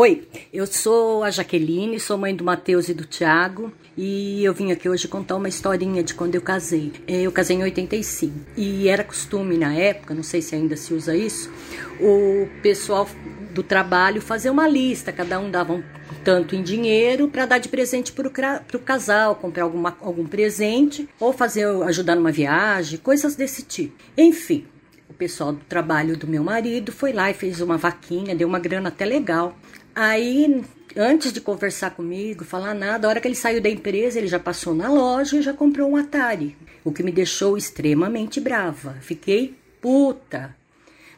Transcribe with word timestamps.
Oi, 0.00 0.28
eu 0.52 0.64
sou 0.64 1.24
a 1.24 1.30
Jaqueline, 1.32 1.98
sou 1.98 2.16
mãe 2.16 2.32
do 2.32 2.44
Matheus 2.44 2.88
e 2.88 2.94
do 2.94 3.04
Tiago 3.04 3.72
e 3.96 4.44
eu 4.44 4.54
vim 4.54 4.70
aqui 4.70 4.88
hoje 4.88 5.08
contar 5.08 5.34
uma 5.34 5.48
historinha 5.48 6.04
de 6.04 6.14
quando 6.14 6.36
eu 6.36 6.40
casei. 6.40 6.92
Eu 7.08 7.32
casei 7.32 7.56
em 7.56 7.64
85 7.64 8.32
e 8.56 8.86
era 8.86 9.02
costume 9.02 9.58
na 9.58 9.74
época, 9.74 10.14
não 10.14 10.22
sei 10.22 10.40
se 10.40 10.54
ainda 10.54 10.76
se 10.76 10.94
usa 10.94 11.16
isso, 11.16 11.50
o 11.98 12.46
pessoal 12.62 13.08
do 13.50 13.64
trabalho 13.64 14.22
fazer 14.22 14.50
uma 14.50 14.68
lista, 14.68 15.10
cada 15.10 15.40
um 15.40 15.50
dava 15.50 15.72
um 15.72 15.82
tanto 16.22 16.54
em 16.54 16.62
dinheiro 16.62 17.26
para 17.26 17.46
dar 17.46 17.58
de 17.58 17.68
presente 17.68 18.12
para 18.12 18.28
o 18.28 18.78
casal, 18.78 19.34
comprar 19.34 19.64
alguma, 19.64 19.96
algum 20.00 20.28
presente 20.28 21.08
ou 21.18 21.32
fazer 21.32 21.66
ajudar 21.82 22.14
numa 22.14 22.30
viagem, 22.30 23.00
coisas 23.00 23.34
desse 23.34 23.64
tipo. 23.64 23.96
Enfim, 24.16 24.64
o 25.08 25.14
pessoal 25.14 25.52
do 25.52 25.64
trabalho 25.64 26.16
do 26.16 26.26
meu 26.26 26.44
marido 26.44 26.92
foi 26.92 27.12
lá 27.12 27.30
e 27.30 27.34
fez 27.34 27.60
uma 27.60 27.76
vaquinha, 27.76 28.36
deu 28.36 28.46
uma 28.46 28.60
grana 28.60 28.90
até 28.90 29.04
legal. 29.04 29.56
Aí, 30.00 30.64
antes 30.96 31.32
de 31.32 31.40
conversar 31.40 31.90
comigo, 31.90 32.44
falar 32.44 32.72
nada, 32.72 33.04
a 33.04 33.10
hora 33.10 33.20
que 33.20 33.26
ele 33.26 33.34
saiu 33.34 33.60
da 33.60 33.68
empresa, 33.68 34.16
ele 34.16 34.28
já 34.28 34.38
passou 34.38 34.72
na 34.72 34.88
loja 34.88 35.36
e 35.36 35.42
já 35.42 35.52
comprou 35.52 35.90
um 35.90 35.96
Atari, 35.96 36.56
o 36.84 36.92
que 36.92 37.02
me 37.02 37.10
deixou 37.10 37.58
extremamente 37.58 38.40
brava. 38.40 38.94
Fiquei 39.00 39.58
puta. 39.80 40.54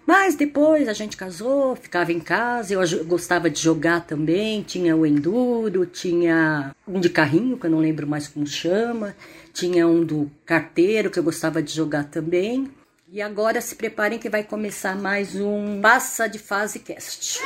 Mas 0.07 0.35
depois 0.35 0.89
a 0.89 0.95
gente 0.95 1.15
casou, 1.15 1.77
ficava 1.77 2.11
em 2.11 2.21
casa, 2.21 2.73
eu 2.73 3.05
gostava 3.05 3.51
de 3.51 3.61
jogar 3.61 4.01
também, 4.07 4.63
tinha 4.63 4.97
o 4.97 5.05
Enduro, 5.05 5.85
tinha 5.85 6.75
um 6.89 6.99
de 6.99 7.11
carrinho, 7.11 7.59
que 7.59 7.67
eu 7.67 7.71
não 7.71 7.81
lembro 7.81 8.07
mais 8.07 8.29
como 8.29 8.47
chama, 8.47 9.15
tinha 9.53 9.87
um 9.87 10.03
do 10.03 10.31
carteiro, 10.47 11.11
que 11.11 11.19
eu 11.19 11.23
gostava 11.23 11.63
de 11.63 11.71
jogar 11.71 12.05
também. 12.05 12.71
E 13.13 13.21
agora 13.21 13.61
se 13.61 13.75
preparem 13.75 14.19
que 14.19 14.31
vai 14.31 14.43
começar 14.43 14.97
mais 14.97 15.37
um 15.37 15.83
Passa 15.83 16.27
de 16.27 16.39
Fase 16.39 16.79
Cast. 16.79 17.41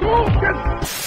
Controle 0.00 1.01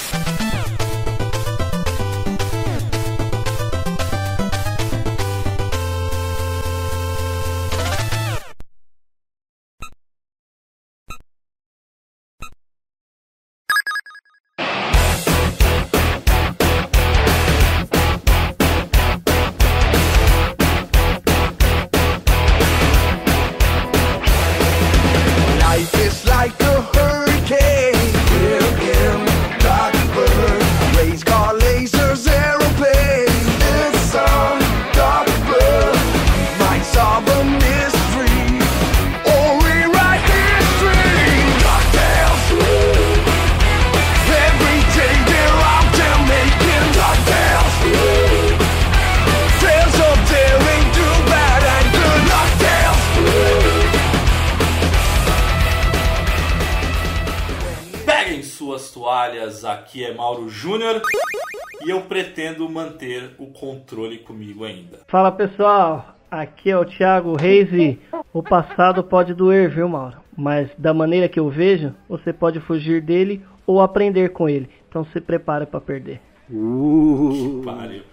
Fala 65.07 65.31
pessoal, 65.31 66.15
aqui 66.31 66.69
é 66.71 66.77
o 66.77 66.83
Thiago 66.85 67.35
Reis 67.35 67.71
e 67.71 67.99
o 68.33 68.41
passado 68.41 69.03
pode 69.03 69.33
doer, 69.33 69.69
viu, 69.69 69.87
Mauro? 69.87 70.17
Mas 70.35 70.69
da 70.77 70.93
maneira 70.93 71.29
que 71.29 71.39
eu 71.39 71.49
vejo, 71.49 71.93
você 72.09 72.33
pode 72.33 72.59
fugir 72.59 73.01
dele 73.01 73.41
ou 73.65 73.81
aprender 73.81 74.29
com 74.29 74.49
ele. 74.49 74.69
Então 74.89 75.05
se 75.13 75.21
prepare 75.21 75.65
para 75.65 75.79
perder. 75.79 76.19
Uh. 76.49 77.61
Que 77.61 77.65
pariu. 77.65 78.03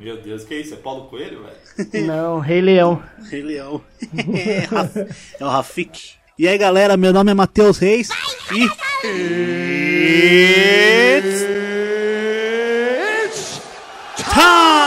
Meu 0.00 0.16
Deus, 0.20 0.44
que 0.44 0.54
isso? 0.54 0.74
É 0.74 0.76
Paulo 0.76 1.06
Coelho, 1.08 1.42
velho? 1.42 2.06
Não, 2.06 2.38
Rei 2.38 2.60
Leão. 2.60 3.02
Rei 3.30 3.42
Leão. 3.42 3.80
é, 4.12 5.44
o 5.44 5.48
Rafik. 5.48 6.14
E 6.38 6.48
aí, 6.48 6.56
galera, 6.56 6.96
meu 6.96 7.12
nome 7.12 7.30
é 7.30 7.34
Matheus 7.34 7.78
Reis 7.78 8.08
e. 8.52 8.64
It's 13.12 13.60
time! 14.24 14.80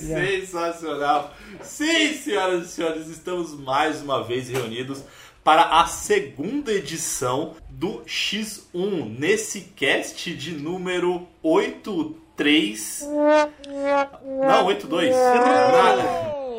Sensacional. 0.00 1.34
Sim, 1.62 2.14
senhoras 2.14 2.66
e 2.66 2.68
senhores, 2.68 3.06
estamos 3.08 3.58
mais 3.58 4.02
uma 4.02 4.22
vez 4.22 4.48
reunidos 4.48 5.02
para 5.44 5.80
a 5.80 5.86
segunda 5.86 6.72
edição 6.72 7.54
do 7.68 8.02
X1, 8.02 9.18
nesse 9.18 9.62
cast 9.74 10.34
de 10.34 10.52
número 10.52 11.26
83. 11.42 13.08
Não, 14.46 14.66
82. 14.66 15.14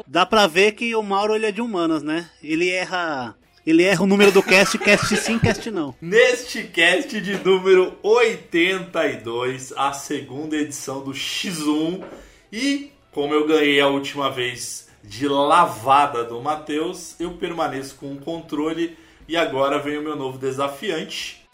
Dá 0.07 0.25
pra 0.25 0.47
ver 0.47 0.73
que 0.73 0.95
o 0.95 1.03
Mauro 1.03 1.35
ele 1.35 1.45
é 1.45 1.51
de 1.51 1.61
humanas, 1.61 2.03
né? 2.03 2.29
Ele 2.43 2.69
erra 2.69 3.35
ele 3.65 3.83
erra 3.83 4.03
o 4.03 4.07
número 4.07 4.31
do 4.31 4.41
cast, 4.41 4.77
cast 4.79 5.15
sim, 5.17 5.37
cast 5.37 5.69
não. 5.69 5.93
Neste 6.01 6.63
cast 6.63 7.21
de 7.21 7.37
número 7.43 7.95
82, 8.01 9.71
a 9.77 9.93
segunda 9.93 10.55
edição 10.55 11.03
do 11.03 11.11
X1. 11.11 12.03
E 12.51 12.91
como 13.11 13.33
eu 13.33 13.45
ganhei 13.45 13.79
a 13.81 13.87
última 13.87 14.29
vez 14.29 14.89
de 15.03 15.27
lavada 15.27 16.23
do 16.23 16.41
Matheus, 16.41 17.19
eu 17.19 17.31
permaneço 17.31 17.95
com 17.95 18.13
o 18.13 18.17
controle 18.17 18.97
e 19.27 19.35
agora 19.35 19.79
vem 19.79 19.97
o 19.97 20.01
meu 20.01 20.15
novo 20.15 20.37
desafiante. 20.37 21.45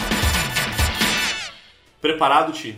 Preparado, 1.99 2.51
Ti? 2.51 2.77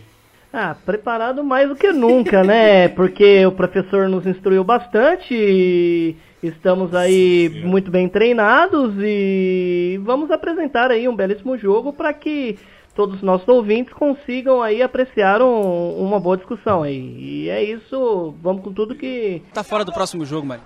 Ah, 0.52 0.74
preparado 0.84 1.44
mais 1.44 1.68
do 1.68 1.76
que 1.76 1.92
nunca, 1.92 2.42
né? 2.42 2.88
Porque 2.96 3.44
o 3.44 3.52
professor 3.52 4.08
nos 4.08 4.26
instruiu 4.26 4.64
bastante 4.64 5.34
e 5.34 6.16
Estamos 6.42 6.94
aí 6.94 7.50
Sim, 7.50 7.66
muito 7.66 7.90
bem 7.90 8.08
treinados 8.08 8.94
e 8.98 10.00
vamos 10.02 10.30
apresentar 10.30 10.90
aí 10.90 11.06
um 11.06 11.14
belíssimo 11.14 11.58
jogo 11.58 11.92
para 11.92 12.14
que 12.14 12.58
todos 12.94 13.16
os 13.16 13.22
nossos 13.22 13.48
ouvintes 13.48 13.92
consigam 13.94 14.62
aí 14.62 14.82
apreciar 14.82 15.40
um, 15.42 15.96
uma 15.98 16.20
boa 16.20 16.36
discussão 16.36 16.82
aí. 16.82 17.16
E 17.18 17.48
é 17.48 17.62
isso, 17.62 18.34
vamos 18.42 18.62
com 18.62 18.72
tudo 18.72 18.94
que. 18.94 19.42
Tá 19.52 19.62
fora 19.62 19.84
do 19.84 19.92
próximo 19.92 20.24
jogo, 20.24 20.46
mãe. 20.46 20.60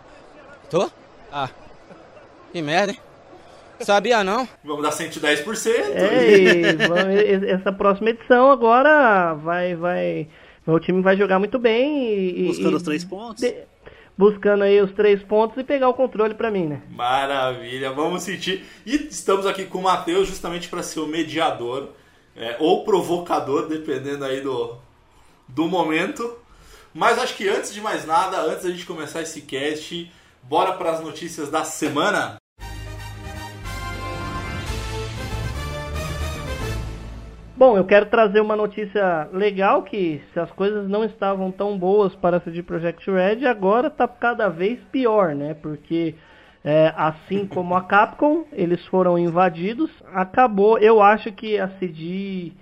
Tô? 0.71 0.91
Ah. 1.33 1.49
Que 2.53 2.63
merda, 2.63 2.93
hein? 2.93 2.99
Sabia 3.81 4.23
não? 4.23 4.49
Vamos 4.63 4.83
dar 4.83 4.91
110%. 4.91 5.71
É, 5.95 6.39
e 6.39 7.51
essa 7.51 7.73
próxima 7.73 8.11
edição 8.11 8.51
agora 8.51 9.35
vai. 9.35 9.75
vai 9.75 10.29
meu 10.67 10.81
time 10.81 11.03
vai 11.03 11.17
jogar 11.17 11.39
muito 11.39 11.59
bem 11.59 12.09
e. 12.09 12.47
Buscando 12.47 12.73
e, 12.73 12.75
os 12.77 12.83
três 12.83 13.05
pontos. 13.05 13.43
De, 13.43 13.55
buscando 14.17 14.65
aí 14.65 14.81
os 14.81 14.93
três 14.93 15.23
pontos 15.23 15.59
e 15.59 15.65
pegar 15.65 15.89
o 15.89 15.95
controle 15.95 16.35
para 16.35 16.51
mim, 16.51 16.67
né? 16.67 16.83
Maravilha, 16.91 17.93
vamos 17.93 18.23
sentir. 18.23 18.65
E 18.87 18.95
estamos 18.95 19.47
aqui 19.47 19.65
com 19.65 19.79
o 19.79 19.83
Matheus 19.83 20.29
justamente 20.29 20.69
para 20.69 20.83
ser 20.83 21.01
o 21.01 21.07
mediador 21.07 21.91
é, 22.37 22.57
ou 22.59 22.85
provocador, 22.85 23.69
dependendo 23.69 24.25
aí 24.25 24.41
do, 24.41 24.77
do 25.49 25.67
momento. 25.67 26.39
Mas 26.93 27.19
acho 27.19 27.37
que 27.37 27.49
antes 27.49 27.73
de 27.73 27.81
mais 27.81 28.05
nada, 28.05 28.41
antes 28.43 28.65
da 28.65 28.71
gente 28.71 28.87
começar 28.87 29.23
esse 29.23 29.43
cast, 29.43 30.11
bora 30.43 30.73
para 30.75 30.93
as 30.93 31.01
notícias 31.01 31.51
da 31.51 31.65
semana. 31.65 32.37
Bom, 37.57 37.77
eu 37.77 37.85
quero 37.85 38.07
trazer 38.07 38.41
uma 38.41 38.57
notícia 38.57 39.29
legal 39.33 39.85
que 39.85 40.21
se 40.33 40.41
as 40.41 40.51
coisas 40.51 40.89
não 40.89 41.05
estavam 41.05 41.53
tão 41.53 41.79
boas 41.79 42.15
para 42.15 42.39
a 42.39 42.41
CD 42.41 42.63
Projekt 42.65 43.09
Red, 43.09 43.47
agora 43.47 43.87
está 43.87 44.09
cada 44.09 44.49
vez 44.49 44.81
pior, 44.91 45.37
né? 45.37 45.55
Porque 45.55 46.17
é, 46.65 46.95
assim 46.97 47.47
como 47.47 47.75
a 47.75 47.83
Capcom, 47.83 48.47
eles 48.51 48.85
foram 48.87 49.19
invadidos, 49.19 49.91
acabou. 50.13 50.79
Eu 50.79 51.03
acho 51.03 51.31
que 51.31 51.59
a 51.59 51.69
CD 51.79 52.53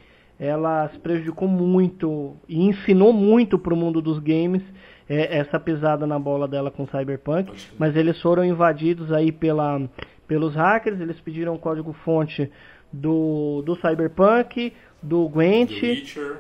ela 0.41 0.89
se 0.89 0.99
prejudicou 0.99 1.47
muito 1.47 2.37
e 2.49 2.61
ensinou 2.65 3.13
muito 3.13 3.57
para 3.57 3.73
o 3.73 3.77
mundo 3.77 4.03
dos 4.03 4.19
games 4.19 4.63
é, 5.09 5.39
essa 5.39 5.61
pisada 5.61 6.05
na 6.05 6.19
bola 6.19 6.49
dela 6.49 6.69
com 6.69 6.85
Cyberpunk, 6.87 7.53
mas 7.79 7.95
eles 7.95 8.21
foram 8.21 8.45
invadidos 8.45 9.13
aí 9.13 9.31
pela, 9.31 9.81
pelos 10.27 10.57
hackers, 10.57 11.01
eles 11.01 11.21
pediram 11.21 11.55
o 11.55 11.59
código 11.59 11.93
fonte 12.05 12.51
do, 12.93 13.63
do 13.65 13.77
Cyberpunk, 13.77 14.73
do 15.03 15.29
Gwent 15.29 15.71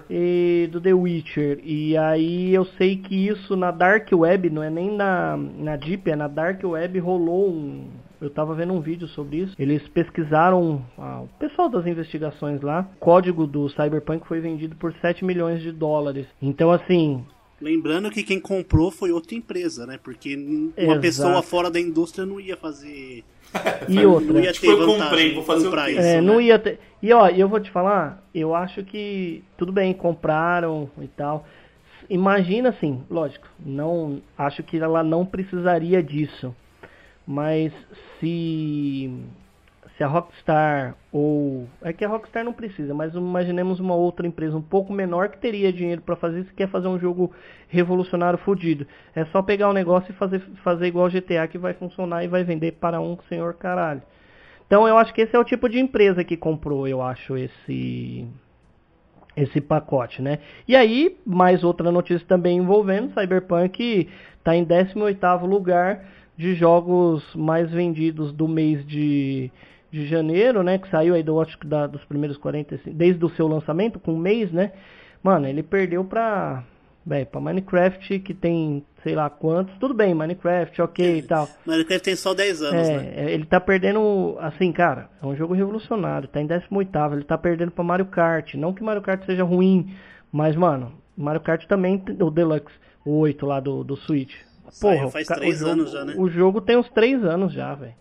e 0.08 0.68
do 0.70 0.80
The 0.80 0.94
Witcher. 0.94 1.60
E 1.64 1.96
aí 1.96 2.54
eu 2.54 2.64
sei 2.64 2.96
que 2.96 3.28
isso 3.28 3.56
na 3.56 3.70
Dark 3.70 4.08
Web, 4.12 4.50
não 4.50 4.62
é 4.62 4.70
nem 4.70 4.94
na, 4.96 5.36
na 5.36 5.76
Deep, 5.76 6.10
é 6.10 6.16
na 6.16 6.28
Dark 6.28 6.62
Web 6.62 6.98
rolou 7.00 7.50
um. 7.50 7.88
Eu 8.20 8.30
tava 8.30 8.54
vendo 8.54 8.72
um 8.72 8.80
vídeo 8.80 9.08
sobre 9.08 9.38
isso. 9.38 9.56
Eles 9.58 9.86
pesquisaram, 9.88 10.80
ah, 10.96 11.22
o 11.22 11.28
pessoal 11.40 11.68
das 11.68 11.84
investigações 11.86 12.60
lá, 12.60 12.88
o 12.94 13.00
código 13.00 13.48
do 13.48 13.68
Cyberpunk 13.70 14.28
foi 14.28 14.38
vendido 14.38 14.76
por 14.76 14.94
7 15.00 15.24
milhões 15.24 15.60
de 15.60 15.72
dólares. 15.72 16.28
Então 16.40 16.70
assim, 16.70 17.24
Lembrando 17.62 18.10
que 18.10 18.24
quem 18.24 18.40
comprou 18.40 18.90
foi 18.90 19.12
outra 19.12 19.34
empresa, 19.36 19.86
né? 19.86 19.98
Porque 20.02 20.34
uma 20.36 20.72
Exato. 20.76 21.00
pessoa 21.00 21.42
fora 21.42 21.70
da 21.70 21.78
indústria 21.78 22.26
não 22.26 22.40
ia 22.40 22.56
fazer. 22.56 23.22
e 23.88 23.94
Não 23.94 24.10
outra. 24.12 24.40
ia 24.40 24.52
Tipo, 24.52 24.66
ter 24.66 24.72
eu 24.72 24.78
vantagem 24.78 25.02
comprei, 25.04 25.34
vou 25.34 25.44
fazer 25.44 25.60
o 25.62 25.64
comprar 25.70 25.90
isso. 25.90 26.00
É, 26.00 26.14
né? 26.16 26.20
não 26.20 26.40
ia 26.40 26.58
ter. 26.58 26.80
E 27.00 27.12
ó, 27.12 27.28
eu 27.28 27.48
vou 27.48 27.60
te 27.60 27.70
falar, 27.70 28.26
eu 28.34 28.54
acho 28.54 28.82
que 28.82 29.44
tudo 29.56 29.70
bem, 29.72 29.92
compraram 29.94 30.90
e 31.00 31.06
tal. 31.06 31.46
Imagina 32.10 32.70
assim, 32.70 33.02
lógico, 33.08 33.46
não 33.64 34.20
acho 34.36 34.62
que 34.62 34.76
ela 34.76 35.02
não 35.04 35.24
precisaria 35.24 36.02
disso. 36.02 36.54
Mas 37.26 37.72
se 38.18 39.10
se 39.96 40.04
a 40.04 40.06
Rockstar 40.06 40.94
ou 41.10 41.68
é 41.82 41.92
que 41.92 42.04
a 42.04 42.08
Rockstar 42.08 42.44
não 42.44 42.52
precisa, 42.52 42.94
mas 42.94 43.14
imaginemos 43.14 43.80
uma 43.80 43.94
outra 43.94 44.26
empresa 44.26 44.56
um 44.56 44.62
pouco 44.62 44.92
menor 44.92 45.28
que 45.28 45.38
teria 45.38 45.72
dinheiro 45.72 46.00
para 46.02 46.16
fazer 46.16 46.40
isso, 46.40 46.54
quer 46.54 46.68
fazer 46.68 46.88
um 46.88 46.98
jogo 46.98 47.32
revolucionário 47.68 48.38
fodido. 48.38 48.86
É 49.14 49.24
só 49.26 49.42
pegar 49.42 49.68
o 49.68 49.72
negócio 49.72 50.10
e 50.10 50.14
fazer 50.14 50.40
fazer 50.62 50.86
igual 50.86 51.10
GTA 51.10 51.46
que 51.48 51.58
vai 51.58 51.74
funcionar 51.74 52.24
e 52.24 52.28
vai 52.28 52.44
vender 52.44 52.72
para 52.72 53.00
um 53.00 53.18
senhor 53.28 53.54
caralho. 53.54 54.02
Então 54.66 54.86
eu 54.86 54.96
acho 54.96 55.12
que 55.12 55.20
esse 55.20 55.34
é 55.34 55.38
o 55.38 55.44
tipo 55.44 55.68
de 55.68 55.78
empresa 55.78 56.24
que 56.24 56.36
comprou, 56.36 56.86
eu 56.86 57.02
acho, 57.02 57.36
esse 57.36 58.26
esse 59.34 59.60
pacote, 59.60 60.20
né? 60.20 60.38
E 60.68 60.76
aí, 60.76 61.16
mais 61.24 61.64
outra 61.64 61.90
notícia 61.90 62.26
também 62.26 62.58
envolvendo, 62.58 63.14
Cyberpunk 63.14 64.08
está 64.38 64.54
em 64.54 64.64
18º 64.64 65.46
lugar 65.46 66.04
de 66.36 66.54
jogos 66.54 67.22
mais 67.34 67.70
vendidos 67.70 68.32
do 68.32 68.48
mês 68.48 68.84
de, 68.86 69.50
de 69.90 70.06
janeiro, 70.06 70.62
né? 70.62 70.78
Que 70.78 70.88
saiu 70.90 71.14
aí 71.14 71.22
do 71.22 71.40
acho 71.40 71.58
que 71.58 71.66
da, 71.66 71.86
dos 71.86 72.04
primeiros 72.04 72.36
45, 72.38 72.90
desde 72.96 73.24
o 73.24 73.30
seu 73.30 73.46
lançamento, 73.46 73.98
com 73.98 74.12
um 74.14 74.18
mês, 74.18 74.50
né? 74.52 74.72
Mano, 75.22 75.46
ele 75.46 75.62
perdeu 75.62 76.04
pra, 76.04 76.64
bem, 77.04 77.24
pra 77.24 77.40
Minecraft, 77.40 78.18
que 78.20 78.34
tem 78.34 78.84
sei 79.02 79.14
lá 79.14 79.28
quantos. 79.28 79.76
Tudo 79.78 79.94
bem, 79.94 80.14
Minecraft, 80.14 80.80
ok 80.82 81.18
e 81.18 81.22
tal. 81.22 81.48
Minecraft 81.66 82.04
tem 82.04 82.16
só 82.16 82.34
10 82.34 82.62
anos, 82.62 82.88
É, 82.88 82.96
né? 82.96 83.12
é, 83.16 83.30
ele 83.32 83.44
tá 83.44 83.60
perdendo, 83.60 84.36
assim, 84.40 84.72
cara, 84.72 85.08
é 85.22 85.26
um 85.26 85.36
jogo 85.36 85.54
revolucionário, 85.54 86.28
tá 86.28 86.40
em 86.40 86.46
18º, 86.46 87.12
ele 87.14 87.24
tá 87.24 87.36
perdendo 87.36 87.70
pra 87.72 87.84
Mario 87.84 88.06
Kart, 88.06 88.54
não 88.54 88.72
que 88.72 88.82
Mario 88.82 89.02
Kart 89.02 89.24
seja 89.26 89.44
ruim, 89.44 89.92
mas, 90.32 90.56
mano, 90.56 90.92
Mario 91.16 91.40
Kart 91.40 91.66
também, 91.66 92.02
o 92.20 92.30
Deluxe, 92.30 92.74
o 93.04 93.18
8 93.18 93.44
lá 93.44 93.60
do, 93.60 93.84
do 93.84 93.96
Switch. 93.96 94.32
O 94.80 95.10
faz 95.10 95.28
ca- 95.28 95.34
três 95.36 95.56
o 95.56 95.58
jogo, 95.58 95.70
anos 95.72 95.90
já, 95.92 96.04
né? 96.04 96.14
O 96.16 96.28
jogo 96.28 96.60
tem 96.60 96.76
uns 96.76 96.88
3 96.90 97.24
anos 97.24 97.52
já, 97.52 97.74
velho. 97.74 97.94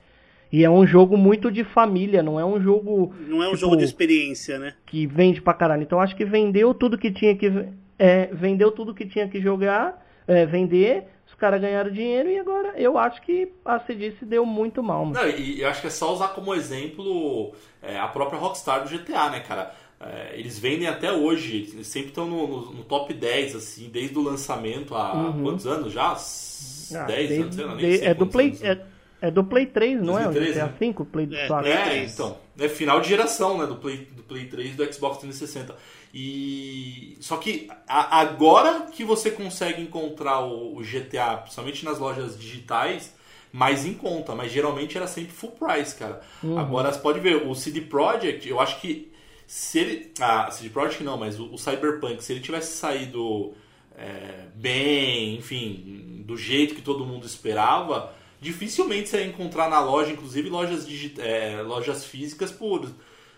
E 0.51 0.65
é 0.65 0.69
um 0.69 0.85
jogo 0.85 1.15
muito 1.18 1.50
de 1.50 1.63
família, 1.63 2.21
não 2.21 2.38
é 2.39 2.44
um 2.45 2.59
jogo 2.62 3.13
Não 3.27 3.41
é 3.41 3.47
um 3.47 3.51
tipo, 3.51 3.57
jogo 3.57 3.77
de 3.77 3.85
experiência, 3.85 4.59
né? 4.59 4.73
que 4.85 5.07
vende 5.07 5.41
pra 5.41 5.53
caralho. 5.53 5.83
Então 5.83 6.00
acho 6.01 6.15
que 6.15 6.25
vendeu 6.25 6.73
tudo 6.73 6.97
que 6.97 7.09
tinha 7.12 7.35
que 7.35 7.50
é, 7.97 8.25
vendeu 8.33 8.71
tudo 8.71 8.94
que 8.94 9.06
tinha 9.06 9.27
que 9.29 9.39
jogar, 9.39 10.06
é, 10.27 10.45
vender, 10.45 11.06
os 11.27 11.33
caras 11.35 11.62
ganharam 11.62 11.89
dinheiro 11.91 12.29
e 12.29 12.38
agora 12.38 12.73
eu 12.75 12.97
acho 12.97 13.21
que 13.21 13.50
a 13.63 13.79
CD 13.79 14.12
se 14.13 14.25
deu 14.25 14.45
muito 14.45 14.81
mal, 14.83 15.06
mano. 15.06 15.19
Não, 15.21 15.29
e 15.29 15.62
eu 15.62 15.69
acho 15.69 15.79
que 15.81 15.88
é 15.88 15.91
só 15.91 16.12
usar 16.13 16.29
como 16.29 16.53
exemplo 16.53 17.53
é, 17.81 17.97
a 17.97 18.07
própria 18.07 18.38
Rockstar 18.39 18.83
do 18.83 18.89
GTA, 18.89 19.29
né, 19.29 19.39
cara? 19.39 19.71
É, 20.03 20.31
eles 20.39 20.57
vendem 20.57 20.88
até 20.88 21.12
hoje, 21.13 21.69
eles 21.74 21.86
sempre 21.88 22.09
estão 22.09 22.25
no, 22.27 22.48
no- 22.48 22.71
no 22.74 22.83
top 22.83 23.13
10, 23.13 23.56
assim, 23.56 23.88
desde 23.89 24.18
o 24.18 24.21
lançamento 24.24 24.95
há 24.95 25.31
quantos 25.44 25.68
anos 25.68 25.94
já? 25.94 26.12
Ah, 26.13 27.03
10 27.06 27.30
desde- 27.30 27.42
anos, 27.44 27.56
sei 27.56 27.65
lá, 27.65 27.75
nem 27.75 27.89
de- 27.89 27.98
sei 28.00 28.07
é 28.07 28.13
do 28.13 28.25
Play 28.27 28.48
anos. 28.48 28.63
é, 28.63 28.81
é 29.21 29.31
do 29.31 29.44
Play 29.44 29.65
3, 29.68 30.01
não 30.01 30.18
é? 30.18 30.21
O 30.27 30.31
2013, 30.31 30.53
GTA 30.53 30.65
né? 30.65 30.74
5, 30.80 31.06
Play 31.06 31.30
É, 31.31 31.48
4. 31.48 31.63
Play 31.65 31.77
É, 31.77 31.83
3. 31.86 32.13
então. 32.13 32.38
É 32.59 32.68
final 32.68 33.00
de 33.00 33.09
geração, 33.09 33.57
né? 33.59 33.65
Do 33.68 33.75
Play, 33.75 33.98
do 34.12 34.24
Play 34.24 34.45
3 34.45 34.74
e 34.74 34.75
do 34.75 34.94
Xbox 34.94 35.18
360. 35.19 35.75
E. 36.13 37.18
Só 37.19 37.38
que 37.38 37.69
a- 37.88 38.19
agora 38.19 38.88
que 38.92 39.04
você 39.04 39.30
consegue 39.31 39.81
encontrar 39.81 40.39
o, 40.42 40.77
o 40.77 40.83
GTA, 40.83 41.38
principalmente 41.38 41.86
nas 41.86 42.00
lojas 42.00 42.38
digitais, 42.39 43.13
mais 43.54 43.86
em 43.86 43.94
conta. 43.94 44.33
Mas 44.36 44.51
geralmente 44.51 44.97
era 44.97 45.07
sempre 45.07 45.31
full 45.31 45.51
price, 45.51 45.95
cara. 45.95 46.21
Agora 46.57 46.92
você 46.92 47.00
pode 47.00 47.19
ver, 47.19 47.47
o 47.47 47.54
CD 47.56 47.81
Projekt, 47.81 48.47
eu 48.50 48.59
acho 48.59 48.80
que 48.81 49.10
se 49.51 49.80
ele. 49.80 50.13
Ah, 50.18 50.50
CD 50.50 50.69
Projekt 50.69 51.03
não, 51.03 51.18
mas 51.18 51.38
o, 51.38 51.53
o 51.53 51.57
Cyberpunk, 51.57 52.24
se 52.24 52.31
ele 52.31 52.39
tivesse 52.39 52.77
saído 52.77 53.53
é, 53.98 54.45
bem, 54.56 55.36
enfim, 55.36 56.24
do 56.25 56.38
jeito 56.38 56.74
que 56.74 56.81
todo 56.81 57.06
mundo 57.06 57.25
esperava, 57.25 58.13
dificilmente 58.39 59.09
você 59.09 59.18
ia 59.18 59.25
encontrar 59.25 59.69
na 59.69 59.81
loja, 59.81 60.13
inclusive 60.13 60.48
lojas, 60.48 60.88
é, 61.19 61.62
lojas 61.63 62.06
físicas, 62.06 62.50
por 62.50 62.89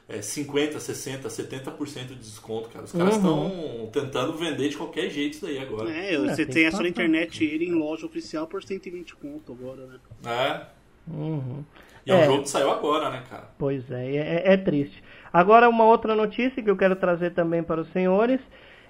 é, 0.07 0.19
50%, 0.19 0.75
60%, 0.75 1.23
70% 1.23 2.05
de 2.09 2.15
desconto, 2.17 2.69
cara. 2.69 2.85
Os 2.85 2.91
caras 2.91 3.15
estão 3.15 3.89
tentando 3.91 4.37
vender 4.37 4.69
de 4.69 4.77
qualquer 4.77 5.09
jeito 5.09 5.33
isso 5.33 5.45
daí 5.47 5.57
agora. 5.57 5.91
É, 5.91 6.13
É, 6.13 6.17
você 6.19 6.45
tem 6.45 6.53
tem 6.53 6.65
essa 6.65 6.83
na 6.83 6.89
internet 6.89 7.43
ele 7.43 7.65
em 7.65 7.73
loja 7.73 8.05
oficial 8.05 8.45
por 8.45 8.63
120 8.63 9.15
conto 9.15 9.51
agora, 9.51 9.87
né? 9.87 9.99
É. 10.25 11.11
Uhum. 11.11 11.65
E 12.05 12.11
é 12.11 12.15
um 12.15 12.19
É. 12.19 12.25
jogo 12.25 12.43
que 12.43 12.49
saiu 12.49 12.71
agora, 12.71 13.09
né, 13.09 13.23
cara? 13.29 13.49
Pois 13.57 13.89
é, 13.91 14.15
é, 14.15 14.53
é 14.53 14.57
triste. 14.57 15.01
Agora 15.31 15.69
uma 15.69 15.85
outra 15.85 16.15
notícia 16.15 16.61
que 16.61 16.69
eu 16.69 16.77
quero 16.77 16.95
trazer 16.95 17.31
também 17.33 17.63
para 17.63 17.81
os 17.81 17.91
senhores 17.91 18.39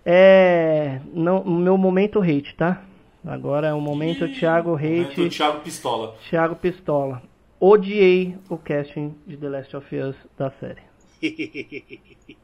é 0.06 1.00
não, 1.14 1.40
o 1.42 1.52
meu 1.52 1.78
momento 1.78 2.20
hate, 2.22 2.54
tá? 2.56 2.82
Agora 3.26 3.68
é 3.68 3.74
o 3.74 3.80
momento 3.80 4.28
Thiago 4.28 4.76
hate, 4.76 5.22
O 5.22 5.30
Thiago 5.30 5.60
Pistola. 5.62 6.16
Thiago 6.30 6.56
Pistola. 6.58 7.22
Odiei 7.60 8.36
o 8.50 8.58
casting 8.58 9.16
de 9.26 9.38
The 9.38 9.48
Last 9.50 9.78
of 9.78 9.96
Us 9.96 10.16
da 10.38 10.52
série. 10.60 10.82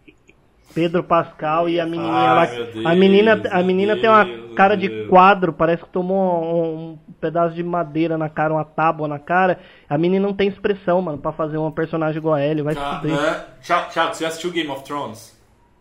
Pedro 0.74 1.04
Pascal 1.04 1.68
e 1.68 1.80
a 1.80 1.86
menininha 1.86 2.14
Ai, 2.14 2.36
lá. 2.36 2.46
Deus, 2.46 2.86
a 2.86 2.96
menina, 2.96 3.42
a 3.52 3.64
menina 3.64 3.94
meu 3.94 4.02
tem 4.02 4.10
uma 4.10 4.24
Deus, 4.24 4.54
cara 4.56 4.76
de 4.78 4.88
Deus. 4.88 5.10
quadro, 5.10 5.52
parece 5.52 5.84
que 5.84 5.90
tomou 5.90 6.44
um, 6.44 6.92
um 7.10 7.14
pedaço 7.20 7.56
de 7.56 7.64
madeira 7.64 8.18
na 8.18 8.30
cara, 8.30 8.54
uma 8.54 8.64
tábua 8.66 9.08
na 9.08 9.18
cara. 9.20 9.60
A 9.90 9.98
menina 9.98 10.26
não 10.28 10.34
tem 10.34 10.48
expressão, 10.48 11.02
mano, 11.02 11.18
pra 11.18 11.32
fazer 11.32 11.58
uma 11.58 11.72
personagem 11.72 12.18
igual 12.20 12.36
a 12.36 12.42
ele. 12.42 12.62
Vai 12.62 12.74
se 12.76 12.80
Tá, 12.80 13.00
fuder. 13.00 13.16
né? 13.20 13.46
Thiago, 13.64 13.90
Thiago, 13.92 14.14
você 14.14 14.26
assistiu 14.26 14.52
Game 14.52 14.70
of 14.70 14.84
Thrones? 14.84 15.38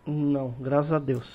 Não, 0.07 0.55
graças 0.59 0.93
a 0.93 0.99
Deus. 0.99 1.27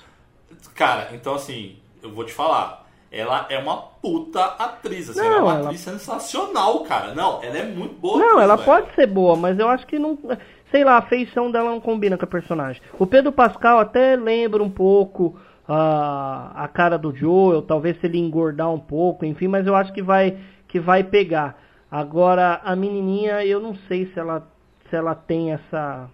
Cara, 0.74 1.10
então 1.12 1.34
assim, 1.34 1.76
eu 2.02 2.10
vou 2.12 2.24
te 2.24 2.32
falar. 2.32 2.82
Ela 3.16 3.46
é 3.48 3.56
uma 3.60 3.76
puta 3.76 4.44
atriz, 4.44 5.08
assim, 5.10 5.20
Não, 5.20 5.26
ela 5.26 5.36
é 5.36 5.40
uma 5.42 5.52
ela- 5.54 5.64
atriz 5.66 5.80
sensacional, 5.82 6.80
cara. 6.80 7.14
Não, 7.14 7.40
ela 7.44 7.58
é 7.58 7.64
muito 7.64 7.94
boa. 7.94 8.18
Não, 8.18 8.30
atriz, 8.30 8.42
ela 8.42 8.56
velho. 8.56 8.66
pode 8.66 8.94
ser 8.96 9.06
boa, 9.06 9.36
mas 9.36 9.56
eu 9.56 9.68
acho 9.68 9.86
que 9.86 10.00
não. 10.00 10.18
Sei 10.74 10.82
lá, 10.82 10.96
a 10.96 11.02
feição 11.02 11.52
dela 11.52 11.70
não 11.70 11.80
combina 11.80 12.18
com 12.18 12.24
a 12.24 12.26
personagem. 12.26 12.82
O 12.98 13.06
Pedro 13.06 13.30
Pascal 13.30 13.78
até 13.78 14.16
lembra 14.16 14.60
um 14.60 14.68
pouco 14.68 15.38
a, 15.68 16.50
a 16.64 16.66
cara 16.66 16.98
do 16.98 17.14
Joel, 17.14 17.62
talvez 17.62 17.96
se 18.00 18.06
ele 18.06 18.18
engordar 18.18 18.68
um 18.72 18.80
pouco, 18.80 19.24
enfim, 19.24 19.46
mas 19.46 19.68
eu 19.68 19.76
acho 19.76 19.92
que 19.92 20.02
vai, 20.02 20.36
que 20.66 20.80
vai 20.80 21.04
pegar. 21.04 21.62
Agora, 21.88 22.60
a 22.64 22.74
menininha, 22.74 23.46
eu 23.46 23.60
não 23.60 23.76
sei 23.86 24.06
se 24.12 24.18
ela, 24.18 24.48
se 24.90 24.96
ela 24.96 25.14
tem 25.14 25.52
essa. 25.52 26.10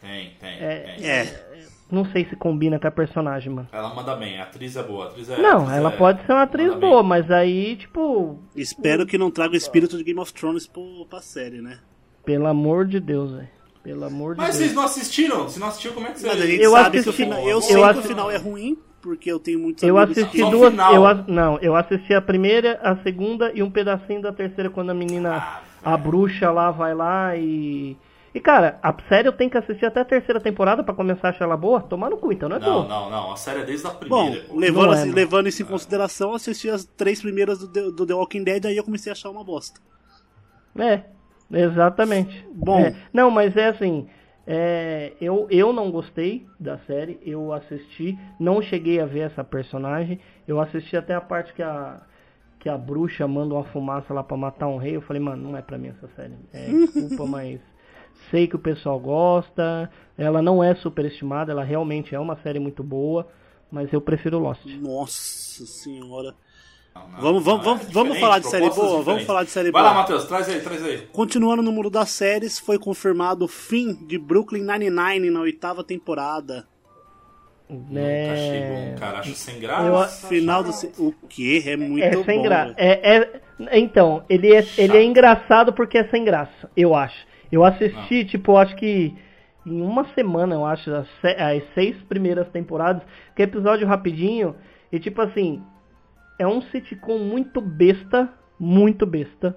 Tem, 0.00 0.30
tem, 0.40 0.50
É, 0.58 0.94
tem. 0.96 1.06
É, 1.08 1.60
Não 1.88 2.04
sei 2.06 2.24
se 2.24 2.34
combina 2.34 2.80
com 2.80 2.88
a 2.88 2.90
personagem, 2.90 3.52
mano. 3.52 3.68
Ela 3.70 3.94
manda 3.94 4.16
bem, 4.16 4.40
a 4.40 4.42
atriz 4.42 4.74
é 4.74 4.82
boa. 4.82 5.04
A 5.04 5.08
atriz 5.10 5.30
é, 5.30 5.40
Não, 5.40 5.58
atriz 5.62 5.76
ela 5.76 5.92
é- 5.92 5.96
pode 5.96 6.26
ser 6.26 6.32
uma 6.32 6.42
atriz 6.42 6.66
manda 6.70 6.80
bem. 6.80 6.90
boa, 6.90 7.02
mas 7.04 7.30
aí, 7.30 7.76
tipo, 7.76 8.40
espero 8.56 9.06
que 9.06 9.16
não 9.16 9.30
traga 9.30 9.54
o 9.54 9.56
espírito 9.56 9.96
de 9.96 10.02
Game 10.02 10.18
of 10.18 10.34
Thrones 10.34 10.66
pro, 10.66 11.06
pra 11.08 11.20
série, 11.20 11.60
né? 11.62 11.78
pelo 12.24 12.48
amor 12.48 12.84
de 12.86 12.98
Deus, 13.00 13.30
velho. 13.32 13.59
Pelo 13.82 14.04
amor 14.04 14.34
de 14.34 14.40
Mas 14.40 14.48
Deus. 14.50 14.58
vocês 14.58 14.74
não 14.74 14.82
assistiram? 14.82 15.48
Se 15.48 15.58
não 15.58 15.68
assistiu, 15.68 15.92
como 15.92 16.06
é 16.06 16.10
que 16.12 16.20
você... 16.20 16.26
Mas 16.26 16.40
a 16.42 16.46
gente 16.46 16.62
Eu 16.62 16.70
sabe 16.72 16.90
que 16.90 16.96
o 16.96 17.00
assisti- 17.00 17.22
final. 17.24 17.40
Eu, 17.40 17.48
eu 17.48 17.60
sei 17.62 17.76
que 17.76 17.98
o 17.98 18.02
final 18.02 18.30
é 18.30 18.36
ruim, 18.36 18.76
porque 19.00 19.32
eu 19.32 19.38
tenho 19.40 19.58
muitos 19.58 19.82
Eu 19.82 19.96
amigos 19.96 20.18
assisti 20.18 20.36
que- 20.36 20.42
Só 20.44 20.50
duas. 20.50 20.70
final. 20.70 20.94
Eu, 20.94 21.24
não, 21.26 21.58
eu 21.60 21.74
assisti 21.74 22.12
a 22.12 22.20
primeira, 22.20 22.78
a 22.82 22.96
segunda 23.02 23.50
e 23.54 23.62
um 23.62 23.70
pedacinho 23.70 24.20
da 24.20 24.32
terceira 24.32 24.68
quando 24.68 24.90
a 24.90 24.94
menina, 24.94 25.36
Ah, 25.36 25.62
a 25.82 25.96
bruxa 25.96 26.50
lá 26.50 26.70
vai 26.70 26.94
lá 26.94 27.34
e. 27.36 27.96
E 28.32 28.38
cara, 28.38 28.78
a 28.82 28.94
série 29.08 29.26
eu 29.26 29.32
tenho 29.32 29.50
que 29.50 29.56
assistir 29.58 29.86
até 29.86 30.00
a 30.02 30.04
terceira 30.04 30.38
temporada 30.40 30.84
pra 30.84 30.94
começar 30.94 31.28
a 31.28 31.30
achar 31.30 31.46
ela 31.46 31.56
boa? 31.56 31.80
Tomar 31.80 32.10
no 32.10 32.16
cu, 32.18 32.30
então 32.32 32.48
não 32.48 32.56
é 32.56 32.60
Não, 32.60 32.72
boa. 32.84 32.84
não, 32.86 33.10
não. 33.10 33.32
A 33.32 33.36
série 33.36 33.60
é 33.62 33.64
desde 33.64 33.86
a 33.86 33.90
Bom, 33.90 33.96
primeira. 33.98 34.44
pô. 34.46 34.56
levando, 34.56 34.84
Não 34.86 34.92
é, 34.92 34.94
assim- 34.96 35.04
mano. 35.06 35.14
levando 35.16 35.48
isso 35.48 35.62
em 35.62 35.66
consideração, 35.66 36.28
eu 36.28 36.36
assisti 36.36 36.68
as 36.70 36.84
três 36.84 37.20
primeiras 37.20 37.58
do, 37.58 37.66
The- 37.66 37.90
do 37.90 38.06
The 38.06 38.14
Walking 38.14 38.44
Dead, 38.44 38.66
aí 38.66 38.76
eu 38.76 38.84
comecei 38.84 39.10
a 39.10 39.14
achar 39.14 39.30
uma 39.30 39.42
bosta. 39.42 39.80
É, 40.78 41.02
exatamente. 41.52 42.46
Bom. 42.54 42.80
É, 42.80 42.94
não, 43.12 43.30
mas 43.30 43.56
é 43.56 43.68
assim. 43.68 44.06
é, 44.46 45.12
eu, 45.20 45.46
eu 45.50 45.72
não 45.72 45.90
gostei 45.90 46.46
da 46.58 46.78
série, 46.78 47.20
eu 47.24 47.52
assisti, 47.52 48.18
não 48.38 48.60
cheguei 48.62 49.00
a 49.00 49.06
ver 49.06 49.20
essa 49.20 49.44
personagem. 49.44 50.18
Eu 50.46 50.60
assisti 50.60 50.96
até 50.96 51.14
a 51.14 51.20
parte 51.20 51.52
que 51.54 51.62
a, 51.62 52.00
que 52.58 52.68
a 52.68 52.76
bruxa 52.76 53.26
manda 53.28 53.54
uma 53.54 53.64
fumaça 53.64 54.12
lá 54.12 54.22
pra 54.22 54.36
matar 54.36 54.66
um 54.68 54.76
rei. 54.76 54.96
Eu 54.96 55.02
falei, 55.02 55.22
mano, 55.22 55.50
não 55.50 55.56
é 55.56 55.62
pra 55.62 55.78
mim 55.78 55.88
essa 55.88 56.08
série. 56.16 56.34
É, 56.52 56.66
desculpa, 56.66 57.26
mas 57.28 57.60
sei 58.30 58.46
que 58.46 58.56
o 58.56 58.58
pessoal 58.58 58.98
gosta. 58.98 59.90
Ela 60.18 60.42
não 60.42 60.62
é 60.62 60.74
superestimada, 60.74 61.52
ela 61.52 61.64
realmente 61.64 62.14
é 62.14 62.18
uma 62.18 62.36
série 62.42 62.58
muito 62.58 62.82
boa, 62.82 63.28
mas 63.70 63.92
eu 63.92 64.00
prefiro 64.00 64.38
Lost. 64.38 64.64
Nossa 64.66 65.64
senhora. 65.64 66.34
Não, 66.94 67.08
não, 67.08 67.20
Vamos, 67.20 67.44
vamos, 67.44 67.64
não, 67.64 67.74
vamos, 67.74 67.88
é 67.88 67.92
vamos 67.92 68.18
falar 68.18 68.38
de 68.40 68.46
série 68.48 68.64
propostas 68.64 68.76
boa? 68.76 68.90
Vamos 68.90 69.04
diferentes. 69.04 69.26
falar 69.26 69.44
de 69.44 69.50
série 69.50 69.70
Vai 69.70 69.82
boa. 69.82 69.92
lá, 69.94 69.98
Matheus, 70.00 70.24
traz 70.24 70.48
aí, 70.48 70.60
traz 70.60 70.84
aí. 70.84 70.98
Continuando 71.12 71.62
no 71.62 71.70
mundo 71.72 71.88
das 71.90 72.10
séries, 72.10 72.58
foi 72.58 72.78
confirmado 72.78 73.44
o 73.44 73.48
fim 73.48 73.94
de 74.06 74.18
Brooklyn 74.18 74.62
Nine-Nine 74.62 75.30
na 75.30 75.40
oitava 75.40 75.84
temporada. 75.84 76.66
Nunca 77.68 78.32
achei 78.32 78.60
bom, 78.68 78.94
cara. 78.98 79.18
Acho 79.20 79.34
sem 79.34 79.60
graça. 79.60 79.86
Eu- 80.24 80.28
Final 80.28 80.64
do. 80.64 80.70
O 80.98 81.12
que? 81.28 81.68
É 81.68 81.76
muito 81.76 82.02
É 82.04 82.24
sem 82.24 82.38
bom. 82.38 82.42
graça. 82.42 82.74
velho. 82.74 82.76
É, 82.78 83.16
é- 83.18 83.78
então, 83.78 84.24
ele 84.28 84.52
é, 84.52 84.66
ele 84.76 84.96
é 84.96 85.04
engraçado 85.04 85.72
porque 85.72 85.98
é 85.98 86.08
sem 86.08 86.24
graça, 86.24 86.68
eu 86.76 86.94
acho. 86.94 87.16
Eu 87.52 87.64
assisti, 87.64 88.24
tipo, 88.24 88.56
acho 88.56 88.74
que 88.76 89.14
em 89.66 89.80
uma 89.82 90.04
semana, 90.14 90.54
eu 90.54 90.64
acho, 90.64 90.90
as 90.92 91.06
seis 91.74 91.94
primeiras 92.08 92.48
temporadas, 92.48 93.02
que 93.36 93.42
é 93.42 93.44
episódio 93.44 93.86
rapidinho, 93.86 94.56
e 94.90 94.98
tipo 94.98 95.20
assim, 95.22 95.62
é 96.40 96.46
um 96.46 96.60
sitcom 96.62 97.18
muito 97.18 97.60
besta, 97.60 98.28
muito 98.58 99.04
besta, 99.06 99.56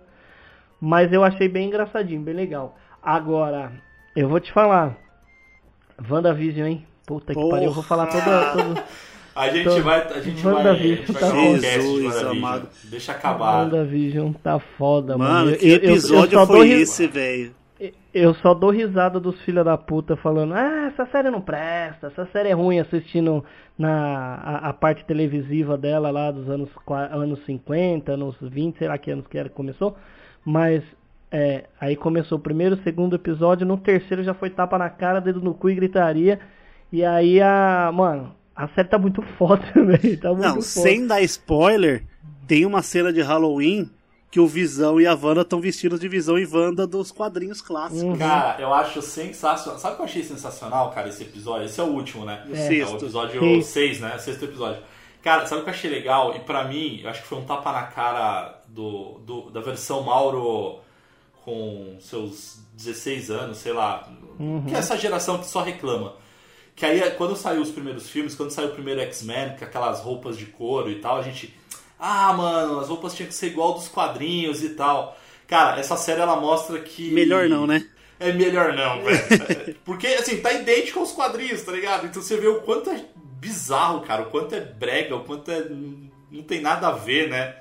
mas 0.80 1.12
eu 1.14 1.24
achei 1.24 1.48
bem 1.48 1.68
engraçadinho, 1.68 2.22
bem 2.22 2.34
legal. 2.36 2.78
Agora, 3.02 3.72
eu 4.16 4.28
vou 4.30 4.40
te 4.40 4.52
falar, 4.52 4.98
WandaVision, 6.10 6.68
hein? 6.68 6.86
Puta 7.06 7.34
que 7.34 7.40
Porra. 7.40 7.50
pariu, 7.52 7.70
eu 7.70 7.74
vou 7.74 7.84
falar 7.84 8.08
toda... 8.08 8.52
toda... 8.52 8.84
A 9.36 9.50
gente 9.50 9.64
Tô- 9.64 9.82
vai. 9.82 10.00
A 10.14 10.22
gente 10.22 10.42
vai. 10.44 10.54
A 10.54 10.58
WandaVision 10.58 10.96
gente 10.98 11.12
vai 11.12 11.22
tá 11.22 11.32
de 11.32 11.60
Jesus 11.60 12.04
WandaVision. 12.06 12.32
amado. 12.38 12.70
Deixa 12.84 13.12
acabar. 13.14 13.64
WandaVision 13.64 14.32
tá 14.34 14.60
foda, 14.60 15.18
mano. 15.18 15.34
Mano, 15.34 15.52
Eu- 15.52 15.58
que 15.58 15.66
eu- 15.66 15.70
eu- 15.70 15.84
eu 15.86 15.92
episódio 15.94 16.38
só 16.40 16.46
dou 16.46 16.56
foi 16.58 16.68
ri- 16.68 16.82
esse, 16.82 17.08
velho? 17.08 17.56
Eu 18.14 18.34
só 18.36 18.54
dou 18.54 18.70
risada 18.70 19.20
dos 19.20 19.42
filha 19.42 19.64
da 19.64 19.78
puta 19.78 20.16
falando, 20.16 20.54
ah, 20.54 20.88
essa 20.88 21.06
série 21.08 21.30
não 21.30 21.42
presta, 21.42 22.08
essa 22.08 22.26
série 22.28 22.50
é 22.50 22.54
ruim 22.54 22.80
assistindo 22.80 23.44
na 23.78 24.36
a, 24.36 24.70
a 24.70 24.74
parte 24.74 25.04
televisiva 25.06 25.78
dela 25.78 26.12
lá 26.12 26.30
dos 26.32 26.48
anos, 26.50 26.70
anos 27.12 27.44
50, 27.46 28.12
anos 28.12 28.36
20, 28.40 28.78
sei 28.78 28.88
lá 28.88 28.98
que 28.98 29.12
anos 29.12 29.28
que 29.28 29.38
era 29.38 29.50
que 29.50 29.56
começou. 29.56 29.98
Mas 30.46 30.84
é, 31.32 31.66
aí 31.82 31.96
começou 31.96 32.38
o 32.38 32.42
primeiro, 32.42 32.78
segundo 32.84 33.16
episódio, 33.16 33.66
no 33.66 33.78
terceiro 33.78 34.24
já 34.24 34.36
foi 34.36 34.52
tapa 34.52 34.78
na 34.78 34.90
cara, 34.90 35.20
dedo 35.20 35.42
no 35.42 35.54
cu 35.54 35.70
e 35.70 35.76
gritaria. 35.76 36.40
E 36.92 37.04
aí 37.04 37.42
a. 37.42 37.92
Mano, 37.92 38.36
a 38.56 38.68
série 38.70 38.88
tá 38.88 39.00
muito 39.00 39.22
foda, 39.38 39.66
velho. 39.74 40.20
Tá 40.20 40.30
muito 40.30 40.44
Não, 40.44 40.54
foda. 40.54 40.62
sem 40.62 41.08
dar 41.08 41.22
spoiler, 41.24 42.04
tem 42.48 42.66
uma 42.66 42.84
cena 42.84 43.12
de 43.12 43.22
Halloween 43.22 43.90
que 44.34 44.40
o 44.40 44.48
Visão 44.48 45.00
e 45.00 45.06
a 45.06 45.14
Wanda 45.14 45.42
estão 45.42 45.62
vestidos 45.62 46.00
de 46.00 46.08
Visão 46.08 46.40
e 46.40 46.46
Wanda 46.48 46.88
dos 46.88 47.12
quadrinhos 47.12 47.62
clássicos. 47.62 48.02
Uhum. 48.02 48.18
Cara, 48.18 48.60
eu 48.60 48.74
acho 48.74 49.00
sensacional. 49.00 49.80
Sabe 49.80 49.94
o 49.94 49.98
que 49.98 50.02
eu 50.02 50.06
achei 50.08 50.24
sensacional, 50.24 50.90
cara, 50.90 51.08
esse 51.10 51.22
episódio? 51.22 51.68
Esse 51.68 51.80
é 51.80 51.84
o 51.84 51.88
último, 51.90 52.26
né? 52.26 52.44
O 52.50 52.52
É, 52.56 52.68
sexto. 52.68 52.94
o 52.94 52.98
episódio 52.98 53.40
Sim. 53.40 53.62
6, 53.62 54.00
né? 54.00 54.16
O 54.16 54.20
sexto 54.20 54.46
episódio. 54.46 54.82
Cara, 55.22 55.46
sabe 55.46 55.62
o 55.62 55.64
que 55.64 55.70
eu 55.70 55.74
achei 55.76 55.92
legal? 55.92 56.36
E 56.36 56.40
pra 56.40 56.64
mim, 56.64 57.00
eu 57.04 57.12
acho 57.12 57.22
que 57.22 57.28
foi 57.28 57.38
um 57.38 57.44
tapa 57.46 57.72
na 57.72 57.84
cara 57.84 58.60
do, 58.68 59.20
do- 59.20 59.52
da 59.52 59.62
versão 59.62 60.02
Mauro 60.02 60.80
com 61.46 61.98
seus 62.00 62.58
16 62.74 63.30
anos, 63.30 63.58
sei 63.60 63.74
lá. 63.74 64.10
Que 64.68 64.74
é 64.74 64.80
essa 64.80 64.98
geração 64.98 65.38
que 65.38 65.46
só 65.46 65.62
reclama. 65.62 66.16
Que 66.76 66.88
aí, 66.88 67.00
quando 67.12 67.36
saiu 67.36 67.62
os 67.62 67.70
primeiros 67.70 68.10
filmes, 68.10 68.34
quando 68.34 68.50
saiu 68.50 68.70
o 68.70 68.72
primeiro 68.72 69.00
X-Men, 69.02 69.56
com 69.60 69.64
aquelas 69.64 70.00
roupas 70.00 70.36
de 70.36 70.48
couro 70.48 70.90
e 70.90 70.96
tal, 70.96 71.18
a 71.18 71.22
gente. 71.22 71.54
Ah, 72.06 72.34
mano, 72.34 72.82
as 72.82 72.90
roupas 72.90 73.16
tinham 73.16 73.30
que 73.30 73.34
ser 73.34 73.48
igual 73.48 73.74
dos 73.76 73.88
quadrinhos 73.88 74.62
e 74.62 74.72
tal. 74.72 75.18
Cara, 75.48 75.80
essa 75.80 75.96
série 75.96 76.20
ela 76.20 76.36
mostra 76.36 76.78
que. 76.80 77.10
Melhor 77.12 77.48
não, 77.48 77.66
né? 77.66 77.86
É 78.20 78.34
melhor 78.34 78.74
não, 78.74 79.02
velho. 79.04 79.76
Porque, 79.86 80.08
assim, 80.08 80.42
tá 80.42 80.52
idêntico 80.52 81.00
aos 81.00 81.14
quadrinhos, 81.14 81.62
tá 81.62 81.72
ligado? 81.72 82.06
Então 82.06 82.22
você 82.22 82.36
vê 82.36 82.48
o 82.48 82.60
quanto 82.62 82.90
é 82.90 83.06
bizarro, 83.40 84.02
cara, 84.02 84.24
o 84.24 84.26
quanto 84.26 84.54
é 84.54 84.60
brega, 84.60 85.16
o 85.16 85.24
quanto 85.24 85.50
é. 85.50 85.66
não 86.30 86.44
tem 86.44 86.60
nada 86.60 86.90
a 86.90 86.92
ver, 86.92 87.30
né? 87.30 87.56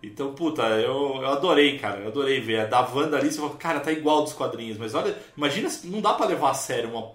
Então, 0.00 0.32
puta, 0.32 0.62
eu, 0.62 1.18
eu 1.22 1.26
adorei, 1.26 1.76
cara, 1.76 1.98
eu 1.98 2.06
adorei 2.08 2.40
ver. 2.40 2.60
A 2.60 2.66
da 2.66 2.80
Wanda 2.82 3.16
ali, 3.16 3.32
você 3.32 3.40
fala, 3.40 3.56
cara, 3.56 3.80
tá 3.80 3.90
igual 3.90 4.22
dos 4.22 4.32
quadrinhos, 4.32 4.78
mas 4.78 4.94
olha, 4.94 5.16
imagina, 5.36 5.68
se- 5.68 5.88
não 5.88 6.00
dá 6.00 6.12
pra 6.14 6.26
levar 6.26 6.50
a 6.50 6.54
sério 6.54 6.90
uma- 6.90 7.10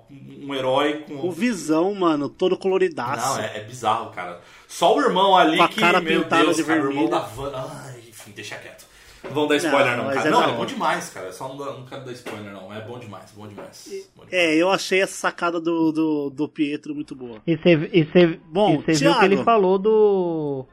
um 0.45 0.53
herói 0.53 1.05
com. 1.07 1.15
O 1.25 1.31
Visão, 1.31 1.95
mano, 1.95 2.27
todo 2.27 2.57
coloridaço. 2.57 3.25
Não, 3.25 3.39
é, 3.39 3.57
é 3.57 3.59
bizarro, 3.61 4.11
cara. 4.11 4.41
Só 4.73 4.95
o 4.95 5.01
irmão 5.01 5.35
ali 5.37 5.57
Com 5.57 5.63
a 5.63 5.67
que, 5.67 5.79
cara 5.79 6.01
meu 6.01 6.23
Deus, 6.23 6.57
de 6.57 6.63
cara, 6.63 6.79
o 6.81 6.89
irmão 6.89 7.07
vermelho. 7.07 7.09
da 7.09 7.29
Wanda. 7.37 7.65
Ai, 7.85 7.99
enfim, 8.09 8.31
deixa 8.35 8.55
quieto. 8.55 8.85
Não 9.23 9.31
vamos 9.31 9.49
dar 9.49 9.55
spoiler, 9.57 9.91
Não, 9.91 9.97
não, 9.97 10.05
mas 10.05 10.15
cara. 10.15 10.27
é 10.27 10.31
não, 10.31 10.41
da 10.41 10.47
é 10.49 10.51
bom 10.57 10.65
demais, 10.65 11.09
cara. 11.11 11.31
Só 11.31 11.47
não, 11.47 11.55
não 11.55 11.85
quero 11.85 12.03
dar 12.03 12.11
spoiler, 12.11 12.51
não. 12.51 12.73
É 12.73 12.81
bom 12.81 12.97
demais, 12.99 13.31
bom 13.35 13.47
demais. 13.47 13.87
Bom 14.15 14.25
demais. 14.25 14.33
É, 14.33 14.55
eu 14.55 14.69
achei 14.71 15.01
essa 15.01 15.13
sacada 15.13 15.61
do, 15.61 15.91
do, 15.91 16.29
do 16.29 16.49
Pietro 16.49 16.93
muito 16.95 17.15
boa. 17.15 17.37
E 17.47 17.55
você 17.55 17.89
e 17.93 18.03
cê- 18.11 18.39
Bom, 18.47 18.83
e 18.87 18.93
viu 18.93 19.15
que 19.19 19.25
ele 19.25 19.37
falou 19.43 19.77
do. 19.79 20.65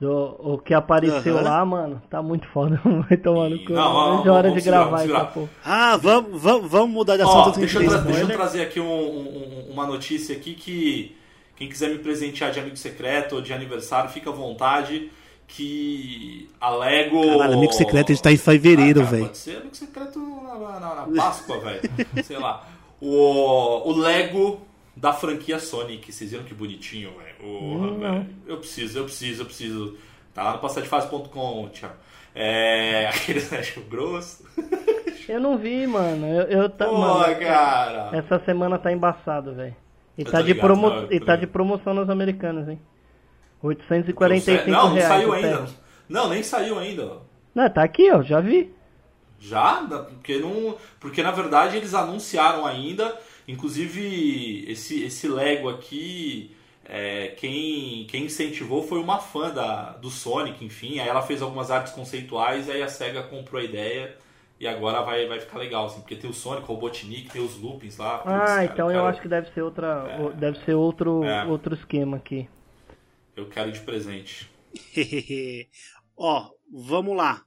do 0.00 0.36
o 0.38 0.58
que 0.58 0.74
apareceu 0.74 1.36
Aham. 1.38 1.44
lá, 1.44 1.64
mano. 1.64 2.02
Tá 2.10 2.20
muito 2.20 2.46
foda. 2.48 2.78
Vai 3.08 3.16
tomar 3.16 3.48
no 3.48 3.64
cu. 3.64 3.72
Não, 3.72 4.24
não, 4.24 4.32
a 4.34 4.36
hora 4.36 4.50
de 4.50 4.60
gravar 4.60 5.04
essa 5.04 5.24
porra. 5.26 5.48
Ah, 5.64 5.96
vamos, 5.96 6.42
vamos, 6.42 6.70
vamos 6.70 6.90
mudar 6.90 7.16
de 7.16 7.22
Ó, 7.22 7.40
assunto. 7.40 7.58
deixa, 7.60 7.82
eu 7.82 7.88
tra- 7.88 7.98
deixa 8.00 8.20
eu 8.20 8.28
trazer 8.28 8.62
aqui 8.62 8.80
um- 8.80 8.86
um- 8.86 9.70
uma 9.72 9.86
notícia 9.86 10.36
aqui 10.36 10.52
que 10.54 11.16
quem 11.56 11.68
quiser 11.68 11.90
me 11.90 11.98
presentear 11.98 12.50
de 12.50 12.60
amigo 12.60 12.76
secreto 12.76 13.36
ou 13.36 13.40
de 13.42 13.52
aniversário, 13.52 14.10
fica 14.10 14.30
à 14.30 14.32
vontade. 14.32 15.10
Que 15.46 16.48
a 16.58 16.70
Lego. 16.70 17.20
Caralho, 17.22 17.52
amigo 17.54 17.72
secreto, 17.74 18.10
a 18.10 18.14
gente 18.14 18.22
tá 18.22 18.32
em 18.32 18.36
fevereiro, 18.38 19.02
Ah, 19.02 19.04
velho. 19.04 19.26
Pode 19.26 19.36
ser 19.38 19.58
amigo 19.58 19.76
secreto 19.76 20.18
na, 20.18 20.80
na- 20.80 21.06
na 21.06 21.22
Páscoa, 21.22 21.60
velho. 21.60 21.80
Sei 22.24 22.38
lá. 22.38 22.66
O, 23.00 23.90
o 23.90 23.92
Lego 23.98 24.62
da 24.96 25.12
franquia 25.12 25.58
Sonic. 25.58 26.10
Vocês 26.10 26.30
viram 26.30 26.44
que 26.44 26.54
bonitinho, 26.54 27.12
velho? 27.12 27.46
Hum. 27.46 28.24
Eu 28.46 28.56
preciso, 28.56 28.98
eu 28.98 29.04
preciso, 29.04 29.42
eu 29.42 29.46
preciso. 29.46 29.98
Tá 30.32 30.42
lá 30.44 30.52
no 30.54 30.58
passadefase.com, 30.60 31.68
Thiago. 31.74 31.94
É. 32.34 33.06
Aquele 33.14 33.40
acho 33.54 33.80
grosso. 33.82 34.44
Eu 35.28 35.40
não 35.40 35.58
vi, 35.58 35.86
mano. 35.86 36.26
Eu, 36.26 36.62
eu 36.62 36.70
tá, 36.70 36.86
Pô, 36.86 36.96
mano, 36.98 37.36
cara. 37.38 38.10
essa 38.16 38.38
semana 38.46 38.78
tá 38.78 38.90
embaçado, 38.90 39.54
velho. 39.54 39.76
E, 40.16 40.24
Eu 40.24 40.30
tá 40.30 40.38
tô 40.38 40.42
de, 40.42 40.52
ligado, 40.52 40.60
promo... 40.60 40.90
não, 40.90 41.12
e 41.12 41.20
tá 41.20 41.36
ligado. 41.36 41.40
de 41.40 41.46
promoção 41.46 41.94
nas 41.94 42.08
americanas, 42.08 42.68
hein? 42.68 42.80
845 43.62 44.68
Não, 44.68 44.90
não 44.90 44.94
reais. 44.94 45.08
saiu 45.08 45.30
o 45.30 45.32
ainda. 45.32 45.58
pack. 45.58 45.72
Não, 46.08 46.28
nem 46.28 46.42
saiu 46.42 46.78
ainda. 46.78 47.22
Não, 47.54 47.70
tá 47.70 47.82
aqui, 47.82 48.10
ó. 48.10 48.22
Já 48.22 48.40
vi. 48.40 48.74
Já? 49.38 49.82
Porque, 50.10 50.38
não, 50.38 50.76
porque 51.00 51.22
na 51.22 51.30
verdade 51.30 51.76
eles 51.76 51.94
anunciaram 51.94 52.66
ainda. 52.66 53.18
Inclusive, 53.46 54.64
esse, 54.70 55.02
esse 55.04 55.28
Lego 55.28 55.68
aqui, 55.68 56.56
é, 56.84 57.28
quem, 57.36 58.06
quem 58.08 58.24
incentivou 58.24 58.82
foi 58.86 58.98
uma 58.98 59.18
fã 59.20 59.50
da, 59.52 59.92
do 59.92 60.10
Sonic, 60.10 60.64
enfim. 60.64 60.98
Aí 61.00 61.08
ela 61.08 61.22
fez 61.22 61.42
algumas 61.42 61.70
artes 61.70 61.92
conceituais, 61.92 62.70
aí 62.70 62.82
a 62.82 62.88
SEGA 62.88 63.22
comprou 63.24 63.60
a 63.60 63.64
ideia. 63.64 64.16
E 64.64 64.66
agora 64.66 65.02
vai, 65.02 65.26
vai 65.28 65.38
ficar 65.38 65.58
legal, 65.58 65.84
assim, 65.84 66.00
porque 66.00 66.16
tem 66.16 66.30
o 66.30 66.32
Sonic, 66.32 66.62
o 66.62 66.68
Robotnik, 66.74 67.30
tem 67.30 67.44
os 67.44 67.54
loopings 67.60 67.98
lá. 67.98 68.16
Putz, 68.16 68.32
Ah, 68.32 68.44
cara, 68.46 68.64
então 68.64 68.90
eu 68.90 69.04
acho 69.04 69.20
que 69.20 69.28
deve 69.28 69.52
ser 69.52 69.60
outra. 69.60 70.18
o- 70.22 70.32
Deve 70.32 70.58
ser 70.64 70.72
outro, 70.72 71.22
É. 71.22 71.44
outro 71.44 71.74
esquema 71.74 72.16
aqui. 72.16 72.48
Eu 73.36 73.46
quero 73.46 73.70
de 73.70 73.80
presente. 73.80 74.50
Ó, 76.16 76.48
vamos 76.72 77.14
lá. 77.14 77.42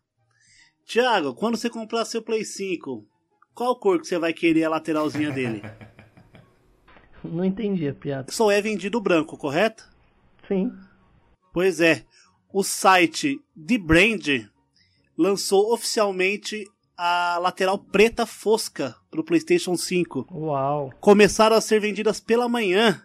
Thiago, 0.85 1.33
quando 1.33 1.57
você 1.57 1.71
comprar 1.71 2.05
seu 2.05 2.21
Play 2.21 2.45
5, 2.45 3.03
qual 3.55 3.75
cor 3.79 3.99
que 3.99 4.05
você 4.05 4.19
vai 4.19 4.31
querer 4.31 4.65
a 4.65 4.69
lateralzinha 4.69 5.31
dele? 5.31 5.63
Não 7.25 7.43
entendi 7.43 7.87
a 7.87 7.95
piada. 7.95 8.31
Só 8.31 8.51
é 8.51 8.61
vendido 8.61 9.01
branco, 9.01 9.35
correto? 9.39 9.89
Sim. 10.47 10.71
Pois 11.51 11.81
é. 11.81 12.05
O 12.53 12.63
site 12.63 13.41
The 13.67 13.79
Brand 13.79 14.45
lançou 15.17 15.73
oficialmente 15.73 16.63
a 16.97 17.37
lateral 17.39 17.77
preta 17.77 18.25
fosca 18.25 18.95
para 19.11 19.21
o 19.21 19.23
PlayStation 19.23 19.77
5. 19.77 20.27
Uau. 20.31 20.91
Começaram 20.99 21.55
a 21.55 21.61
ser 21.61 21.79
vendidas 21.79 22.19
pela 22.19 22.49
manhã 22.49 23.01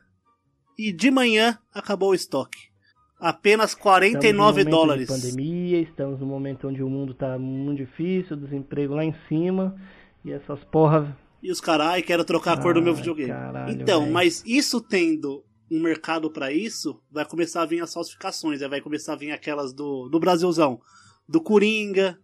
e 0.79 0.91
de 0.93 1.11
manhã 1.11 1.59
acabou 1.75 2.11
o 2.11 2.15
estoque. 2.15 2.73
Apenas 3.21 3.71
Estamos 3.71 3.83
49 3.85 4.33
num 4.33 4.71
momento 4.71 4.71
dólares. 4.71 5.09
De 5.09 5.15
pandemia, 5.15 5.81
estamos 5.81 6.19
num 6.19 6.27
momento 6.27 6.67
onde 6.67 6.83
o 6.83 6.89
mundo 6.89 7.15
tá 7.15 7.39
muito 7.39 7.79
difícil, 7.79 8.37
o 8.37 8.41
desemprego 8.41 8.95
lá 8.95 9.05
em 9.05 9.15
cima. 9.29 9.77
E 10.25 10.33
essas 10.33 10.65
porra. 10.65 11.17
E 11.43 11.51
os 11.51 11.61
carai, 11.61 12.03
quero 12.03 12.25
trocar 12.25 12.55
a 12.55 12.61
cor 12.61 12.75
do 12.75 12.83
meu 12.83 12.95
videogame. 12.95 13.31
caralho, 13.31 13.73
então, 13.73 14.01
velho. 14.01 14.13
mas 14.13 14.43
isso 14.47 14.81
tendo 14.81 15.45
um 15.71 15.81
mercado 15.81 16.31
pra 16.31 16.53
isso, 16.53 17.01
vai 17.11 17.25
começar 17.25 17.63
a 17.63 17.67
vir 17.67 17.81
as 17.81 17.93
falsificações. 17.93 18.61
Aí 18.61 18.69
vai 18.69 18.81
começar 18.81 19.13
a 19.13 19.17
vir 19.17 19.31
aquelas 19.31 19.73
do, 19.73 20.09
do 20.09 20.19
Brasilzão. 20.19 20.81
Do 21.29 21.41
Coringa, 21.41 22.19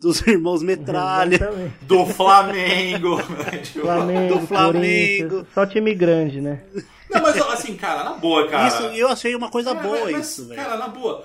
dos 0.00 0.26
irmãos 0.26 0.62
Metralha. 0.62 1.34
Exatamente. 1.36 1.74
Do 1.82 2.06
Flamengo! 2.06 3.18
Flamengo, 3.80 4.34
Do 4.38 4.46
Flamengo. 4.46 5.46
Só 5.54 5.66
time 5.66 5.94
grande, 5.94 6.40
né? 6.40 6.62
Não, 7.10 7.22
mas 7.22 7.36
assim, 7.40 7.76
cara, 7.76 8.04
na 8.04 8.14
boa, 8.14 8.46
cara. 8.48 8.68
Isso, 8.68 8.82
eu 8.98 9.08
achei 9.08 9.34
uma 9.34 9.48
coisa 9.50 9.70
É, 9.70 9.74
boa 9.74 10.10
mas, 10.10 10.26
isso, 10.28 10.48
velho. 10.48 10.60
Cara, 10.60 10.76
na 10.76 10.88
boa. 10.88 11.24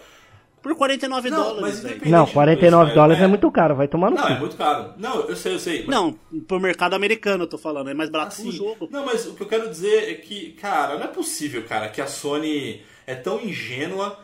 Por 0.62 0.76
49 0.76 1.30
Não, 1.32 1.38
dólares, 1.38 1.62
mas 1.62 1.80
velho. 1.80 2.02
Não, 2.12 2.26
do 2.26 2.32
49 2.32 2.84
preço, 2.84 2.96
dólares 2.96 3.22
é. 3.22 3.26
é. 3.26 3.28
muito 3.28 3.52
caro, 3.52 3.76
vai 3.76 3.88
tomar 3.88 4.12
no 4.12 4.16
Não, 4.18 4.28
é 4.28 4.40
muito 4.40 4.56
caro. 4.56 4.94
Não, 4.98 5.22
eu 5.22 5.36
sei, 5.36 5.56
eu 5.56 5.60
sei. 5.60 5.80
mas- 5.88 5.96
Não, 5.96 6.14
pro 6.48 6.60
mercado 6.60 6.94
americano 6.94 7.46
eu 7.46 7.48
tô 7.48 7.58
falando, 7.58 7.90
é 7.90 7.96
mais 7.96 8.12
barato 8.12 8.36
que 8.36 8.42
Assim, 8.42 8.50
o 8.50 8.52
jogo. 8.52 8.88
Não, 8.92 9.04
mas 9.04 9.26
o 9.26 9.34
que 9.34 9.42
eu 9.42 9.48
quero 9.48 9.68
dizer 9.68 10.12
é 10.12 10.14
que, 10.14 10.52
cara, 10.62 10.98
não 11.00 11.06
é 11.06 11.08
possível, 11.08 11.64
cara, 11.64 11.90
que 11.90 12.00
a 12.00 12.06
Sony 12.06 12.84
é 13.08 13.16
tão 13.16 13.42
ingênua 13.42 14.20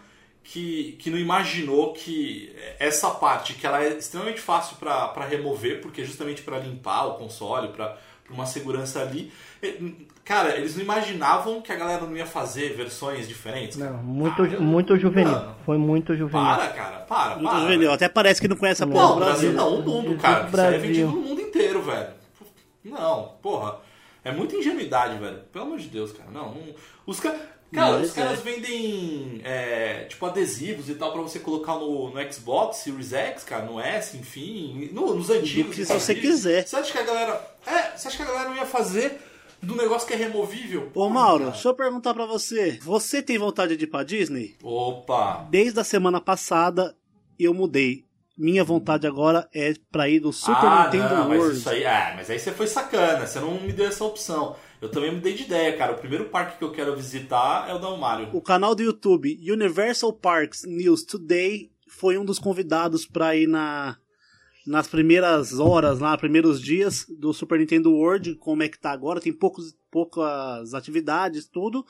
que, 0.50 0.94
que 1.00 1.10
não 1.10 1.18
imaginou 1.18 1.92
que 1.94 2.56
essa 2.80 3.10
parte, 3.12 3.54
que 3.54 3.68
ela 3.68 3.84
é 3.84 3.90
extremamente 3.98 4.40
fácil 4.40 4.78
pra 4.78 5.10
pra 5.10 5.26
remover, 5.26 5.82
porque 5.82 6.02
é 6.02 6.06
justamente 6.06 6.42
pra 6.42 6.58
limpar 6.60 7.06
o 7.06 7.14
console, 7.16 7.68
pra 7.70 7.98
pra 8.26 8.34
uma 8.34 8.46
segurança 8.46 9.02
ali. 9.02 9.32
Cara, 10.26 10.58
eles 10.58 10.76
não 10.76 10.84
imaginavam 10.84 11.62
que 11.62 11.72
a 11.72 11.76
galera 11.78 12.02
não 12.06 12.16
ia 12.18 12.26
fazer 12.26 12.74
versões 12.76 13.26
diferentes. 13.28 13.78
cara. 13.78 13.92
Não, 13.92 14.04
muito, 14.04 14.36
Para, 14.36 14.60
muito 14.60 14.98
juvenil. 14.98 15.32
mano. 15.32 15.56
Foi 15.66 15.78
muito 15.78 16.14
juvenil. 16.16 16.46
Para, 16.46 16.68
cara, 16.70 16.98
para, 17.00 17.36
Muito 17.36 17.50
para. 17.50 17.60
juvenil. 17.62 17.92
Até 17.92 18.10
parece 18.10 18.42
que 18.42 18.48
não 18.50 18.58
conhece 18.58 18.84
a 18.84 18.88
porra 18.88 19.02
Não, 19.08 19.16
Brasil 19.16 19.52
Brasil. 19.54 19.54
não, 19.54 19.80
o 19.80 19.82
mundo, 19.82 20.18
cara. 20.22 20.48
Isso 20.48 20.60
aí 20.60 20.66
é 20.66 20.70
Brasil. 20.72 20.80
vendido 20.82 21.08
no 21.12 21.22
mundo 21.22 21.42
inteiro, 21.42 21.82
velho. 21.82 22.08
Não, 22.84 23.32
porra. 23.42 23.78
É 24.24 24.32
muita 24.34 24.56
ingenuidade, 24.58 25.18
velho. 25.18 25.38
Pelo 25.54 25.66
amor 25.66 25.78
de 25.80 25.88
Deus, 25.88 26.12
cara. 26.12 26.30
Não, 26.30 26.54
não- 26.54 26.74
os 27.06 27.20
caras. 27.22 27.40
Cara, 27.74 27.98
Mas 28.00 28.08
os 28.10 28.14
caras 28.14 28.40
é. 28.40 28.42
vendem 28.44 29.42
é, 29.44 30.06
tipo 30.06 30.26
adesivos 30.26 30.88
e 30.90 30.96
tal 30.96 31.12
pra 31.12 31.22
você 31.22 31.38
colocar 31.40 31.76
no, 31.76 32.10
no 32.10 32.34
Xbox, 32.34 32.78
Series 32.78 33.12
X, 33.12 33.44
cara, 33.44 33.66
no 33.66 33.78
S, 33.80 34.16
enfim, 34.16 34.90
no- 34.94 35.14
nos 35.16 35.30
antigos. 35.30 35.76
que 35.76 35.86
se 35.86 35.94
você 35.94 36.16
quiser. 36.16 36.66
Você 36.66 36.76
acha 36.78 36.92
que 36.92 36.98
a 36.98 37.04
galera. 37.04 37.52
É, 37.66 37.98
você 37.98 38.08
acha 38.08 38.16
que 38.18 38.24
a 38.24 38.26
galera 38.26 38.50
não 38.50 38.56
ia 38.56 38.66
fazer 38.66 39.20
do 39.62 39.76
negócio 39.76 40.08
que 40.08 40.14
é 40.14 40.18
removível? 40.18 40.90
Ô 40.96 41.10
Mauro, 41.10 41.40
cara. 41.40 41.52
deixa 41.52 41.68
eu 41.68 41.74
perguntar 41.76 42.14
pra 42.14 42.26
você. 42.26 42.80
Você 42.84 43.22
tem 43.22 43.38
vontade 43.38 43.76
de 43.76 43.84
ir 43.84 43.88
pra 43.88 44.04
Disney? 44.04 44.56
Opa! 44.64 45.46
Desde 45.50 45.78
a 45.80 45.84
semana 45.84 46.22
passada 46.22 46.96
eu 47.38 47.54
mudei. 47.54 48.07
Minha 48.38 48.64
vontade 48.64 49.08
agora 49.08 49.50
é 49.54 49.74
pra 49.92 50.08
ir 50.08 50.20
do 50.20 50.32
Super 50.32 50.66
ah, 50.66 50.84
Nintendo 50.86 51.16
não, 51.16 51.30
mas 51.30 51.40
World. 51.40 51.58
isso 51.58 51.70
aí, 51.70 51.86
ah, 51.86 52.14
mas 52.16 52.30
aí 52.30 52.38
você 52.38 52.52
foi 52.52 52.68
sacana, 52.68 53.26
você 53.26 53.40
não 53.40 53.60
me 53.60 53.74
deu 53.74 53.88
essa 53.88 54.04
opção. 54.04 54.56
Eu 54.80 54.90
também 54.90 55.12
mudei 55.12 55.34
de 55.34 55.44
ideia, 55.44 55.76
cara. 55.76 55.94
O 55.94 55.98
primeiro 55.98 56.26
parque 56.26 56.60
que 56.60 56.64
eu 56.64 56.72
quero 56.72 56.96
visitar 56.96 57.68
é 57.68 57.74
o 57.74 57.80
da 57.80 57.90
Mario. 57.98 58.30
O 58.34 58.42
canal 58.42 58.76
do 58.76 58.84
YouTube 58.84 59.40
Universal 59.52 60.14
Parks 60.14 60.66
News 60.66 61.04
Today 61.04 61.72
foi 61.88 62.18
um 62.18 62.26
dos 62.26 62.38
convidados 62.38 63.06
pra 63.06 63.36
ir 63.36 63.48
na 63.48 63.98
nas 64.68 64.86
primeiras 64.86 65.60
horas, 65.60 66.00
lá, 66.00 66.18
primeiros 66.18 66.62
dias 66.62 67.06
do 67.08 67.34
Super 67.34 67.58
Nintendo 67.58 67.90
World, 67.90 68.36
como 68.36 68.62
é 68.64 68.68
que 68.68 68.78
tá 68.78 68.92
agora, 68.92 69.22
tem 69.22 69.32
poucos, 69.32 69.74
poucas 69.90 70.74
atividades, 70.74 71.48
tudo. 71.48 71.86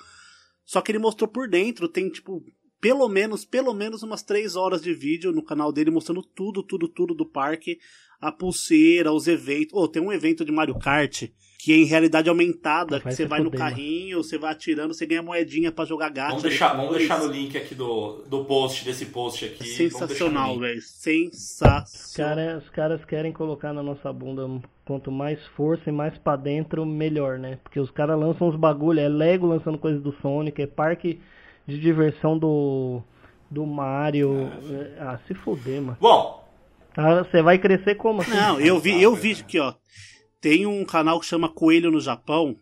Só 0.64 0.80
que 0.80 0.92
ele 0.92 1.00
mostrou 1.00 1.28
por 1.28 1.50
dentro, 1.50 1.90
tem 1.90 2.08
tipo 2.08 2.46
pelo 2.80 3.08
menos, 3.08 3.46
pelo 3.46 3.74
menos 3.74 4.04
umas 4.04 4.24
três 4.24 4.56
horas 4.56 4.82
de 4.82 4.94
vídeo 4.94 5.32
no 5.32 5.44
canal 5.44 5.72
dele 5.72 5.92
mostrando 5.92 6.24
tudo, 6.24 6.64
tudo, 6.64 6.88
tudo 6.88 7.14
do 7.14 7.26
parque, 7.26 7.80
a 8.20 8.32
pulseira, 8.32 9.12
os 9.12 9.28
eventos. 9.28 9.74
Oh, 9.74 9.88
tem 9.88 10.02
um 10.02 10.12
evento 10.12 10.46
de 10.46 10.52
Mario 10.52 10.78
Kart 10.78 11.28
que 11.58 11.74
é 11.74 11.76
em 11.76 11.86
realidade 11.86 12.30
aumentada, 12.30 13.00
que 13.00 13.10
você 13.10 13.24
se 13.24 13.26
vai 13.26 13.42
no 13.42 13.50
carrinho, 13.50 14.24
você 14.24 14.38
vai 14.38 14.52
atirando, 14.52 14.94
você 14.94 15.06
ganha 15.06 15.24
moedinha 15.24 15.72
pra 15.72 15.86
jogar 15.86 16.10
gato. 16.10 16.30
Vamos 16.30 16.44
deixar, 16.44 16.74
vamos 16.74 16.96
deixar 16.96 17.20
no 17.20 17.32
link 17.32 17.58
aqui 17.58 17.74
do, 17.74 18.24
do 18.28 18.46
post, 18.46 18.86
desse 18.86 19.08
post 19.08 19.44
aqui. 19.44 19.66
Sensacional, 19.66 20.60
velho. 20.60 20.78
Os, 20.78 20.88
Sensacional. 20.88 22.36
cara, 22.36 22.58
os 22.60 22.70
caras 22.70 23.06
querem 23.06 23.34
colocar 23.34 23.74
na 23.74 23.82
nossa 23.82 24.14
bunda 24.14 24.48
quanto 24.86 25.12
mais 25.12 25.44
força 25.56 25.90
e 25.90 25.92
mais 25.92 26.16
pra 26.20 26.36
dentro, 26.36 26.86
melhor, 26.86 27.40
né? 27.40 27.60
Porque 27.64 27.80
os 27.80 27.90
caras 27.90 28.20
lançam 28.20 28.48
uns 28.48 28.56
bagulho, 28.56 29.00
é 29.00 29.10
Lego 29.10 29.48
lançando 29.48 29.80
coisas 29.80 30.02
do 30.02 30.16
Sonic, 30.22 30.62
é 30.62 30.68
parque 30.68 31.20
de 31.68 31.80
diversão 31.80 32.38
do, 32.38 33.02
do 33.52 33.66
Mario. 33.66 34.50
Ah, 35.00 35.20
se 35.28 35.34
fuder, 35.34 35.82
mano. 35.82 35.98
Bom, 36.00 36.48
Ah, 36.96 37.24
Você 37.24 37.42
vai 37.42 37.58
crescer 37.60 37.96
como 37.96 38.22
assim? 38.22 38.32
Não, 38.32 38.60
eu 38.60 38.80
vi, 38.80 39.02
eu 39.02 39.14
vi 39.16 39.34
aqui, 39.34 39.60
ó. 39.60 39.74
Tem 40.42 40.66
um 40.66 40.86
canal 40.86 41.20
que 41.20 41.26
chama 41.26 41.50
Coelho 41.50 41.92
no 41.92 42.00
Japão, 42.00 42.56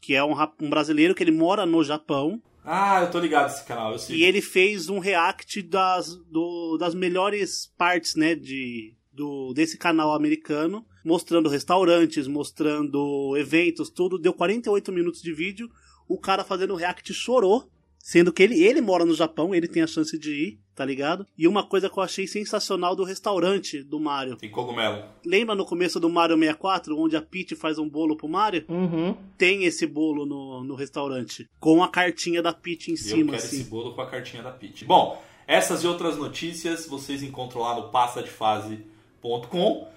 que 0.00 0.14
é 0.14 0.24
um, 0.24 0.34
um 0.60 0.70
brasileiro 0.70 1.14
que 1.14 1.22
ele 1.22 1.30
mora 1.30 1.64
no 1.66 1.82
Japão. 1.84 2.40
ah, 2.64 3.00
eu 3.02 3.10
tô 3.10 3.18
ligado 3.18 3.44
nesse 3.44 3.64
canal, 3.64 3.92
eu 3.92 3.98
sei. 3.98 4.16
E 4.16 4.24
ele 4.24 4.40
fez 4.42 4.88
um 4.88 4.98
react 4.98 5.62
das, 5.62 6.16
do- 6.30 6.76
das 6.78 6.94
melhores 6.94 7.72
partes, 7.78 8.14
né, 8.14 8.34
de, 8.34 8.94
do, 9.12 9.52
desse 9.54 9.78
canal 9.78 10.14
americano, 10.14 10.84
mostrando 11.04 11.48
restaurantes, 11.48 12.26
mostrando 12.26 13.36
eventos, 13.36 13.88
tudo. 13.90 14.18
Deu 14.18 14.32
48 14.34 14.90
minutos 14.92 15.22
de 15.22 15.32
vídeo. 15.32 15.68
O 16.08 16.18
cara 16.18 16.42
fazendo 16.44 16.72
o 16.72 16.76
react 16.76 17.12
chorou, 17.14 17.68
sendo 17.98 18.32
que 18.32 18.42
ele, 18.42 18.62
ele 18.62 18.80
mora 18.80 19.04
no 19.04 19.14
Japão, 19.14 19.54
ele 19.54 19.68
tem 19.68 19.82
a 19.82 19.86
chance 19.86 20.18
de 20.18 20.30
ir, 20.30 20.58
tá 20.74 20.84
ligado? 20.84 21.26
E 21.36 21.46
uma 21.46 21.62
coisa 21.62 21.90
que 21.90 21.98
eu 21.98 22.02
achei 22.02 22.26
sensacional 22.26 22.96
do 22.96 23.04
restaurante 23.04 23.82
do 23.82 24.00
Mario. 24.00 24.36
Tem 24.36 24.50
cogumelo. 24.50 25.04
Lembra 25.24 25.54
no 25.54 25.64
começo 25.64 26.00
do 26.00 26.08
Mario 26.08 26.38
64, 26.38 26.98
onde 26.98 27.16
a 27.16 27.22
Peach 27.22 27.54
faz 27.54 27.78
um 27.78 27.88
bolo 27.88 28.16
pro 28.16 28.28
Mario? 28.28 28.64
Uhum. 28.68 29.16
Tem 29.36 29.64
esse 29.64 29.86
bolo 29.86 30.24
no, 30.24 30.64
no 30.64 30.74
restaurante, 30.74 31.46
com 31.60 31.82
a 31.82 31.88
cartinha 31.88 32.42
da 32.42 32.52
Peach 32.52 32.90
em 32.90 32.94
eu 32.94 32.98
cima, 32.98 33.32
quero 33.32 33.44
assim. 33.44 33.60
esse 33.60 33.68
bolo 33.68 33.94
com 33.94 34.00
a 34.00 34.06
cartinha 34.06 34.42
da 34.42 34.50
Peach. 34.50 34.84
Bom, 34.84 35.22
essas 35.46 35.82
e 35.82 35.86
outras 35.86 36.16
notícias 36.16 36.86
vocês 36.86 37.22
encontram 37.22 37.62
lá 37.62 37.74
no 37.74 37.88
passadefase.com. 37.88 39.88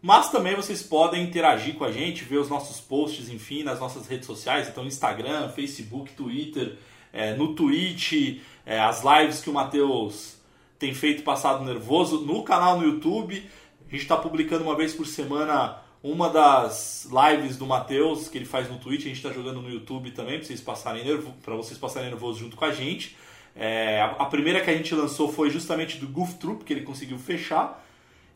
Mas 0.00 0.30
também 0.30 0.54
vocês 0.54 0.82
podem 0.82 1.24
interagir 1.24 1.74
com 1.74 1.84
a 1.84 1.90
gente, 1.90 2.22
ver 2.22 2.38
os 2.38 2.48
nossos 2.48 2.80
posts, 2.80 3.28
enfim, 3.28 3.64
nas 3.64 3.80
nossas 3.80 4.06
redes 4.06 4.26
sociais, 4.26 4.68
então 4.68 4.86
Instagram, 4.86 5.48
Facebook, 5.48 6.12
Twitter, 6.12 6.76
é, 7.12 7.34
no 7.34 7.54
Twitch, 7.54 8.40
é, 8.64 8.78
as 8.80 9.02
lives 9.02 9.40
que 9.40 9.50
o 9.50 9.52
Matheus 9.52 10.36
tem 10.78 10.94
feito 10.94 11.22
passado 11.22 11.64
nervoso, 11.64 12.20
no 12.20 12.42
canal 12.42 12.78
no 12.78 12.86
YouTube. 12.86 13.44
A 13.88 13.90
gente 13.90 14.02
está 14.02 14.16
publicando 14.16 14.64
uma 14.64 14.76
vez 14.76 14.92
por 14.92 15.06
semana 15.06 15.78
uma 16.02 16.28
das 16.28 17.08
lives 17.10 17.56
do 17.56 17.66
Matheus 17.66 18.28
que 18.28 18.38
ele 18.38 18.44
faz 18.44 18.70
no 18.70 18.78
Twitch, 18.78 19.02
a 19.02 19.08
gente 19.08 19.16
está 19.16 19.32
jogando 19.32 19.60
no 19.60 19.70
YouTube 19.70 20.10
também, 20.10 20.38
para 20.38 20.46
vocês 20.46 20.60
passarem 20.60 21.04
nervo, 21.04 21.34
para 21.44 21.54
vocês 21.54 21.78
passarem 21.78 22.10
nervoso 22.10 22.38
junto 22.38 22.56
com 22.56 22.64
a 22.64 22.70
gente. 22.70 23.16
É, 23.54 24.00
a, 24.00 24.06
a 24.22 24.24
primeira 24.26 24.60
que 24.60 24.70
a 24.70 24.76
gente 24.76 24.94
lançou 24.94 25.32
foi 25.32 25.50
justamente 25.50 25.96
do 25.96 26.06
Goof 26.06 26.34
Troop, 26.34 26.64
que 26.64 26.72
ele 26.72 26.82
conseguiu 26.82 27.18
fechar. 27.18 27.84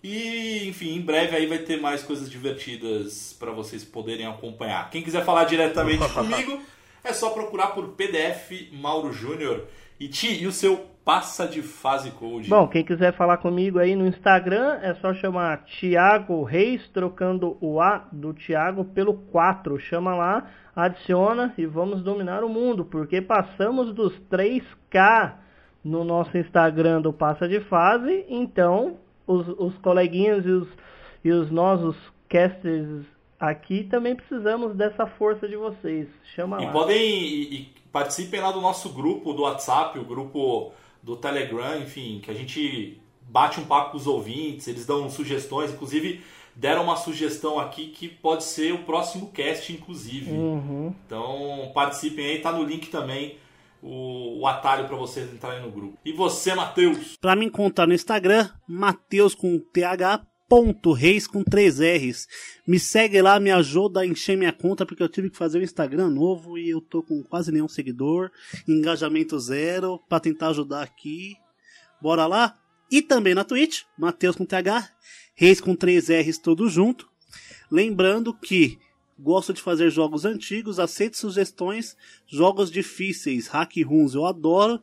E, 0.02 0.66
enfim, 0.66 0.96
em 0.96 1.00
breve 1.00 1.37
aí 1.37 1.46
vai 1.46 1.59
ter 1.59 1.78
mais 1.78 2.02
coisas 2.02 2.30
divertidas 2.30 3.37
para 3.38 3.52
vocês 3.52 3.85
poderem 3.85 4.26
acompanhar. 4.26 4.88
Quem 4.90 5.02
quiser 5.02 5.24
falar 5.24 5.44
diretamente 5.44 6.09
comigo, 6.12 6.59
é 7.04 7.12
só 7.12 7.30
procurar 7.30 7.68
por 7.68 7.88
PDF 7.88 8.70
Mauro 8.72 9.12
Júnior. 9.12 9.66
E 9.98 10.08
Ti, 10.08 10.42
e 10.42 10.46
o 10.46 10.52
seu 10.52 10.86
passa 11.04 11.46
de 11.46 11.62
fase 11.62 12.10
code? 12.10 12.48
Bom, 12.48 12.68
quem 12.68 12.84
quiser 12.84 13.12
falar 13.12 13.38
comigo 13.38 13.78
aí 13.78 13.94
no 13.96 14.06
Instagram 14.06 14.78
é 14.82 14.94
só 14.94 15.12
chamar 15.12 15.64
Thiago 15.64 16.42
Reis, 16.42 16.88
trocando 16.88 17.56
o 17.60 17.80
A 17.80 18.08
do 18.12 18.32
Thiago 18.32 18.84
pelo 18.84 19.14
4. 19.14 19.78
Chama 19.78 20.14
lá, 20.14 20.50
adiciona 20.74 21.52
e 21.58 21.66
vamos 21.66 22.02
dominar 22.02 22.44
o 22.44 22.48
mundo, 22.48 22.84
porque 22.84 23.20
passamos 23.20 23.92
dos 23.94 24.14
3K 24.30 25.34
no 25.84 26.04
nosso 26.04 26.36
Instagram 26.36 27.00
do 27.00 27.12
Passa 27.12 27.48
de 27.48 27.60
Fase, 27.60 28.24
então 28.28 28.98
os, 29.26 29.48
os 29.58 29.76
coleguinhas 29.78 30.44
e 30.44 30.50
os, 30.50 30.68
e 31.24 31.30
os 31.30 31.50
nossos 31.50 31.96
casters 32.28 33.04
aqui 33.40 33.85
também 33.85 34.14
precisamos 34.14 34.76
dessa 34.76 35.07
força 35.07 35.48
de 35.48 35.57
vocês. 35.57 36.07
Chama 36.35 36.61
E 36.62 36.66
lá. 36.66 36.72
podem 36.72 37.00
e, 37.00 37.55
e 37.55 37.74
participem 37.90 38.40
lá 38.40 38.53
do 38.53 38.61
nosso 38.61 38.90
grupo 38.90 39.33
do 39.33 39.42
WhatsApp, 39.42 39.98
o 39.98 40.05
grupo 40.05 40.72
do 41.03 41.16
Telegram, 41.16 41.79
enfim, 41.79 42.20
que 42.22 42.31
a 42.31 42.35
gente 42.35 43.00
bate 43.22 43.59
um 43.59 43.64
papo 43.64 43.92
com 43.92 43.96
os 43.96 44.07
ouvintes, 44.07 44.68
eles 44.68 44.85
dão 44.85 45.09
sugestões, 45.09 45.72
inclusive 45.72 46.20
deram 46.55 46.83
uma 46.85 46.96
sugestão 46.96 47.59
aqui 47.59 47.87
que 47.87 48.09
pode 48.09 48.44
ser 48.44 48.72
o 48.74 48.79
próximo 48.79 49.31
cast, 49.31 49.72
inclusive. 49.72 50.31
Uhum. 50.31 50.94
Então 51.07 51.70
participem 51.72 52.26
aí, 52.26 52.38
tá 52.40 52.53
no 52.53 52.62
link 52.64 52.90
também 52.90 53.38
o, 53.83 54.40
o 54.40 54.46
atalho 54.46 54.87
para 54.87 54.96
vocês 54.96 55.33
entrarem 55.33 55.62
no 55.62 55.70
grupo. 55.70 55.96
E 56.05 56.12
você, 56.12 56.55
Matheus? 56.55 57.16
Pra 57.20 57.35
me 57.35 57.46
encontrar 57.46 57.87
no 57.87 57.94
Instagram, 57.94 58.48
Mateus 58.68 59.35
com 59.35 59.59
TH. 59.59 60.20
Ponto 60.50 60.92
Reis 60.92 61.28
com 61.28 61.44
três 61.44 61.78
R's. 61.78 62.26
Me 62.66 62.80
segue 62.80 63.22
lá, 63.22 63.38
me 63.38 63.52
ajuda 63.52 64.00
a 64.00 64.06
encher 64.06 64.36
minha 64.36 64.52
conta, 64.52 64.84
porque 64.84 65.00
eu 65.00 65.08
tive 65.08 65.30
que 65.30 65.36
fazer 65.36 65.60
um 65.60 65.62
Instagram 65.62 66.10
novo 66.10 66.58
e 66.58 66.68
eu 66.68 66.80
tô 66.80 67.04
com 67.04 67.22
quase 67.22 67.52
nenhum 67.52 67.68
seguidor, 67.68 68.32
engajamento 68.66 69.38
zero, 69.38 70.00
pra 70.08 70.18
tentar 70.18 70.48
ajudar 70.48 70.82
aqui. 70.82 71.36
Bora 72.02 72.26
lá? 72.26 72.58
E 72.90 73.00
também 73.00 73.32
na 73.32 73.44
Twitch, 73.44 73.82
Mateus 73.96 74.34
com 74.34 74.44
TH, 74.44 74.90
Reis 75.36 75.60
com 75.60 75.76
três 75.76 76.08
R's 76.08 76.38
tudo 76.38 76.68
junto. 76.68 77.08
Lembrando 77.70 78.34
que 78.34 78.76
gosto 79.16 79.52
de 79.52 79.62
fazer 79.62 79.88
jogos 79.88 80.24
antigos, 80.24 80.80
aceito 80.80 81.16
sugestões, 81.16 81.96
jogos 82.26 82.72
difíceis, 82.72 83.46
hack 83.46 83.76
runs 83.86 84.14
eu 84.14 84.26
adoro. 84.26 84.82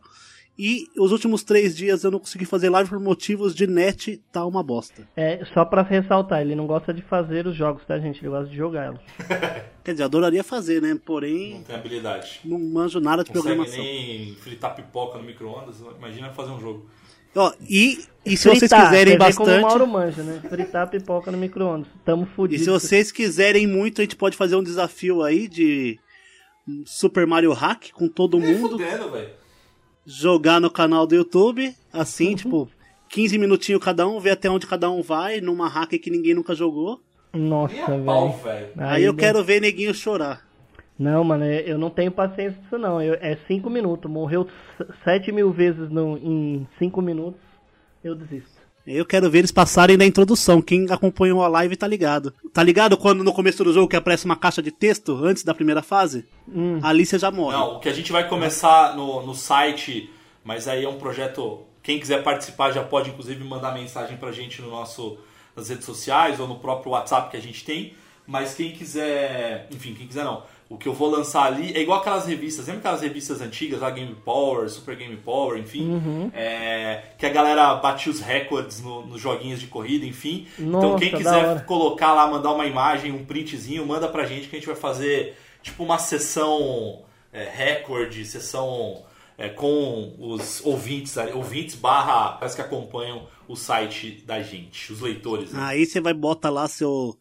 E 0.60 0.88
os 0.98 1.12
últimos 1.12 1.44
três 1.44 1.78
dias 1.78 2.04
eu 2.04 2.10
não 2.10 2.18
consegui 2.20 2.44
fazer 2.44 2.70
live 2.70 2.90
por 2.90 3.00
motivos 3.00 3.54
de 3.54 3.68
net, 3.68 4.20
tá 4.32 4.44
uma 4.44 4.64
bosta. 4.64 5.08
É, 5.16 5.46
só 5.54 5.64
pra 5.64 5.84
ressaltar, 5.84 6.42
ele 6.42 6.56
não 6.56 6.66
gosta 6.66 6.92
de 6.92 7.04
fazer 7.04 7.46
os 7.46 7.56
jogos, 7.56 7.86
tá, 7.86 8.00
gente? 8.00 8.20
Ele 8.22 8.30
gosta 8.30 8.50
de 8.50 8.56
jogá-los. 8.58 9.00
Quer 9.84 9.92
dizer, 9.92 10.04
adoraria 10.04 10.44
fazer, 10.44 10.82
né? 10.82 11.00
Porém, 11.06 11.54
Não 11.56 11.62
tem 11.64 11.76
habilidade. 11.76 12.40
não 12.44 12.58
manjo 12.60 13.00
nada 13.00 13.24
de 13.24 13.30
Consegue 13.32 13.56
programação. 13.56 13.84
nem 13.84 14.34
fritar 14.36 14.76
pipoca 14.76 15.20
no 15.20 15.24
micro-ondas. 15.26 15.76
Imagina 15.98 16.32
fazer 16.32 16.52
um 16.52 16.60
jogo. 16.60 16.90
Ó, 17.36 17.54
e, 17.70 18.04
e 18.26 18.36
se 18.36 18.50
vocês 18.50 18.72
quiserem 18.72 19.16
quer 19.16 19.26
ver 19.28 19.36
como 19.36 19.48
o 19.50 19.52
bastante. 19.54 19.62
Mauro 19.62 19.86
manja, 19.88 20.24
né? 20.24 20.42
Fritar 20.50 20.90
pipoca 20.90 21.30
no 21.32 21.38
micro-ondas. 21.38 21.88
Tamo 22.04 22.24
E 22.24 22.36
fudidos. 22.36 22.66
se 22.66 22.72
vocês 22.72 23.12
quiserem 23.12 23.68
muito, 23.68 24.02
a 24.02 24.04
gente 24.04 24.16
pode 24.16 24.36
fazer 24.36 24.56
um 24.56 24.64
desafio 24.64 25.22
aí 25.22 25.48
de 25.48 26.00
Super 26.84 27.28
Mario 27.28 27.54
Hack 27.54 27.92
com 27.94 28.08
todo 28.08 28.40
Nem 28.40 28.56
mundo. 28.58 28.72
fudendo, 28.72 29.12
velho. 29.12 29.30
Jogar 30.10 30.62
no 30.62 30.72
canal 30.72 31.06
do 31.06 31.14
YouTube, 31.16 31.76
assim, 31.92 32.30
Uhum. 32.30 32.36
tipo, 32.36 32.70
15 33.10 33.38
minutinhos 33.38 33.84
cada 33.84 34.08
um, 34.08 34.22
ver 34.22 34.30
até 34.32 34.50
onde 34.50 34.66
cada 34.66 34.90
um 34.90 35.02
vai, 35.02 35.42
numa 35.42 35.68
hack 35.68 35.90
que 36.00 36.10
ninguém 36.10 36.34
nunca 36.34 36.56
jogou. 36.56 37.02
Nossa, 37.34 37.76
velho. 37.76 38.32
velho. 38.42 38.70
Aí, 38.78 39.04
eu 39.04 39.14
quero 39.14 39.44
ver 39.44 39.60
neguinho 39.62 39.94
chorar. 39.94 40.48
Não, 40.98 41.24
mano, 41.26 41.44
é- 41.44 41.62
eu 41.70 41.78
não 41.78 41.90
tenho 41.90 42.10
paciência 42.12 42.60
disso 42.62 42.78
não. 42.78 43.02
Eu- 43.02 43.18
é 43.22 43.38
cinco 43.48 43.70
minutos. 43.70 44.10
Morreu 44.10 44.48
s- 44.80 44.90
sete 45.04 45.32
mil 45.32 45.52
vezes 45.52 45.90
no, 45.92 46.18
em 46.18 46.66
cinco 46.80 47.02
minutos. 47.02 47.42
Eu 48.04 48.16
desisto. 48.16 48.57
Eu 48.88 49.06
quero 49.06 49.30
ver 49.30 49.40
eles 49.40 49.52
passarem 49.52 49.98
da 49.98 50.06
introdução. 50.06 50.62
Quem 50.62 50.86
acompanhou 50.90 51.44
a 51.44 51.48
live 51.50 51.76
tá 51.76 51.86
ligado. 51.86 52.34
Tá 52.54 52.64
ligado 52.64 52.96
quando 52.96 53.22
no 53.22 53.34
começo 53.34 53.62
do 53.62 53.74
jogo 53.74 53.90
que 53.90 53.98
aparece 53.98 54.24
uma 54.24 54.38
caixa 54.38 54.62
de 54.62 54.72
texto 54.72 55.14
antes 55.26 55.44
da 55.44 55.54
primeira 55.54 55.84
fase? 55.84 56.26
Hum. 56.48 56.80
Ali 56.82 57.06
você 57.06 57.20
já 57.20 57.30
morre. 57.30 57.58
Não, 57.58 57.76
o 57.76 57.80
que 57.82 57.90
a 57.90 57.94
gente 57.94 58.14
vai 58.14 58.30
começar 58.30 58.96
no, 58.96 59.26
no 59.26 59.36
site, 59.36 60.10
mas 60.42 60.70
aí 60.70 60.86
é 60.86 60.90
um 60.90 60.98
projeto. 60.98 61.64
Quem 61.84 62.00
quiser 62.00 62.24
participar 62.24 62.72
já 62.72 62.82
pode, 62.82 63.10
inclusive, 63.10 63.44
mandar 63.44 63.74
mensagem 63.74 64.16
pra 64.16 64.32
gente 64.32 64.62
no 64.62 64.70
nosso, 64.70 65.18
nas 65.54 65.68
redes 65.68 65.86
sociais 65.86 66.40
ou 66.40 66.48
no 66.48 66.56
próprio 66.56 66.94
WhatsApp 66.94 67.30
que 67.30 67.36
a 67.36 67.42
gente 67.42 67.66
tem. 67.66 67.94
Mas 68.26 68.54
quem 68.54 68.72
quiser. 68.72 69.68
Enfim, 69.70 69.96
quem 69.96 70.08
quiser 70.08 70.24
não. 70.24 70.44
O 70.70 70.78
que 70.78 70.88
eu 70.88 70.94
vou 70.94 71.10
lançar 71.10 71.44
ali 71.46 71.74
é 71.76 71.82
igual 71.82 72.02
aquelas 72.02 72.26
revistas. 72.26 72.66
Lembra 72.68 72.80
aquelas 72.82 73.02
revistas 73.02 73.40
antigas, 73.40 73.80
lá 73.80 73.90
Game 73.90 74.14
Power, 74.16 74.70
Super 74.70 74.98
Game 74.98 75.16
Power, 75.16 75.58
enfim? 75.58 76.30
É, 76.34 77.04
que 77.18 77.26
a 77.26 77.30
galera 77.30 77.76
batia 77.76 78.12
os 78.12 78.20
recordes 78.20 78.82
no- 78.82 79.06
nos 79.06 79.22
joguinhos 79.22 79.62
de 79.62 79.68
corrida, 79.68 80.06
enfim. 80.06 80.46
então 80.60 80.70
Nossa, 80.82 80.98
quem 81.00 81.12
da 81.12 81.18
quiser 81.18 81.66
colocar 81.66 82.14
lá, 82.14 82.28
mandar 82.30 82.52
uma 82.52 82.66
imagem, 82.66 83.14
um 83.14 83.24
printzinho, 83.24 83.86
manda 83.86 84.08
pra 84.10 84.26
gente 84.26 84.50
que 84.50 84.56
a 84.58 84.60
gente 84.60 84.68
vai 84.68 84.76
fazer 84.76 85.38
tipo 85.64 85.84
uma 85.84 85.98
sessão 85.98 87.02
é, 87.32 87.44
recorde, 87.50 88.26
sessão 88.26 89.04
é, 89.38 89.48
com 89.50 90.16
os 90.20 90.66
ouvintes, 90.66 91.18
ali, 91.18 91.32
ouvintes 91.32 91.76
barra 91.76 92.34
parece 92.34 92.56
que 92.56 92.62
acompanham 92.62 93.28
o 93.48 93.56
site 93.56 94.24
da 94.26 94.42
gente, 94.42 94.92
os 94.92 95.00
leitores. 95.00 95.52
né? 95.54 95.60
Aí 95.64 95.86
você 95.86 96.02
vai 96.02 96.14
bota 96.14 96.50
lá 96.50 96.68
seu 96.68 97.16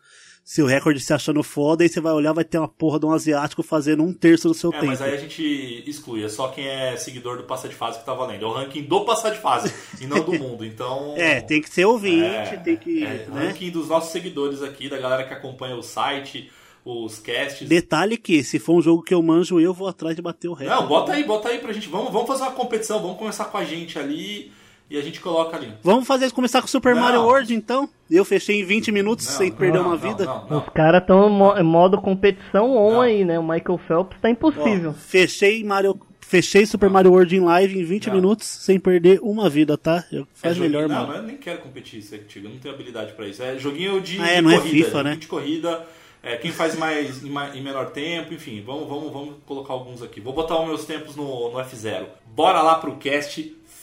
seu 0.49 0.65
recorde 0.65 1.01
se 1.01 1.13
achando 1.13 1.43
foda 1.43 1.85
e 1.85 1.89
você 1.89 2.01
vai 2.01 2.13
olhar 2.13 2.33
vai 2.33 2.45
ter 2.45 2.57
uma 2.57 2.69
porra 2.69 3.01
de 3.01 3.05
um 3.07 3.11
asiático 3.13 3.65
fazendo 3.65 4.05
um 4.05 4.13
terço 4.13 4.47
do 4.47 4.55
seu 4.55 4.71
É, 4.71 4.75
tempo. 4.75 4.87
mas 4.87 5.03
aí 5.03 5.13
a 5.13 5.17
gente 5.17 5.83
exclui, 5.85 6.23
é 6.25 6.29
só 6.29 6.47
quem 6.49 6.69
é 6.69 6.97
seguidor 6.97 7.37
do 7.37 7.43
Passa 7.43 7.69
de 7.69 7.75
Fase 7.75 7.99
que 7.99 8.07
tá 8.07 8.15
valendo. 8.15 8.45
É 8.45 8.47
o 8.49 8.53
ranking 8.53 8.85
do 8.85 9.05
Passa 9.05 9.29
de 9.33 9.39
Fase 9.39 9.75
e 10.01 10.07
não 10.07 10.21
do 10.23 10.35
mundo. 10.39 10.65
Então. 10.65 11.15
É, 11.17 11.41
tem 11.41 11.61
que 11.61 11.69
ser 11.69 11.85
ouvinte, 11.85 12.23
É, 12.25 12.57
tem 12.59 12.77
que. 12.77 13.03
é, 13.05 13.27
né? 13.29 13.49
ranking 13.49 13.73
dos 13.73 13.89
nossos 13.89 14.13
seguidores 14.13 14.63
aqui, 14.63 14.89
da 14.89 14.99
galera 14.99 15.25
que 15.25 15.35
acompanha 15.35 15.75
o 15.75 15.83
site, 15.83 16.49
os 16.85 17.19
casts. 17.19 17.69
Detalhe 17.69 18.17
que, 18.17 18.45
se 18.45 18.61
for 18.61 18.77
um 18.77 18.81
jogo 18.83 19.03
que 19.03 19.13
eu 19.13 19.21
manjo, 19.21 19.59
eu 19.59 19.75
vou 19.75 19.89
atrás 19.89 20.15
de 20.15 20.23
bater 20.23 20.47
o 20.47 20.53
recorde. 20.53 20.81
Não, 20.81 20.87
bota 20.87 21.13
aí, 21.15 21.25
bota 21.25 21.49
aí 21.49 21.59
pra 21.59 21.73
gente. 21.73 21.89
Vamos, 21.89 22.13
vamos 22.13 22.29
fazer 22.29 22.43
uma 22.45 22.53
competição, 22.53 23.03
vamos 23.03 23.19
começar 23.19 23.47
com 23.47 23.59
a 23.59 23.65
gente 23.65 23.99
ali 23.99 24.53
e 24.89 24.97
a 24.99 25.03
gente 25.03 25.21
coloca 25.21 25.57
ali. 25.57 25.73
Vamos 25.83 26.07
fazer 26.07 26.31
começar 26.33 26.61
com 26.61 26.69
Super 26.69 26.95
Não. 26.95 27.03
Mario 27.03 27.23
World, 27.23 27.55
então? 27.55 27.89
Eu 28.11 28.25
fechei 28.25 28.61
em 28.61 28.65
20 28.65 28.93
minutos 28.93 29.27
Não, 29.27 29.33
sem 29.33 29.51
não, 29.51 29.57
perder 29.57 29.79
não, 29.79 29.87
uma 29.87 29.97
não, 29.97 29.99
vida. 30.09 30.25
não, 30.25 30.47
não. 30.49 30.59
Os 30.59 30.69
caras 30.73 31.01
estão 31.03 31.59
em 31.59 31.63
modo 31.65 32.01
competição 32.01 32.77
on 32.77 32.93
Não. 32.95 33.01
aí, 33.01 33.25
né? 33.25 33.39
O 33.39 33.43
Michael 33.43 33.79
Phelps 33.87 34.19
tá 34.21 34.29
Ó, 34.29 34.31
impossível. 34.31 34.93
fechei 34.95 35.63
Mario. 35.65 35.99
Fechei 36.21 36.67
Super 36.67 36.91
Mario 36.91 37.13
World 37.13 37.37
em 37.37 37.41
live 37.41 37.79
em 37.81 37.85
20 37.85 38.09
Não. 38.09 38.15
minutos 38.17 38.49
sem 38.49 38.81
perder 38.81 39.21
uma 39.23 39.49
vida, 39.49 39.79
tá? 39.79 40.05
Eu- 40.11 40.27
Faz 40.35 40.57
É 40.57 40.61
melhor, 40.61 40.89
não, 40.89 40.95
mano. 40.97 41.07
mas 41.09 41.17
eu 41.19 41.23
nem 41.23 41.37
quero 41.37 41.59
competir 41.61 42.01
isso 42.01 42.19
contigo, 42.19 42.47
eu 42.47 42.51
não 42.51 42.59
tenho 42.59 42.75
habilidade 42.75 43.13
pra 43.13 43.29
isso. 43.29 43.41
É 43.45 43.57
joguinho 43.59 44.01
de, 44.01 44.21
Ah, 44.21 44.29
é, 44.29 44.35
de 44.37 44.43
não 44.43 44.51
é 44.51 44.57
corrida, 44.59 44.85
FIFA, 44.87 45.03
né? 45.05 45.17
de 45.17 45.27
corrida. 45.29 45.87
é, 46.25 46.37
quem 46.37 46.51
faz 46.51 46.77
mais 46.77 47.23
em, 47.23 47.31
ma- 47.31 47.55
em 47.55 47.63
menor 47.63 47.91
tempo, 47.91 48.35
enfim, 48.35 48.61
vamos, 48.67 48.89
vamos, 48.89 49.13
vamos 49.13 49.35
colocar 49.47 49.73
alguns 49.73 50.03
aqui. 50.03 50.21
Vou 50.21 50.33
botar 50.33 50.61
os 50.61 50.67
meus 50.67 50.85
tempos 50.85 51.15
no, 51.15 51.53
no 51.53 51.59
F0. 51.61 52.07
Bora 52.35 52.61
lá 52.61 52.75
pro 52.75 52.97
cast, 52.97 53.55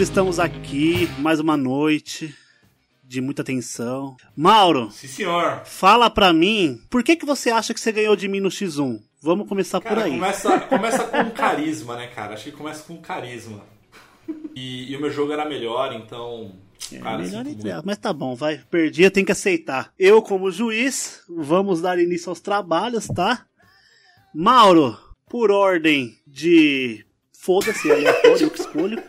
Estamos 0.00 0.38
aqui 0.38 1.08
mais 1.18 1.40
uma 1.40 1.56
noite 1.56 2.34
de 3.02 3.20
muita 3.20 3.42
tensão. 3.42 4.16
Mauro, 4.36 4.90
Sim, 4.92 5.08
senhor. 5.08 5.62
fala 5.64 6.08
pra 6.08 6.32
mim, 6.32 6.80
por 6.88 7.02
que 7.02 7.16
que 7.16 7.26
você 7.26 7.50
acha 7.50 7.74
que 7.74 7.80
você 7.80 7.90
ganhou 7.90 8.14
de 8.14 8.28
mim 8.28 8.38
no 8.40 8.48
X1? 8.48 9.00
Vamos 9.20 9.48
começar 9.48 9.80
por 9.80 9.88
Cara, 9.88 10.04
aí. 10.04 10.12
começa, 10.12 10.60
começa 10.60 11.04
com 11.04 11.30
carisma, 11.30 11.96
né, 11.96 12.06
cara? 12.08 12.34
Acho 12.34 12.44
que 12.44 12.52
começa 12.52 12.84
com 12.84 12.96
carisma. 12.98 13.60
E, 14.54 14.92
e 14.92 14.96
o 14.96 15.00
meu 15.00 15.10
jogo 15.10 15.32
era 15.32 15.44
melhor, 15.44 15.92
então. 15.92 16.52
É, 16.92 16.98
cara, 16.98 17.18
melhor 17.18 17.46
entre 17.46 17.70
mas 17.84 17.98
tá 17.98 18.12
bom, 18.12 18.36
vai. 18.36 18.58
Perdi, 18.70 19.02
eu 19.02 19.10
tenho 19.10 19.26
que 19.26 19.32
aceitar. 19.32 19.92
Eu, 19.98 20.22
como 20.22 20.50
juiz, 20.50 21.22
vamos 21.28 21.80
dar 21.80 21.98
início 21.98 22.28
aos 22.28 22.40
trabalhos, 22.40 23.08
tá? 23.08 23.46
Mauro, 24.32 24.96
por 25.28 25.50
ordem 25.50 26.16
de. 26.26 27.04
Foda-se, 27.32 27.90
aleatório, 27.90 28.42
eu 28.42 28.50
que 28.50 28.60
escolho. 28.60 29.02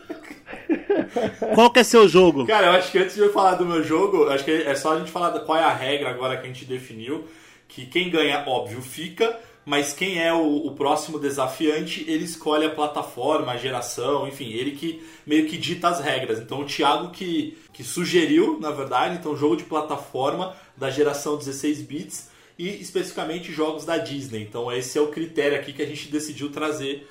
Qual 1.54 1.70
que 1.70 1.80
é 1.80 1.84
seu 1.84 2.08
jogo? 2.08 2.46
Cara, 2.46 2.68
eu 2.68 2.72
acho 2.72 2.90
que 2.90 2.98
antes 2.98 3.14
de 3.14 3.20
eu 3.20 3.32
falar 3.32 3.54
do 3.54 3.66
meu 3.66 3.82
jogo, 3.82 4.28
acho 4.28 4.44
que 4.44 4.50
é 4.50 4.74
só 4.74 4.94
a 4.94 4.98
gente 4.98 5.10
falar 5.10 5.38
qual 5.40 5.58
é 5.58 5.64
a 5.64 5.72
regra 5.72 6.10
agora 6.10 6.36
que 6.36 6.44
a 6.44 6.46
gente 6.46 6.64
definiu. 6.64 7.24
Que 7.68 7.86
quem 7.86 8.10
ganha, 8.10 8.44
óbvio, 8.46 8.82
fica, 8.82 9.38
mas 9.64 9.92
quem 9.92 10.20
é 10.20 10.32
o, 10.32 10.66
o 10.66 10.74
próximo 10.74 11.18
desafiante, 11.18 12.04
ele 12.08 12.24
escolhe 12.24 12.66
a 12.66 12.70
plataforma, 12.70 13.52
a 13.52 13.56
geração, 13.56 14.26
enfim, 14.26 14.50
ele 14.50 14.72
que 14.72 15.02
meio 15.26 15.46
que 15.46 15.56
dita 15.56 15.88
as 15.88 16.00
regras. 16.00 16.40
Então 16.40 16.60
o 16.60 16.64
Thiago 16.64 17.10
que, 17.10 17.56
que 17.72 17.84
sugeriu, 17.84 18.58
na 18.58 18.70
verdade, 18.70 19.16
então 19.16 19.36
jogo 19.36 19.56
de 19.56 19.64
plataforma 19.64 20.56
da 20.76 20.90
geração 20.90 21.36
16 21.36 21.82
bits 21.82 22.30
e 22.58 22.68
especificamente 22.80 23.52
jogos 23.52 23.84
da 23.84 23.96
Disney. 23.96 24.42
Então 24.42 24.72
esse 24.72 24.98
é 24.98 25.00
o 25.00 25.08
critério 25.08 25.56
aqui 25.56 25.72
que 25.72 25.82
a 25.82 25.86
gente 25.86 26.10
decidiu 26.10 26.50
trazer 26.50 27.06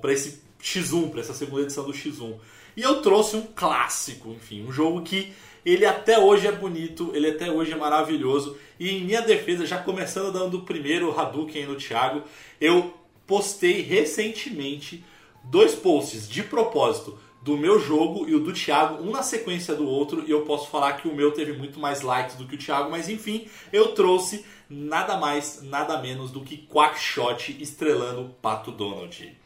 para 0.00 0.12
esse 0.12 0.42
X1, 0.62 1.10
para 1.10 1.20
essa 1.20 1.34
segunda 1.34 1.62
edição 1.62 1.84
do 1.84 1.92
X1. 1.92 2.36
E 2.76 2.82
eu 2.82 3.02
trouxe 3.02 3.36
um 3.36 3.42
clássico, 3.42 4.30
enfim, 4.30 4.64
um 4.64 4.72
jogo 4.72 5.02
que 5.02 5.32
ele 5.64 5.84
até 5.84 6.18
hoje 6.18 6.46
é 6.46 6.52
bonito, 6.52 7.10
ele 7.14 7.28
até 7.28 7.50
hoje 7.50 7.72
é 7.72 7.76
maravilhoso. 7.76 8.56
E 8.78 8.90
em 8.90 9.04
minha 9.04 9.20
defesa, 9.20 9.66
já 9.66 9.78
começando 9.78 10.32
dando 10.32 10.58
o 10.58 10.62
primeiro 10.62 11.18
Hadouken 11.18 11.66
no 11.66 11.76
Thiago, 11.76 12.22
eu 12.60 12.94
postei 13.26 13.80
recentemente 13.82 15.04
dois 15.44 15.74
posts 15.74 16.28
de 16.28 16.42
propósito 16.42 17.18
do 17.42 17.56
meu 17.56 17.78
jogo 17.78 18.28
e 18.28 18.34
o 18.34 18.40
do 18.40 18.52
Thiago, 18.52 19.02
um 19.02 19.10
na 19.10 19.22
sequência 19.22 19.74
do 19.74 19.86
outro, 19.86 20.24
e 20.26 20.30
eu 20.30 20.42
posso 20.42 20.68
falar 20.68 20.94
que 20.94 21.08
o 21.08 21.14
meu 21.14 21.32
teve 21.32 21.52
muito 21.52 21.80
mais 21.80 22.02
likes 22.02 22.36
do 22.36 22.46
que 22.46 22.54
o 22.54 22.58
Thiago, 22.58 22.90
mas 22.90 23.08
enfim, 23.08 23.48
eu 23.72 23.94
trouxe 23.94 24.44
nada 24.68 25.16
mais, 25.16 25.62
nada 25.62 26.00
menos 26.00 26.30
do 26.30 26.42
que 26.42 26.68
Quackshot 26.68 27.56
estrelando 27.60 28.34
Pato 28.42 28.70
Donald. 28.70 29.36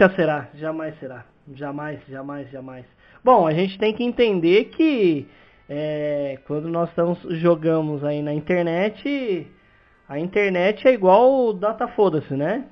Nunca 0.00 0.16
será, 0.16 0.48
jamais 0.54 0.98
será. 0.98 1.24
Jamais, 1.54 2.00
jamais, 2.08 2.50
jamais. 2.50 2.86
Bom, 3.22 3.46
a 3.46 3.52
gente 3.52 3.78
tem 3.78 3.92
que 3.92 4.02
entender 4.02 4.70
que 4.74 5.28
é, 5.68 6.38
quando 6.46 6.68
nós 6.70 6.88
estamos 6.88 7.18
jogamos 7.38 8.02
aí 8.02 8.22
na 8.22 8.32
internet, 8.32 9.46
a 10.08 10.18
internet 10.18 10.88
é 10.88 10.92
igual 10.94 11.48
o 11.48 11.52
data 11.52 11.86
foda-se, 11.88 12.32
né? 12.32 12.64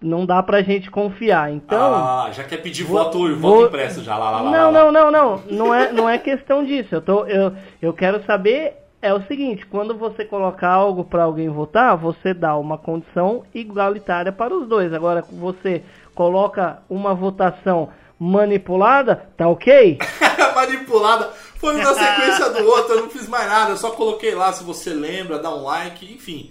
Não 0.00 0.24
dá 0.24 0.40
pra 0.44 0.62
gente 0.62 0.92
confiar. 0.92 1.52
Então. 1.52 1.92
Ah, 1.92 2.30
já 2.30 2.44
quer 2.44 2.58
pedir 2.58 2.84
vou- 2.84 3.02
voto, 3.02 3.18
voto 3.18 3.36
vou- 3.40 3.66
impresso 3.66 4.04
já, 4.04 4.16
lá, 4.16 4.30
lá, 4.30 4.40
lá. 4.42 4.50
Não, 4.52 4.70
lá, 4.70 4.82
lá. 4.84 4.92
não, 4.92 4.92
não, 4.92 5.10
não. 5.10 5.42
Não 5.50 5.74
é, 5.74 5.92
não 5.92 6.08
é 6.08 6.18
questão 6.18 6.64
disso. 6.64 6.94
Eu, 6.94 7.02
tô, 7.02 7.26
eu, 7.26 7.52
eu 7.80 7.92
quero 7.92 8.22
saber 8.26 8.74
é 9.04 9.12
o 9.12 9.20
seguinte, 9.22 9.66
quando 9.66 9.96
você 9.98 10.24
colocar 10.24 10.68
algo 10.68 11.02
para 11.04 11.24
alguém 11.24 11.48
votar, 11.48 11.96
você 11.96 12.32
dá 12.32 12.56
uma 12.56 12.78
condição 12.78 13.42
igualitária 13.52 14.30
para 14.30 14.54
os 14.54 14.68
dois. 14.68 14.92
Agora, 14.94 15.22
você 15.22 15.82
coloca 16.14 16.82
uma 16.88 17.14
votação 17.14 17.90
manipulada, 18.18 19.16
tá 19.36 19.48
ok? 19.48 19.98
Manipulada. 20.54 21.30
Foi 21.56 21.74
um 21.74 21.78
na 21.78 21.94
sequência 21.94 22.50
do 22.50 22.66
outro, 22.68 22.94
eu 22.94 23.02
não 23.02 23.10
fiz 23.10 23.28
mais 23.28 23.48
nada, 23.48 23.70
eu 23.72 23.76
só 23.76 23.90
coloquei 23.90 24.34
lá 24.34 24.52
se 24.52 24.62
você 24.64 24.90
lembra, 24.90 25.38
dá 25.38 25.54
um 25.54 25.62
like, 25.62 26.12
enfim. 26.12 26.50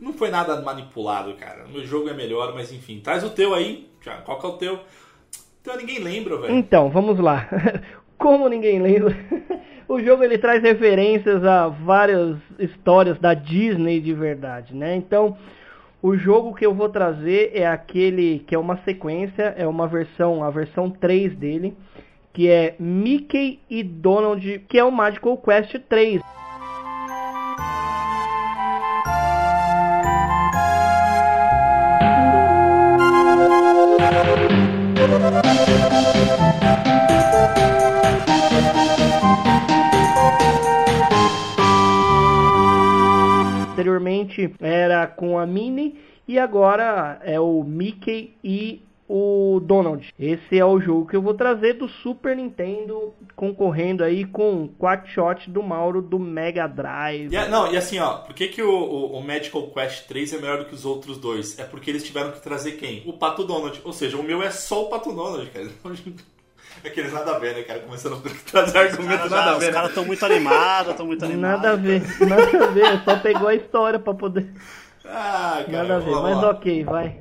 Não- 0.00 0.12
foi 0.12 0.30
nada 0.30 0.60
manipulado, 0.62 1.34
cara. 1.34 1.64
O 1.66 1.70
meu 1.72 1.84
jogo 1.84 2.08
é 2.08 2.14
melhor, 2.14 2.54
mas 2.54 2.72
enfim. 2.72 3.00
Traz 3.00 3.24
o 3.24 3.30
teu 3.30 3.52
aí, 3.54 3.88
Thiago. 4.00 4.22
Qual 4.22 4.38
que 4.38 4.46
é 4.46 4.48
o 4.48 4.52
teu? 4.52 4.78
Teu 5.62 5.76
ninguém 5.76 5.98
lembra, 5.98 6.36
velho. 6.38 6.54
Então, 6.54 6.88
vamos 6.90 7.18
lá. 7.18 7.48
Como 8.18 8.48
ninguém 8.48 8.80
lembra, 8.80 9.16
o 9.88 10.00
jogo 10.00 10.22
ele 10.22 10.38
traz 10.38 10.62
referências 10.62 11.44
a 11.44 11.66
várias 11.66 12.36
histórias 12.58 13.18
da 13.18 13.34
Disney 13.34 14.00
de 14.00 14.14
verdade, 14.14 14.72
né? 14.74 14.94
Então, 14.94 15.36
o 16.02 16.16
jogo 16.16 16.52
que 16.52 16.66
eu 16.66 16.74
vou 16.74 16.88
trazer 16.88 17.52
é 17.54 17.64
aquele 17.64 18.40
que 18.40 18.56
é 18.56 18.58
uma 18.58 18.76
sequência, 18.78 19.54
é 19.56 19.66
uma 19.68 19.86
versão, 19.86 20.42
a 20.42 20.50
versão 20.50 20.90
3 20.90 21.36
dele, 21.36 21.76
que 22.32 22.50
é 22.50 22.74
Mickey 22.80 23.60
e 23.70 23.84
Donald, 23.84 24.58
que 24.68 24.78
é 24.78 24.82
o 24.82 24.90
Magical 24.90 25.38
Quest 25.38 25.78
3. 25.88 26.20
Anteriormente 43.82 44.54
era 44.60 45.06
com 45.06 45.38
a 45.38 45.44
Minnie 45.46 45.98
e 46.26 46.38
agora 46.38 47.20
é 47.24 47.38
o 47.40 47.64
Mickey 47.64 48.34
e 48.42 48.80
o 49.08 49.60
Donald. 49.62 50.14
Esse 50.18 50.56
é 50.58 50.64
o 50.64 50.80
jogo 50.80 51.06
que 51.06 51.14
eu 51.16 51.20
vou 51.20 51.34
trazer 51.34 51.74
do 51.74 51.86
Super 51.88 52.34
Nintendo, 52.36 53.12
concorrendo 53.36 54.02
aí 54.04 54.24
com 54.24 54.62
o 54.64 54.68
Quackshot 54.78 55.50
do 55.50 55.62
Mauro 55.62 56.00
do 56.00 56.18
Mega 56.18 56.66
Drive. 56.66 57.30
E, 57.34 57.48
não, 57.48 57.70
e 57.70 57.76
assim, 57.76 57.98
ó, 57.98 58.18
por 58.18 58.34
que, 58.34 58.48
que 58.48 58.62
o, 58.62 58.70
o- 58.72 59.18
o 59.18 59.22
Magical 59.22 59.66
Quest 59.68 60.06
3 60.06 60.32
é 60.32 60.38
melhor 60.38 60.58
do 60.60 60.64
que 60.66 60.74
os 60.74 60.86
outros 60.86 61.18
dois? 61.18 61.58
É 61.58 61.64
porque 61.64 61.90
eles 61.90 62.04
tiveram 62.04 62.30
que 62.30 62.40
trazer 62.40 62.72
quem? 62.72 63.02
O 63.04 63.12
Pato 63.12 63.44
Donald. 63.44 63.82
Ou 63.84 63.92
seja, 63.92 64.16
o 64.16 64.22
meu 64.22 64.42
é 64.42 64.50
só 64.50 64.84
o 64.84 64.88
Pato 64.88 65.12
Donald, 65.12 65.50
cara. 65.50 65.68
Aqueles 66.84 67.12
nada 67.12 67.36
a 67.36 67.38
ver, 67.38 67.54
né, 67.54 67.62
cara? 67.62 67.80
Começando 67.80 68.14
a 68.14 68.50
trazer 68.50 68.78
argumento 68.78 69.28
nada 69.30 69.50
a 69.50 69.54
Os 69.54 69.58
ver. 69.60 69.66
né? 69.66 69.72
caras 69.72 69.88
estão 69.90 70.04
muito 70.04 70.24
animados, 70.26 70.90
estão 70.92 71.06
muito 71.06 71.24
animados. 71.24 71.62
Nada 71.62 71.70
a 71.72 71.76
ver, 71.76 72.02
nada 72.28 72.64
a 72.64 72.66
ver, 72.70 73.04
só 73.04 73.16
pegou 73.18 73.48
a 73.48 73.54
história 73.54 73.98
pra 73.98 74.12
poder. 74.14 74.50
Ah, 75.04 75.62
cara, 75.66 75.82
Nada 75.84 75.96
a 75.96 75.98
ver, 76.00 76.10
mas 76.10 76.36
lá. 76.36 76.50
ok, 76.50 76.84
vai. 76.84 77.18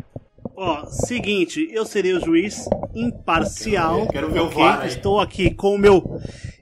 Ó, 0.56 0.86
seguinte, 0.86 1.68
eu 1.72 1.86
serei 1.86 2.14
o 2.14 2.20
juiz 2.24 2.66
imparcial. 2.94 4.08
Quero 4.08 4.28
ver, 4.28 4.34
quero 4.34 4.34
ver 4.34 4.40
o 4.40 4.46
ok? 4.46 4.64
VAR. 4.64 4.88
Estou 4.88 5.20
aqui 5.20 5.54
com 5.54 5.76
o 5.76 5.78
meu 5.78 6.20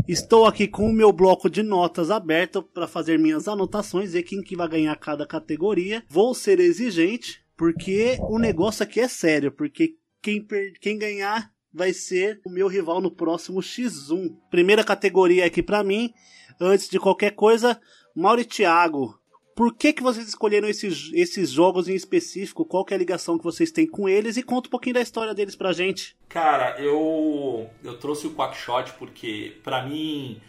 estou 0.07 0.45
aqui 0.47 0.67
com 0.67 0.89
o 0.89 0.93
meu 0.93 1.11
bloco 1.11 1.49
de 1.49 1.61
notas 1.61 2.09
aberto 2.09 2.63
para 2.63 2.87
fazer 2.87 3.19
minhas 3.19 3.47
anotações 3.47 4.15
e 4.15 4.23
quem 4.23 4.41
que 4.41 4.55
vai 4.55 4.67
ganhar 4.67 4.95
cada 4.95 5.25
categoria. 5.25 6.03
Vou 6.09 6.33
ser 6.33 6.59
exigente 6.59 7.41
porque 7.55 8.17
o 8.21 8.39
negócio 8.39 8.83
aqui 8.83 8.99
é 9.01 9.07
sério, 9.07 9.51
porque 9.51 9.95
quem 10.21 10.41
per- 10.41 10.73
quem 10.81 10.97
ganhar 10.97 11.51
vai 11.73 11.93
ser 11.93 12.41
o 12.45 12.49
meu 12.49 12.67
rival 12.67 13.01
no 13.01 13.11
próximo 13.11 13.59
X1. 13.59 14.35
Primeira 14.49 14.83
categoria 14.83 15.45
aqui 15.45 15.61
para 15.61 15.83
mim, 15.83 16.13
antes 16.59 16.89
de 16.89 16.99
qualquer 16.99 17.31
coisa, 17.31 17.79
Mauro 18.15 18.41
e 18.41 18.45
Thiago, 18.45 19.19
por 19.59 19.75
que, 19.75 19.91
que 19.91 20.01
vocês 20.01 20.25
escolheram 20.25 20.69
esses, 20.69 21.11
esses 21.13 21.51
jogos 21.51 21.89
em 21.89 21.93
específico? 21.93 22.63
Qual 22.63 22.85
que 22.85 22.93
é 22.93 22.95
a 22.95 22.97
ligação 22.97 23.37
que 23.37 23.43
vocês 23.43 23.71
têm 23.71 23.85
com 23.85 24.07
eles? 24.07 24.37
E 24.37 24.41
conta 24.41 24.69
um 24.69 24.71
pouquinho 24.71 24.93
da 24.93 25.01
história 25.01 25.33
deles 25.33 25.53
pra 25.53 25.73
gente. 25.73 26.15
Cara, 26.29 26.79
eu 26.79 27.69
eu 27.83 27.97
trouxe 27.97 28.25
o 28.25 28.33
Quackshot 28.33 28.93
porque 28.97 29.57
pra 29.61 29.85
mim 29.85 30.41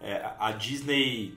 é, 0.00 0.22
a 0.38 0.52
Disney 0.52 1.32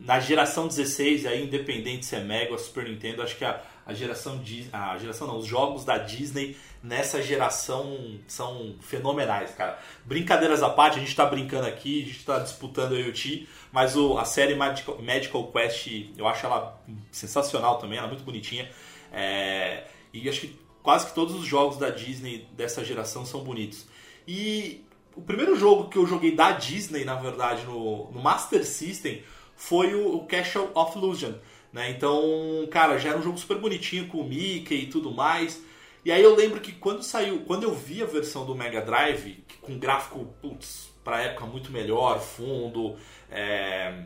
na 0.00 0.18
geração 0.18 0.66
16 0.66 1.26
aí 1.26 1.44
independente 1.44 2.06
se 2.06 2.16
é 2.16 2.20
Mega 2.20 2.52
ou 2.52 2.58
Super 2.58 2.88
Nintendo, 2.88 3.20
acho 3.20 3.36
que 3.36 3.44
a, 3.44 3.62
a 3.86 3.92
geração 3.92 4.38
Dis- 4.38 4.68
a 4.72 4.96
geração 4.98 5.26
não, 5.26 5.38
os 5.38 5.46
jogos 5.46 5.84
da 5.84 5.98
Disney 5.98 6.56
nessa 6.82 7.22
geração 7.22 8.18
são 8.26 8.76
fenomenais, 8.80 9.52
cara. 9.54 9.78
Brincadeiras 10.04 10.62
à 10.62 10.70
parte, 10.70 10.98
a 10.98 11.00
gente 11.00 11.14
tá 11.14 11.26
brincando 11.26 11.66
aqui, 11.66 12.02
a 12.02 12.06
gente 12.06 12.24
tá 12.24 12.38
disputando 12.38 12.92
o 12.92 13.12
Ti, 13.12 13.48
mas 13.70 13.96
o, 13.96 14.18
a 14.18 14.24
série 14.24 14.54
Magical, 14.54 15.00
Magical 15.00 15.46
Quest, 15.52 15.88
eu 16.16 16.26
acho 16.26 16.44
ela 16.46 16.80
sensacional 17.10 17.78
também, 17.78 17.98
ela 17.98 18.06
é 18.06 18.10
muito 18.10 18.24
bonitinha. 18.24 18.70
É, 19.12 19.84
e 20.12 20.28
acho 20.28 20.40
que 20.40 20.58
quase 20.82 21.06
que 21.06 21.14
todos 21.14 21.34
os 21.34 21.44
jogos 21.46 21.76
da 21.76 21.90
Disney 21.90 22.48
dessa 22.52 22.84
geração 22.84 23.24
são 23.24 23.44
bonitos. 23.44 23.86
E 24.26 24.84
o 25.14 25.20
primeiro 25.20 25.56
jogo 25.56 25.88
que 25.88 25.98
eu 25.98 26.06
joguei 26.06 26.34
da 26.34 26.52
Disney, 26.52 27.04
na 27.04 27.14
verdade, 27.14 27.64
no, 27.64 28.10
no 28.10 28.20
Master 28.20 28.64
System, 28.64 29.22
foi 29.54 29.94
o 29.94 30.20
Castle 30.20 30.70
of 30.74 30.96
Illusion. 30.98 31.34
Né? 31.72 31.90
Então, 31.90 32.68
cara, 32.70 32.98
já 32.98 33.10
era 33.10 33.18
um 33.18 33.22
jogo 33.22 33.38
super 33.38 33.58
bonitinho 33.58 34.06
com 34.08 34.18
o 34.18 34.28
Mickey 34.28 34.82
e 34.82 34.86
tudo 34.86 35.10
mais. 35.10 35.62
E 36.04 36.10
aí 36.10 36.22
eu 36.22 36.34
lembro 36.34 36.60
que 36.60 36.72
quando 36.72 37.02
saiu, 37.02 37.40
quando 37.46 37.62
eu 37.62 37.74
vi 37.74 38.02
a 38.02 38.06
versão 38.06 38.44
do 38.44 38.54
Mega 38.54 38.82
Drive, 38.82 39.44
com 39.60 39.78
gráfico, 39.78 40.26
putz, 40.42 40.92
pra 41.04 41.22
época 41.22 41.46
muito 41.46 41.70
melhor, 41.70 42.20
fundo, 42.20 42.96
é, 43.30 44.04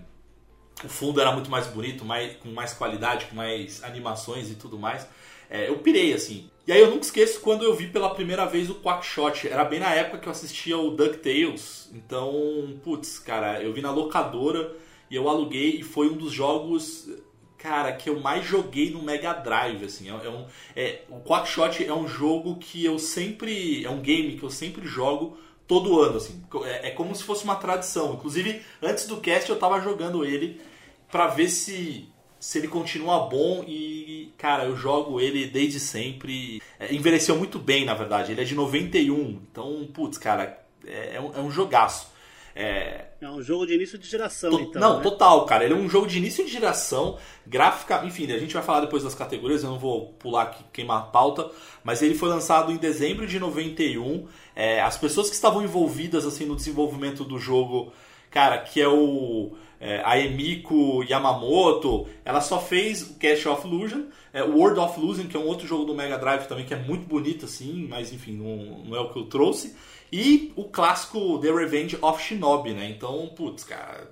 o 0.84 0.88
fundo 0.88 1.20
era 1.20 1.32
muito 1.32 1.50
mais 1.50 1.66
bonito, 1.66 2.04
mais, 2.04 2.36
com 2.36 2.50
mais 2.50 2.74
qualidade, 2.74 3.26
com 3.26 3.34
mais 3.34 3.82
animações 3.82 4.50
e 4.50 4.54
tudo 4.54 4.78
mais. 4.78 5.08
É, 5.48 5.68
eu 5.68 5.78
pirei, 5.78 6.12
assim. 6.12 6.50
E 6.66 6.72
aí 6.72 6.80
eu 6.80 6.90
nunca 6.90 7.04
esqueço 7.04 7.40
quando 7.40 7.64
eu 7.64 7.74
vi 7.74 7.86
pela 7.86 8.14
primeira 8.14 8.44
vez 8.44 8.68
o 8.68 8.74
Quackshot. 8.74 9.48
Era 9.48 9.64
bem 9.64 9.78
na 9.78 9.94
época 9.94 10.18
que 10.18 10.26
eu 10.26 10.32
assistia 10.32 10.76
o 10.76 10.90
DuckTales. 10.90 11.88
Então, 11.94 12.78
putz, 12.82 13.18
cara, 13.18 13.62
eu 13.62 13.72
vi 13.72 13.80
na 13.80 13.90
locadora 13.90 14.74
e 15.10 15.14
eu 15.14 15.28
aluguei 15.28 15.78
e 15.78 15.82
foi 15.82 16.08
um 16.08 16.16
dos 16.16 16.32
jogos, 16.32 17.08
cara, 17.58 17.92
que 17.92 18.08
eu 18.08 18.20
mais 18.20 18.44
joguei 18.44 18.90
no 18.90 19.02
Mega 19.02 19.32
Drive, 19.32 19.84
assim. 19.84 20.08
É, 20.08 20.26
é 20.26 20.30
um, 20.30 20.46
é, 20.74 21.02
o 21.08 21.20
Quackshot 21.20 21.84
é 21.84 21.94
um 21.94 22.06
jogo 22.06 22.56
que 22.56 22.84
eu 22.84 22.98
sempre... 22.98 23.84
É 23.84 23.90
um 23.90 24.00
game 24.00 24.36
que 24.36 24.42
eu 24.42 24.50
sempre 24.50 24.86
jogo 24.86 25.38
todo 25.66 26.00
ano, 26.00 26.16
assim. 26.16 26.42
É, 26.64 26.88
é 26.88 26.90
como 26.90 27.14
se 27.14 27.24
fosse 27.24 27.44
uma 27.44 27.56
tradição. 27.56 28.14
Inclusive, 28.14 28.62
antes 28.82 29.06
do 29.06 29.18
cast 29.18 29.50
eu 29.50 29.58
tava 29.58 29.80
jogando 29.80 30.24
ele 30.24 30.60
pra 31.10 31.26
ver 31.26 31.48
se 31.48 32.08
se 32.38 32.58
ele 32.58 32.68
continua 32.68 33.26
bom 33.28 33.64
e, 33.66 34.32
cara, 34.36 34.64
eu 34.66 34.76
jogo 34.76 35.20
ele 35.20 35.46
desde 35.46 35.80
sempre. 35.80 36.62
É, 36.78 36.94
envelheceu 36.94 37.36
muito 37.36 37.58
bem, 37.58 37.84
na 37.84 37.94
verdade. 37.94 38.32
Ele 38.32 38.40
é 38.40 38.44
de 38.44 38.54
91, 38.54 39.42
então, 39.50 39.88
putz, 39.92 40.18
cara, 40.18 40.62
é, 40.86 41.16
é 41.16 41.20
um, 41.20 41.34
é 41.34 41.40
um 41.40 41.50
jogaço. 41.50 42.08
É, 42.58 43.04
é 43.20 43.28
um 43.28 43.42
jogo 43.42 43.66
de 43.66 43.74
início 43.74 43.98
de 43.98 44.08
geração, 44.08 44.50
to, 44.50 44.60
então. 44.62 44.80
Não, 44.80 44.96
né? 44.96 45.02
total, 45.02 45.44
cara. 45.44 45.62
Ele 45.62 45.74
é 45.74 45.76
um 45.76 45.90
jogo 45.90 46.06
de 46.06 46.16
início 46.16 46.42
de 46.42 46.50
geração, 46.50 47.18
gráfica. 47.46 48.02
Enfim, 48.06 48.32
a 48.32 48.38
gente 48.38 48.54
vai 48.54 48.62
falar 48.62 48.80
depois 48.80 49.02
das 49.04 49.14
categorias, 49.14 49.62
eu 49.62 49.68
não 49.68 49.78
vou 49.78 50.14
pular 50.18 50.44
aqui, 50.44 50.64
queimar 50.72 50.98
a 51.02 51.02
pauta. 51.02 51.50
Mas 51.84 52.00
ele 52.00 52.14
foi 52.14 52.30
lançado 52.30 52.72
em 52.72 52.78
dezembro 52.78 53.26
de 53.26 53.38
91. 53.38 54.26
É, 54.54 54.80
as 54.80 54.96
pessoas 54.96 55.28
que 55.28 55.34
estavam 55.34 55.62
envolvidas 55.62 56.24
assim 56.24 56.46
no 56.46 56.56
desenvolvimento 56.56 57.24
do 57.24 57.38
jogo, 57.38 57.92
cara, 58.30 58.56
que 58.56 58.80
é 58.80 58.88
o 58.88 59.54
é, 59.78 60.00
a 60.04 60.18
Emiko 60.18 61.02
Yamamoto, 61.02 62.06
ela 62.24 62.40
só 62.40 62.58
fez 62.58 63.02
o 63.02 63.14
Cash 63.18 63.44
of 63.44 63.66
Illusion, 63.66 64.04
é, 64.32 64.42
o 64.42 64.56
World 64.56 64.80
of 64.80 64.98
Illusion, 64.98 65.26
que 65.26 65.36
é 65.36 65.40
um 65.40 65.46
outro 65.46 65.66
jogo 65.66 65.84
do 65.84 65.94
Mega 65.94 66.16
Drive 66.16 66.46
também, 66.46 66.64
que 66.64 66.72
é 66.72 66.78
muito 66.78 67.06
bonito 67.06 67.44
assim, 67.44 67.86
mas 67.88 68.12
enfim, 68.12 68.32
não, 68.32 68.84
não 68.84 68.96
é 68.96 69.00
o 69.00 69.10
que 69.10 69.18
eu 69.18 69.24
trouxe. 69.24 69.76
E 70.12 70.52
o 70.56 70.64
clássico 70.64 71.38
The 71.38 71.50
Revenge 71.52 71.98
of 72.00 72.22
Shinobi, 72.22 72.72
né? 72.72 72.88
Então, 72.90 73.28
putz, 73.36 73.64
cara, 73.64 74.08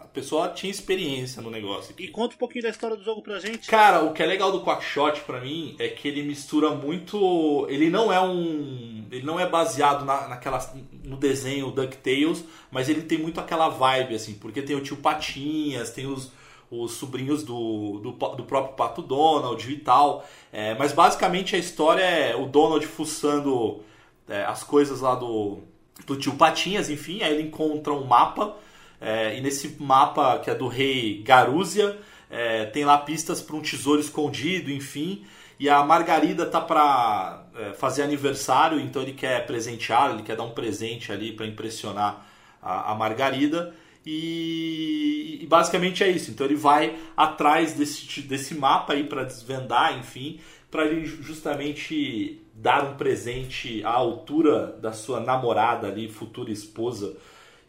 a 0.00 0.06
pessoa 0.06 0.48
tinha 0.48 0.70
experiência 0.70 1.42
no 1.42 1.50
negócio. 1.50 1.92
Aqui. 1.92 2.04
E 2.04 2.08
conta 2.08 2.34
um 2.34 2.38
pouquinho 2.38 2.64
da 2.64 2.70
história 2.70 2.96
do 2.96 3.04
jogo 3.04 3.22
pra 3.22 3.38
gente. 3.38 3.68
Cara, 3.68 4.02
o 4.02 4.12
que 4.12 4.22
é 4.22 4.26
legal 4.26 4.50
do 4.50 4.64
Quackshot 4.64 5.20
pra 5.20 5.40
mim 5.40 5.76
é 5.78 5.88
que 5.88 6.08
ele 6.08 6.22
mistura 6.22 6.70
muito. 6.70 7.66
Ele 7.68 7.90
não 7.90 8.12
é 8.12 8.20
um. 8.20 9.06
Ele 9.10 9.24
não 9.24 9.38
é 9.38 9.46
baseado 9.46 10.04
na, 10.04 10.28
naquela, 10.28 10.58
no 11.04 11.16
desenho 11.16 11.70
DuckTales, 11.70 12.44
mas 12.70 12.88
ele 12.88 13.02
tem 13.02 13.18
muito 13.18 13.38
aquela 13.38 13.68
vibe, 13.68 14.14
assim, 14.14 14.34
porque 14.34 14.62
tem 14.62 14.76
o 14.76 14.82
tio 14.82 14.96
Patinhas, 14.96 15.90
tem 15.90 16.06
os, 16.06 16.30
os 16.70 16.92
sobrinhos 16.92 17.42
do, 17.42 17.98
do, 17.98 18.12
do 18.12 18.44
próprio 18.44 18.74
Pato 18.74 19.02
Donald 19.02 19.70
e 19.70 19.76
tal. 19.76 20.26
É, 20.52 20.74
mas 20.74 20.92
basicamente 20.92 21.54
a 21.54 21.58
história 21.58 22.02
é 22.02 22.34
o 22.34 22.46
Donald 22.46 22.86
fuçando 22.86 23.82
é, 24.28 24.44
as 24.44 24.62
coisas 24.62 25.00
lá 25.00 25.14
do, 25.14 25.60
do 26.06 26.16
tio 26.16 26.34
Patinhas, 26.34 26.90
enfim, 26.90 27.22
aí 27.22 27.34
ele 27.34 27.48
encontra 27.48 27.92
um 27.92 28.04
mapa, 28.04 28.56
é, 29.00 29.36
e 29.36 29.40
nesse 29.40 29.76
mapa 29.80 30.38
que 30.38 30.50
é 30.50 30.54
do 30.54 30.68
rei 30.68 31.22
Garúzia, 31.22 31.98
é, 32.30 32.66
tem 32.66 32.84
lá 32.84 32.98
pistas 32.98 33.40
para 33.40 33.56
um 33.56 33.62
tesouro 33.62 34.00
escondido, 34.00 34.70
enfim, 34.70 35.24
e 35.58 35.68
a 35.68 35.82
Margarida 35.84 36.46
tá 36.46 36.60
para 36.60 37.44
é, 37.56 37.72
fazer 37.72 38.02
aniversário, 38.02 38.78
então 38.78 39.02
ele 39.02 39.12
quer 39.12 39.44
presentear, 39.46 40.12
ele 40.12 40.22
quer 40.22 40.36
dar 40.36 40.44
um 40.44 40.52
presente 40.52 41.10
ali 41.10 41.32
para 41.32 41.46
impressionar 41.46 42.24
a, 42.62 42.92
a 42.92 42.94
Margarida. 42.94 43.74
E, 44.06 45.40
e, 45.42 45.46
basicamente 45.46 46.02
é 46.02 46.08
isso. 46.08 46.30
Então 46.30 46.46
ele 46.46 46.54
vai 46.54 46.96
atrás 47.16 47.74
desse, 47.74 48.22
desse 48.22 48.54
mapa 48.54 48.92
aí 48.92 49.04
para 49.04 49.24
desvendar, 49.24 49.98
enfim, 49.98 50.40
para 50.70 50.86
ele 50.86 51.04
justamente 51.04 52.40
dar 52.60 52.84
um 52.84 52.96
presente 52.96 53.82
à 53.84 53.90
altura 53.90 54.76
da 54.80 54.92
sua 54.92 55.20
namorada 55.20 55.86
ali, 55.86 56.08
futura 56.08 56.50
esposa. 56.50 57.16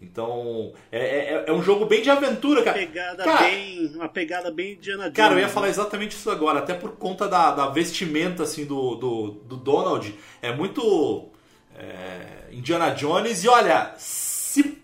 Então, 0.01 0.73
é, 0.91 0.99
é, 0.99 1.43
é 1.47 1.53
um 1.53 1.61
jogo 1.61 1.85
bem 1.85 2.01
de 2.01 2.09
aventura, 2.09 2.63
cara. 2.63 2.77
Uma 2.77 2.87
pegada, 2.87 3.23
cara, 3.23 3.39
bem, 3.39 3.85
uma 3.95 4.09
pegada 4.09 4.51
bem 4.51 4.73
Indiana 4.73 5.03
Jones. 5.03 5.15
Cara, 5.15 5.35
eu 5.35 5.39
ia 5.39 5.49
falar 5.49 5.69
exatamente 5.69 6.13
isso 6.13 6.31
agora, 6.31 6.59
até 6.59 6.73
por 6.73 6.91
conta 6.93 7.27
da, 7.27 7.51
da 7.51 7.67
vestimenta 7.67 8.43
assim, 8.43 8.65
do, 8.65 8.95
do, 8.95 9.27
do 9.45 9.57
Donald. 9.57 10.15
É 10.41 10.53
muito 10.53 11.29
é, 11.77 12.47
Indiana 12.51 12.89
Jones. 12.91 13.43
E 13.43 13.49
olha, 13.49 13.93
se 13.97 14.81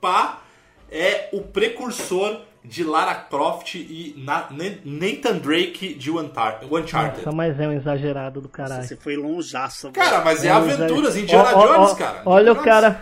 pá, 0.00 0.42
é 0.90 1.28
o 1.32 1.42
precursor 1.42 2.40
de 2.64 2.82
Lara 2.82 3.14
Croft 3.14 3.74
e 3.74 4.14
Nathan 4.84 5.38
Drake 5.38 5.94
de 5.94 6.10
Uncharted. 6.10 6.66
Nossa, 6.70 7.32
mas 7.32 7.60
é 7.60 7.68
um 7.68 7.72
exagerado 7.72 8.40
do 8.40 8.48
caralho. 8.48 8.82
Você 8.82 8.96
foi 8.96 9.16
longeaço. 9.16 9.92
Cara, 9.92 10.24
mas 10.24 10.44
é, 10.44 10.48
é 10.48 10.50
aventuras, 10.50 11.16
Indiana 11.16 11.50
ó, 11.54 11.66
Jones, 11.66 11.90
ó, 11.90 11.94
cara. 11.94 12.22
Olha 12.24 12.52
o 12.52 12.56
cara, 12.56 13.00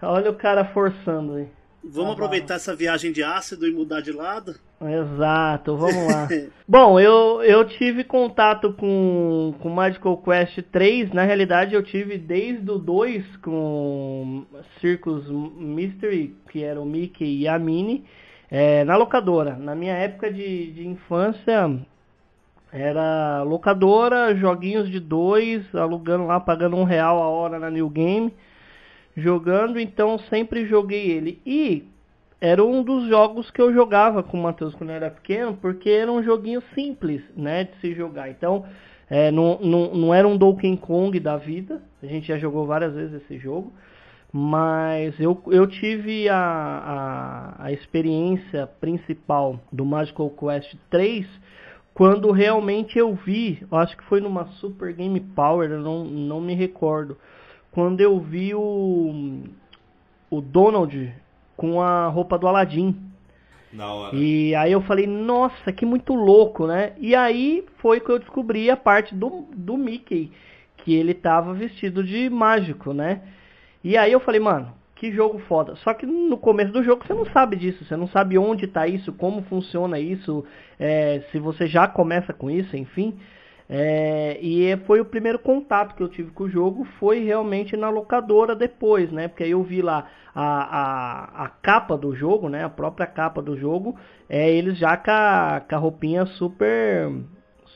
olha 0.00 0.30
o 0.30 0.34
cara 0.34 0.64
forçando 0.64 1.34
aí. 1.34 1.48
Vamos 1.82 2.10
tá 2.10 2.12
aproveitar 2.12 2.54
essa 2.54 2.76
viagem 2.76 3.10
de 3.10 3.22
ácido 3.22 3.66
e 3.66 3.72
mudar 3.72 4.00
de 4.00 4.12
lado? 4.12 4.54
Exato, 4.82 5.76
vamos 5.76 6.06
lá. 6.06 6.28
Bom, 6.68 7.00
eu, 7.00 7.42
eu 7.42 7.64
tive 7.64 8.04
contato 8.04 8.72
com, 8.74 9.54
com 9.58 9.68
Magical 9.70 10.16
Quest 10.18 10.60
3. 10.70 11.12
Na 11.12 11.24
realidade, 11.24 11.74
eu 11.74 11.82
tive 11.82 12.16
desde 12.18 12.70
o 12.70 12.78
2 12.78 13.36
com 13.38 14.44
Circus 14.80 15.28
Mystery, 15.28 16.36
que 16.50 16.62
era 16.62 16.80
o 16.80 16.84
Mickey 16.84 17.40
e 17.40 17.48
a 17.48 17.58
Minnie. 17.58 18.04
É, 18.50 18.84
na 18.84 18.96
locadora. 18.96 19.56
Na 19.56 19.74
minha 19.74 19.94
época 19.94 20.32
de, 20.32 20.72
de 20.72 20.86
infância, 20.86 21.70
era 22.72 23.42
locadora, 23.42 24.34
joguinhos 24.34 24.88
de 24.88 25.00
dois, 25.00 25.72
alugando 25.74 26.26
lá, 26.26 26.40
pagando 26.40 26.76
um 26.76 26.84
real 26.84 27.22
a 27.22 27.28
hora 27.28 27.58
na 27.58 27.70
New 27.70 27.88
Game, 27.88 28.32
jogando, 29.16 29.78
então 29.78 30.18
sempre 30.18 30.66
joguei 30.66 31.10
ele. 31.10 31.40
E 31.44 31.84
era 32.40 32.64
um 32.64 32.82
dos 32.82 33.08
jogos 33.08 33.50
que 33.50 33.60
eu 33.60 33.72
jogava 33.72 34.22
com 34.22 34.38
o 34.38 34.42
Matheus 34.42 34.74
quando 34.74 34.90
era 34.90 35.10
pequeno, 35.10 35.56
porque 35.60 35.90
era 35.90 36.10
um 36.10 36.22
joguinho 36.22 36.62
simples, 36.74 37.22
né, 37.36 37.64
de 37.64 37.76
se 37.80 37.92
jogar. 37.94 38.30
Então, 38.30 38.64
é, 39.08 39.30
não, 39.30 39.58
não, 39.60 39.94
não 39.94 40.14
era 40.14 40.26
um 40.26 40.36
Donkey 40.36 40.76
Kong 40.76 41.18
da 41.18 41.36
vida, 41.36 41.82
a 42.02 42.06
gente 42.06 42.28
já 42.28 42.38
jogou 42.38 42.66
várias 42.66 42.94
vezes 42.94 43.22
esse 43.22 43.36
jogo, 43.38 43.72
mas 44.32 45.18
eu, 45.18 45.42
eu 45.48 45.66
tive 45.66 46.28
a, 46.28 46.36
a, 46.36 47.64
a 47.64 47.72
experiência 47.72 48.66
principal 48.80 49.60
do 49.72 49.84
Magical 49.84 50.30
Quest 50.30 50.74
3 50.88 51.26
quando 52.00 52.30
realmente 52.30 52.98
eu 52.98 53.14
vi, 53.14 53.62
eu 53.70 53.76
acho 53.76 53.94
que 53.96 54.04
foi 54.04 54.20
numa 54.20 54.46
Super 54.52 54.92
Game 54.94 55.20
Power, 55.20 55.70
eu 55.70 55.80
não, 55.80 56.04
não 56.04 56.40
me 56.40 56.54
recordo, 56.54 57.18
quando 57.70 58.00
eu 58.00 58.18
vi 58.18 58.54
o, 58.54 59.42
o 60.30 60.40
Donald 60.40 61.12
com 61.56 61.82
a 61.82 62.06
roupa 62.08 62.38
do 62.38 62.48
Aladdin. 62.48 62.96
E 64.14 64.54
aí 64.54 64.72
eu 64.72 64.80
falei, 64.80 65.06
nossa, 65.06 65.70
que 65.72 65.84
muito 65.84 66.14
louco, 66.14 66.66
né? 66.66 66.92
E 66.98 67.14
aí 67.14 67.64
foi 67.78 68.00
que 68.00 68.10
eu 68.10 68.18
descobri 68.18 68.70
a 68.70 68.76
parte 68.76 69.14
do, 69.14 69.46
do 69.54 69.76
Mickey, 69.76 70.32
que 70.78 70.94
ele 70.94 71.12
tava 71.12 71.52
vestido 71.52 72.02
de 72.02 72.30
mágico, 72.30 72.94
né? 72.94 73.20
E 73.82 73.96
aí 73.96 74.12
eu 74.12 74.20
falei, 74.20 74.40
mano, 74.40 74.72
que 75.00 75.10
jogo 75.10 75.38
foda. 75.40 75.74
Só 75.76 75.94
que 75.94 76.04
no 76.04 76.36
começo 76.36 76.72
do 76.72 76.84
jogo 76.84 77.06
você 77.06 77.14
não 77.14 77.24
sabe 77.26 77.56
disso, 77.56 77.84
você 77.84 77.96
não 77.96 78.06
sabe 78.06 78.36
onde 78.36 78.66
tá 78.66 78.86
isso, 78.86 79.12
como 79.14 79.42
funciona 79.44 79.98
isso, 79.98 80.44
é, 80.78 81.22
se 81.32 81.38
você 81.38 81.66
já 81.66 81.88
começa 81.88 82.34
com 82.34 82.50
isso, 82.50 82.76
enfim. 82.76 83.18
É, 83.72 84.36
e 84.42 84.76
foi 84.84 85.00
o 85.00 85.04
primeiro 85.04 85.38
contato 85.38 85.94
que 85.94 86.02
eu 86.02 86.08
tive 86.08 86.32
com 86.32 86.44
o 86.44 86.50
jogo, 86.50 86.84
foi 86.98 87.24
realmente 87.24 87.76
na 87.76 87.88
locadora 87.88 88.54
depois, 88.54 89.10
né? 89.10 89.28
Porque 89.28 89.44
aí 89.44 89.52
eu 89.52 89.62
vi 89.62 89.80
lá 89.80 90.06
a, 90.34 90.44
a, 90.44 91.44
a 91.44 91.48
capa 91.48 91.96
do 91.96 92.14
jogo, 92.14 92.48
né? 92.48 92.64
A 92.64 92.68
própria 92.68 93.06
capa 93.06 93.40
do 93.40 93.56
jogo, 93.56 93.96
é 94.28 94.50
eles 94.50 94.76
já 94.76 94.96
com 94.96 95.10
a, 95.10 95.62
com 95.66 95.76
a 95.76 95.78
roupinha 95.78 96.26
super, 96.26 97.10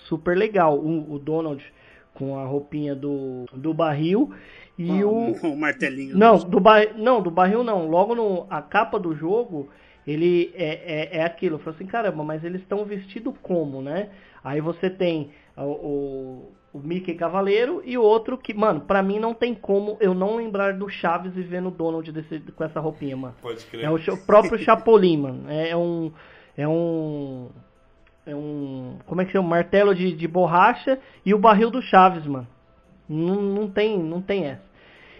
super 0.08 0.36
legal. 0.36 0.76
O, 0.78 1.14
o 1.14 1.18
Donald 1.18 1.64
com 2.12 2.38
a 2.38 2.44
roupinha 2.44 2.94
do, 2.94 3.44
do 3.52 3.72
barril 3.72 4.32
e 4.78 5.02
ah, 5.02 5.06
o... 5.06 5.32
o 5.52 5.56
martelinho. 5.56 6.16
Não, 6.16 6.38
do 6.38 6.60
bar... 6.60 6.96
não, 6.96 7.22
do 7.22 7.30
barril 7.30 7.62
não. 7.62 7.88
Logo 7.88 8.14
no 8.14 8.46
a 8.50 8.60
capa 8.60 8.98
do 8.98 9.14
jogo, 9.14 9.68
ele 10.06 10.52
é, 10.54 11.16
é, 11.16 11.18
é 11.18 11.24
aquilo. 11.24 11.56
Eu 11.56 11.58
falei 11.60 11.76
assim, 11.76 11.86
caramba, 11.86 12.22
mas 12.24 12.44
eles 12.44 12.60
estão 12.60 12.84
vestidos 12.84 13.34
como, 13.42 13.80
né? 13.80 14.10
Aí 14.42 14.60
você 14.60 14.90
tem 14.90 15.30
o, 15.56 15.62
o, 15.62 16.52
o, 16.74 16.78
Mickey 16.78 17.14
Cavaleiro 17.14 17.80
e 17.84 17.96
outro 17.96 18.36
que, 18.36 18.52
mano, 18.52 18.82
pra 18.82 19.02
mim 19.02 19.18
não 19.18 19.32
tem 19.32 19.54
como 19.54 19.96
eu 20.00 20.12
não 20.12 20.36
lembrar 20.36 20.74
do 20.74 20.88
Chaves 20.88 21.34
e 21.36 21.42
vendo 21.42 21.68
o 21.68 21.70
Donald 21.70 22.10
desse, 22.12 22.40
com 22.40 22.64
essa 22.64 22.80
roupinha, 22.80 23.16
mano. 23.16 23.34
Pode 23.40 23.64
crer. 23.66 23.84
É 23.84 23.90
o, 23.90 23.94
o 23.96 24.26
próprio 24.26 24.58
Chapolin, 24.58 25.16
mano. 25.18 25.44
É, 25.48 25.70
é 25.70 25.76
um. 25.76 26.12
É 26.56 26.68
um. 26.68 27.48
É 28.26 28.34
um. 28.34 28.98
Como 29.06 29.22
é 29.22 29.24
que 29.24 29.32
chama? 29.32 29.46
Um 29.46 29.50
martelo 29.50 29.94
de, 29.94 30.12
de 30.12 30.28
borracha 30.28 30.98
e 31.24 31.32
o 31.32 31.38
barril 31.38 31.70
do 31.70 31.80
Chaves, 31.80 32.26
mano. 32.26 32.46
Não, 33.08 33.40
não, 33.40 33.70
tem, 33.70 33.98
não 33.98 34.20
tem 34.20 34.46
essa. 34.46 34.62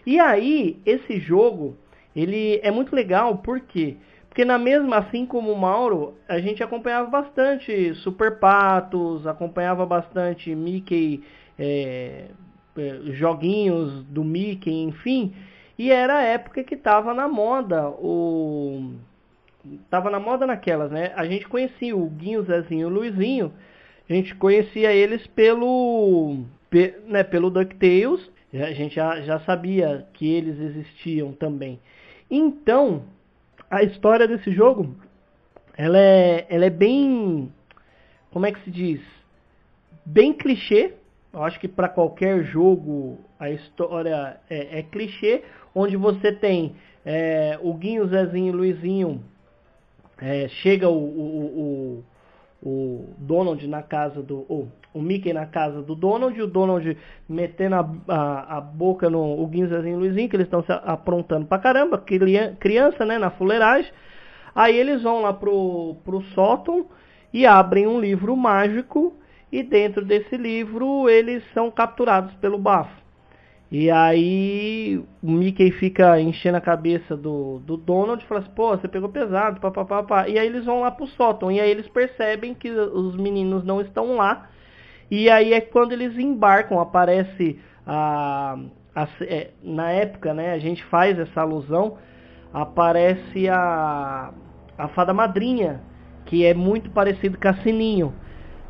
E 0.06 0.18
aí, 0.20 0.78
esse 0.84 1.18
jogo, 1.18 1.76
ele 2.14 2.60
é 2.62 2.70
muito 2.70 2.94
legal, 2.94 3.38
por 3.38 3.60
quê? 3.60 3.96
Porque 4.34 4.44
na 4.44 4.58
mesma, 4.58 4.96
assim 4.96 5.24
como 5.24 5.52
o 5.52 5.56
Mauro, 5.56 6.14
a 6.28 6.40
gente 6.40 6.60
acompanhava 6.62 7.08
bastante 7.08 7.94
Super 7.96 8.38
Patos, 8.40 9.26
acompanhava 9.28 9.86
bastante 9.86 10.52
Mickey, 10.54 11.22
é, 11.56 12.26
é, 12.76 13.00
joguinhos 13.12 14.02
do 14.06 14.24
Mickey, 14.24 14.82
enfim. 14.82 15.32
E 15.78 15.90
era 15.90 16.16
a 16.16 16.22
época 16.22 16.64
que 16.64 16.76
tava 16.76 17.14
na 17.14 17.28
moda 17.28 17.88
o... 17.90 18.94
Tava 19.88 20.10
na 20.10 20.18
moda 20.18 20.46
naquelas, 20.46 20.90
né? 20.90 21.12
A 21.14 21.24
gente 21.26 21.48
conhecia 21.48 21.96
o 21.96 22.04
Guinho, 22.10 22.40
o 22.40 22.44
Zezinho 22.44 22.82
e 22.82 22.84
o 22.84 22.88
Luizinho. 22.94 23.52
A 24.10 24.12
gente 24.12 24.34
conhecia 24.34 24.92
eles 24.92 25.24
pelo 25.28 26.44
né, 27.06 27.22
pelo 27.22 27.50
DuckTales, 27.50 28.30
a 28.52 28.72
gente 28.72 28.94
já, 28.94 29.20
já 29.22 29.40
sabia 29.40 30.06
que 30.12 30.32
eles 30.32 30.58
existiam 30.58 31.32
também. 31.32 31.80
Então, 32.30 33.04
a 33.70 33.82
história 33.82 34.28
desse 34.28 34.52
jogo, 34.52 34.94
ela 35.76 35.98
é, 35.98 36.46
ela 36.48 36.64
é 36.64 36.70
bem, 36.70 37.52
como 38.30 38.46
é 38.46 38.52
que 38.52 38.60
se 38.60 38.70
diz? 38.70 39.00
Bem 40.06 40.32
clichê, 40.32 40.94
eu 41.32 41.42
acho 41.42 41.58
que 41.58 41.66
para 41.66 41.88
qualquer 41.88 42.44
jogo 42.44 43.18
a 43.38 43.50
história 43.50 44.38
é, 44.48 44.78
é 44.78 44.82
clichê, 44.82 45.42
onde 45.74 45.96
você 45.96 46.32
tem 46.32 46.76
é, 47.04 47.58
o 47.60 47.74
Guinho, 47.74 48.06
Zezinho 48.06 48.48
e 48.48 48.56
Luizinho, 48.56 49.24
é, 50.18 50.48
chega 50.48 50.88
o, 50.88 50.96
o, 50.96 51.44
o, 51.44 52.04
o, 52.64 53.14
Donald 53.18 53.66
na 53.68 53.82
casa 53.82 54.22
do. 54.22 54.38
O, 54.48 54.68
o 54.92 55.02
Mickey 55.02 55.32
na 55.32 55.44
casa 55.44 55.82
do 55.82 55.94
Donald, 55.94 56.40
o 56.40 56.46
Donald 56.46 56.96
metendo 57.28 57.74
a, 57.74 57.90
a, 58.08 58.56
a 58.58 58.60
boca 58.60 59.10
no 59.10 59.42
o 59.42 59.46
Guinho, 59.46 59.68
Zezinho 59.68 59.96
e 59.96 60.00
Luizinho, 60.00 60.28
que 60.28 60.36
eles 60.36 60.46
estão 60.46 60.62
se 60.62 60.72
aprontando 60.72 61.46
pra 61.46 61.58
caramba, 61.58 62.02
criança, 62.58 63.04
né, 63.04 63.18
na 63.18 63.30
fuleiragem. 63.30 63.92
Aí 64.54 64.76
eles 64.76 65.02
vão 65.02 65.22
lá 65.22 65.32
pro, 65.32 65.96
pro 66.04 66.22
sótão 66.32 66.86
e 67.32 67.44
abrem 67.44 67.88
um 67.88 68.00
livro 68.00 68.36
mágico 68.36 69.12
e 69.50 69.62
dentro 69.62 70.04
desse 70.04 70.36
livro 70.36 71.08
eles 71.08 71.42
são 71.52 71.70
capturados 71.70 72.32
pelo 72.34 72.56
bafo. 72.56 73.03
E 73.76 73.90
aí 73.90 75.04
o 75.20 75.28
Mickey 75.32 75.72
fica 75.72 76.20
enchendo 76.20 76.56
a 76.56 76.60
cabeça 76.60 77.16
do, 77.16 77.58
do 77.58 77.76
Donald 77.76 78.22
e 78.22 78.26
fala 78.28 78.40
assim, 78.40 78.52
pô, 78.54 78.68
você 78.68 78.86
pegou 78.86 79.08
pesado, 79.08 79.58
papapá. 79.58 80.28
E 80.28 80.38
aí 80.38 80.46
eles 80.46 80.64
vão 80.64 80.82
lá 80.82 80.92
pro 80.92 81.08
sótão. 81.08 81.50
E 81.50 81.60
aí 81.60 81.72
eles 81.72 81.88
percebem 81.88 82.54
que 82.54 82.70
os 82.70 83.16
meninos 83.16 83.64
não 83.64 83.80
estão 83.80 84.14
lá. 84.14 84.48
E 85.10 85.28
aí 85.28 85.52
é 85.52 85.60
quando 85.60 85.90
eles 85.90 86.16
embarcam, 86.16 86.78
aparece 86.78 87.58
a, 87.84 88.56
a 88.94 89.08
é, 89.22 89.50
na 89.60 89.90
época, 89.90 90.32
né, 90.32 90.52
a 90.52 90.58
gente 90.60 90.84
faz 90.84 91.18
essa 91.18 91.40
alusão, 91.40 91.98
aparece 92.52 93.48
a, 93.48 94.32
a 94.78 94.86
fada 94.86 95.12
madrinha, 95.12 95.82
que 96.26 96.46
é 96.46 96.54
muito 96.54 96.90
parecido 96.90 97.36
com 97.40 97.48
a 97.48 97.54
Sininho. 97.54 98.14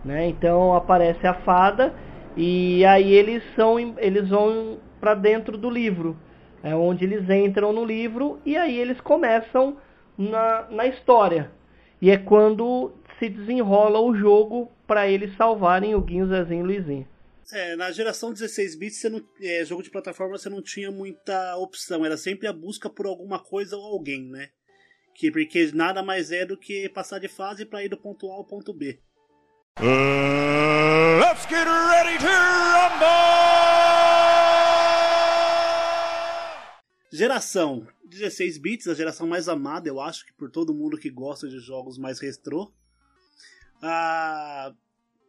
Né? 0.02 0.28
Então 0.28 0.74
aparece 0.74 1.26
a 1.26 1.34
fada 1.34 1.92
e 2.34 2.86
aí 2.86 3.12
eles 3.12 3.42
são 3.55 3.78
eles 3.98 4.30
vão 4.30 4.78
para 5.05 5.14
dentro 5.14 5.59
do 5.59 5.68
livro, 5.68 6.18
é 6.62 6.74
onde 6.74 7.05
eles 7.05 7.28
entram 7.28 7.74
no 7.74 7.84
livro 7.84 8.40
e 8.42 8.57
aí 8.57 8.74
eles 8.74 8.98
começam 9.02 9.76
na, 10.16 10.66
na 10.70 10.86
história. 10.86 11.52
E 12.00 12.11
é 12.11 12.16
quando 12.16 12.90
se 13.18 13.28
desenrola 13.28 14.00
o 14.00 14.16
jogo 14.16 14.72
para 14.86 15.07
eles 15.07 15.36
salvarem 15.36 15.94
o 15.94 16.00
Guinho, 16.00 16.26
Zezinho 16.26 16.64
e 16.64 16.66
Luizinho. 16.66 17.09
É, 17.52 17.76
na 17.76 17.92
geração 17.92 18.32
16 18.32 18.76
bits, 18.76 18.98
você 18.98 19.11
não, 19.11 19.22
é, 19.42 19.62
jogo 19.66 19.82
de 19.82 19.90
plataforma 19.90 20.38
você 20.38 20.48
não 20.48 20.62
tinha 20.62 20.90
muita 20.90 21.55
opção, 21.59 22.02
era 22.02 22.16
sempre 22.16 22.48
a 22.48 22.52
busca 22.52 22.88
por 22.88 23.05
alguma 23.05 23.38
coisa 23.38 23.76
ou 23.76 23.84
alguém, 23.84 24.30
né? 24.30 24.48
Que 25.14 25.30
porque 25.30 25.70
nada 25.74 26.02
mais 26.02 26.32
é 26.32 26.46
do 26.46 26.57
que 26.57 26.88
passar 26.88 27.18
de 27.18 27.28
fase 27.28 27.66
para 27.66 27.84
ir 27.84 27.90
do 27.90 27.98
ponto 27.98 28.30
A 28.30 28.36
ao 28.36 28.44
ponto 28.46 28.72
B. 28.72 28.98
Uh, 29.78 31.20
let's 31.20 31.44
get 31.46 31.66
ready 31.66 32.16
to 32.18 32.26
rumble! 32.26 33.53
Geração 37.14 37.86
16 38.04 38.58
bits, 38.58 38.88
a 38.88 38.94
geração 38.94 39.24
mais 39.24 39.48
amada, 39.48 39.88
eu 39.88 40.00
acho, 40.00 40.26
que 40.26 40.32
por 40.32 40.50
todo 40.50 40.74
mundo 40.74 40.98
que 40.98 41.08
gosta 41.08 41.48
de 41.48 41.60
jogos 41.60 41.96
mais 41.96 42.18
retrô. 42.18 42.72
Ah, 43.80 44.74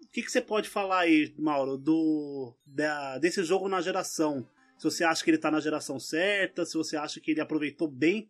o 0.01 0.07
que, 0.07 0.23
que 0.23 0.31
você 0.31 0.41
pode 0.41 0.67
falar 0.67 1.01
aí, 1.01 1.31
Mauro, 1.37 1.77
do 1.77 2.55
da, 2.65 3.19
desse 3.19 3.43
jogo 3.43 3.69
na 3.69 3.81
geração? 3.81 4.47
Se 4.79 4.83
você 4.83 5.03
acha 5.03 5.23
que 5.23 5.29
ele 5.29 5.37
está 5.37 5.51
na 5.51 5.59
geração 5.59 5.99
certa, 5.99 6.65
se 6.65 6.75
você 6.75 6.97
acha 6.97 7.19
que 7.19 7.29
ele 7.29 7.41
aproveitou 7.41 7.87
bem 7.87 8.27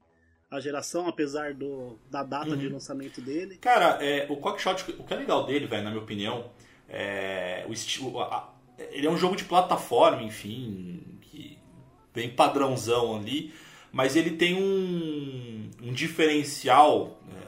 a 0.51 0.60
geração, 0.60 1.08
apesar 1.08 1.53
do, 1.53 1.97
da 2.12 2.24
data 2.24 2.49
uhum. 2.49 2.58
de 2.58 2.68
lançamento 2.68 3.22
dele. 3.22 3.58
Cara, 3.60 4.03
é, 4.03 4.28
o 4.30 4.36
Quackshot, 4.36 4.91
o 4.99 5.06
que 5.06 5.14
é 5.14 5.18
legal 5.18 5.45
dele, 5.45 5.66
velho, 5.66 5.84
na 5.86 5.91
minha 5.91 6.03
opinião, 6.03 6.51
é 6.89 7.66
o 7.70 7.72
estilo. 7.72 8.20
A, 8.20 8.53
ele 8.78 9.08
é 9.08 9.10
um 9.10 9.18
jogo 9.18 9.38
de 9.38 9.45
plataforma, 9.45 10.24
enfim, 10.24 11.14
bem 12.16 12.30
padrãozão 12.30 13.18
ali, 13.18 13.53
mas 13.91 14.16
ele 14.16 14.32
tem 14.32 14.55
um, 14.55 15.70
um 15.84 15.93
diferencial, 15.93 17.20
é, 17.30 17.41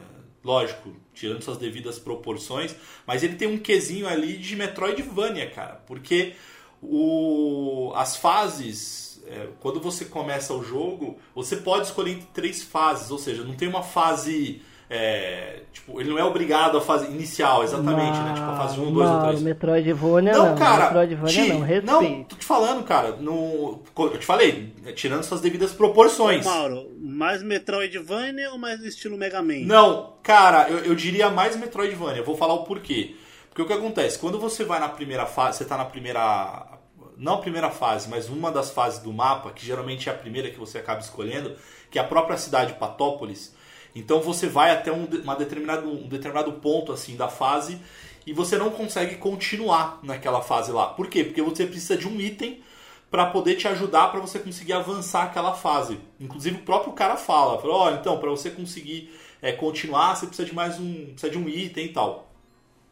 lógico, 0.43 0.93
tirando 1.13 1.41
suas 1.41 1.57
devidas 1.57 1.97
proporções, 1.97 2.75
mas 3.05 3.23
ele 3.23 3.35
tem 3.35 3.47
um 3.47 3.57
quesinho 3.57 4.07
ali 4.07 4.37
de 4.37 4.55
Metroidvania, 4.55 5.49
cara, 5.49 5.81
porque 5.87 6.33
o, 6.81 7.91
as 7.95 8.17
fases 8.17 9.07
é, 9.27 9.49
quando 9.59 9.79
você 9.79 10.05
começa 10.05 10.53
o 10.53 10.63
jogo, 10.63 11.17
você 11.35 11.57
pode 11.57 11.87
escolher 11.87 12.11
entre 12.11 12.27
três 12.33 12.63
fases, 12.63 13.11
ou 13.11 13.17
seja, 13.17 13.43
não 13.43 13.55
tem 13.55 13.67
uma 13.67 13.83
fase. 13.83 14.61
É, 14.89 15.63
tipo, 15.73 15.99
ele 15.99 16.09
não 16.09 16.17
é 16.17 16.23
obrigado 16.23 16.77
à 16.77 16.81
fase 16.81 17.07
inicial, 17.07 17.61
exatamente, 17.61 18.17
né? 18.19 18.33
Tipo, 18.33 18.49
a 18.49 18.55
fase 18.55 18.79
1, 18.79 18.93
2 18.93 19.09
ou 19.09 19.21
3. 19.21 19.41
Metroidvania 19.41 20.31
não, 20.31 20.49
não, 20.49 20.55
cara, 20.55 20.85
Metroidvania 20.85 21.43
te, 21.43 21.53
não, 21.53 21.59
respeito. 21.59 21.91
Não, 21.91 22.23
tô 22.23 22.35
te 22.37 22.45
falando, 22.45 22.83
cara, 22.85 23.17
no, 23.17 23.81
eu 23.97 24.17
te 24.17 24.25
falei, 24.25 24.73
tirando 24.95 25.23
suas 25.23 25.41
devidas 25.41 25.73
proporções. 25.73 26.45
Mauro, 26.45 26.89
mais 26.97 27.43
Metroidvania 27.43 28.51
ou 28.51 28.57
mais 28.57 28.81
estilo 28.81 29.17
Mega 29.17 29.41
Man? 29.41 29.65
Não, 29.65 30.13
cara, 30.23 30.69
eu, 30.69 30.79
eu 30.79 30.95
diria 30.95 31.29
mais 31.29 31.57
Metroidvania, 31.57 32.23
vou 32.23 32.37
falar 32.37 32.53
o 32.53 32.63
porquê. 32.63 33.15
Porque 33.49 33.61
o 33.61 33.65
que 33.65 33.73
acontece, 33.73 34.17
quando 34.19 34.39
você 34.39 34.63
vai 34.63 34.79
na 34.79 34.87
primeira 34.87 35.25
fase, 35.25 35.57
você 35.57 35.65
tá 35.65 35.75
na 35.75 35.85
primeira 35.85 36.77
não 37.17 37.33
a 37.33 37.37
primeira 37.39 37.71
fase, 37.71 38.07
mas 38.07 38.29
uma 38.29 38.51
das 38.51 38.69
fases 38.69 38.99
do 38.99 39.11
mapa, 39.11 39.51
que 39.51 39.65
geralmente 39.65 40.07
é 40.07 40.11
a 40.11 40.15
primeira 40.15 40.51
que 40.51 40.59
você 40.59 40.77
acaba 40.77 41.01
escolhendo, 41.01 41.55
que 41.89 41.97
é 41.97 42.01
a 42.01 42.05
própria 42.05 42.37
cidade 42.37 42.73
Patópolis. 42.73 43.55
Então 43.97 44.21
você 44.21 44.47
vai 44.47 44.71
até 44.71 44.91
um, 44.91 45.05
uma 45.05 45.35
determinado, 45.35 45.89
um 45.89 46.07
determinado 46.07 46.51
ponto 46.53 46.91
assim 46.91 47.15
da 47.15 47.27
fase 47.27 47.79
e 48.25 48.33
você 48.33 48.57
não 48.57 48.69
consegue 48.69 49.15
continuar 49.15 49.99
naquela 50.03 50.41
fase 50.41 50.71
lá. 50.71 50.87
Por 50.87 51.07
quê? 51.07 51.23
Porque 51.23 51.41
você 51.41 51.65
precisa 51.65 51.97
de 51.97 52.07
um 52.07 52.19
item 52.19 52.61
para 53.09 53.25
poder 53.27 53.55
te 53.55 53.67
ajudar 53.67 54.09
para 54.11 54.19
você 54.19 54.37
conseguir 54.37 54.73
avançar 54.73 55.23
aquela 55.23 55.53
fase. 55.53 55.99
Inclusive 56.19 56.57
o 56.57 56.63
próprio 56.63 56.93
cara 56.93 57.15
fala, 57.15 57.59
ó, 57.63 57.87
oh, 57.87 57.91
então 57.91 58.19
para 58.19 58.29
você 58.29 58.49
conseguir 58.49 59.09
é, 59.41 59.51
continuar 59.51 60.15
você 60.15 60.27
precisa 60.27 60.47
de 60.47 60.53
mais 60.53 60.79
um, 60.79 61.05
precisa 61.07 61.29
de 61.29 61.37
um 61.37 61.47
item 61.47 61.85
e 61.85 61.89
tal. 61.89 62.31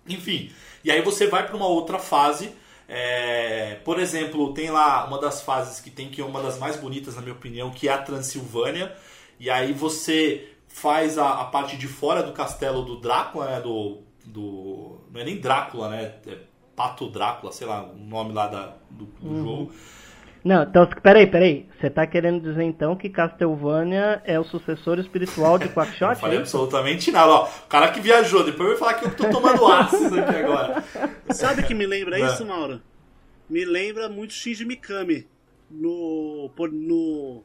Enfim, 0.08 0.52
e 0.84 0.92
aí 0.92 1.02
você 1.02 1.28
vai 1.28 1.46
para 1.46 1.56
uma 1.56 1.68
outra 1.68 2.00
fase 2.00 2.52
é, 2.88 3.80
por 3.84 4.00
exemplo, 4.00 4.54
tem 4.54 4.70
lá 4.70 5.06
uma 5.06 5.20
das 5.20 5.42
fases 5.42 5.80
que 5.80 5.90
tem 5.90 6.10
que 6.10 6.22
é 6.22 6.26
uma 6.26 6.42
das 6.42 6.58
mais 6.58 6.76
bonitas, 6.78 7.16
na 7.16 7.22
minha 7.22 7.34
opinião, 7.34 7.72
que 7.72 7.88
é 7.88 7.92
a 7.92 7.98
Transilvânia. 7.98 8.96
E 9.40 9.50
aí 9.50 9.74
você 9.74 10.50
faz 10.76 11.18
a, 11.18 11.40
a 11.40 11.46
parte 11.46 11.78
de 11.78 11.88
fora 11.88 12.22
do 12.22 12.34
castelo 12.34 12.84
do 12.84 12.98
Drácula, 12.98 13.46
né? 13.46 13.62
Do, 13.62 14.00
do, 14.26 15.00
não 15.10 15.22
é 15.22 15.24
nem 15.24 15.40
Drácula, 15.40 15.90
né? 15.90 16.16
É 16.28 16.38
Pato 16.76 17.10
Drácula, 17.10 17.54
sei 17.54 17.66
lá, 17.66 17.84
o 17.84 17.96
nome 17.96 18.34
lá 18.34 18.48
da, 18.48 18.76
do, 18.90 19.06
do 19.06 19.28
uhum. 19.28 19.44
jogo. 19.44 19.74
Não, 20.44 20.64
então, 20.64 20.86
peraí, 21.02 21.26
peraí. 21.26 21.66
Você 21.80 21.90
tá 21.90 22.06
querendo 22.06 22.42
dizer 22.42 22.64
então 22.64 22.94
que 22.94 23.10
Castlevania 23.10 24.22
é 24.26 24.38
o 24.38 24.44
sucessor 24.44 25.00
espiritual 25.00 25.58
de 25.58 25.70
Quackshot? 25.74 26.10
Não 26.10 26.16
falei 26.16 26.38
é 26.38 26.42
absolutamente 26.42 27.10
nada. 27.10 27.32
Ó, 27.32 27.46
o 27.46 27.68
cara 27.70 27.90
que 27.92 28.02
viajou, 28.02 28.44
depois 28.44 28.68
vai 28.72 28.78
falar 28.78 28.94
que 28.96 29.06
eu 29.06 29.16
tô 29.16 29.30
tomando 29.30 29.66
ácido 29.72 30.20
aqui 30.20 30.36
agora. 30.36 30.84
Sabe 31.32 31.62
o 31.62 31.66
que 31.66 31.74
me 31.74 31.88
lembra 31.88 32.20
Não. 32.20 32.28
isso, 32.28 32.46
Mauro? 32.46 32.82
Me 33.50 33.64
lembra 33.64 34.10
muito 34.10 34.34
Shinji 34.34 34.66
Mikami 34.66 35.26
no. 35.72 36.52
no. 36.74 37.44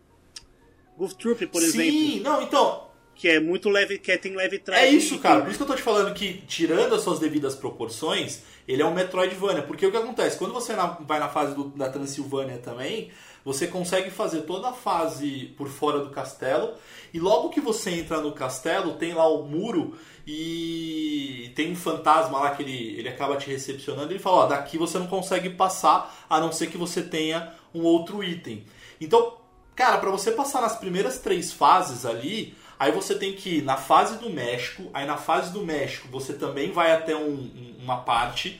Goof 0.99 1.15
Troop, 1.15 1.47
por 1.47 1.63
Sim, 1.63 1.69
exemplo. 1.69 1.93
Sim, 1.93 2.21
não, 2.21 2.43
então, 2.43 2.90
que 3.21 3.29
é 3.29 3.39
muito 3.39 3.69
leve, 3.69 3.99
que 3.99 4.11
é, 4.11 4.17
tem 4.17 4.35
leve 4.35 4.59
trás. 4.59 4.83
É 4.83 4.89
isso, 4.89 5.19
cara. 5.19 5.43
Por 5.43 5.51
isso 5.51 5.59
que 5.59 5.63
eu 5.63 5.67
tô 5.67 5.75
te 5.75 5.83
falando 5.83 6.15
que, 6.15 6.43
tirando 6.49 6.95
as 6.95 7.03
suas 7.03 7.19
devidas 7.19 7.55
proporções, 7.55 8.41
ele 8.67 8.81
é 8.81 8.87
um 8.87 8.95
Metroidvania. 8.95 9.61
Porque 9.61 9.85
o 9.85 9.91
que 9.91 9.97
acontece? 9.99 10.39
Quando 10.39 10.55
você 10.55 10.73
na, 10.73 10.87
vai 10.87 11.21
na 11.21 11.29
fase 11.29 11.55
do, 11.55 11.65
da 11.65 11.91
Transilvânia 11.91 12.57
também, 12.57 13.11
você 13.45 13.67
consegue 13.67 14.11
fazer 14.11 14.45
toda 14.45 14.71
a 14.71 14.73
fase 14.73 15.53
por 15.55 15.69
fora 15.69 15.99
do 15.99 16.09
castelo. 16.09 16.73
E 17.13 17.21
logo 17.21 17.51
que 17.51 17.61
você 17.61 17.91
entra 17.91 18.23
no 18.23 18.33
castelo, 18.33 18.95
tem 18.95 19.13
lá 19.13 19.29
o 19.29 19.43
muro 19.43 19.99
e 20.27 21.53
tem 21.55 21.73
um 21.73 21.77
fantasma 21.77 22.39
lá 22.39 22.53
que 22.53 22.63
ele, 22.63 22.99
ele 22.99 23.09
acaba 23.11 23.37
te 23.37 23.51
recepcionando. 23.51 24.11
E 24.11 24.15
ele 24.15 24.19
fala: 24.19 24.37
Ó, 24.37 24.47
daqui 24.47 24.79
você 24.79 24.99
não 24.99 25.09
consegue 25.09 25.51
passar 25.51 26.25
a 26.31 26.41
não 26.41 26.53
ser 26.53 26.69
que 26.69 26.79
você 26.79 27.03
tenha 27.03 27.53
um 27.75 27.83
outro 27.83 28.25
item. 28.25 28.65
Então, 28.99 29.37
cara, 29.77 29.99
para 29.99 30.11
você 30.11 30.33
passar 30.33 30.63
nas 30.63 30.79
primeiras 30.79 31.19
três 31.19 31.53
fases 31.53 32.07
ali 32.07 32.57
Aí 32.81 32.93
você 32.93 33.15
tem 33.15 33.35
que 33.35 33.59
ir 33.59 33.63
na 33.63 33.77
fase 33.77 34.17
do 34.17 34.31
México, 34.31 34.89
aí 34.95 35.05
na 35.05 35.19
fase 35.19 35.53
do 35.53 35.63
México 35.63 36.09
você 36.11 36.33
também 36.33 36.73
vai 36.73 36.91
até 36.93 37.15
um, 37.15 37.77
uma 37.79 37.99
parte, 37.99 38.59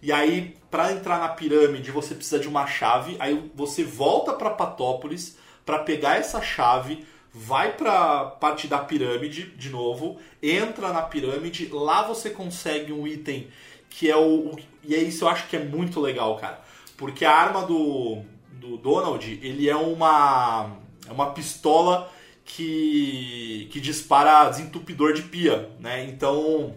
e 0.00 0.10
aí 0.10 0.56
para 0.70 0.92
entrar 0.92 1.18
na 1.20 1.28
pirâmide 1.28 1.90
você 1.90 2.14
precisa 2.14 2.38
de 2.38 2.48
uma 2.48 2.66
chave, 2.66 3.16
aí 3.18 3.50
você 3.54 3.84
volta 3.84 4.32
para 4.32 4.48
Patópolis 4.48 5.36
para 5.66 5.80
pegar 5.80 6.16
essa 6.16 6.40
chave, 6.40 7.04
vai 7.34 7.76
para 7.76 8.24
parte 8.24 8.66
da 8.66 8.78
pirâmide 8.78 9.50
de 9.50 9.68
novo, 9.68 10.18
entra 10.42 10.90
na 10.90 11.02
pirâmide, 11.02 11.68
lá 11.70 12.02
você 12.02 12.30
consegue 12.30 12.94
um 12.94 13.06
item 13.06 13.48
que 13.90 14.10
é 14.10 14.16
o, 14.16 14.52
o 14.52 14.58
e 14.82 14.94
é 14.94 15.02
isso 15.02 15.24
eu 15.24 15.28
acho 15.28 15.46
que 15.48 15.56
é 15.56 15.62
muito 15.62 16.00
legal, 16.00 16.34
cara, 16.38 16.62
porque 16.96 17.26
a 17.26 17.36
arma 17.36 17.66
do, 17.66 18.22
do 18.52 18.78
Donald 18.78 19.38
ele 19.42 19.68
é 19.68 19.76
uma 19.76 20.78
é 21.06 21.12
uma 21.12 21.34
pistola 21.34 22.10
que, 22.44 23.68
que 23.72 23.80
dispara 23.80 24.48
desentupidor 24.50 25.12
de 25.12 25.22
pia, 25.22 25.70
né? 25.78 26.04
Então 26.04 26.74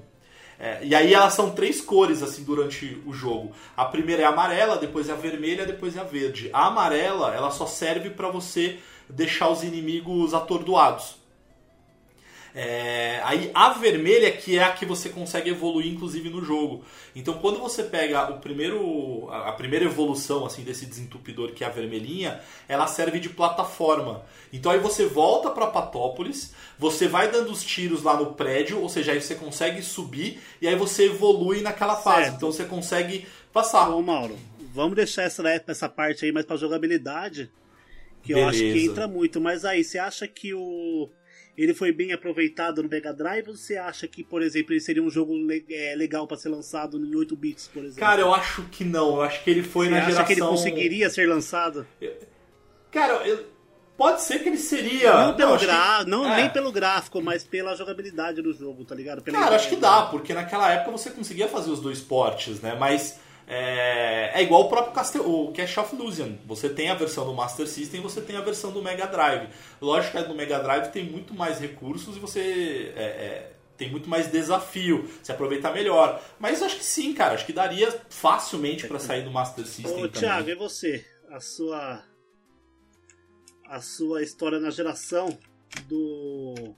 É, 0.60 0.80
e 0.86 0.96
aí 0.96 1.14
elas 1.14 1.34
são 1.34 1.52
três 1.52 1.82
cores 1.82 2.22
assim 2.24 2.44
durante 2.44 3.02
o 3.06 3.12
jogo. 3.12 3.52
A 3.76 3.86
primeira 3.86 4.22
é 4.22 4.26
a 4.26 4.30
amarela, 4.30 4.78
depois 4.78 5.10
é 5.10 5.12
a 5.12 5.16
vermelha, 5.16 5.66
depois 5.66 5.98
é 5.98 6.00
a 6.00 6.04
verde. 6.06 6.50
A 6.54 6.68
amarela 6.68 7.34
ela 7.36 7.52
só 7.52 7.66
serve 7.66 8.12
para 8.12 8.30
você 8.30 8.78
deixar 9.10 9.50
os 9.50 9.64
inimigos 9.64 10.34
atordoados. 10.34 11.18
É, 12.56 13.20
aí 13.24 13.50
a 13.52 13.70
vermelha 13.70 14.32
que 14.32 14.60
é 14.60 14.64
a 14.64 14.72
que 14.74 14.86
você 14.86 15.10
consegue 15.10 15.50
evoluir 15.50 15.92
inclusive 15.92 16.30
no 16.30 16.44
jogo. 16.44 16.86
Então 17.16 17.34
quando 17.36 17.60
você 17.60 17.84
pega 17.84 18.32
o 18.32 18.40
primeiro 18.40 19.28
a 19.32 19.52
primeira 19.54 19.86
evolução 19.86 20.46
assim 20.46 20.64
desse 20.64 20.86
desentupidor 20.86 21.52
que 21.54 21.64
é 21.64 21.68
a 21.68 21.72
vermelhinha, 21.72 22.40
ela 22.68 22.86
serve 22.86 23.20
de 23.20 23.30
plataforma. 23.30 24.24
Então 24.52 24.72
aí 24.72 24.78
você 24.78 25.08
volta 25.08 25.50
para 25.50 25.66
Patópolis, 25.66 26.54
você 26.78 27.08
vai 27.08 27.32
dando 27.32 27.52
os 27.52 27.64
tiros 27.64 28.04
lá 28.04 28.16
no 28.16 28.34
prédio, 28.34 28.80
ou 28.80 28.88
seja, 28.88 29.14
aí 29.14 29.22
você 29.22 29.34
consegue 29.34 29.82
subir 29.82 30.40
e 30.62 30.68
aí 30.68 30.76
você 30.76 31.06
evolui 31.06 31.62
naquela 31.62 31.96
fase. 31.96 32.26
Certo. 32.26 32.36
Então 32.36 32.52
você 32.52 32.66
consegue 32.66 33.26
passar. 33.52 33.90
Ô 33.90 34.02
Mauro, 34.02 34.38
vamos 34.74 34.96
deixar 34.96 35.24
essa, 35.24 35.44
essa 35.68 35.90
parte 35.90 36.24
aí 36.26 36.32
mais 36.32 36.46
pra 36.46 36.56
jogabilidade. 36.56 37.50
Que 38.24 38.32
eu 38.32 38.48
acho 38.48 38.60
que 38.60 38.74
Beleza. 38.74 38.92
entra 38.92 39.08
muito. 39.08 39.42
Mas 39.42 39.66
aí, 39.66 39.84
você 39.84 40.00
acha 40.00 40.28
que 40.28 40.54
o. 40.54 41.10
Ele 41.58 41.74
foi 41.74 41.92
bem 41.92 42.12
aproveitado 42.12 42.82
no 42.82 42.90
Mega 42.90 43.14
Drive 43.14 43.48
ou 43.48 43.56
você 43.56 43.78
acha 43.78 44.08
que, 44.08 44.24
por 44.24 44.42
exemplo, 44.42 44.74
ele 44.74 44.80
seria 44.82 45.04
um 45.04 45.10
jogo 45.10 45.36
le- 45.36 45.64
é, 45.70 45.94
legal 45.96 46.26
pra 46.28 46.36
ser 46.36 46.50
lançado 46.50 46.98
em 46.98 47.16
8 47.16 47.36
bits, 47.36 47.68
por 47.72 47.84
exemplo? 47.84 48.00
Cara, 48.00 48.22
eu 48.22 48.34
acho 48.34 48.64
que 48.72 48.84
não. 48.84 49.18
Eu 49.18 49.22
acho 49.22 49.44
que 49.44 49.50
ele 49.52 49.62
foi 49.64 49.86
você 49.86 49.92
na 49.92 49.98
acha 50.00 50.06
geração. 50.10 50.26
que 50.26 50.34
ele 50.34 50.42
conseguiria 50.42 51.10
ser 51.12 51.28
lançado? 51.30 51.86
Cara, 52.92 53.28
eu- 53.28 53.46
pode 53.98 54.22
ser 54.22 54.40
que 54.42 54.50
ele 54.50 54.58
seria. 54.58 55.14
Não, 55.28 55.36
pelo 55.36 55.54
acho 55.54 55.66
que- 55.66 55.72
gra... 55.72 56.04
não 56.06 56.26
é. 56.32 56.38
nem 56.42 56.50
pelo 56.50 56.72
gráfico, 56.72 57.22
mas 57.22 57.44
pela 57.44 57.76
jogabilidade 57.76 58.42
do 58.42 58.54
jogo, 58.54 58.84
tá 58.86 58.96
ligado? 58.96 59.22
Pela 59.22 59.36
Cara, 59.38 59.48
ideia, 59.52 59.60
acho 59.60 59.70
que 59.70 59.76
né? 59.76 59.82
dá, 59.82 60.02
porque 60.08 60.34
naquela 60.34 60.72
época 60.72 60.92
você 60.92 61.10
conseguia 61.12 61.48
fazer 61.48 61.70
os 61.70 61.80
dois 61.80 62.00
portes, 62.00 62.62
né? 62.62 62.76
Mas 62.80 63.20
é, 63.56 64.32
é 64.34 64.42
igual 64.42 64.62
o 64.64 64.68
próprio 64.68 64.94
Castle... 64.94 65.22
o 65.22 65.54
Cash 65.54 65.78
of 65.78 65.96
Illusion. 65.96 66.34
Você 66.48 66.70
tem 66.70 66.90
a 66.90 66.96
versão 66.96 67.24
do 67.24 67.34
Master 67.34 67.68
System 67.68 68.00
e 68.00 68.04
você 68.04 68.20
tem 68.20 68.36
a 68.36 68.42
versão 68.42 68.72
do 68.72 68.82
Mega 68.82 69.06
Drive. 69.06 69.48
Lógico 69.80 70.18
que 70.18 70.24
do 70.24 70.34
Mega 70.34 70.58
Drive 70.60 70.88
tem 70.92 71.06
muito 71.06 71.36
mais 71.36 71.60
recursos 71.60 72.18
e 72.18 72.20
você 72.20 72.92
é, 72.96 73.04
é, 73.04 73.54
tem 73.78 73.92
muito 73.92 74.10
mais 74.10 74.32
desafio, 74.32 75.08
se 75.22 75.32
aproveitar 75.32 75.72
melhor. 75.72 76.20
Mas 76.40 76.64
acho 76.64 76.78
que 76.78 76.84
sim, 76.84 77.14
cara. 77.14 77.36
Acho 77.36 77.46
que 77.46 77.54
daria 77.54 77.92
facilmente 78.10 78.88
pra 78.88 78.98
sair 78.98 79.24
do 79.24 79.30
Master 79.30 79.68
System 79.68 80.04
Ô. 80.04 80.10
Thiago, 80.10 80.50
e 80.50 80.56
você? 80.56 81.06
A 81.30 81.40
sua. 81.40 82.04
A 83.70 83.82
sua 83.82 84.24
história 84.24 84.60
na 84.60 84.72
geração 84.72 85.38
do. 85.88 86.76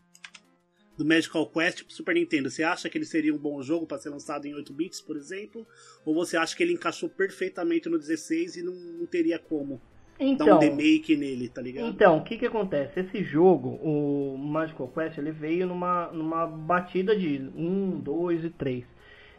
Do 0.98 1.06
Magical 1.06 1.46
Quest 1.48 1.84
pro 1.84 1.94
Super 1.94 2.16
Nintendo. 2.16 2.50
Você 2.50 2.64
acha 2.64 2.90
que 2.90 2.98
ele 2.98 3.06
seria 3.06 3.34
um 3.34 3.38
bom 3.38 3.62
jogo 3.62 3.86
para 3.86 3.98
ser 3.98 4.10
lançado 4.10 4.46
em 4.46 4.54
8 4.54 4.74
bits, 4.74 5.02
por 5.02 5.18
exemplo? 5.18 5.68
Ou 6.06 6.14
você 6.14 6.38
acha 6.38 6.56
que 6.56 6.64
ele 6.64 6.74
encaixou 6.74 7.10
perfeitamente 7.10 7.90
no 7.90 7.98
16 7.98 8.58
e 8.58 8.64
não, 8.64 8.74
não 8.74 9.06
teria 9.06 9.38
como 9.38 9.82
dar 10.18 10.24
um 10.24 10.32
Então, 10.32 10.60
remake 10.60 11.16
nele, 11.18 11.50
tá 11.50 11.62
ligado? 11.62 11.88
Então, 11.88 12.18
o 12.18 12.24
que 12.24 12.38
que 12.38 12.46
acontece? 12.46 13.00
Esse 13.00 13.24
jogo, 13.24 13.80
o 13.84 14.38
Magical 14.38 14.88
Quest, 14.88 15.18
ele 15.18 15.32
veio 15.32 15.68
numa, 15.68 16.08
numa 16.12 16.48
batida 16.48 17.16
de 17.16 17.42
1, 17.56 18.00
2 18.00 18.46
e 18.46 18.50
3. 18.52 18.86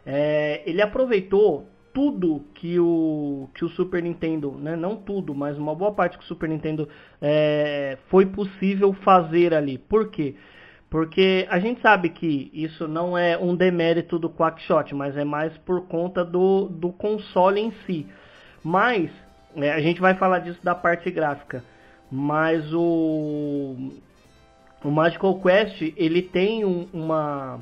É, 0.05 0.61
ele 0.65 0.81
aproveitou 0.81 1.67
tudo 1.93 2.45
que 2.53 2.79
o, 2.79 3.49
que 3.55 3.65
o 3.65 3.69
Super 3.69 4.03
Nintendo, 4.03 4.51
né? 4.51 4.75
não 4.75 4.95
tudo, 4.95 5.33
mas 5.33 5.57
uma 5.57 5.73
boa 5.73 5.91
parte 5.91 6.17
que 6.17 6.23
o 6.23 6.27
Super 6.27 6.47
Nintendo 6.47 6.87
é, 7.19 7.97
foi 8.07 8.27
possível 8.27 8.93
fazer 8.93 9.53
ali. 9.53 9.79
Por 9.79 10.11
quê? 10.11 10.35
Porque 10.35 10.56
a 11.49 11.59
gente 11.59 11.81
sabe 11.81 12.09
que 12.09 12.49
isso 12.53 12.87
não 12.87 13.17
é 13.17 13.37
um 13.37 13.55
demérito 13.55 14.17
do 14.17 14.29
Quackshot, 14.29 14.95
mas 14.95 15.17
é 15.17 15.25
mais 15.25 15.55
por 15.59 15.87
conta 15.87 16.23
do, 16.23 16.65
do 16.69 16.91
console 16.93 17.59
em 17.59 17.71
si. 17.85 18.07
Mas 18.63 19.09
é, 19.55 19.71
a 19.73 19.81
gente 19.81 19.99
vai 19.99 20.15
falar 20.15 20.39
disso 20.39 20.59
da 20.63 20.73
parte 20.75 21.11
gráfica. 21.11 21.63
Mas 22.09 22.71
o, 22.73 23.91
o 24.83 24.89
Magical 24.91 25.39
Quest 25.41 25.81
ele 25.97 26.21
tem 26.21 26.63
um- 26.63 26.87
uma, 26.93 27.59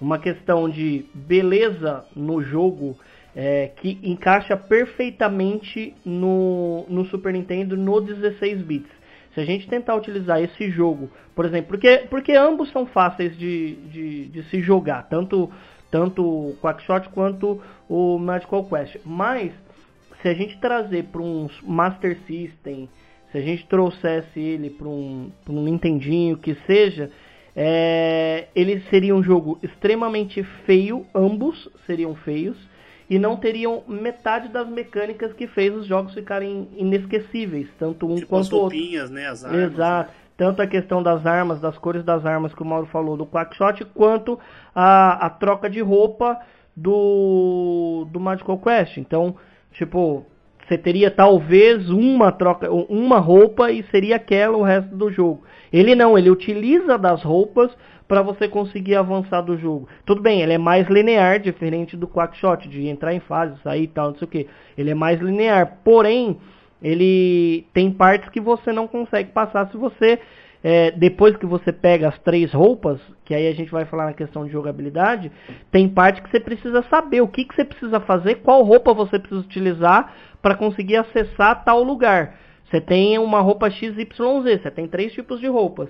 uma 0.00 0.18
questão 0.18 0.68
de 0.68 1.06
beleza 1.12 2.04
no 2.14 2.40
jogo 2.42 2.96
é, 3.34 3.68
que 3.80 3.98
encaixa 4.02 4.56
perfeitamente 4.56 5.94
no, 6.04 6.84
no 6.88 7.04
Super 7.06 7.32
Nintendo 7.32 7.76
no 7.76 8.00
16 8.00 8.62
bits. 8.62 8.99
Se 9.34 9.40
a 9.40 9.44
gente 9.44 9.68
tentar 9.68 9.94
utilizar 9.94 10.42
esse 10.42 10.70
jogo, 10.70 11.08
por 11.34 11.44
exemplo, 11.44 11.68
porque, 11.68 12.06
porque 12.10 12.32
ambos 12.32 12.70
são 12.72 12.86
fáceis 12.86 13.36
de, 13.38 13.76
de, 13.76 14.24
de 14.26 14.42
se 14.44 14.60
jogar, 14.60 15.08
tanto, 15.08 15.50
tanto 15.90 16.22
o 16.22 16.56
Quackshot 16.60 17.08
quanto 17.10 17.60
o 17.88 18.18
Magical 18.18 18.64
Quest. 18.64 18.96
Mas 19.04 19.52
se 20.20 20.28
a 20.28 20.34
gente 20.34 20.58
trazer 20.58 21.04
para 21.04 21.22
um 21.22 21.48
Master 21.62 22.18
System, 22.26 22.88
se 23.30 23.38
a 23.38 23.40
gente 23.40 23.66
trouxesse 23.66 24.40
ele 24.40 24.70
para 24.70 24.88
um, 24.88 25.30
um 25.48 25.62
Nintendinho, 25.62 26.36
que 26.36 26.56
seja, 26.66 27.10
é, 27.54 28.48
ele 28.54 28.80
seria 28.90 29.14
um 29.14 29.22
jogo 29.22 29.58
extremamente 29.62 30.42
feio, 30.64 31.06
ambos 31.14 31.68
seriam 31.86 32.14
feios, 32.16 32.56
e 33.10 33.18
não 33.18 33.36
teriam 33.36 33.82
metade 33.88 34.48
das 34.48 34.68
mecânicas 34.68 35.32
que 35.32 35.48
fez 35.48 35.74
os 35.74 35.84
jogos 35.84 36.14
ficarem 36.14 36.68
inesquecíveis, 36.76 37.68
tanto 37.76 38.06
um 38.06 38.14
tipo 38.14 38.36
as 38.36 38.48
quanto 38.48 38.62
outro. 38.62 38.78
roupinhas, 38.78 39.10
né? 39.10 39.26
As 39.26 39.44
armas. 39.44 39.72
Exato. 39.72 40.12
Tanto 40.36 40.62
a 40.62 40.66
questão 40.66 41.02
das 41.02 41.26
armas, 41.26 41.60
das 41.60 41.76
cores 41.76 42.04
das 42.04 42.24
armas 42.24 42.54
que 42.54 42.62
o 42.62 42.64
Mauro 42.64 42.86
falou 42.86 43.16
do 43.16 43.26
Quackshot, 43.26 43.84
quanto 43.86 44.38
a, 44.72 45.26
a 45.26 45.28
troca 45.28 45.68
de 45.68 45.80
roupa 45.80 46.38
do, 46.74 48.06
do 48.10 48.20
Magical 48.20 48.58
Quest. 48.58 48.96
Então, 48.96 49.34
tipo, 49.72 50.24
você 50.66 50.78
teria 50.78 51.10
talvez 51.10 51.90
uma 51.90 52.30
troca, 52.30 52.70
uma 52.70 53.18
roupa 53.18 53.72
e 53.72 53.82
seria 53.90 54.16
aquela 54.16 54.56
o 54.56 54.62
resto 54.62 54.94
do 54.94 55.10
jogo. 55.10 55.42
Ele 55.72 55.96
não, 55.96 56.16
ele 56.16 56.30
utiliza 56.30 56.96
das 56.96 57.22
roupas 57.24 57.76
para 58.10 58.22
você 58.22 58.48
conseguir 58.48 58.96
avançar 58.96 59.40
do 59.40 59.56
jogo. 59.56 59.86
Tudo 60.04 60.20
bem, 60.20 60.42
ele 60.42 60.52
é 60.52 60.58
mais 60.58 60.88
linear, 60.88 61.38
diferente 61.38 61.96
do 61.96 62.08
Quackshot, 62.08 62.68
de 62.68 62.88
entrar 62.88 63.14
em 63.14 63.20
fase, 63.20 63.54
sair 63.62 63.84
e 63.84 63.86
tal, 63.86 64.08
não 64.08 64.18
sei 64.18 64.26
o 64.26 64.28
que. 64.28 64.48
Ele 64.76 64.90
é 64.90 64.94
mais 64.94 65.20
linear, 65.20 65.78
porém, 65.84 66.36
ele 66.82 67.64
tem 67.72 67.88
partes 67.88 68.28
que 68.30 68.40
você 68.40 68.72
não 68.72 68.88
consegue 68.88 69.30
passar 69.30 69.70
se 69.70 69.76
você 69.76 70.18
é, 70.60 70.90
depois 70.90 71.36
que 71.36 71.46
você 71.46 71.72
pega 71.72 72.08
as 72.08 72.18
três 72.18 72.52
roupas, 72.52 73.00
que 73.24 73.32
aí 73.32 73.46
a 73.46 73.54
gente 73.54 73.70
vai 73.70 73.84
falar 73.84 74.06
na 74.06 74.12
questão 74.12 74.44
de 74.44 74.50
jogabilidade, 74.50 75.30
tem 75.70 75.88
parte 75.88 76.20
que 76.20 76.32
você 76.32 76.40
precisa 76.40 76.82
saber 76.90 77.20
o 77.20 77.28
que, 77.28 77.44
que 77.44 77.54
você 77.54 77.64
precisa 77.64 78.00
fazer, 78.00 78.40
qual 78.42 78.64
roupa 78.64 78.92
você 78.92 79.20
precisa 79.20 79.40
utilizar 79.40 80.12
para 80.42 80.56
conseguir 80.56 80.96
acessar 80.96 81.62
tal 81.62 81.84
lugar. 81.84 82.34
Você 82.64 82.80
tem 82.80 83.16
uma 83.20 83.40
roupa 83.40 83.70
XYZ, 83.70 84.04
você 84.60 84.70
tem 84.72 84.88
três 84.88 85.12
tipos 85.12 85.38
de 85.38 85.46
roupas. 85.46 85.88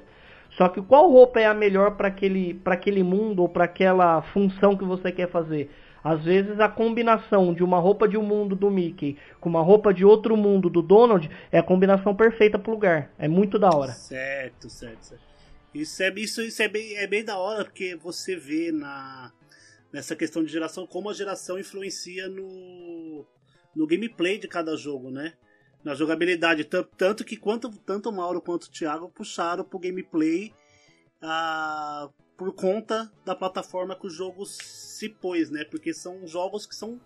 Só 0.56 0.68
que 0.68 0.82
qual 0.82 1.10
roupa 1.10 1.40
é 1.40 1.46
a 1.46 1.54
melhor 1.54 1.96
para 1.96 2.08
aquele, 2.08 2.60
aquele 2.64 3.02
mundo 3.02 3.42
ou 3.42 3.48
para 3.48 3.64
aquela 3.64 4.22
função 4.22 4.76
que 4.76 4.84
você 4.84 5.12
quer 5.12 5.30
fazer? 5.30 5.70
Às 6.02 6.24
vezes 6.24 6.58
a 6.58 6.68
combinação 6.68 7.52
de 7.52 7.62
uma 7.62 7.78
roupa 7.78 8.08
de 8.08 8.16
um 8.16 8.22
mundo 8.22 8.56
do 8.56 8.70
Mickey 8.70 9.18
com 9.38 9.48
uma 9.48 9.62
roupa 9.62 9.92
de 9.92 10.04
outro 10.04 10.36
mundo 10.36 10.70
do 10.70 10.80
Donald 10.80 11.30
é 11.52 11.58
a 11.58 11.62
combinação 11.62 12.14
perfeita 12.16 12.58
pro 12.58 12.72
lugar. 12.72 13.10
É 13.18 13.28
muito 13.28 13.58
da 13.58 13.68
hora. 13.68 13.92
Certo, 13.92 14.70
certo, 14.70 15.02
certo. 15.04 15.30
Isso 15.74 16.02
é, 16.02 16.12
isso, 16.16 16.42
isso 16.42 16.62
é, 16.62 16.68
bem, 16.68 16.96
é 16.96 17.06
bem 17.06 17.24
da 17.24 17.38
hora, 17.38 17.64
porque 17.64 17.94
você 17.94 18.34
vê 18.34 18.72
na, 18.72 19.30
nessa 19.92 20.16
questão 20.16 20.42
de 20.42 20.50
geração 20.50 20.86
como 20.86 21.10
a 21.10 21.14
geração 21.14 21.58
influencia 21.58 22.28
no, 22.28 23.24
no 23.74 23.86
gameplay 23.86 24.38
de 24.38 24.48
cada 24.48 24.76
jogo, 24.76 25.10
né? 25.10 25.34
Na 25.84 25.94
jogabilidade. 25.94 26.64
Tan- 26.64 26.86
Tanto 26.96 27.24
que 27.24 27.36
quanto, 27.36 27.70
tanto 27.70 28.08
o 28.10 28.12
Mauro 28.12 28.40
quanto 28.40 28.64
o 28.64 28.70
Thiago 28.70 29.08
puxaram 29.08 29.64
pro 29.64 29.78
gameplay 29.78 30.52
ah, 31.22 32.08
por 32.36 32.52
conta 32.54 33.10
da 33.24 33.34
plataforma 33.34 33.94
que 33.94 34.06
o 34.06 34.10
jogo 34.10 34.44
se 34.46 35.08
pôs, 35.08 35.50
né? 35.50 35.64
Porque 35.64 35.92
são 35.92 36.26
jogos 36.26 36.66
que 36.66 36.74
são, 36.74 37.00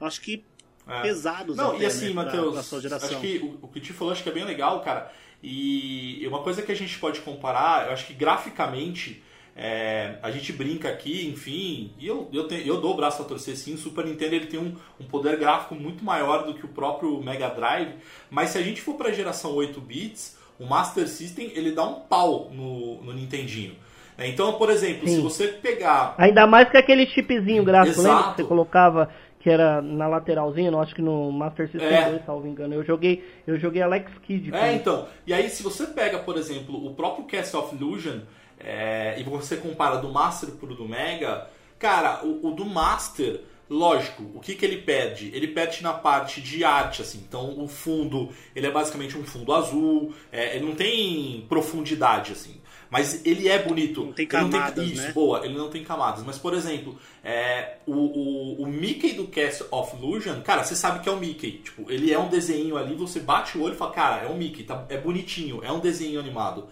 acho 0.00 0.20
que, 0.20 0.44
É. 0.86 1.00
pesados 1.02 1.56
Não, 1.56 1.72
até, 1.72 1.84
e 1.84 1.86
assim, 1.86 2.08
né, 2.08 2.12
pra- 2.12 2.24
Matheus, 2.24 2.68
pra 2.68 2.80
geração. 2.80 3.08
acho 3.08 3.20
que 3.20 3.38
o, 3.38 3.58
o 3.62 3.68
que 3.68 3.78
o 3.78 3.82
Ti 3.82 3.92
falou 3.94 4.12
acho 4.12 4.22
que 4.22 4.28
é 4.28 4.32
bem 4.32 4.44
legal, 4.44 4.82
cara. 4.82 5.10
E 5.42 6.26
uma 6.26 6.42
coisa 6.42 6.62
que 6.62 6.72
a 6.72 6.76
gente 6.76 6.98
pode 6.98 7.20
comparar, 7.20 7.86
eu 7.86 7.92
acho 7.92 8.06
que 8.06 8.14
graficamente, 8.14 9.22
é, 9.56 10.16
a 10.22 10.30
gente 10.30 10.52
brinca 10.52 10.88
aqui, 10.88 11.28
enfim, 11.28 11.92
e 11.98 12.06
eu, 12.06 12.28
eu, 12.32 12.48
te- 12.48 12.66
eu 12.66 12.80
dou 12.80 12.92
o 12.92 12.96
braço 12.96 13.22
a 13.22 13.24
torcer 13.24 13.56
sim, 13.56 13.74
o 13.74 13.78
Super 13.78 14.04
Nintendo 14.04 14.34
ele 14.34 14.46
tem 14.46 14.58
um, 14.58 14.74
um 15.00 15.04
poder 15.04 15.36
gráfico 15.38 15.74
muito 15.76 16.04
maior 16.04 16.44
do 16.44 16.54
que 16.54 16.64
o 16.64 16.68
próprio 16.68 17.22
Mega 17.22 17.48
Drive, 17.50 17.92
mas 18.30 18.50
se 18.50 18.58
a 18.58 18.62
gente 18.62 18.80
for 18.82 18.94
para 18.94 19.10
a 19.10 19.12
geração 19.12 19.54
8 19.54 19.80
bits, 19.80 20.36
o 20.58 20.64
Master 20.66 21.06
System 21.08 21.52
ele 21.54 21.70
dá 21.72 21.84
um 21.84 22.00
pau 22.00 22.50
no, 22.52 23.02
no 23.04 23.12
Nintendinho. 23.12 23.74
né? 24.18 24.28
Então, 24.28 24.54
por 24.54 24.70
exemplo, 24.70 25.06
se 25.08 25.16
Sim. 25.16 25.22
você 25.22 25.48
pegar 25.48 26.14
Ainda 26.18 26.46
mais 26.46 26.68
que 26.68 26.76
aquele 26.76 27.06
chipzinho 27.06 27.64
gráfico, 27.64 28.00
lembra 28.02 28.22
que 28.32 28.36
você 28.36 28.44
colocava 28.44 29.08
que 29.40 29.50
era 29.50 29.82
na 29.82 30.08
lateralzinha, 30.08 30.70
não 30.70 30.80
acho 30.80 30.94
que 30.94 31.02
no 31.02 31.30
Master 31.30 31.70
System 31.70 31.86
É. 31.92 32.10
2, 32.12 32.24
salvo 32.24 32.46
engano. 32.48 32.72
Eu 32.72 32.82
joguei, 32.82 33.22
eu 33.46 33.58
joguei 33.58 33.82
Alex 33.82 34.10
Kidd. 34.22 34.54
É, 34.54 34.72
então. 34.72 35.06
E 35.26 35.34
aí, 35.34 35.50
se 35.50 35.62
você 35.62 35.86
pega, 35.88 36.18
por 36.20 36.38
exemplo, 36.38 36.74
o 36.86 36.94
próprio 36.94 37.26
Cast 37.26 37.54
of 37.54 37.74
Illusion 37.76 38.20
é, 38.58 39.14
e 39.18 39.22
você 39.22 39.56
compara 39.56 39.96
do 39.96 40.10
Master 40.10 40.50
pro 40.50 40.74
do 40.74 40.88
Mega, 40.88 41.48
Cara, 41.84 42.24
o, 42.24 42.48
o 42.48 42.50
do 42.52 42.64
Master, 42.64 43.42
lógico, 43.68 44.22
o 44.34 44.40
que, 44.40 44.54
que 44.54 44.64
ele 44.64 44.78
perde? 44.78 45.30
Ele 45.34 45.48
perde 45.48 45.82
na 45.82 45.92
parte 45.92 46.40
de 46.40 46.64
arte, 46.64 47.02
assim. 47.02 47.22
Então 47.28 47.62
o 47.62 47.68
fundo, 47.68 48.30
ele 48.56 48.66
é 48.66 48.70
basicamente 48.70 49.18
um 49.18 49.22
fundo 49.22 49.52
azul, 49.52 50.14
é, 50.32 50.56
ele 50.56 50.64
não 50.64 50.74
tem 50.74 51.44
profundidade, 51.46 52.32
assim. 52.32 52.58
Mas 52.88 53.20
ele 53.26 53.48
é 53.48 53.58
bonito. 53.58 54.02
Não 54.02 54.12
tem 54.12 54.22
Ele 54.22 54.30
camadas, 54.30 54.74
tem, 54.74 54.84
isso, 54.86 55.02
né? 55.02 55.12
boa, 55.12 55.44
ele 55.44 55.58
não 55.58 55.68
tem 55.68 55.84
camadas. 55.84 56.24
Mas, 56.24 56.38
por 56.38 56.54
exemplo, 56.54 56.96
é, 57.22 57.78
o, 57.86 57.92
o, 57.92 58.62
o 58.62 58.66
Mickey 58.66 59.12
do 59.12 59.26
Cast 59.26 59.64
of 59.70 59.96
Illusion, 59.96 60.40
cara, 60.42 60.62
você 60.64 60.76
sabe 60.76 61.00
que 61.00 61.08
é 61.08 61.12
o 61.12 61.18
Mickey. 61.18 61.60
Tipo, 61.64 61.90
ele 61.90 62.12
é 62.12 62.18
um 62.18 62.28
desenho 62.28 62.78
ali, 62.78 62.94
você 62.94 63.20
bate 63.20 63.58
o 63.58 63.62
olho 63.62 63.74
e 63.74 63.76
fala, 63.76 63.92
cara, 63.92 64.22
é 64.22 64.28
o 64.28 64.36
Mickey, 64.36 64.62
tá, 64.62 64.86
é 64.88 64.96
bonitinho, 64.96 65.62
é 65.62 65.72
um 65.72 65.80
desenho 65.80 66.20
animado. 66.20 66.68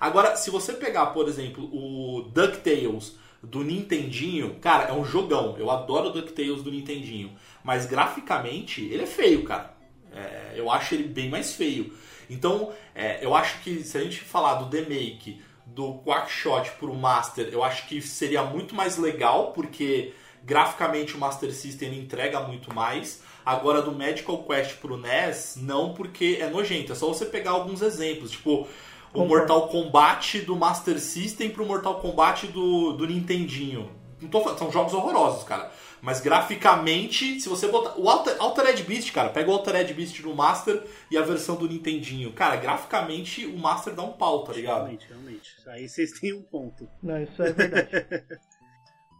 Agora, 0.00 0.34
se 0.34 0.50
você 0.50 0.72
pegar, 0.72 1.06
por 1.06 1.28
exemplo, 1.28 1.64
o 1.64 2.22
DuckTales 2.22 3.16
do 3.42 3.62
Nintendinho, 3.62 4.56
cara, 4.60 4.84
é 4.88 4.92
um 4.92 5.04
jogão. 5.04 5.56
Eu 5.58 5.70
adoro 5.70 6.08
o 6.08 6.12
DuckTales 6.12 6.62
do 6.62 6.70
Nintendinho. 6.70 7.32
Mas 7.62 7.84
graficamente, 7.84 8.82
ele 8.82 9.02
é 9.02 9.06
feio, 9.06 9.44
cara. 9.44 9.74
É, 10.12 10.52
eu 10.56 10.70
acho 10.70 10.94
ele 10.94 11.04
bem 11.04 11.28
mais 11.28 11.54
feio. 11.54 11.92
Então, 12.28 12.72
é, 12.94 13.24
eu 13.24 13.34
acho 13.34 13.60
que 13.60 13.82
se 13.82 13.98
a 13.98 14.00
gente 14.00 14.20
falar 14.20 14.54
do 14.54 14.74
remake 14.74 15.42
do 15.66 15.98
Quackshot 16.04 16.70
pro 16.78 16.94
Master, 16.94 17.48
eu 17.52 17.62
acho 17.62 17.86
que 17.86 18.00
seria 18.00 18.42
muito 18.42 18.74
mais 18.74 18.96
legal, 18.96 19.52
porque 19.52 20.14
graficamente 20.42 21.14
o 21.14 21.18
Master 21.18 21.52
System 21.52 21.98
entrega 21.98 22.40
muito 22.40 22.74
mais. 22.74 23.22
Agora 23.44 23.82
do 23.82 23.92
Magical 23.92 24.44
Quest 24.44 24.76
pro 24.76 24.96
NES, 24.96 25.56
não, 25.56 25.94
porque 25.94 26.38
é 26.40 26.48
nojento. 26.48 26.92
É 26.92 26.94
só 26.94 27.08
você 27.08 27.26
pegar 27.26 27.52
alguns 27.52 27.82
exemplos, 27.82 28.30
tipo 28.30 28.68
o. 29.12 29.24
Mortal 29.24 29.68
Kombat 29.68 30.40
do 30.40 30.56
Master 30.56 31.00
System 31.00 31.50
pro 31.50 31.66
Mortal 31.66 32.00
Kombat 32.00 32.46
do, 32.48 32.92
do 32.92 33.06
Nintendinho. 33.06 33.90
Não 34.20 34.28
tô 34.28 34.40
falando, 34.42 34.58
são 34.58 34.70
jogos 34.70 34.92
horrorosos, 34.92 35.44
cara. 35.44 35.70
Mas 36.02 36.20
graficamente, 36.20 37.40
se 37.40 37.48
você 37.48 37.68
botar. 37.68 37.98
O 37.98 38.08
Alter, 38.08 38.36
Altered 38.38 38.82
Beast, 38.84 39.12
cara, 39.12 39.28
pega 39.28 39.50
o 39.50 39.52
Altered 39.52 39.92
Beast 39.92 40.20
no 40.20 40.34
Master 40.34 40.82
e 41.10 41.16
a 41.16 41.22
versão 41.22 41.56
do 41.56 41.68
Nintendinho. 41.68 42.32
Cara, 42.32 42.56
graficamente 42.56 43.44
o 43.46 43.56
Master 43.58 43.94
dá 43.94 44.02
um 44.02 44.12
pau, 44.12 44.44
tá 44.44 44.52
ligado? 44.52 44.84
Realmente, 44.84 45.06
realmente. 45.08 45.56
Aí 45.66 45.88
vocês 45.88 46.12
têm 46.12 46.32
um 46.32 46.42
ponto. 46.42 46.88
Não, 47.02 47.22
isso 47.22 47.42
é 47.42 47.52
verdade. 47.52 48.24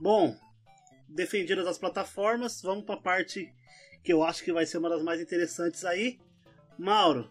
Bom, 0.01 0.35
defendidas 1.09 1.67
as 1.67 1.77
plataformas, 1.77 2.63
vamos 2.63 2.85
pra 2.85 2.97
parte 2.97 3.53
que 4.03 4.13
eu 4.13 4.23
acho 4.23 4.43
que 4.43 4.53
vai 4.53 4.65
ser 4.65 4.79
uma 4.79 4.89
das 4.89 5.03
mais 5.03 5.21
interessantes 5.21 5.85
aí. 5.85 6.19
Mauro, 6.79 7.31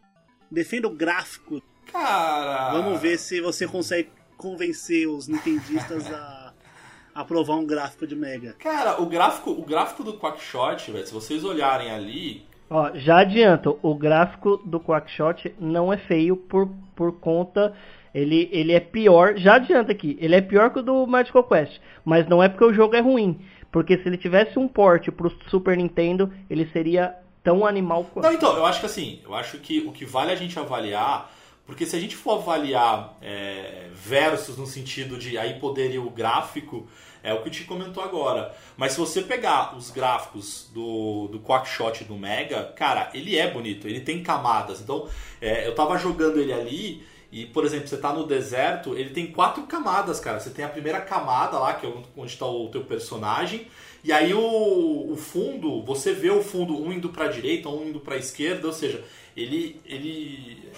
defenda 0.51 0.87
o 0.87 0.95
gráfico. 0.95 1.61
Cara. 1.91 2.71
Vamos 2.71 2.99
ver 2.99 3.17
se 3.17 3.41
você 3.41 3.67
consegue 3.67 4.09
convencer 4.37 5.07
os 5.07 5.27
nintendistas 5.27 6.11
a 6.11 6.53
aprovar 7.13 7.55
um 7.55 7.65
gráfico 7.65 8.07
de 8.07 8.15
Mega. 8.15 8.55
Cara, 8.59 9.01
o 9.01 9.05
gráfico, 9.05 9.51
o 9.51 9.63
gráfico 9.63 10.03
do 10.03 10.17
Quackshot, 10.17 10.91
velho, 10.91 11.05
se 11.05 11.13
vocês 11.13 11.43
olharem 11.43 11.91
ali. 11.91 12.45
Ó, 12.69 12.91
já 12.93 13.19
adianto, 13.19 13.79
o 13.81 13.95
gráfico 13.95 14.57
do 14.57 14.79
Quackshot 14.79 15.53
não 15.59 15.91
é 15.91 15.97
feio 15.97 16.37
por, 16.37 16.69
por 16.95 17.13
conta. 17.19 17.73
Ele, 18.13 18.49
ele 18.51 18.73
é 18.73 18.79
pior, 18.79 19.37
já 19.37 19.55
adianta 19.55 19.91
aqui, 19.91 20.17
ele 20.19 20.35
é 20.35 20.41
pior 20.41 20.71
que 20.71 20.79
o 20.79 20.83
do 20.83 21.05
Magical 21.05 21.43
Quest, 21.43 21.79
mas 22.03 22.27
não 22.27 22.41
é 22.41 22.49
porque 22.49 22.65
o 22.65 22.73
jogo 22.73 22.95
é 22.95 22.99
ruim, 22.99 23.39
porque 23.71 23.97
se 23.97 24.07
ele 24.07 24.17
tivesse 24.17 24.57
um 24.57 24.67
porte 24.67 25.11
pro 25.11 25.29
Super 25.49 25.77
Nintendo, 25.77 26.31
ele 26.49 26.67
seria 26.73 27.15
tão 27.43 27.65
animal 27.65 28.05
quanto. 28.05 28.25
Não, 28.25 28.33
então, 28.33 28.55
eu 28.55 28.65
acho 28.65 28.79
que 28.79 28.85
assim, 28.85 29.19
eu 29.23 29.35
acho 29.35 29.57
que 29.59 29.79
o 29.81 29.91
que 29.91 30.05
vale 30.05 30.31
a 30.31 30.35
gente 30.35 30.57
avaliar, 30.57 31.31
porque 31.69 31.85
se 31.85 31.95
a 31.95 31.99
gente 31.99 32.15
for 32.15 32.39
avaliar 32.39 33.15
é, 33.21 33.89
versus 33.93 34.57
no 34.57 34.65
sentido 34.65 35.17
de 35.17 35.37
aí 35.37 35.59
poderia 35.59 36.01
o 36.01 36.09
gráfico, 36.09 36.87
é 37.21 37.31
o 37.31 37.43
que 37.43 37.47
o 37.47 37.51
Ti 37.51 37.63
comentou 37.65 38.01
agora. 38.01 38.55
Mas 38.75 38.93
se 38.93 38.97
você 38.97 39.21
pegar 39.21 39.77
os 39.77 39.91
gráficos 39.91 40.67
do, 40.73 41.27
do 41.27 41.39
Quackshot 41.39 42.05
do 42.05 42.15
Mega, 42.15 42.73
cara, 42.75 43.11
ele 43.13 43.37
é 43.37 43.51
bonito, 43.51 43.87
ele 43.87 43.99
tem 43.99 44.23
camadas. 44.23 44.81
Então, 44.81 45.07
é, 45.39 45.67
eu 45.67 45.75
tava 45.75 45.95
jogando 45.99 46.39
ele 46.39 46.51
ali. 46.51 47.03
E, 47.31 47.45
por 47.45 47.63
exemplo, 47.63 47.87
você 47.87 47.97
tá 47.97 48.11
no 48.11 48.25
deserto, 48.25 48.97
ele 48.97 49.11
tem 49.11 49.27
quatro 49.27 49.61
camadas, 49.67 50.19
cara. 50.19 50.39
Você 50.39 50.49
tem 50.49 50.65
a 50.65 50.69
primeira 50.69 50.99
camada 50.99 51.59
lá, 51.59 51.75
que 51.75 51.85
é 51.85 51.93
onde 52.17 52.31
está 52.31 52.47
o 52.47 52.69
teu 52.69 52.83
personagem. 52.83 53.67
E 54.03 54.11
aí 54.11 54.33
o, 54.33 55.11
o 55.11 55.15
fundo, 55.15 55.83
você 55.83 56.13
vê 56.13 56.31
o 56.31 56.41
fundo 56.41 56.75
um 56.75 56.91
indo 56.91 57.09
pra 57.09 57.27
direita, 57.27 57.69
um 57.69 57.89
indo 57.89 57.99
pra 57.99 58.17
esquerda, 58.17 58.65
ou 58.65 58.73
seja, 58.73 59.03
ele. 59.37 59.79
ele 59.85 60.71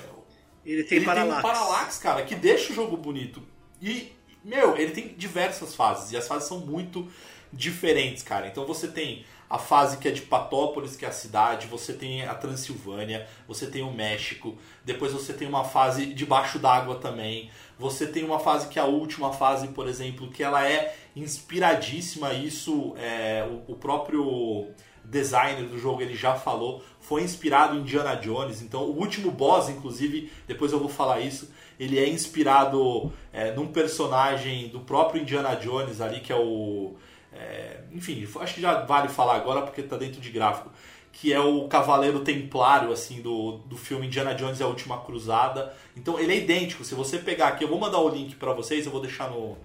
Ele 0.65 0.83
tem 0.83 0.97
ele 0.97 1.05
paralaxe. 1.05 1.41
tem 1.41 1.51
um 1.51 1.53
paralax, 1.53 1.97
cara, 1.97 2.23
que 2.23 2.35
deixa 2.35 2.71
o 2.71 2.75
jogo 2.75 2.95
bonito. 2.97 3.41
E, 3.81 4.11
meu, 4.43 4.77
ele 4.77 4.91
tem 4.91 5.09
diversas 5.09 5.75
fases. 5.75 6.11
E 6.11 6.17
as 6.17 6.27
fases 6.27 6.47
são 6.47 6.59
muito 6.59 7.07
diferentes, 7.51 8.23
cara. 8.23 8.47
Então 8.47 8.65
você 8.65 8.87
tem 8.87 9.25
a 9.49 9.57
fase 9.57 9.97
que 9.97 10.07
é 10.07 10.11
de 10.11 10.21
Patópolis, 10.21 10.95
que 10.95 11.03
é 11.03 11.09
a 11.09 11.11
cidade. 11.11 11.67
Você 11.67 11.93
tem 11.93 12.23
a 12.23 12.33
Transilvânia. 12.33 13.27
Você 13.47 13.67
tem 13.67 13.81
o 13.81 13.91
México. 13.91 14.57
Depois 14.85 15.11
você 15.11 15.33
tem 15.33 15.47
uma 15.47 15.63
fase 15.63 16.05
debaixo 16.05 16.57
d'água 16.59 16.95
também. 16.95 17.49
Você 17.77 18.07
tem 18.07 18.23
uma 18.23 18.39
fase 18.39 18.67
que 18.67 18.79
é 18.79 18.81
a 18.81 18.85
última 18.85 19.33
fase, 19.33 19.67
por 19.69 19.87
exemplo, 19.87 20.29
que 20.29 20.43
ela 20.43 20.65
é 20.65 20.95
inspiradíssima. 21.15 22.33
Isso, 22.33 22.95
é, 22.97 23.45
o, 23.67 23.73
o 23.73 23.75
próprio 23.75 24.69
designer 25.11 25.67
do 25.67 25.77
jogo 25.77 26.01
ele 26.01 26.15
já 26.15 26.35
falou, 26.35 26.81
foi 26.99 27.21
inspirado 27.21 27.75
em 27.75 27.81
Indiana 27.81 28.15
Jones. 28.15 28.61
Então, 28.61 28.83
o 28.83 28.97
último 28.97 29.29
boss, 29.29 29.69
inclusive, 29.69 30.31
depois 30.47 30.71
eu 30.71 30.79
vou 30.79 30.89
falar 30.89 31.19
isso, 31.19 31.51
ele 31.77 31.99
é 31.99 32.07
inspirado 32.07 33.11
é, 33.33 33.51
num 33.51 33.67
personagem 33.67 34.69
do 34.69 34.79
próprio 34.79 35.21
Indiana 35.21 35.55
Jones 35.55 35.99
ali, 35.99 36.21
que 36.21 36.31
é 36.31 36.35
o. 36.35 36.95
é, 37.33 37.81
enfim, 37.91 38.25
acho 38.39 38.55
que 38.55 38.61
já 38.61 38.85
vale 38.85 39.09
falar 39.09 39.35
agora 39.35 39.61
porque 39.63 39.83
tá 39.83 39.97
dentro 39.97 40.21
de 40.21 40.31
gráfico. 40.31 40.71
Que 41.13 41.33
é 41.33 41.39
o 41.41 41.67
Cavaleiro 41.67 42.21
Templário, 42.21 42.89
assim, 42.93 43.21
do, 43.21 43.57
do 43.65 43.75
filme 43.75 44.07
Indiana 44.07 44.33
Jones 44.33 44.61
e 44.61 44.63
a 44.63 44.67
Última 44.67 45.01
Cruzada. 45.01 45.73
Então 45.97 46.17
ele 46.17 46.31
é 46.31 46.37
idêntico. 46.37 46.85
Se 46.85 46.95
você 46.95 47.17
pegar 47.17 47.49
aqui, 47.49 47.65
eu 47.65 47.67
vou 47.67 47.77
mandar 47.77 47.99
o 47.99 48.07
link 48.07 48.35
para 48.37 48.53
vocês, 48.53 48.85
eu 48.85 48.91
vou 48.93 49.01
deixar 49.01 49.29
no, 49.29 49.57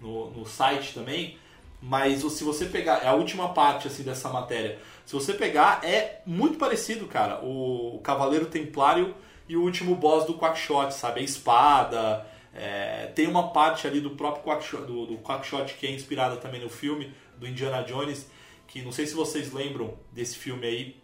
no, 0.00 0.30
no 0.30 0.46
site 0.46 0.94
também. 0.94 1.36
Mas 1.80 2.20
se 2.20 2.42
você 2.42 2.66
pegar, 2.66 3.04
é 3.04 3.08
a 3.08 3.14
última 3.14 3.52
parte 3.54 3.86
assim 3.86 4.02
dessa 4.02 4.28
matéria. 4.28 4.78
Se 5.06 5.14
você 5.14 5.32
pegar, 5.32 5.84
é 5.84 6.20
muito 6.26 6.58
parecido, 6.58 7.06
cara. 7.06 7.44
O, 7.44 8.00
Cavaleiro 8.02 8.46
Templário 8.46 9.14
e 9.48 9.56
o 9.56 9.62
último 9.62 9.94
boss 9.94 10.26
do 10.26 10.36
Quackshot, 10.36 10.92
sabe? 10.92 11.20
A 11.20 11.22
espada. 11.22 12.26
é, 12.54 13.06
tem 13.14 13.26
uma 13.26 13.50
parte 13.52 13.86
ali 13.86 14.00
do 14.00 14.10
próprio 14.10 14.44
Quackshot, 14.44 14.82
do, 14.82 15.06
do 15.06 15.18
Quackshot 15.18 15.74
que 15.74 15.86
é 15.86 15.92
inspirada 15.92 16.36
também 16.36 16.60
no 16.60 16.68
filme 16.68 17.14
do 17.36 17.46
Indiana 17.46 17.82
Jones. 17.82 18.28
Que 18.66 18.82
não 18.82 18.92
sei 18.92 19.06
se 19.06 19.14
vocês 19.14 19.52
lembram 19.52 19.94
desse 20.12 20.36
filme 20.36 20.66
aí. 20.66 20.96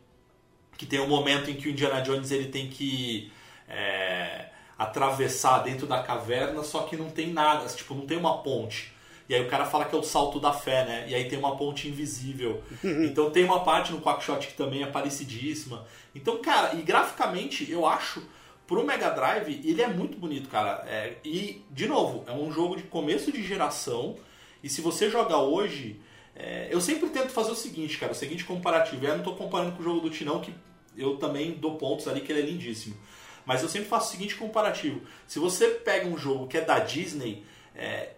Que 0.77 0.85
tem 0.85 1.01
um 1.01 1.09
momento 1.09 1.51
em 1.51 1.55
que 1.55 1.69
o 1.69 1.71
Indiana 1.71 2.03
Jones 2.03 2.33
ele 2.33 2.49
tem 2.49 2.69
que 2.69 3.33
é, 3.69 4.49
atravessar 4.77 5.61
dentro 5.61 5.87
da 5.87 6.03
caverna, 6.03 6.63
só 6.63 6.83
que 6.83 6.97
não 6.97 7.09
tem 7.11 7.33
nada, 7.33 7.67
tipo, 7.69 7.95
não 7.95 8.07
tem 8.07 8.19
uma 8.19 8.43
ponte. 8.43 8.94
E 9.29 9.35
aí 9.35 9.43
o 9.43 9.49
cara 9.49 9.65
fala 9.65 9.85
que 9.87 9.95
é 9.95 9.99
o 9.99 10.03
salto 10.03 10.39
da 10.39 10.53
fé, 10.53 10.85
né? 10.85 11.07
E 11.09 11.15
aí 11.15 11.29
tem 11.29 11.39
uma 11.39 11.57
ponte 11.57 11.89
invisível. 11.89 12.63
Então 12.85 13.31
tem 13.31 13.45
uma 13.45 13.65
parte 13.65 13.93
no 13.93 14.01
Quackshot 14.01 14.47
que 14.47 14.55
também 14.55 14.83
é 14.83 14.87
parecidíssima. 14.87 15.87
Então, 16.15 16.41
cara, 16.41 16.75
e 16.75 16.83
graficamente 16.83 17.71
eu 17.71 17.87
acho 17.87 18.23
pro 18.67 18.85
Mega 18.85 19.11
Drive 19.11 19.61
ele 19.65 19.83
é 19.83 19.89
muito 19.89 20.19
bonito, 20.19 20.49
cara. 20.49 20.85
É, 20.87 21.15
e, 21.25 21.63
de 21.71 21.87
novo, 21.87 22.25
é 22.27 22.33
um 22.33 22.53
jogo 22.53 22.77
de 22.77 22.83
começo 22.85 23.33
de 23.33 23.43
geração. 23.43 24.17
E 24.63 24.69
se 24.69 24.81
você 24.81 25.11
jogar 25.11 25.39
hoje, 25.39 26.01
é, 26.35 26.69
eu 26.71 26.81
sempre 26.81 27.09
tento 27.11 27.31
fazer 27.31 27.53
o 27.53 27.55
seguinte, 27.55 27.99
cara, 27.99 28.13
o 28.13 28.15
seguinte 28.15 28.45
comparativo. 28.45 29.05
Eu 29.05 29.17
não 29.17 29.25
tô 29.25 29.35
comparando 29.35 29.73
com 29.73 29.81
o 29.81 29.85
jogo 29.85 30.01
do 30.01 30.11
Tinão, 30.11 30.41
que 30.41 30.53
eu 30.97 31.17
também 31.17 31.53
dou 31.53 31.77
pontos 31.77 32.09
ali, 32.09 32.21
que 32.21 32.33
ele 32.33 32.41
é 32.41 32.47
lindíssimo. 32.47 32.97
Mas 33.45 33.63
eu 33.63 33.69
sempre 33.69 33.89
faço 33.89 34.09
o 34.09 34.11
seguinte 34.13 34.37
comparativo. 34.37 35.03
Se 35.27 35.39
você 35.39 35.69
pega 35.69 36.07
um 36.07 36.17
jogo 36.17 36.47
que 36.47 36.57
é 36.57 36.63
da 36.63 36.79
Disney, 36.79 37.45
é, 37.75 38.11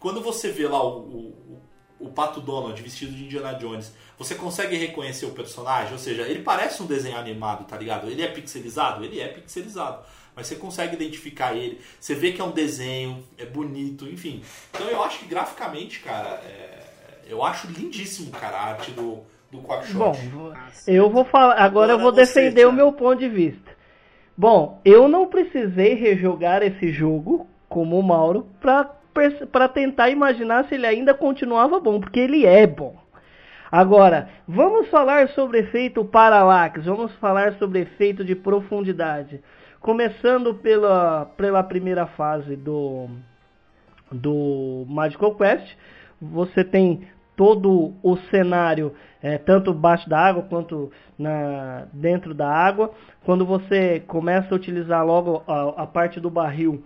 quando 0.00 0.20
você 0.20 0.50
vê 0.50 0.66
lá 0.66 0.82
o, 0.82 0.98
o, 0.98 1.62
o 2.00 2.08
Pato 2.10 2.40
Donald 2.40 2.80
vestido 2.80 3.12
de 3.12 3.24
Indiana 3.24 3.54
Jones, 3.54 3.92
você 4.18 4.34
consegue 4.34 4.76
reconhecer 4.76 5.26
o 5.26 5.30
personagem? 5.30 5.92
Ou 5.92 5.98
seja, 5.98 6.22
ele 6.22 6.42
parece 6.42 6.82
um 6.82 6.86
desenho 6.86 7.16
animado, 7.16 7.64
tá 7.64 7.76
ligado? 7.76 8.08
Ele 8.10 8.22
é 8.22 8.28
pixelizado? 8.28 9.04
Ele 9.04 9.20
é 9.20 9.28
pixelizado. 9.28 10.04
Mas 10.34 10.46
você 10.46 10.56
consegue 10.56 10.94
identificar 10.94 11.54
ele. 11.56 11.80
Você 11.98 12.14
vê 12.14 12.32
que 12.32 12.40
é 12.40 12.44
um 12.44 12.52
desenho, 12.52 13.24
é 13.36 13.44
bonito, 13.44 14.06
enfim. 14.06 14.42
Então 14.70 14.88
eu 14.88 15.02
acho 15.02 15.18
que 15.20 15.26
graficamente, 15.26 16.00
cara, 16.00 16.28
é- 16.44 16.78
eu 17.28 17.42
acho 17.44 17.66
lindíssimo, 17.66 18.30
cara, 18.30 18.56
a 18.56 18.64
arte 18.68 18.90
do, 18.92 19.18
do 19.50 19.60
Quackshot. 19.60 19.94
Bom, 19.94 20.54
eu 20.86 21.10
vou 21.10 21.24
falar. 21.24 21.54
Agora, 21.54 21.92
eu 21.92 21.98
vou 21.98 22.08
Agora 22.08 22.24
você, 22.26 22.40
defender 22.40 22.66
o 22.66 22.72
meu 22.72 22.92
ponto 22.92 23.18
de 23.18 23.28
vista. 23.28 23.76
Bom, 24.36 24.80
eu 24.84 25.08
não 25.08 25.26
precisei 25.26 25.94
rejogar 25.94 26.62
esse 26.62 26.92
jogo 26.92 27.46
como 27.68 27.98
o 27.98 28.02
Mauro 28.02 28.46
pra, 28.60 28.88
pra 29.50 29.68
tentar 29.68 30.10
imaginar 30.10 30.64
se 30.64 30.74
ele 30.74 30.86
ainda 30.86 31.14
continuava 31.14 31.80
bom, 31.80 32.00
porque 32.00 32.20
ele 32.20 32.46
é 32.46 32.66
bom. 32.66 32.96
Agora, 33.70 34.30
vamos 34.46 34.88
falar 34.88 35.28
sobre 35.30 35.58
efeito 35.58 36.04
parallax, 36.04 36.84
vamos 36.86 37.12
falar 37.16 37.52
sobre 37.54 37.80
efeito 37.80 38.24
de 38.24 38.34
profundidade. 38.34 39.42
Começando 39.80 40.54
pela, 40.54 41.26
pela 41.36 41.62
primeira 41.62 42.06
fase 42.06 42.56
do, 42.56 43.08
do 44.10 44.86
Magical 44.88 45.34
Quest, 45.34 45.76
você 46.20 46.64
tem 46.64 47.06
todo 47.36 47.94
o 48.02 48.16
cenário, 48.30 48.92
é, 49.22 49.38
tanto 49.38 49.72
baixo 49.72 50.08
da 50.08 50.18
água 50.18 50.42
quanto 50.42 50.90
na, 51.16 51.86
dentro 51.92 52.34
da 52.34 52.50
água. 52.50 52.90
Quando 53.24 53.46
você 53.46 54.00
começa 54.00 54.52
a 54.52 54.56
utilizar 54.56 55.06
logo 55.06 55.44
a, 55.46 55.82
a 55.82 55.86
parte 55.86 56.18
do 56.18 56.30
barril, 56.30 56.82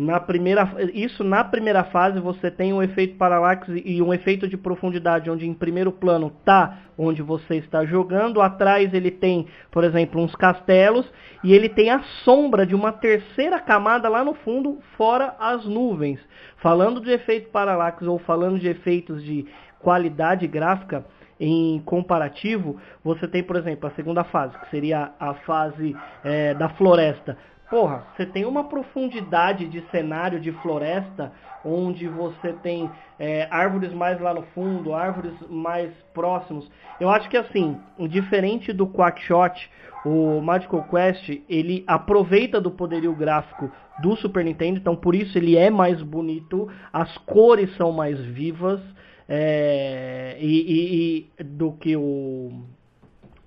na 0.00 0.18
primeira, 0.18 0.68
isso 0.94 1.22
na 1.22 1.44
primeira 1.44 1.84
fase 1.84 2.18
você 2.18 2.50
tem 2.50 2.72
um 2.72 2.82
efeito 2.82 3.16
paralaxe 3.16 3.82
e 3.84 4.00
um 4.00 4.12
efeito 4.12 4.48
de 4.48 4.56
profundidade, 4.56 5.30
onde 5.30 5.46
em 5.46 5.54
primeiro 5.54 5.92
plano 5.92 6.32
está 6.40 6.78
onde 6.96 7.22
você 7.22 7.56
está 7.56 7.84
jogando, 7.86 8.42
atrás 8.42 8.92
ele 8.92 9.10
tem, 9.10 9.46
por 9.70 9.84
exemplo, 9.84 10.20
uns 10.20 10.34
castelos 10.34 11.10
e 11.42 11.54
ele 11.54 11.68
tem 11.68 11.90
a 11.90 12.02
sombra 12.24 12.66
de 12.66 12.74
uma 12.74 12.92
terceira 12.92 13.58
camada 13.58 14.08
lá 14.08 14.22
no 14.22 14.34
fundo, 14.34 14.78
fora 14.96 15.34
as 15.38 15.64
nuvens. 15.64 16.20
Falando 16.58 17.00
de 17.00 17.10
efeito 17.10 17.50
paralaxe 17.50 18.04
ou 18.04 18.18
falando 18.18 18.58
de 18.58 18.68
efeitos 18.68 19.24
de 19.24 19.46
qualidade 19.78 20.46
gráfica 20.46 21.06
em 21.40 21.80
comparativo, 21.86 22.78
você 23.02 23.26
tem, 23.26 23.42
por 23.42 23.56
exemplo, 23.56 23.88
a 23.88 23.92
segunda 23.92 24.22
fase, 24.24 24.58
que 24.58 24.68
seria 24.68 25.12
a 25.18 25.32
fase 25.34 25.96
é, 26.22 26.52
da 26.52 26.68
floresta. 26.68 27.38
Porra, 27.70 28.04
você 28.16 28.26
tem 28.26 28.44
uma 28.44 28.64
profundidade 28.64 29.68
de 29.68 29.80
cenário 29.92 30.40
de 30.40 30.50
floresta, 30.50 31.32
onde 31.64 32.08
você 32.08 32.52
tem 32.54 32.90
é, 33.16 33.46
árvores 33.48 33.92
mais 33.92 34.20
lá 34.20 34.34
no 34.34 34.42
fundo, 34.54 34.92
árvores 34.92 35.32
mais 35.48 35.92
próximos. 36.12 36.68
Eu 36.98 37.08
acho 37.08 37.30
que 37.30 37.36
assim, 37.36 37.78
diferente 38.08 38.72
do 38.72 38.88
Quackshot, 38.88 39.70
o 40.04 40.40
Magical 40.40 40.82
Quest, 40.90 41.42
ele 41.48 41.84
aproveita 41.86 42.60
do 42.60 42.72
poderio 42.72 43.14
gráfico 43.14 43.70
do 44.02 44.16
Super 44.16 44.44
Nintendo, 44.44 44.78
então 44.78 44.96
por 44.96 45.14
isso 45.14 45.38
ele 45.38 45.56
é 45.56 45.70
mais 45.70 46.02
bonito, 46.02 46.68
as 46.92 47.16
cores 47.18 47.72
são 47.76 47.92
mais 47.92 48.18
vivas, 48.18 48.80
é, 49.28 50.36
e, 50.40 50.48
e, 50.48 51.30
e, 51.38 51.44
do 51.44 51.70
que 51.70 51.96
o 51.96 52.50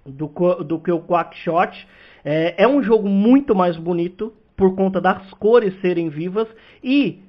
do, 0.06 0.28
do 0.64 0.80
que 0.80 0.92
o 0.92 1.02
Quackshot. 1.02 1.88
É, 2.24 2.64
é 2.64 2.68
um 2.68 2.82
jogo 2.82 3.08
muito 3.08 3.56
mais 3.56 3.78
bonito 3.78 4.34
por 4.56 4.76
conta 4.76 5.02
das 5.02 5.32
cores 5.34 5.80
serem 5.82 6.10
vivas 6.10 6.48
e 6.84 7.20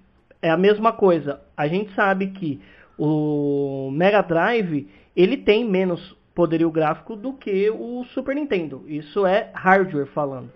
é 0.40 0.50
a 0.50 0.56
mesma 0.56 0.92
coisa. 0.92 1.40
A 1.56 1.66
gente 1.66 1.92
sabe 1.94 2.28
que 2.28 2.60
o 2.98 3.90
Mega 3.92 4.22
Drive 4.22 4.88
ele 5.16 5.38
tem 5.38 5.64
menos 5.64 6.16
poderio 6.34 6.70
gráfico 6.70 7.16
do 7.16 7.32
que 7.32 7.70
o 7.70 8.04
Super 8.12 8.34
Nintendo. 8.34 8.84
Isso 8.86 9.24
é 9.24 9.50
hardware 9.54 10.06
falando. 10.06 10.50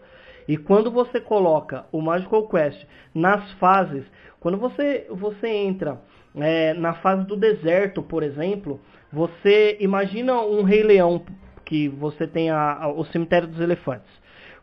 E 0.46 0.56
quando 0.56 0.90
você 0.90 1.20
coloca 1.20 1.84
o 1.92 2.00
Magical 2.00 2.48
Quest 2.48 2.84
nas 3.14 3.50
fases, 3.52 4.04
quando 4.40 4.56
você, 4.56 5.06
você 5.10 5.48
entra 5.48 6.00
é, 6.34 6.74
na 6.74 6.94
fase 6.94 7.26
do 7.26 7.36
deserto, 7.36 8.02
por 8.02 8.22
exemplo, 8.22 8.80
você 9.12 9.76
imagina 9.80 10.40
um 10.40 10.62
Rei 10.62 10.82
Leão 10.82 11.22
que 11.64 11.88
você 11.88 12.26
tem 12.26 12.50
a, 12.50 12.84
a, 12.84 12.88
o 12.88 13.04
cemitério 13.06 13.46
dos 13.46 13.60
elefantes. 13.60 14.10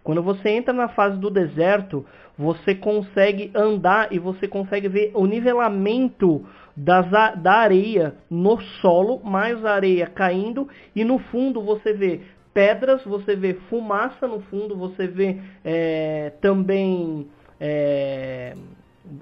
Quando 0.05 0.21
você 0.21 0.49
entra 0.49 0.71
na 0.71 0.87
fase 0.87 1.17
do 1.17 1.31
deserto, 1.31 2.05
você 2.37 2.75
consegue 2.75 3.49
andar 3.55 4.13
e 4.13 4.19
você 4.19 4.47
consegue 4.47 4.87
ver 4.87 5.09
o 5.15 5.25
nivelamento 5.25 6.45
das, 6.77 7.09
da 7.09 7.53
areia 7.53 8.13
no 8.29 8.61
solo, 8.81 9.19
mais 9.23 9.65
areia 9.65 10.05
caindo, 10.05 10.69
e 10.95 11.03
no 11.03 11.17
fundo 11.17 11.59
você 11.59 11.91
vê 11.91 12.21
pedras, 12.53 13.03
você 13.03 13.35
vê 13.35 13.55
fumaça 13.67 14.27
no 14.27 14.41
fundo, 14.41 14.77
você 14.77 15.07
vê 15.07 15.37
é, 15.63 16.33
também. 16.39 17.27
É, 17.59 18.55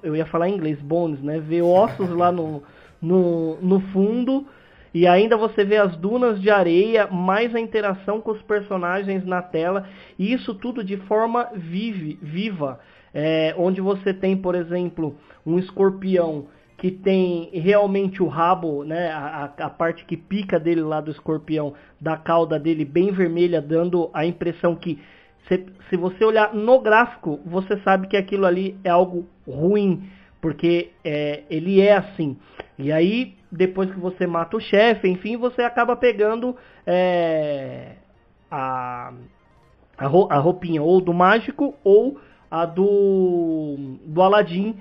eu 0.04 0.18
ia 0.18 0.26
falar 0.26 0.50
em 0.50 0.56
inglês, 0.56 0.82
bones, 0.82 1.22
né? 1.22 1.40
Vê 1.40 1.62
ossos 1.62 2.10
lá 2.10 2.30
no, 2.30 2.62
no, 3.02 3.56
no 3.62 3.80
fundo. 3.94 4.46
E 4.94 5.08
ainda 5.08 5.36
você 5.36 5.66
vê 5.66 5.78
as 5.78 5.96
dunas 5.98 6.40
de 6.40 6.50
areia, 6.50 7.08
mais 7.08 7.56
a 7.56 7.60
interação 7.60 8.22
com 8.22 8.32
os 8.32 8.42
personagens 8.44 9.26
na 9.26 9.42
tela. 9.42 9.88
E 10.20 10.32
isso 10.32 10.54
tudo 10.54 10.84
de 10.84 10.98
forma 10.98 11.50
vive, 11.56 12.20
viva. 12.22 12.80
É, 13.14 13.56
onde 13.58 13.82
você 13.82 14.14
tem, 14.14 14.38
por 14.38 14.56
exemplo, 14.56 15.16
um 15.46 15.58
escorpião 15.58 16.48
que 16.78 16.92
tem 16.92 17.50
realmente 17.54 18.22
o 18.22 18.28
rabo, 18.28 18.84
né, 18.84 19.10
a, 19.12 19.54
a, 19.58 19.70
parte 19.70 20.04
que 20.06 20.18
pica 20.18 20.60
dele 20.60 20.82
lá 20.82 21.00
do 21.00 21.12
escorpião, 21.12 21.74
da 22.02 22.18
cauda 22.18 22.60
dele 22.60 22.84
bem 22.84 23.12
vermelha, 23.12 23.62
dando 23.62 24.10
a 24.14 24.26
impressão 24.26 24.76
que 24.76 25.00
se, 25.48 25.66
se 25.90 25.96
você 25.96 26.24
olhar 26.24 26.54
no 26.54 26.80
gráfico, 26.80 27.40
você 27.46 27.78
sabe 27.82 28.08
que 28.08 28.18
aquilo 28.18 28.46
ali 28.46 28.78
é 28.84 28.90
algo 28.90 29.26
ruim, 29.48 30.04
porque 30.42 30.92
é, 31.04 31.44
ele 31.50 31.80
é 31.80 31.96
assim. 31.96 32.38
E 32.78 32.92
aí, 32.92 33.36
depois 33.54 33.92
que 33.92 34.00
você 34.00 34.26
mata 34.26 34.58
o 34.58 34.60
chefe, 34.60 35.08
enfim, 35.08 35.38
você 35.38 35.62
acaba 35.62 35.96
pegando 35.96 36.56
é, 36.86 37.94
a, 38.50 39.14
a 39.98 40.38
roupinha 40.40 40.82
ou 40.82 41.00
do 41.00 41.14
mágico 41.14 41.76
ou 41.84 42.20
a 42.50 42.66
do, 42.66 43.98
do 44.06 44.22
Aladdin 44.22 44.76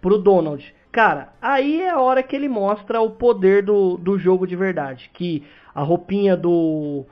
pro 0.00 0.18
Donald. 0.18 0.74
Cara, 0.90 1.32
aí 1.40 1.82
é 1.82 1.90
a 1.90 2.00
hora 2.00 2.22
que 2.22 2.34
ele 2.34 2.48
mostra 2.48 3.00
o 3.00 3.10
poder 3.10 3.62
do, 3.62 3.96
do 3.96 4.18
jogo 4.18 4.46
de 4.46 4.56
verdade. 4.56 5.10
Que 5.14 5.44
a 5.74 5.82
roupinha 5.82 6.36
do, 6.36 7.04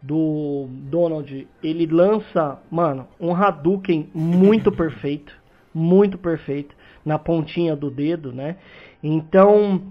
do 0.00 0.68
Donald, 0.70 1.48
ele 1.62 1.86
lança, 1.86 2.58
mano, 2.70 3.06
um 3.20 3.34
Hadouken 3.34 4.08
muito 4.14 4.70
perfeito, 4.72 5.34
muito 5.74 6.16
perfeito, 6.16 6.74
na 7.04 7.18
pontinha 7.18 7.74
do 7.76 7.90
dedo, 7.90 8.32
né? 8.32 8.56
Então, 9.02 9.82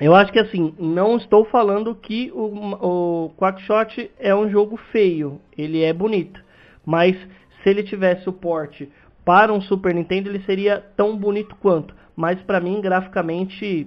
eu 0.00 0.14
acho 0.14 0.32
que 0.32 0.38
assim, 0.38 0.74
não 0.78 1.16
estou 1.16 1.44
falando 1.46 1.94
que 1.94 2.30
o, 2.34 3.26
o 3.26 3.30
Quackshot 3.36 4.10
é 4.18 4.34
um 4.34 4.48
jogo 4.50 4.76
feio, 4.92 5.40
ele 5.56 5.82
é 5.82 5.92
bonito, 5.92 6.42
mas 6.84 7.16
se 7.62 7.68
ele 7.68 7.82
tivesse 7.82 8.24
suporte 8.24 8.90
para 9.24 9.52
um 9.52 9.60
Super 9.60 9.94
Nintendo, 9.94 10.30
ele 10.30 10.42
seria 10.44 10.80
tão 10.96 11.16
bonito 11.16 11.54
quanto. 11.56 11.94
Mas 12.16 12.40
para 12.40 12.60
mim, 12.60 12.80
graficamente, 12.80 13.86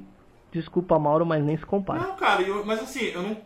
desculpa 0.51 0.99
Mauro, 0.99 1.25
mas 1.25 1.43
nem 1.43 1.57
se 1.57 1.65
compara. 1.65 1.99
Não, 1.99 2.15
cara, 2.15 2.41
eu, 2.41 2.65
mas 2.65 2.81
assim, 2.81 3.05
eu 3.05 3.23
não 3.23 3.37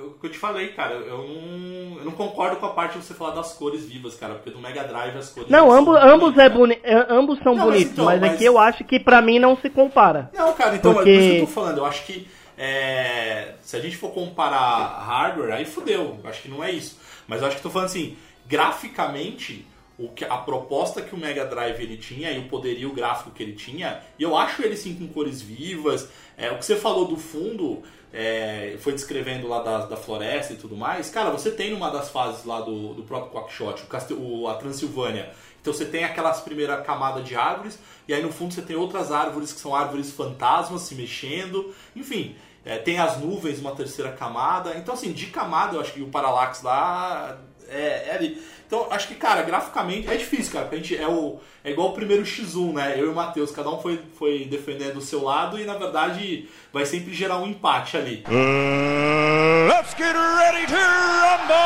o 0.00 0.18
que 0.18 0.26
eu 0.26 0.30
te 0.30 0.38
falei, 0.38 0.68
cara, 0.68 0.94
eu 0.94 1.18
não, 1.18 1.98
eu 1.98 2.04
não 2.04 2.12
concordo 2.12 2.56
com 2.56 2.66
a 2.66 2.70
parte 2.70 2.98
de 2.98 3.04
você 3.04 3.14
falar 3.14 3.34
das 3.34 3.52
cores 3.52 3.84
vivas, 3.84 4.16
cara, 4.16 4.34
porque 4.34 4.50
do 4.50 4.58
Mega 4.58 4.84
Drive 4.84 5.16
as 5.16 5.30
cores. 5.30 5.48
Não, 5.48 5.70
ambos, 5.70 5.96
ambos, 5.96 6.36
é 6.36 6.48
boni 6.48 6.78
é, 6.82 7.06
ambos 7.08 7.38
são 7.40 7.54
não, 7.54 7.66
bonitos, 7.66 7.86
mas, 7.86 7.92
então, 7.92 8.04
mas, 8.04 8.20
mas, 8.20 8.32
aqui 8.34 8.44
eu 8.44 8.58
acho 8.58 8.84
que 8.84 8.98
pra 8.98 9.22
mim 9.22 9.38
não 9.38 9.56
se 9.56 9.70
compara. 9.70 10.30
Não, 10.34 10.52
cara, 10.54 10.76
então 10.76 10.94
porque... 10.94 11.10
é 11.10 11.14
por 11.14 11.20
isso 11.20 11.30
que 11.30 11.36
eu 11.36 11.46
tô 11.46 11.52
falando, 11.52 11.78
eu 11.78 11.86
acho 11.86 12.04
que 12.04 12.28
é, 12.56 13.54
se 13.62 13.76
a 13.76 13.80
gente 13.80 13.96
for 13.96 14.10
comparar 14.10 14.98
hardware, 15.06 15.52
aí 15.52 15.64
fudeu, 15.64 16.18
eu 16.22 16.28
acho 16.28 16.42
que 16.42 16.48
não 16.48 16.62
é 16.62 16.72
isso. 16.72 16.98
Mas 17.28 17.40
eu 17.40 17.46
acho 17.46 17.56
que 17.56 17.62
tô 17.62 17.70
falando 17.70 17.86
assim, 17.86 18.16
graficamente, 18.48 19.64
o 19.98 20.08
que, 20.08 20.24
a 20.24 20.36
proposta 20.36 21.02
que 21.02 21.14
o 21.14 21.18
Mega 21.18 21.44
Drive 21.44 21.80
ele 21.82 21.96
tinha 21.96 22.30
e 22.30 22.38
o 22.38 22.48
poderio 22.48 22.92
gráfico 22.92 23.32
que 23.32 23.42
ele 23.42 23.54
tinha, 23.54 24.00
e 24.18 24.22
eu 24.22 24.36
acho 24.36 24.62
ele 24.62 24.76
sim 24.76 24.94
com 24.94 25.08
cores 25.08 25.42
vivas. 25.42 26.08
É, 26.36 26.50
o 26.52 26.58
que 26.58 26.64
você 26.64 26.76
falou 26.76 27.06
do 27.06 27.16
fundo, 27.16 27.82
é, 28.12 28.76
foi 28.78 28.92
descrevendo 28.92 29.48
lá 29.48 29.60
da, 29.60 29.86
da 29.86 29.96
floresta 29.96 30.52
e 30.52 30.56
tudo 30.56 30.76
mais, 30.76 31.10
cara, 31.10 31.30
você 31.30 31.50
tem 31.50 31.72
numa 31.72 31.90
das 31.90 32.10
fases 32.10 32.44
lá 32.44 32.60
do, 32.60 32.94
do 32.94 33.02
próprio 33.02 33.32
Quackshot, 33.32 33.84
o, 34.14 34.46
a 34.46 34.54
Transilvânia. 34.54 35.30
Então 35.60 35.72
você 35.72 35.84
tem 35.84 36.04
aquelas 36.04 36.40
primeira 36.40 36.76
camada 36.78 37.20
de 37.20 37.34
árvores, 37.34 37.78
e 38.06 38.14
aí 38.14 38.22
no 38.22 38.32
fundo 38.32 38.54
você 38.54 38.62
tem 38.62 38.76
outras 38.76 39.10
árvores 39.10 39.52
que 39.52 39.60
são 39.60 39.74
árvores 39.74 40.12
fantasmas 40.12 40.82
se 40.82 40.94
mexendo, 40.94 41.74
enfim. 41.94 42.36
É, 42.64 42.76
tem 42.76 42.98
as 42.98 43.18
nuvens, 43.18 43.60
uma 43.60 43.74
terceira 43.74 44.12
camada. 44.12 44.76
Então, 44.76 44.92
assim, 44.92 45.12
de 45.12 45.26
camada, 45.26 45.76
eu 45.76 45.80
acho 45.80 45.92
que 45.92 46.02
o 46.02 46.08
Parallax 46.08 46.62
lá 46.62 47.38
é, 47.68 48.08
é 48.08 48.14
ali. 48.14 48.42
Então, 48.66 48.86
acho 48.90 49.08
que, 49.08 49.14
cara, 49.14 49.42
graficamente 49.42 50.08
é 50.08 50.16
difícil, 50.16 50.52
cara. 50.52 50.68
A 50.70 50.76
gente 50.76 50.94
é, 50.94 51.08
o, 51.08 51.40
é 51.64 51.70
igual 51.70 51.88
o 51.88 51.92
primeiro 51.94 52.22
X1, 52.22 52.74
né? 52.74 53.00
Eu 53.00 53.06
e 53.06 53.08
o 53.08 53.14
Matheus, 53.14 53.50
cada 53.50 53.70
um 53.70 53.80
foi, 53.80 53.98
foi 54.18 54.44
defendendo 54.44 54.98
o 54.98 55.00
seu 55.00 55.24
lado 55.24 55.58
e, 55.58 55.64
na 55.64 55.74
verdade, 55.74 56.48
vai 56.70 56.84
sempre 56.84 57.14
gerar 57.14 57.38
um 57.38 57.46
empate 57.46 57.96
ali. 57.96 58.24
Uh, 58.26 59.68
let's 59.68 59.94
get 59.96 60.14
ready 60.14 60.66
to 60.66 60.74
rumble! 60.74 61.58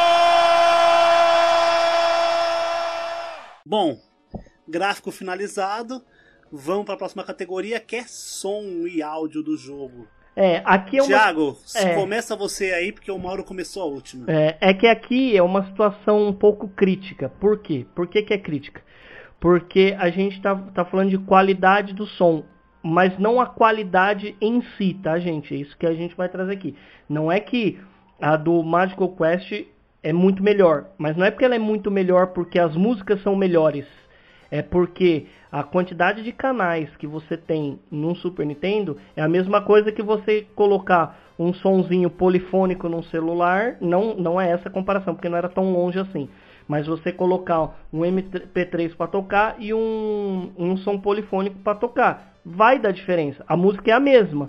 Bom, 3.67 3.99
gráfico 4.69 5.11
finalizado. 5.11 6.05
Vamos 6.53 6.85
para 6.85 6.95
a 6.95 6.99
próxima 6.99 7.25
categoria 7.25 7.81
que 7.81 7.97
é 7.97 8.05
som 8.07 8.87
e 8.87 9.03
áudio 9.03 9.43
do 9.43 9.57
jogo. 9.57 10.07
É, 10.35 10.63
aqui 10.65 10.99
é 10.99 11.03
uma... 11.03 11.09
Tiago, 11.09 11.59
é. 11.77 11.95
começa 11.95 12.35
você 12.35 12.73
aí, 12.73 12.91
porque 12.91 13.11
o 13.11 13.19
Mauro 13.19 13.45
começou 13.45 13.83
a 13.83 13.87
última. 13.87 14.25
É, 14.29 14.57
é 14.61 14.75
que 14.75 14.87
aqui 14.87 15.37
é 15.37 15.43
uma 15.43 15.67
situação 15.67 16.27
um 16.27 16.33
pouco 16.33 16.69
crítica. 16.69 17.29
Por 17.29 17.59
quê? 17.59 17.87
Por 17.95 18.07
que, 18.07 18.23
que 18.23 18.33
é 18.33 18.39
crítica? 18.39 18.83
Porque 19.39 19.95
a 19.99 20.09
gente 20.09 20.41
tá, 20.41 20.55
tá 20.55 20.85
falando 20.85 21.11
de 21.11 21.19
qualidade 21.19 21.93
do 21.93 22.07
som, 22.07 22.45
mas 22.83 23.19
não 23.19 23.41
a 23.41 23.47
qualidade 23.47 24.35
em 24.41 24.63
si, 24.77 24.99
tá, 25.03 25.19
gente? 25.19 25.55
É 25.55 25.59
isso 25.59 25.77
que 25.77 25.87
a 25.87 25.95
gente 25.95 26.17
vai 26.17 26.29
trazer 26.29 26.53
aqui. 26.53 26.75
Não 27.09 27.31
é 27.31 27.39
que 27.39 27.79
a 28.21 28.37
do 28.37 28.63
Magical 28.63 29.15
Quest 29.15 29.67
é 30.03 30.13
muito 30.13 30.43
melhor, 30.43 30.87
mas 30.97 31.17
não 31.17 31.27
é 31.27 31.31
porque 31.31 31.45
ela 31.45 31.55
é 31.55 31.59
muito 31.59 31.91
melhor 31.91 32.29
porque 32.29 32.59
as 32.59 32.75
músicas 32.75 33.23
são 33.23 33.37
melhores. 33.37 33.87
É 34.51 34.63
porque 34.63 35.27
A 35.53 35.63
quantidade 35.63 36.23
de 36.23 36.33
canais 36.33 36.89
que 36.97 37.07
você 37.07 37.37
tem 37.37 37.79
num 37.91 38.15
Super 38.15 38.47
Nintendo 38.47 38.97
é 39.15 39.21
a 39.21 39.29
mesma 39.29 39.61
coisa 39.61 39.93
que 39.93 40.03
você 40.03 40.47
colocar 40.55 41.19
um 41.39 41.53
sonzinho 41.53 42.09
polifônico 42.09 42.89
num 42.89 43.03
celular. 43.03 43.77
Não, 43.79 44.15
não 44.15 44.41
é 44.41 44.51
essa 44.51 44.71
a 44.71 44.73
comparação, 44.73 45.15
porque 45.15 45.29
não 45.29 45.37
era 45.37 45.51
tão 45.51 45.71
longe 45.71 45.99
assim. 45.99 46.27
Mas 46.67 46.87
você 46.87 47.13
colocar 47.13 47.85
um 47.93 48.01
MP3 48.01 48.97
para 48.97 49.07
tocar 49.09 49.57
e 49.59 49.75
um, 49.75 50.53
um 50.57 50.75
som 50.79 50.99
polifônico 50.99 51.59
para 51.59 51.75
tocar. 51.75 52.33
Vai 52.47 52.79
dar 52.79 52.91
diferença. 52.93 53.45
A 53.47 53.55
música 53.55 53.91
é 53.91 53.95
a 53.95 54.01
mesma. 54.01 54.49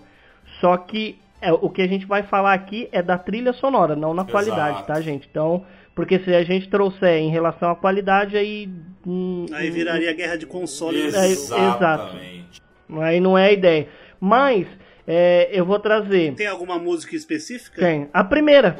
Só 0.61 0.77
que 0.77 1.19
é, 1.41 1.51
o 1.51 1.69
que 1.69 1.81
a 1.81 1.87
gente 1.87 2.05
vai 2.05 2.23
falar 2.23 2.53
aqui 2.53 2.87
é 2.93 3.01
da 3.01 3.17
trilha 3.17 3.51
sonora, 3.51 3.97
não 3.97 4.13
na 4.13 4.21
Exato. 4.21 4.31
qualidade, 4.31 4.87
tá, 4.87 5.01
gente? 5.01 5.27
Então, 5.29 5.65
porque 5.95 6.19
se 6.19 6.33
a 6.33 6.43
gente 6.43 6.69
trouxer 6.69 7.17
em 7.17 7.29
relação 7.29 7.69
à 7.71 7.75
qualidade, 7.75 8.35
aí. 8.35 8.69
hum, 9.05 9.45
Aí 9.53 9.69
viraria 9.69 10.13
guerra 10.13 10.35
de 10.37 10.45
consoles. 10.45 11.13
É, 11.13 11.27
Exatamente. 11.27 12.61
Aí 12.99 13.19
não 13.19 13.37
é 13.37 13.47
a 13.47 13.51
ideia. 13.51 13.87
Mas, 14.19 14.67
é, 15.07 15.49
eu 15.51 15.65
vou 15.65 15.79
trazer. 15.79 16.33
Tem 16.33 16.47
alguma 16.47 16.79
música 16.79 17.15
específica? 17.15 17.81
Tem. 17.81 18.09
A 18.13 18.23
primeira. 18.23 18.77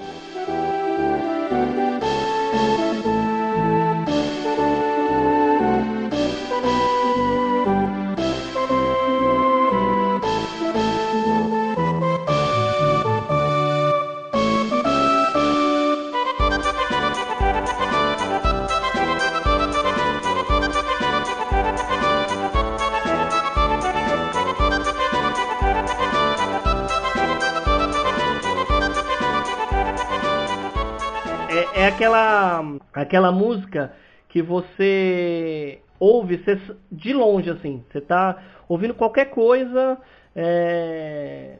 Aquela, 31.93 32.61
aquela 32.93 33.31
música 33.31 33.93
que 34.29 34.41
você 34.41 35.79
ouve 35.99 36.43
cê- 36.43 36.75
de 36.91 37.13
longe, 37.13 37.49
assim. 37.49 37.83
Você 37.91 38.01
tá 38.01 38.41
ouvindo 38.67 38.93
qualquer 38.93 39.25
coisa, 39.29 39.97
é, 40.35 41.57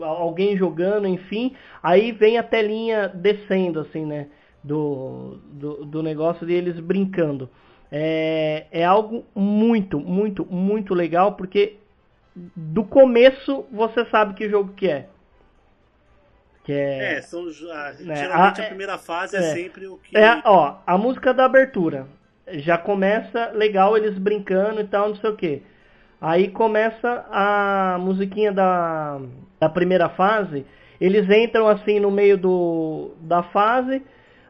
al- 0.00 0.16
alguém 0.22 0.56
jogando, 0.56 1.06
enfim. 1.06 1.54
Aí 1.82 2.12
vem 2.12 2.38
a 2.38 2.42
telinha 2.42 3.08
descendo, 3.08 3.80
assim, 3.80 4.04
né? 4.06 4.28
Do, 4.64 5.38
do, 5.52 5.84
do 5.84 6.02
negócio 6.02 6.48
e 6.48 6.54
eles 6.54 6.78
brincando. 6.78 7.50
É, 7.90 8.66
é 8.70 8.84
algo 8.84 9.24
muito, 9.34 9.98
muito, 10.00 10.46
muito 10.46 10.94
legal, 10.94 11.32
porque 11.34 11.78
do 12.34 12.84
começo 12.84 13.66
você 13.72 14.04
sabe 14.06 14.34
que 14.34 14.48
jogo 14.48 14.72
que 14.74 14.88
é. 14.88 15.08
Que 16.64 16.72
É, 16.72 17.20
são, 17.22 17.44
ah, 17.72 17.92
Né, 18.00 18.14
geralmente 18.16 18.60
a- 18.60 18.64
a, 18.64 18.68
primeira 18.68 18.98
fase 18.98 19.36
é, 19.36 19.38
é. 19.40 19.42
sempre 19.54 19.86
o 19.86 19.96
que. 19.98 20.16
É, 20.16 20.40
ó, 20.44 20.76
a 20.86 20.96
música 20.96 21.34
da 21.34 21.44
abertura. 21.44 22.06
Já 22.54 22.76
começa 22.76 23.50
legal 23.54 23.96
eles 23.96 24.18
brincando 24.18 24.80
e 24.80 24.84
tal, 24.84 25.08
não 25.10 25.16
sei 25.16 25.30
o 25.30 25.36
que. 25.36 25.62
Aí 26.20 26.48
começa 26.48 27.24
a 27.30 27.96
musiquinha 28.00 28.52
da, 28.52 29.20
da 29.58 29.68
primeira 29.68 30.08
fase. 30.08 30.64
Eles 31.00 31.28
entram 31.30 31.66
assim 31.66 31.98
no 31.98 32.10
meio 32.10 32.38
do, 32.38 33.12
da 33.20 33.42
fase. 33.42 34.02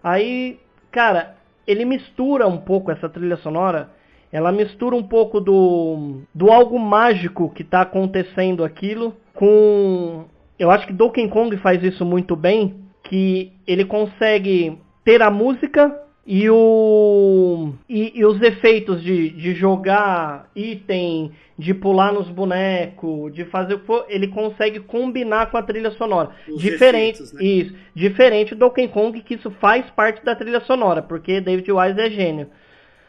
Aí, 0.02 0.58
cara, 0.90 1.34
ele 1.66 1.84
mistura 1.84 2.46
um 2.46 2.58
pouco 2.58 2.90
essa 2.90 3.08
trilha 3.08 3.36
sonora. 3.36 3.90
Ela 4.30 4.52
mistura 4.52 4.96
um 4.96 5.02
pouco 5.02 5.40
do, 5.40 6.22
do 6.34 6.50
algo 6.50 6.78
mágico 6.78 7.50
que 7.50 7.62
tá 7.64 7.82
acontecendo 7.82 8.64
aquilo 8.64 9.14
com. 9.34 10.24
Eu 10.62 10.70
acho 10.70 10.86
que 10.86 10.92
Donkey 10.92 11.26
Kong 11.28 11.56
faz 11.56 11.82
isso 11.82 12.04
muito 12.04 12.36
bem. 12.36 12.76
Que 13.02 13.52
ele 13.66 13.84
consegue 13.84 14.78
ter 15.04 15.20
a 15.20 15.28
música 15.28 15.92
e, 16.24 16.48
o, 16.48 17.72
e, 17.88 18.20
e 18.20 18.24
os 18.24 18.40
efeitos 18.40 19.02
de, 19.02 19.30
de 19.30 19.56
jogar 19.56 20.48
item, 20.54 21.32
de 21.58 21.74
pular 21.74 22.12
nos 22.12 22.28
bonecos, 22.28 23.34
de 23.34 23.44
fazer 23.46 23.74
o 23.74 23.80
que 23.80 23.86
for, 23.86 24.06
ele 24.08 24.28
consegue 24.28 24.78
combinar 24.78 25.50
com 25.50 25.56
a 25.56 25.64
trilha 25.64 25.90
sonora. 25.90 26.30
Os 26.48 26.62
diferente, 26.62 27.20
efeitos, 27.20 27.32
né? 27.32 27.42
isso, 27.42 27.74
diferente 27.92 28.54
do 28.54 28.60
Donkey 28.60 28.86
Kong, 28.86 29.20
que 29.20 29.34
isso 29.34 29.50
faz 29.60 29.90
parte 29.90 30.24
da 30.24 30.36
trilha 30.36 30.60
sonora, 30.60 31.02
porque 31.02 31.40
David 31.40 31.72
Wise 31.72 32.00
é 32.00 32.08
gênio. 32.08 32.46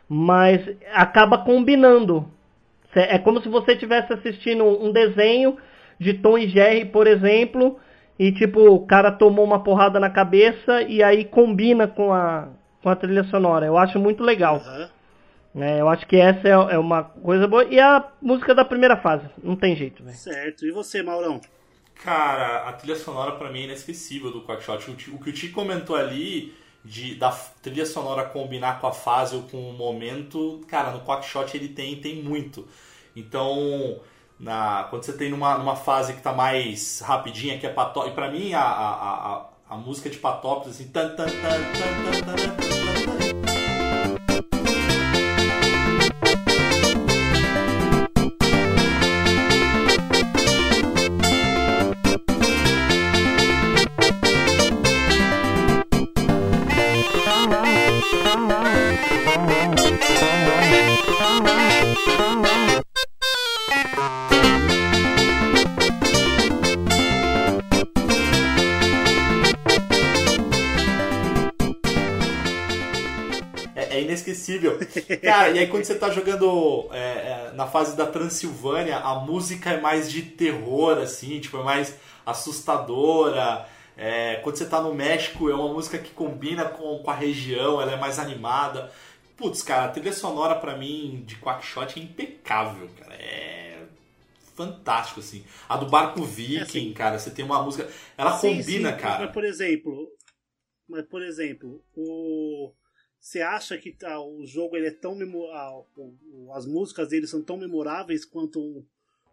Mas 0.10 0.68
acaba 0.91 1.38
combinando. 1.38 2.28
É 2.95 3.20
como 3.20 3.39
se 3.43 3.47
você 3.47 3.74
estivesse 3.74 4.12
assistindo 4.12 4.64
um 4.64 4.91
desenho 4.91 5.56
de 6.00 6.14
Tom 6.16 6.38
e 6.38 6.48
Jerry, 6.48 6.86
por 6.86 7.08
exemplo, 7.08 7.80
e 8.18 8.32
tipo, 8.32 8.60
o 8.70 8.86
cara 8.86 9.12
tomou 9.12 9.44
uma 9.44 9.64
porrada 9.64 10.00
na 10.00 10.10
cabeça 10.10 10.82
e 10.84 11.02
aí 11.02 11.26
combina 11.26 11.88
com 11.88 12.14
a, 12.14 12.50
com 12.82 12.89
a 12.89 12.96
trilha 12.96 13.24
sonora. 13.26 13.66
Eu 13.66 13.78
acho 13.78 14.00
muito 14.00 14.24
legal. 14.24 14.58
Aham. 14.58 14.89
né? 15.56 15.82
eu 15.82 15.89
acho 15.89 16.06
que 16.08 16.18
essa 16.18 16.48
é, 16.48 16.52
é 16.52 16.78
uma 16.78 17.04
coisa 17.04 17.48
boa. 17.48 17.64
E 17.66 17.80
a 17.80 18.08
música 18.22 18.54
da 18.54 18.66
primeira 18.66 18.98
fase, 18.98 19.26
não 19.41 19.56
tem 19.56 19.76
jeito, 19.76 20.04
velho. 20.04 20.16
Certo. 20.16 20.66
E 20.66 20.72
você, 20.72 21.02
Maurão? 21.02 21.41
Cara, 22.04 22.68
a 22.68 22.74
trilha 22.74 22.96
sonora 22.96 23.34
pra 23.34 23.52
mim 23.52 23.62
é 23.62 23.64
inesquecível 23.64 24.32
do 24.32 24.41
Quackshot. 24.44 24.89
O, 24.89 25.16
o 25.16 25.20
que 25.20 25.30
o 25.30 25.34
Ti 25.34 25.50
comentou 25.50 25.96
ali 25.96 26.54
de 26.84 27.16
da 27.16 27.32
trilha 27.62 27.86
sonora 27.86 28.26
combinar 28.26 28.82
com 28.82 28.88
a 28.88 28.91
fase 28.91 29.36
ou 29.36 29.44
com 29.44 29.70
o 29.70 29.74
momento, 29.74 30.62
cara, 30.68 30.91
no 30.91 31.00
Quackshot 31.02 31.56
ele 31.56 31.70
tem 31.70 31.96
tem 31.96 32.22
muito. 32.22 32.68
Então, 33.16 34.00
na, 34.44 34.86
quando 34.89 35.04
você 35.04 35.14
tem 35.14 35.30
numa, 35.30 35.58
numa 35.58 35.76
fase 35.76 36.12
que 36.12 36.20
está 36.20 36.34
mais 36.34 37.00
rapidinha, 37.00 37.58
que 37.58 37.66
é 37.66 37.70
pató. 37.70 38.06
E 38.06 38.12
para 38.12 38.30
mim 38.30 38.54
a, 38.54 38.62
a, 38.62 38.91
a, 39.36 39.46
a, 39.70 39.78
música 39.78 40.10
de 40.10 40.18
patópolis, 40.18 40.76
assim. 40.76 40.89
Tan, 40.89 41.16
tan, 41.16 41.26
tan, 41.26 41.64
Cara, 75.22 75.49
e 75.51 75.59
aí 75.59 75.68
quando 75.68 75.84
você 75.86 75.95
tá 75.95 76.09
jogando 76.09 76.88
é, 76.91 76.97
é, 77.49 77.51
na 77.53 77.68
fase 77.68 77.95
da 77.95 78.05
Transilvânia, 78.05 78.97
a 78.97 79.16
música 79.16 79.72
é 79.72 79.80
mais 79.82 80.11
de 80.11 80.22
terror, 80.22 80.97
assim, 80.97 81.39
tipo, 81.39 81.57
é 81.57 81.64
mais 81.64 81.97
assustadora. 82.26 83.66
É, 83.95 84.36
quando 84.43 84.55
você 84.57 84.66
tá 84.66 84.82
no 84.82 84.93
México, 84.93 85.49
é 85.49 85.55
uma 85.55 85.72
música 85.74 85.97
que 85.97 86.11
combina 86.11 86.66
com, 86.66 86.99
com 86.99 87.11
a 87.11 87.14
região, 87.16 87.82
ela 87.82 87.91
é 87.93 87.95
mais 87.97 88.20
animada. 88.20 88.91
Putz, 89.38 89.61
cara, 89.61 89.86
a 89.86 89.89
trilha 89.89 90.14
sonora 90.14 90.55
pra 90.55 90.76
mim 90.78 91.24
de 91.26 91.36
Quackshot 91.38 91.99
é 91.99 92.03
impecável, 92.03 92.89
cara. 92.99 93.16
É 93.16 93.64
fantástico, 94.55 95.20
assim. 95.20 95.43
A 95.68 95.78
do 95.78 95.88
Barco 95.88 96.24
Viking, 96.24 96.59
assim, 96.59 96.93
cara, 96.93 97.18
você 97.20 97.32
tem 97.32 97.43
uma 97.43 97.61
música. 97.64 97.89
Ela 98.18 98.38
Sim, 98.38 98.61
combina, 98.61 98.91
sim, 98.91 98.97
cara. 98.97 99.26
Mas, 99.26 99.34
por 99.34 99.43
exemplo, 99.43 100.11
mas, 100.88 101.05
por 101.07 101.22
exemplo, 101.22 101.84
o 101.95 102.72
você 103.24 103.39
acha 103.41 103.78
que 103.78 103.89
tá, 103.93 104.19
o 104.19 104.45
jogo 104.45 104.76
ele 104.76 104.88
é 104.88 104.91
tão 104.91 105.15
memorável, 105.15 105.86
as 106.53 106.65
músicas 106.65 107.07
dele 107.07 107.26
são 107.26 107.41
tão 107.41 107.55
memoráveis 107.55 108.26
quanto 108.26 108.59
um, 108.59 108.84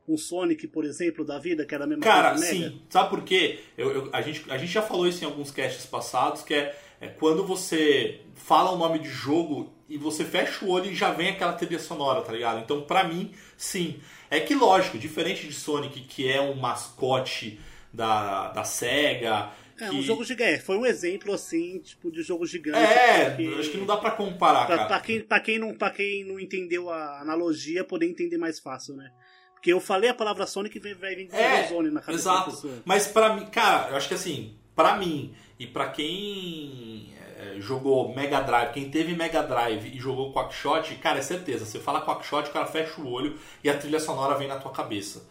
um 0.09 0.17
Sonic, 0.17 0.69
por 0.69 0.85
exemplo, 0.85 1.25
da 1.25 1.41
vida, 1.41 1.67
que 1.67 1.75
era 1.75 1.83
a 1.83 1.87
mesma 1.89 2.05
Cara, 2.05 2.31
coisa 2.31 2.47
do 2.55 2.59
Mega? 2.61 2.71
sim. 2.71 2.83
Sabe 2.89 3.11
por 3.11 3.25
quê? 3.25 3.59
Eu, 3.77 3.91
eu- 3.91 4.11
a, 4.13 4.23
gente, 4.23 4.49
a 4.49 4.57
gente 4.57 4.71
já 4.71 4.81
falou 4.81 5.09
isso 5.09 5.25
em 5.25 5.27
alguns 5.27 5.51
casts 5.51 5.87
passados, 5.87 6.43
que 6.43 6.55
é, 6.55 6.79
é 7.01 7.09
quando 7.09 7.45
você 7.45 8.21
fala 8.37 8.71
o 8.71 8.79
nome 8.79 9.01
de 9.01 9.09
jogo 9.09 9.75
e 9.89 9.99
você 9.99 10.25
fecha 10.25 10.65
o 10.65 10.71
olho 10.71 10.87
e 10.91 10.95
já 10.95 11.11
vem 11.11 11.31
aquela 11.31 11.55
trilha 11.55 11.81
sonora, 11.81 12.23
tá 12.23 12.33
ligado? 12.33 12.61
Então, 12.61 12.83
pra 12.83 13.03
mim, 13.03 13.33
sim. 13.57 13.99
É 14.31 14.39
que, 14.39 14.55
lógico, 14.55 14.99
diferente 14.99 15.49
de 15.49 15.53
Sonic, 15.53 16.03
que 16.03 16.31
é 16.31 16.41
um 16.41 16.55
mascote 16.55 17.59
da, 17.93 18.51
da 18.53 18.63
SEGA... 18.63 19.51
É, 19.81 19.91
um 19.91 20.03
jogo 20.03 20.25
gigante. 20.25 20.63
Foi 20.63 20.77
um 20.77 20.85
exemplo, 20.87 21.33
assim, 21.33 21.79
tipo, 21.79 22.11
de 22.11 22.23
jogo 22.23 22.47
gigante. 22.47 22.79
É, 22.79 23.37
acho 23.59 23.71
que 23.71 23.79
não 23.79 23.87
dá 23.87 23.97
pra 23.97 24.11
comparar, 24.13 24.67
Pra, 24.67 24.77
cara. 24.77 24.89
pra 24.89 25.01
quem, 25.01 25.21
pra, 25.21 25.41
quem 25.41 25.59
não, 25.59 25.75
pra 25.75 25.91
quem 25.91 26.25
não 26.25 26.39
entendeu 26.39 26.91
a 26.91 27.21
analogia, 27.21 27.83
poder 27.85 28.07
entender 28.07 28.37
mais 28.39 28.59
fácil, 28.59 28.95
né? 28.97 29.11
Porque 29.55 29.73
eu 29.73 29.81
falei 29.81 30.09
a 30.09 30.15
palavra 30.15 30.47
Sonic 30.47 30.79
e 30.79 30.95
vai 30.95 31.15
vir 31.15 31.29
É, 31.33 31.67
Zone 31.69 31.91
na 31.91 32.01
cabeça 32.01 32.25
da 32.25 32.35
exato. 32.37 32.51
pessoa. 32.51 32.75
Mas 32.85 33.07
pra 33.07 33.35
mim, 33.35 33.47
cara, 33.47 33.91
eu 33.91 33.97
acho 33.97 34.09
que 34.09 34.15
assim, 34.15 34.55
pra 34.75 34.97
mim 34.97 35.35
e 35.59 35.67
pra 35.67 35.91
quem 35.91 37.13
é, 37.39 37.61
jogou 37.61 38.15
Mega 38.15 38.41
Drive, 38.41 38.73
quem 38.73 38.91
teve 38.91 39.15
Mega 39.15 39.43
Drive 39.43 39.87
e 39.95 39.99
jogou 39.99 40.33
Quackshot, 40.33 40.95
cara, 40.97 41.19
é 41.19 41.23
certeza. 41.23 41.65
Você 41.67 41.79
fala 41.79 42.01
Quackshot, 42.05 42.49
o 42.49 42.53
cara 42.53 42.67
fecha 42.67 43.01
o 43.01 43.09
olho 43.11 43.39
e 43.63 43.69
a 43.69 43.77
trilha 43.77 44.01
sonora 44.01 44.35
vem 44.39 44.49
na 44.49 44.59
tua 44.59 44.73
cabeça. 44.73 45.29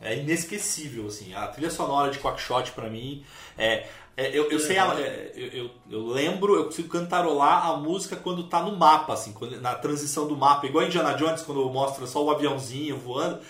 É 0.00 0.16
inesquecível, 0.16 1.06
assim. 1.06 1.34
A 1.34 1.46
trilha 1.48 1.70
sonora 1.70 2.10
de 2.10 2.18
Quackshot 2.18 2.72
pra 2.72 2.88
mim 2.90 3.24
é. 3.56 3.86
é 4.16 4.36
eu, 4.36 4.50
eu 4.50 4.60
sei, 4.60 4.78
é, 4.78 5.32
eu, 5.34 5.46
eu, 5.48 5.70
eu, 5.90 6.06
lembro, 6.06 6.54
eu 6.54 6.64
consigo 6.64 6.88
cantarolar 6.88 7.66
a 7.66 7.76
música 7.76 8.14
quando 8.14 8.48
tá 8.48 8.62
no 8.62 8.76
mapa, 8.76 9.14
assim, 9.14 9.32
quando, 9.32 9.60
na 9.60 9.74
transição 9.74 10.28
do 10.28 10.36
mapa, 10.36 10.66
igual 10.66 10.84
Indiana 10.84 11.14
Jones, 11.14 11.42
quando 11.42 11.68
mostra 11.70 12.06
só 12.06 12.22
o 12.22 12.30
aviãozinho 12.30 12.98
voando. 12.98 13.40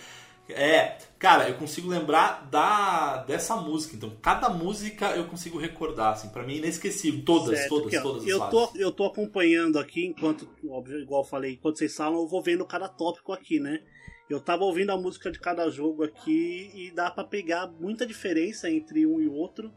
É, 0.48 0.98
cara, 1.18 1.48
eu 1.48 1.56
consigo 1.56 1.88
lembrar 1.88 2.48
da 2.48 3.24
dessa 3.24 3.56
música. 3.56 3.96
Então, 3.96 4.12
cada 4.22 4.48
música 4.48 5.16
eu 5.16 5.24
consigo 5.24 5.58
recordar, 5.58 6.12
assim, 6.12 6.28
para 6.28 6.44
mim 6.44 6.54
é 6.54 6.58
inesquecível. 6.58 7.24
Todas, 7.24 7.58
certo, 7.58 7.68
todas, 7.68 8.02
todas 8.02 8.26
eu 8.28 8.48
tô, 8.48 8.70
eu 8.76 8.92
tô 8.92 9.06
acompanhando 9.06 9.78
aqui 9.78 10.06
enquanto, 10.06 10.48
óbvio, 10.68 11.00
igual 11.00 11.22
eu 11.22 11.28
falei, 11.28 11.54
enquanto 11.54 11.78
vocês 11.78 11.96
falam, 11.96 12.20
eu 12.20 12.28
vou 12.28 12.40
vendo 12.40 12.64
cada 12.64 12.88
tópico 12.88 13.32
aqui, 13.32 13.58
né? 13.58 13.82
Eu 14.28 14.40
tava 14.40 14.64
ouvindo 14.64 14.90
a 14.90 14.96
música 14.96 15.30
de 15.30 15.38
cada 15.38 15.70
jogo 15.70 16.02
aqui 16.02 16.70
e 16.74 16.90
dá 16.90 17.10
para 17.10 17.24
pegar 17.24 17.68
muita 17.68 18.04
diferença 18.04 18.68
entre 18.68 19.06
um 19.06 19.20
e 19.20 19.28
outro. 19.28 19.72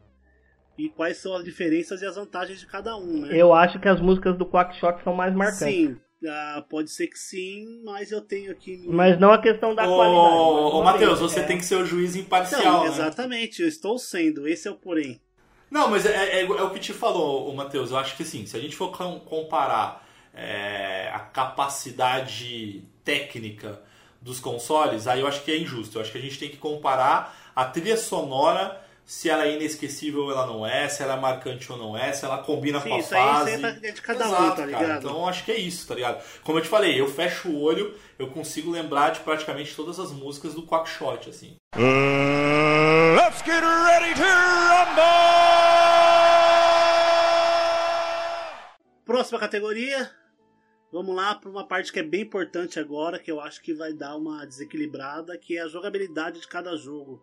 E 0.78 0.90
quais 0.90 1.18
são 1.18 1.36
as 1.36 1.44
diferenças 1.44 2.02
e 2.02 2.06
as 2.06 2.16
vantagens 2.16 2.60
de 2.60 2.66
cada 2.66 2.96
um, 2.98 3.22
né? 3.22 3.30
Eu 3.32 3.54
acho 3.54 3.80
que 3.80 3.88
as 3.88 4.00
músicas 4.00 4.38
do 4.38 4.46
Quackshot 4.46 5.04
são 5.04 5.14
mais 5.14 5.36
marcantes. 5.36 5.60
Sim, 5.60 5.98
ah, 6.28 6.66
pode 6.70 6.90
ser 6.90 7.08
que 7.08 7.20
sim, 7.20 7.82
mas 7.84 8.12
eu 8.12 8.22
tenho 8.22 8.52
aqui. 8.52 8.86
Mas 8.88 9.20
não 9.20 9.32
a 9.32 9.42
questão 9.42 9.76
da 9.76 9.88
ô, 9.88 9.96
qualidade. 9.96 10.36
Ô, 10.36 10.84
Matheus, 10.84 11.20
você 11.20 11.42
é... 11.42 11.44
tem 11.44 11.58
que 11.58 11.66
ser 11.66 11.76
o 11.76 11.86
juiz 11.86 12.16
imparcial. 12.16 12.64
Não, 12.64 12.84
né? 12.84 12.90
Exatamente, 12.90 13.62
eu 13.62 13.68
estou 13.68 13.98
sendo, 14.00 14.48
esse 14.48 14.68
é 14.68 14.72
o 14.72 14.76
porém. 14.76 15.22
Não, 15.70 15.90
mas 15.90 16.06
é, 16.06 16.40
é, 16.40 16.42
é 16.42 16.64
o 16.64 16.72
que 16.72 16.80
te 16.80 16.94
falou, 16.94 17.54
Matheus. 17.54 17.92
Eu 17.92 17.98
acho 17.98 18.18
que 18.18 18.24
sim, 18.24 18.46
se 18.46 18.58
a 18.58 18.60
gente 18.60 18.76
for 18.76 18.92
comparar 19.26 20.08
é, 20.34 21.10
a 21.14 21.20
capacidade 21.20 22.84
técnica 23.04 23.82
dos 24.22 24.40
consoles, 24.40 25.08
aí 25.08 25.22
eu 25.22 25.28
acho 25.28 25.44
que 25.44 25.52
é 25.52 25.58
injusto. 25.58 25.98
Eu 25.98 26.02
acho 26.02 26.12
que 26.12 26.18
a 26.18 26.22
gente 26.22 26.38
tem 26.38 26.50
que 26.50 26.58
comparar 26.58 27.36
a 27.56 27.66
trilha 27.66 27.98
sonora, 27.98 28.82
se 29.10 29.28
ela 29.28 29.46
é 29.46 29.56
inesquecível 29.56 30.26
ou 30.26 30.32
ela 30.32 30.46
não 30.46 30.64
é, 30.64 30.88
se 30.88 31.02
ela 31.02 31.16
é 31.16 31.20
marcante 31.20 31.72
ou 31.72 31.78
não 31.80 31.98
é, 31.98 32.14
se 32.14 32.24
ela 32.24 32.38
combina 32.38 32.80
Sim, 32.80 32.90
com 32.90 32.96
a 32.96 33.00
isso 33.00 33.10
fase. 33.10 33.66
Aí 33.66 33.80
é 33.82 33.92
de 33.92 34.02
cada 34.04 34.26
Exato, 34.26 34.44
um, 34.44 34.56
tá 34.56 34.66
ligado? 34.68 34.82
Cara. 34.86 35.00
Então 35.00 35.28
acho 35.28 35.44
que 35.44 35.52
é 35.52 35.58
isso, 35.58 35.88
tá 35.88 35.96
ligado? 35.96 36.24
Como 36.44 36.60
eu 36.60 36.62
te 36.62 36.70
falei, 36.70 37.02
eu 37.02 37.08
fecho 37.08 37.50
o 37.50 37.60
olho, 37.60 37.98
eu 38.20 38.28
consigo 38.28 38.70
lembrar 38.70 39.10
de 39.10 39.22
praticamente 39.22 39.76
todas 39.76 40.00
as 40.00 40.12
músicas 40.12 40.54
do 40.54 40.62
Quackshot, 40.62 41.28
assim. 41.28 41.56
Uh, 41.76 43.16
let's 43.16 43.42
get 43.44 43.64
ready 43.64 44.14
to 44.14 44.22
rumble! 44.22 45.40
Próxima 49.06 49.40
categoria, 49.40 50.12
Vamos 50.92 51.16
lá 51.16 51.36
para 51.36 51.50
uma 51.50 51.66
parte 51.66 51.94
que 51.94 52.00
é 52.00 52.04
bem 52.04 52.22
importante 52.22 52.80
agora, 52.80 53.20
que 53.20 53.32
eu 53.32 53.40
acho 53.40 53.62
que 53.62 53.74
vai 53.74 53.94
dar 53.94 54.16
uma 54.16 54.46
desequilibrada, 54.46 55.38
que 55.38 55.58
é 55.58 55.62
a 55.62 55.68
jogabilidade 55.68 56.42
de 56.42 56.48
cada 56.48 56.76
jogo. 56.76 57.22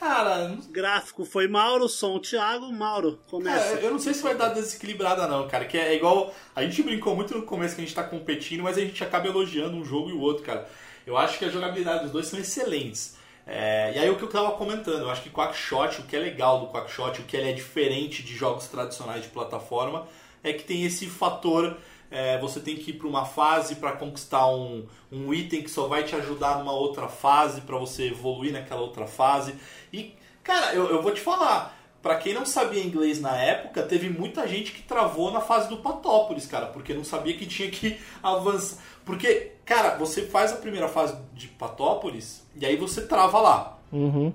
Cara, 0.00 0.56
gráfico 0.70 1.24
foi 1.24 1.46
Mauro, 1.46 1.88
som 1.88 2.18
Thiago, 2.18 2.72
Mauro, 2.72 3.20
começa. 3.30 3.78
É, 3.78 3.86
eu 3.86 3.92
não 3.92 3.98
sei 4.00 4.12
se 4.12 4.22
vai 4.22 4.34
dar 4.34 4.48
desequilibrada 4.48 5.28
não, 5.28 5.46
cara, 5.46 5.64
que 5.64 5.78
é 5.78 5.94
igual, 5.94 6.34
a 6.56 6.62
gente 6.62 6.82
brincou 6.82 7.14
muito 7.14 7.36
no 7.36 7.44
começo 7.44 7.76
que 7.76 7.82
a 7.82 7.84
gente 7.84 7.94
tá 7.94 8.02
competindo, 8.02 8.62
mas 8.62 8.76
a 8.76 8.80
gente 8.80 9.02
acaba 9.04 9.28
elogiando 9.28 9.76
um 9.76 9.84
jogo 9.84 10.10
e 10.10 10.12
o 10.12 10.20
outro, 10.20 10.42
cara. 10.42 10.68
Eu 11.06 11.16
acho 11.16 11.38
que 11.38 11.44
a 11.44 11.48
jogabilidade 11.48 12.02
dos 12.02 12.10
dois 12.10 12.26
são 12.26 12.40
excelentes. 12.40 13.16
É, 13.46 13.92
e 13.94 13.98
aí 13.98 14.10
o 14.10 14.16
que 14.16 14.24
eu 14.24 14.28
tava 14.28 14.52
comentando, 14.52 15.02
eu 15.02 15.10
acho 15.10 15.22
que 15.22 15.30
Quackshot, 15.30 16.00
o 16.00 16.04
que 16.04 16.16
é 16.16 16.18
legal 16.18 16.60
do 16.60 16.72
Quackshot, 16.72 17.20
o 17.20 17.24
que 17.24 17.36
ele 17.36 17.50
é 17.50 17.52
diferente 17.52 18.22
de 18.22 18.34
jogos 18.34 18.66
tradicionais 18.68 19.22
de 19.22 19.28
plataforma, 19.28 20.08
é 20.42 20.52
que 20.52 20.64
tem 20.64 20.84
esse 20.84 21.06
fator 21.06 21.76
é, 22.14 22.38
você 22.38 22.60
tem 22.60 22.76
que 22.76 22.92
ir 22.92 22.94
para 22.94 23.08
uma 23.08 23.24
fase 23.24 23.74
para 23.74 23.90
conquistar 23.90 24.46
um, 24.46 24.86
um 25.10 25.34
item 25.34 25.62
que 25.62 25.70
só 25.70 25.88
vai 25.88 26.04
te 26.04 26.14
ajudar 26.14 26.60
numa 26.60 26.70
outra 26.70 27.08
fase, 27.08 27.62
para 27.62 27.76
você 27.76 28.06
evoluir 28.06 28.52
naquela 28.52 28.82
outra 28.82 29.04
fase. 29.04 29.56
E, 29.92 30.14
cara, 30.44 30.72
eu, 30.74 30.88
eu 30.90 31.02
vou 31.02 31.10
te 31.10 31.20
falar, 31.20 31.76
para 32.00 32.14
quem 32.14 32.32
não 32.32 32.46
sabia 32.46 32.84
inglês 32.84 33.20
na 33.20 33.36
época, 33.36 33.82
teve 33.82 34.08
muita 34.08 34.46
gente 34.46 34.70
que 34.70 34.82
travou 34.82 35.32
na 35.32 35.40
fase 35.40 35.68
do 35.68 35.78
Patópolis, 35.78 36.46
cara, 36.46 36.66
porque 36.66 36.94
não 36.94 37.02
sabia 37.02 37.36
que 37.36 37.46
tinha 37.46 37.68
que 37.68 37.98
avançar. 38.22 38.78
Porque, 39.04 39.50
cara, 39.64 39.96
você 39.96 40.22
faz 40.22 40.52
a 40.52 40.56
primeira 40.56 40.86
fase 40.86 41.16
de 41.32 41.48
Patópolis 41.48 42.46
e 42.54 42.64
aí 42.64 42.76
você 42.76 43.02
trava 43.02 43.40
lá. 43.40 43.78
Uhum. 43.92 44.32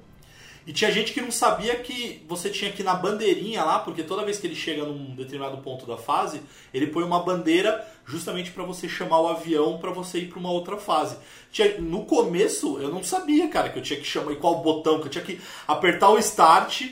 E 0.67 0.73
tinha 0.73 0.91
gente 0.91 1.13
que 1.13 1.21
não 1.21 1.31
sabia 1.31 1.75
que 1.77 2.23
você 2.27 2.49
tinha 2.49 2.71
que 2.71 2.81
ir 2.81 2.85
na 2.85 2.93
bandeirinha 2.93 3.63
lá, 3.63 3.79
porque 3.79 4.03
toda 4.03 4.25
vez 4.25 4.37
que 4.37 4.45
ele 4.45 4.55
chega 4.55 4.83
num 4.83 5.15
determinado 5.15 5.57
ponto 5.59 5.85
da 5.85 5.97
fase, 5.97 6.41
ele 6.73 6.87
põe 6.87 7.03
uma 7.03 7.23
bandeira 7.23 7.85
justamente 8.05 8.51
para 8.51 8.63
você 8.63 8.87
chamar 8.87 9.21
o 9.21 9.27
avião 9.27 9.77
para 9.77 9.91
você 9.91 10.19
ir 10.19 10.29
para 10.29 10.39
uma 10.39 10.51
outra 10.51 10.77
fase. 10.77 11.17
Tinha, 11.51 11.79
no 11.79 12.05
começo 12.05 12.79
eu 12.79 12.89
não 12.89 13.03
sabia, 13.03 13.47
cara, 13.47 13.69
que 13.69 13.79
eu 13.79 13.83
tinha 13.83 13.99
que 13.99 14.05
chamar 14.05 14.33
e 14.33 14.35
qual 14.35 14.61
botão, 14.61 14.99
que 14.99 15.07
eu 15.07 15.11
tinha 15.11 15.23
que 15.23 15.39
apertar 15.67 16.09
o 16.09 16.17
start, 16.19 16.83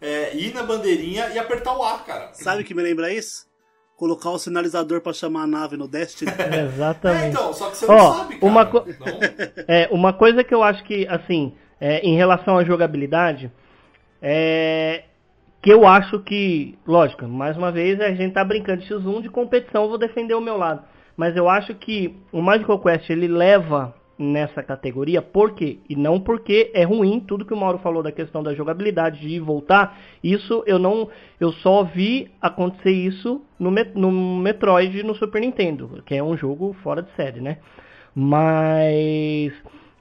é, 0.00 0.34
ir 0.34 0.54
na 0.54 0.62
bandeirinha 0.62 1.28
e 1.28 1.38
apertar 1.38 1.76
o 1.76 1.84
A, 1.84 1.98
cara. 1.98 2.30
Sabe 2.32 2.62
o 2.62 2.64
que 2.64 2.74
me 2.74 2.82
lembra 2.82 3.12
isso? 3.12 3.46
Colocar 3.96 4.30
o 4.30 4.38
sinalizador 4.38 5.02
para 5.02 5.12
chamar 5.12 5.42
a 5.42 5.46
nave 5.46 5.76
no 5.76 5.86
Destiny. 5.86 6.32
Exatamente. 6.74 7.24
É, 7.24 7.28
então, 7.28 7.52
só 7.52 7.68
que 7.68 7.76
você 7.76 7.84
oh, 7.86 7.92
não 7.92 8.16
sabe, 8.16 8.38
cara. 8.38 8.46
Uma, 8.46 8.66
co 8.66 8.84
é, 9.68 9.88
uma 9.92 10.12
coisa 10.12 10.42
que 10.42 10.54
eu 10.54 10.62
acho 10.62 10.82
que, 10.84 11.06
assim, 11.06 11.54
é, 11.80 12.00
em 12.06 12.16
relação 12.16 12.58
à 12.58 12.64
jogabilidade, 12.64 13.50
é, 14.20 15.04
que 15.62 15.72
eu 15.72 15.86
acho 15.86 16.20
que, 16.20 16.78
lógico, 16.86 17.26
mais 17.26 17.56
uma 17.56 17.72
vez 17.72 18.00
a 18.00 18.12
gente 18.12 18.34
tá 18.34 18.44
brincando 18.44 18.82
de 18.82 18.88
X1 18.88 19.22
de 19.22 19.28
competição, 19.28 19.88
vou 19.88 19.98
defender 19.98 20.34
o 20.34 20.40
meu 20.40 20.56
lado. 20.56 20.82
Mas 21.16 21.36
eu 21.36 21.48
acho 21.48 21.74
que 21.74 22.16
o 22.32 22.40
Magical 22.40 22.78
Quest 22.78 23.10
ele 23.10 23.28
leva 23.28 23.94
nessa 24.18 24.62
categoria, 24.62 25.22
por 25.22 25.54
quê? 25.54 25.78
E 25.88 25.96
não 25.96 26.20
porque 26.20 26.70
é 26.74 26.84
ruim, 26.84 27.20
tudo 27.20 27.44
que 27.44 27.54
o 27.54 27.56
Mauro 27.56 27.78
falou 27.78 28.02
da 28.02 28.12
questão 28.12 28.42
da 28.42 28.54
jogabilidade, 28.54 29.20
de 29.20 29.28
ir 29.28 29.36
e 29.36 29.40
voltar, 29.40 29.98
isso 30.22 30.62
eu 30.66 30.78
não, 30.78 31.08
eu 31.40 31.52
só 31.52 31.84
vi 31.84 32.30
acontecer 32.40 32.90
isso 32.90 33.42
no, 33.58 33.70
no 33.70 34.12
Metroid 34.38 35.02
no 35.02 35.14
Super 35.14 35.40
Nintendo, 35.40 36.02
que 36.04 36.14
é 36.14 36.22
um 36.22 36.36
jogo 36.36 36.76
fora 36.82 37.02
de 37.02 37.10
série, 37.16 37.40
né? 37.40 37.58
Mas 38.14 39.52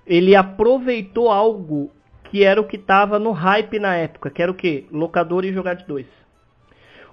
ele 0.09 0.35
aproveitou 0.35 1.29
algo 1.29 1.91
que 2.23 2.43
era 2.43 2.59
o 2.59 2.63
que 2.63 2.77
estava 2.77 3.19
no 3.19 3.31
hype 3.31 3.77
na 3.77 3.95
época, 3.95 4.31
que 4.31 4.41
era 4.41 4.51
o 4.51 4.55
que? 4.55 4.87
Locador 4.91 5.45
e 5.45 5.53
jogar 5.53 5.75
de 5.75 5.85
dois. 5.85 6.07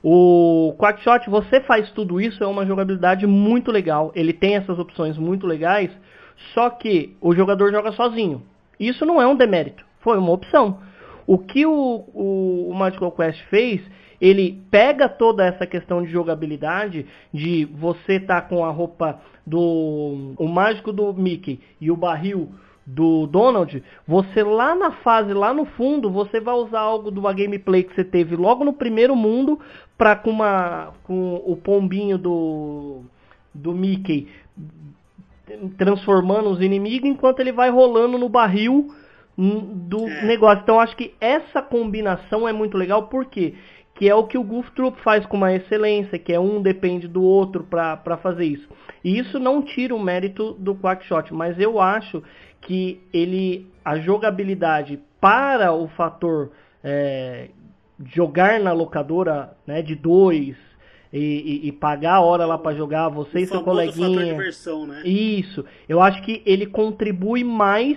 O 0.02 0.74
Quackshot, 0.78 1.28
você 1.28 1.60
faz 1.60 1.90
tudo 1.90 2.18
isso, 2.20 2.42
é 2.42 2.46
uma 2.46 2.64
jogabilidade 2.64 3.26
muito 3.26 3.70
legal. 3.70 4.12
Ele 4.14 4.32
tem 4.32 4.56
essas 4.56 4.78
opções 4.78 5.18
muito 5.18 5.46
legais, 5.46 5.90
só 6.54 6.70
que 6.70 7.14
o 7.20 7.34
jogador 7.34 7.70
joga 7.70 7.92
sozinho. 7.92 8.42
Isso 8.80 9.04
não 9.04 9.20
é 9.20 9.26
um 9.26 9.36
demérito, 9.36 9.84
foi 10.00 10.16
uma 10.16 10.32
opção. 10.32 10.78
O 11.26 11.38
que 11.38 11.66
o, 11.66 12.04
o, 12.14 12.68
o 12.70 12.74
Magical 12.74 13.12
Quest 13.12 13.42
fez, 13.50 13.82
ele 14.20 14.62
pega 14.70 15.08
toda 15.08 15.44
essa 15.44 15.66
questão 15.66 16.02
de 16.02 16.10
jogabilidade, 16.10 17.04
de 17.32 17.66
você 17.66 18.20
tá 18.20 18.40
com 18.40 18.64
a 18.64 18.70
roupa 18.70 19.20
do 19.46 20.34
o 20.38 20.48
mágico 20.48 20.92
do 20.92 21.12
Mickey 21.12 21.60
e 21.80 21.90
o 21.90 21.96
barril 21.96 22.50
do 22.86 23.26
Donald, 23.26 23.82
você 24.06 24.44
lá 24.44 24.74
na 24.74 24.92
fase, 24.92 25.32
lá 25.32 25.52
no 25.52 25.64
fundo, 25.64 26.08
você 26.08 26.38
vai 26.38 26.54
usar 26.54 26.80
algo 26.80 27.10
de 27.10 27.18
uma 27.18 27.32
gameplay 27.32 27.82
que 27.82 27.94
você 27.94 28.04
teve 28.04 28.36
logo 28.36 28.64
no 28.64 28.72
primeiro 28.72 29.16
mundo 29.16 29.58
para 29.98 30.14
com 30.14 30.30
uma 30.30 30.92
com 31.02 31.42
o 31.44 31.56
pombinho 31.56 32.16
do 32.16 33.02
do 33.52 33.72
Mickey 33.72 34.28
transformando 35.76 36.50
os 36.50 36.60
inimigos 36.60 37.08
enquanto 37.08 37.40
ele 37.40 37.52
vai 37.52 37.70
rolando 37.70 38.18
no 38.18 38.28
barril 38.28 38.94
do 39.36 40.06
é. 40.06 40.24
negócio. 40.24 40.62
Então 40.62 40.80
acho 40.80 40.96
que 40.96 41.14
essa 41.20 41.60
combinação 41.60 42.48
é 42.48 42.52
muito 42.52 42.76
legal 42.76 43.08
porque 43.08 43.54
que 43.96 44.08
é 44.08 44.14
o 44.14 44.24
que 44.24 44.36
o 44.36 44.44
Goof 44.44 44.70
Troop 44.72 45.00
faz 45.00 45.24
com 45.24 45.38
uma 45.38 45.54
excelência, 45.54 46.18
que 46.18 46.32
é 46.32 46.38
um 46.38 46.60
depende 46.60 47.08
do 47.08 47.22
outro 47.22 47.64
para 47.64 48.18
fazer 48.18 48.44
isso. 48.44 48.68
E 49.02 49.18
isso 49.18 49.38
não 49.38 49.62
tira 49.62 49.94
o 49.94 49.98
mérito 49.98 50.52
do 50.58 50.74
Quackshot, 50.74 51.32
mas 51.32 51.58
eu 51.58 51.80
acho 51.80 52.22
que 52.66 53.00
ele 53.12 53.70
a 53.84 53.96
jogabilidade 53.96 54.98
para 55.20 55.72
o 55.72 55.86
fator 55.86 56.50
é, 56.82 57.48
jogar 58.04 58.58
na 58.58 58.72
locadora 58.72 59.56
né, 59.64 59.80
de 59.80 59.94
dois 59.94 60.56
e, 61.12 61.18
e, 61.18 61.68
e, 61.68 61.72
pagar 61.72 62.14
a 62.14 62.20
hora 62.20 62.44
lá 62.44 62.58
para 62.58 62.76
jogar 62.76 63.08
você 63.08 63.38
o 63.38 63.40
e 63.42 63.46
seu 63.46 63.62
coleguinha. 63.62 64.34
diversão, 64.34 64.84
né? 64.84 65.02
isso. 65.04 65.64
Eu 65.88 66.00
acho 66.02 66.20
que 66.22 66.42
ele 66.44 66.66
contribui 66.66 67.44
mais 67.44 67.96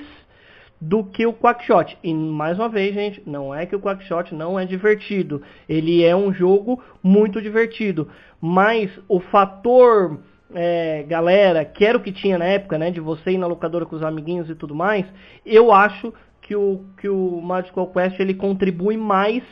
do 0.80 1.04
que 1.04 1.26
o 1.26 1.34
Quackshot. 1.34 1.98
E 2.04 2.14
mais 2.14 2.60
uma 2.60 2.70
vez 2.70 2.94
gente 2.94 3.24
não 3.26 3.54
é 3.54 3.66
que 3.66 3.76
o 3.76 3.80
Quackshot 3.80 4.36
não 4.36 4.60
é 4.60 4.66
divertido. 4.66 5.42
Ele 5.68 6.04
é 6.04 6.16
um 6.16 6.32
jogo 6.32 6.82
muito 7.02 7.42
divertido. 7.42 8.08
Mas 8.40 8.92
o 9.08 9.20
fator 9.20 10.20
é, 10.54 11.04
galera, 11.08 11.64
que 11.64 11.86
era 11.86 11.98
o 11.98 12.02
que 12.02 12.12
tinha 12.12 12.38
na 12.38 12.46
época, 12.46 12.78
né, 12.78 12.92
de 12.92 13.00
você 13.00 13.32
ir 13.32 13.38
na 13.38 13.48
locadora 13.48 13.86
com 13.86 13.96
os 13.96 14.04
amiguinhos 14.04 14.50
e 14.50 14.56
tudo 14.56 14.74
mais, 14.74 15.06
eu 15.46 15.72
acho 15.72 16.14
que 16.42 16.56
o, 16.56 16.86
que 17.00 17.08
o 17.08 17.42
Magical 17.42 17.88
Quest 17.88 18.20
ele 18.20 18.34
contribui 18.34 18.98
mais 18.98 19.44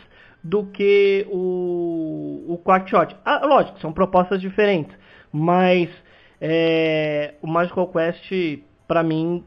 do 0.43 0.65
que 0.65 1.27
o, 1.29 2.45
o 2.47 2.61
Quackshot. 2.63 3.15
Ah, 3.23 3.45
lógico, 3.45 3.79
são 3.79 3.91
propostas 3.91 4.41
diferentes, 4.41 4.95
mas 5.31 5.89
é, 6.41 7.35
o 7.41 7.47
Magical 7.47 7.87
Quest, 7.87 8.31
para 8.87 9.03
mim, 9.03 9.43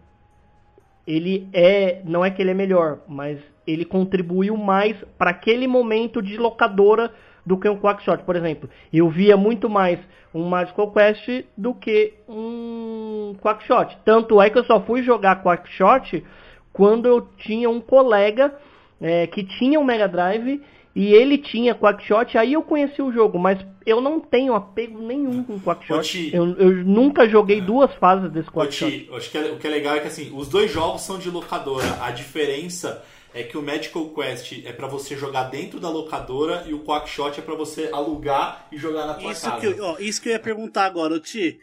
ele 1.06 1.48
é, 1.52 2.02
não 2.04 2.24
é 2.24 2.30
que 2.30 2.40
ele 2.40 2.50
é 2.50 2.54
melhor, 2.54 3.00
mas 3.08 3.40
ele 3.66 3.84
contribuiu 3.84 4.56
mais 4.56 4.96
para 5.18 5.30
aquele 5.30 5.66
momento 5.66 6.22
de 6.22 6.36
locadora 6.36 7.12
do 7.44 7.56
que 7.56 7.68
um 7.68 7.78
Quackshot, 7.78 8.22
por 8.24 8.36
exemplo. 8.36 8.68
Eu 8.92 9.08
via 9.08 9.36
muito 9.36 9.68
mais 9.68 9.98
um 10.34 10.48
Magical 10.48 10.92
Quest 10.92 11.44
do 11.56 11.74
que 11.74 12.14
um 12.28 13.34
Quackshot. 13.42 13.98
Tanto 14.04 14.40
é 14.40 14.50
que 14.50 14.58
eu 14.58 14.64
só 14.64 14.80
fui 14.80 15.02
jogar 15.02 15.42
Quackshot 15.42 16.24
quando 16.72 17.06
eu 17.06 17.28
tinha 17.38 17.68
um 17.68 17.80
colega 17.80 18.54
é, 19.00 19.26
que 19.26 19.42
tinha 19.44 19.80
um 19.80 19.84
Mega 19.84 20.06
Drive 20.06 20.62
e 20.94 21.14
ele 21.14 21.38
tinha 21.38 21.74
Quackshot, 21.74 22.36
aí 22.36 22.52
eu 22.52 22.62
conheci 22.62 23.00
o 23.00 23.12
jogo, 23.12 23.38
mas 23.38 23.64
eu 23.86 24.00
não 24.00 24.18
tenho 24.18 24.54
apego 24.54 25.00
nenhum 25.00 25.42
com 25.44 25.58
Quackshot. 25.58 26.30
Eu, 26.32 26.56
eu 26.56 26.84
nunca 26.84 27.28
joguei 27.28 27.60
duas 27.60 27.94
fases 27.94 28.30
desse 28.30 28.50
Quackshot. 28.50 29.08
acho 29.12 29.30
que 29.30 29.38
é, 29.38 29.52
o 29.52 29.56
que 29.56 29.66
é 29.66 29.70
legal 29.70 29.94
é 29.94 30.00
que 30.00 30.08
assim, 30.08 30.32
os 30.34 30.48
dois 30.48 30.70
jogos 30.70 31.02
são 31.02 31.18
de 31.18 31.30
locadora. 31.30 31.86
A 32.02 32.10
diferença 32.10 33.02
é 33.34 33.42
que 33.42 33.56
o 33.56 33.62
Magical 33.62 34.08
Quest 34.10 34.64
é 34.64 34.72
para 34.72 34.86
você 34.86 35.16
jogar 35.16 35.44
dentro 35.44 35.78
da 35.78 35.88
locadora 35.88 36.64
e 36.66 36.74
o 36.74 36.84
Quackshot 36.84 37.38
é 37.38 37.42
para 37.42 37.54
você 37.54 37.88
alugar 37.92 38.66
e 38.72 38.76
jogar 38.76 39.06
na 39.06 39.14
tua 39.14 39.32
isso 39.32 39.42
casa. 39.42 39.60
Que 39.60 39.66
eu, 39.66 39.84
ó, 39.84 39.98
isso 39.98 40.20
que 40.20 40.28
eu 40.28 40.32
ia 40.32 40.40
perguntar 40.40 40.84
agora, 40.86 41.18
Ti. 41.20 41.58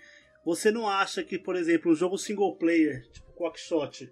Você 0.45 0.71
não 0.71 0.87
acha 0.87 1.23
que, 1.23 1.37
por 1.37 1.55
exemplo, 1.55 1.91
um 1.91 1.95
jogo 1.95 2.17
single 2.17 2.55
player, 2.55 3.05
tipo 3.11 3.27
Quackshot, 3.33 4.09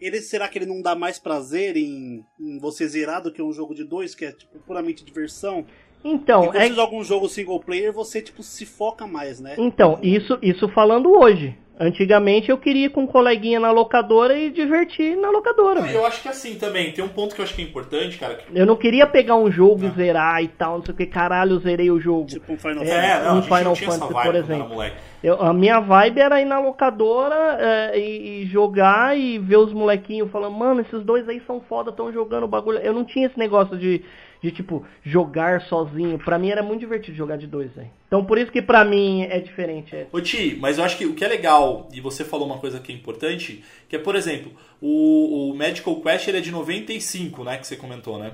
ele 0.00 0.20
será 0.20 0.48
que 0.48 0.58
ele 0.58 0.66
não 0.66 0.82
dá 0.82 0.94
mais 0.94 1.18
prazer 1.18 1.76
em, 1.76 2.24
em 2.40 2.58
você 2.58 2.86
zerar 2.86 3.22
do 3.22 3.32
que 3.32 3.42
um 3.42 3.52
jogo 3.52 3.74
de 3.74 3.84
dois, 3.84 4.14
que 4.14 4.24
é 4.24 4.32
tipo 4.32 4.58
puramente 4.60 5.04
diversão? 5.04 5.64
Então, 6.04 6.44
quando 6.46 6.56
é... 6.56 6.68
você 6.68 6.74
joga 6.74 6.96
um 6.96 7.04
jogo 7.04 7.28
single 7.28 7.60
player, 7.60 7.92
você 7.92 8.22
tipo 8.22 8.42
se 8.42 8.64
foca 8.64 9.06
mais, 9.06 9.40
né? 9.40 9.54
Então, 9.58 9.98
isso 10.02 10.38
isso 10.42 10.68
falando 10.68 11.10
hoje. 11.10 11.56
Antigamente 11.80 12.50
eu 12.50 12.58
queria 12.58 12.86
ir 12.86 12.88
com 12.88 13.02
um 13.02 13.06
coleguinha 13.06 13.60
na 13.60 13.70
locadora 13.70 14.36
e 14.36 14.50
divertir 14.50 15.16
na 15.16 15.30
locadora. 15.30 15.88
Eu 15.90 16.04
acho 16.04 16.20
que 16.20 16.28
assim 16.28 16.56
também, 16.56 16.90
tem 16.90 17.04
um 17.04 17.08
ponto 17.08 17.34
que 17.34 17.40
eu 17.40 17.44
acho 17.44 17.54
que 17.54 17.62
é 17.62 17.64
importante, 17.64 18.18
cara. 18.18 18.34
Que... 18.34 18.58
Eu 18.58 18.66
não 18.66 18.74
queria 18.74 19.06
pegar 19.06 19.36
um 19.36 19.50
jogo 19.50 19.84
e 19.84 19.90
zerar 19.90 20.42
e 20.42 20.48
tal, 20.48 20.78
não 20.78 20.84
sei 20.84 20.92
o 20.92 20.96
que, 20.96 21.06
caralho, 21.06 21.52
eu 21.52 21.60
zerei 21.60 21.88
o 21.90 22.00
jogo. 22.00 22.26
Tipo 22.26 22.52
um 22.52 22.58
Final 22.58 22.82
é, 22.82 22.86
Fantasy. 22.86 23.24
Não, 23.24 23.38
um 23.38 23.42
Final 23.42 23.76
Fantasy, 23.76 24.12
por 24.12 24.34
exemplo. 24.34 24.84
Eu, 25.22 25.40
a 25.40 25.52
minha 25.52 25.80
vibe 25.80 26.20
era 26.20 26.40
ir 26.40 26.44
na 26.44 26.60
locadora 26.60 27.58
é, 27.60 27.98
e, 27.98 28.42
e, 28.42 28.46
jogar 28.46 29.16
e 29.16 29.38
ver 29.38 29.56
os 29.56 29.72
molequinhos 29.72 30.30
falando, 30.30 30.56
mano, 30.56 30.80
esses 30.80 31.02
dois 31.04 31.28
aí 31.28 31.40
são 31.46 31.60
foda, 31.60 31.90
estão 31.90 32.12
jogando 32.12 32.46
bagulho. 32.48 32.78
Eu 32.78 32.92
não 32.92 33.04
tinha 33.04 33.26
esse 33.26 33.38
negócio 33.38 33.76
de 33.76 34.04
de 34.42 34.50
tipo 34.50 34.84
jogar 35.02 35.62
sozinho. 35.62 36.18
Para 36.18 36.38
mim 36.38 36.50
era 36.50 36.62
muito 36.62 36.80
divertido 36.80 37.16
jogar 37.16 37.36
de 37.36 37.46
dois, 37.46 37.72
velho. 37.72 37.90
Então 38.06 38.24
por 38.24 38.38
isso 38.38 38.50
que 38.50 38.62
para 38.62 38.84
mim 38.84 39.22
é 39.22 39.40
diferente. 39.40 39.94
É. 39.94 40.06
Ô 40.12 40.20
Ti, 40.20 40.56
mas 40.60 40.78
eu 40.78 40.84
acho 40.84 40.96
que 40.96 41.06
o 41.06 41.14
que 41.14 41.24
é 41.24 41.28
legal, 41.28 41.88
e 41.92 42.00
você 42.00 42.24
falou 42.24 42.46
uma 42.46 42.58
coisa 42.58 42.80
que 42.80 42.92
é 42.92 42.94
importante, 42.94 43.64
que 43.88 43.96
é, 43.96 43.98
por 43.98 44.14
exemplo, 44.16 44.52
o, 44.80 45.50
o 45.50 45.54
Medical 45.54 46.00
Quest 46.00 46.28
ele 46.28 46.38
é 46.38 46.40
de 46.40 46.50
95, 46.50 47.44
né, 47.44 47.58
que 47.58 47.66
você 47.66 47.76
comentou, 47.76 48.18
né? 48.18 48.32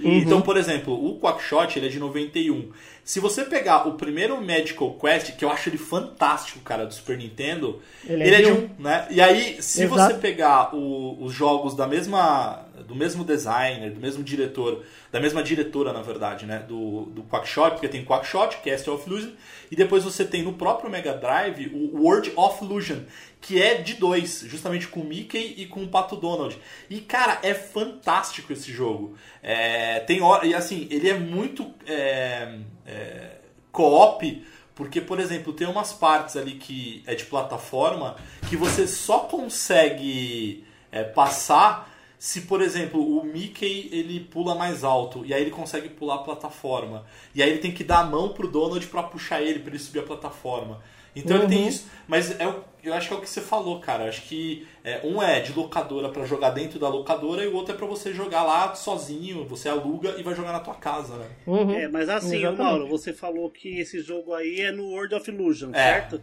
Uhum. 0.00 0.18
Então, 0.18 0.40
por 0.40 0.56
exemplo, 0.56 0.92
o 0.94 1.18
Quackshot 1.20 1.78
ele 1.78 1.86
é 1.86 1.88
de 1.88 1.98
91. 1.98 2.70
Se 3.04 3.18
você 3.18 3.44
pegar 3.44 3.88
o 3.88 3.94
primeiro 3.94 4.40
Medical 4.40 4.94
Quest, 4.94 5.36
que 5.36 5.44
eu 5.44 5.50
acho 5.50 5.68
ele 5.68 5.78
fantástico, 5.78 6.60
cara, 6.60 6.86
do 6.86 6.94
Super 6.94 7.18
Nintendo, 7.18 7.82
ele, 8.04 8.22
é 8.22 8.26
ele 8.26 8.36
é, 8.36 8.42
de 8.42 8.52
um, 8.52 8.70
né? 8.78 9.06
E 9.10 9.20
aí, 9.20 9.60
se 9.60 9.82
Exato. 9.82 10.14
você 10.14 10.18
pegar 10.20 10.74
o, 10.74 11.22
os 11.22 11.32
jogos 11.32 11.74
da 11.74 11.86
mesma 11.86 12.64
do 12.86 12.94
mesmo 12.94 13.24
designer, 13.24 13.90
do 13.90 14.00
mesmo 14.00 14.22
diretor, 14.22 14.84
da 15.10 15.20
mesma 15.20 15.42
diretora, 15.42 15.92
na 15.92 16.02
verdade, 16.02 16.46
né? 16.46 16.58
Do, 16.66 17.06
do 17.06 17.22
Quackshot, 17.24 17.72
porque 17.72 17.88
tem 17.88 18.04
Quackshot, 18.04 18.58
Castle 18.58 18.94
of 18.94 19.08
Illusion, 19.08 19.32
e 19.70 19.76
depois 19.76 20.04
você 20.04 20.24
tem 20.24 20.42
no 20.42 20.52
próprio 20.52 20.90
Mega 20.90 21.14
Drive 21.14 21.70
o 21.74 22.02
World 22.02 22.32
of 22.36 22.64
Illusion, 22.64 23.00
que 23.40 23.60
é 23.60 23.74
de 23.74 23.94
dois, 23.94 24.44
justamente 24.46 24.88
com 24.88 25.00
o 25.00 25.04
Mickey 25.04 25.54
e 25.56 25.66
com 25.66 25.82
o 25.82 25.88
Pato 25.88 26.16
Donald. 26.16 26.58
E, 26.88 27.00
cara, 27.00 27.38
é 27.42 27.54
fantástico 27.54 28.52
esse 28.52 28.70
jogo. 28.72 29.16
É, 29.42 30.00
tem 30.00 30.22
hora, 30.22 30.46
e 30.46 30.54
assim, 30.54 30.86
ele 30.90 31.08
é 31.08 31.18
muito 31.18 31.72
é, 31.86 32.58
é, 32.86 33.36
co-op, 33.70 34.44
porque, 34.74 35.00
por 35.00 35.20
exemplo, 35.20 35.52
tem 35.52 35.66
umas 35.66 35.92
partes 35.92 36.36
ali 36.36 36.52
que 36.52 37.02
é 37.06 37.14
de 37.14 37.24
plataforma 37.24 38.16
que 38.48 38.56
você 38.56 38.86
só 38.86 39.20
consegue 39.20 40.64
é, 40.90 41.04
passar 41.04 41.90
se, 42.18 42.42
por 42.42 42.62
exemplo, 42.62 43.00
o 43.18 43.24
Mickey 43.24 43.88
ele 43.90 44.20
pula 44.20 44.54
mais 44.54 44.84
alto 44.84 45.26
e 45.26 45.34
aí 45.34 45.42
ele 45.42 45.50
consegue 45.50 45.88
pular 45.88 46.14
a 46.14 46.18
plataforma. 46.18 47.04
E 47.34 47.42
aí 47.42 47.50
ele 47.50 47.58
tem 47.58 47.72
que 47.72 47.82
dar 47.82 47.98
a 47.98 48.04
mão 48.04 48.28
pro 48.28 48.46
Donald 48.46 48.86
para 48.86 49.02
puxar 49.02 49.42
ele 49.42 49.58
para 49.58 49.70
ele 49.70 49.78
subir 49.80 49.98
a 49.98 50.04
plataforma. 50.04 50.80
Então 51.16 51.36
uhum. 51.36 51.42
ele 51.42 51.52
tem 51.52 51.62
uhum. 51.62 51.68
isso. 51.68 51.86
Mas 52.06 52.38
é 52.40 52.46
o, 52.46 52.62
eu 52.82 52.94
acho 52.94 53.08
que 53.08 53.14
é 53.14 53.16
o 53.16 53.20
que 53.20 53.28
você 53.28 53.40
falou, 53.40 53.80
cara. 53.80 54.04
Eu 54.04 54.08
acho 54.08 54.22
que 54.22 54.66
é, 54.82 55.00
um 55.04 55.22
é 55.22 55.40
de 55.40 55.52
locadora 55.52 56.08
para 56.08 56.24
jogar 56.24 56.50
dentro 56.50 56.78
da 56.78 56.88
locadora 56.88 57.44
e 57.44 57.48
o 57.48 57.54
outro 57.54 57.74
é 57.74 57.76
para 57.76 57.86
você 57.86 58.12
jogar 58.12 58.42
lá 58.42 58.74
sozinho. 58.74 59.46
Você 59.46 59.68
aluga 59.68 60.14
e 60.18 60.22
vai 60.22 60.34
jogar 60.34 60.52
na 60.52 60.60
tua 60.60 60.74
casa, 60.74 61.16
né? 61.16 61.30
Uhum. 61.46 61.70
É, 61.70 61.88
mas 61.88 62.08
assim, 62.08 62.38
Exatamente. 62.38 62.62
Mauro, 62.62 62.88
você 62.88 63.12
falou 63.12 63.50
que 63.50 63.78
esse 63.78 64.00
jogo 64.00 64.34
aí 64.34 64.60
é 64.60 64.72
no 64.72 64.88
World 64.90 65.14
of 65.14 65.30
Illusion, 65.30 65.70
é. 65.70 65.74
certo? 65.74 66.22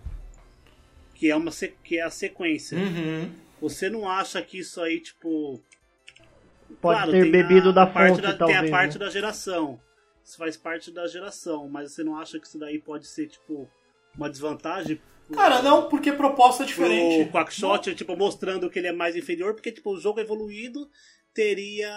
Que 1.16 1.30
é, 1.32 1.36
uma, 1.36 1.51
que 1.84 1.97
é 1.97 2.03
a 2.03 2.10
sequência. 2.10 2.78
Uhum. 2.78 3.30
Você 3.62 3.89
não 3.89 4.10
acha 4.10 4.41
que 4.41 4.60
isso 4.60 4.82
aí, 4.82 4.99
tipo 4.99 5.62
Pode 6.82 6.97
claro, 6.97 7.12
ter 7.12 7.32
bebido 7.32 7.70
a, 7.70 7.72
da 7.72 7.84
a 7.84 7.88
fonte, 7.88 8.22
da, 8.22 8.34
talvez. 8.34 8.60
Tem 8.60 8.70
a 8.70 8.72
parte 8.72 8.99
né? 8.99 9.05
da 9.05 9.12
geração. 9.12 9.80
Isso 10.24 10.38
faz 10.38 10.55
parte 10.55 10.91
da 10.91 11.07
geração, 11.07 11.68
mas 11.68 11.91
você 11.91 12.03
não 12.03 12.18
acha 12.18 12.39
que 12.39 12.45
isso 12.45 12.60
daí 12.60 12.78
pode 12.78 13.07
ser, 13.07 13.28
tipo, 13.28 13.68
uma 14.16 14.30
desvantagem? 14.30 15.01
Cara, 15.32 15.62
não, 15.62 15.88
porque 15.90 16.12
proposta 16.12 16.64
é 16.64 16.66
diferente. 16.66 17.28
O 17.28 17.32
Quackshot, 17.32 17.96
tipo, 17.96 18.16
mostrando 18.16 18.70
que 18.70 18.80
ele 18.80 18.88
é 18.88 18.92
mais 18.92 19.16
inferior, 19.16 19.54
porque, 19.54 19.72
tipo, 19.72 19.92
o 19.92 20.00
jogo 20.00 20.20
evoluído 20.20 20.90
teria 21.34 21.92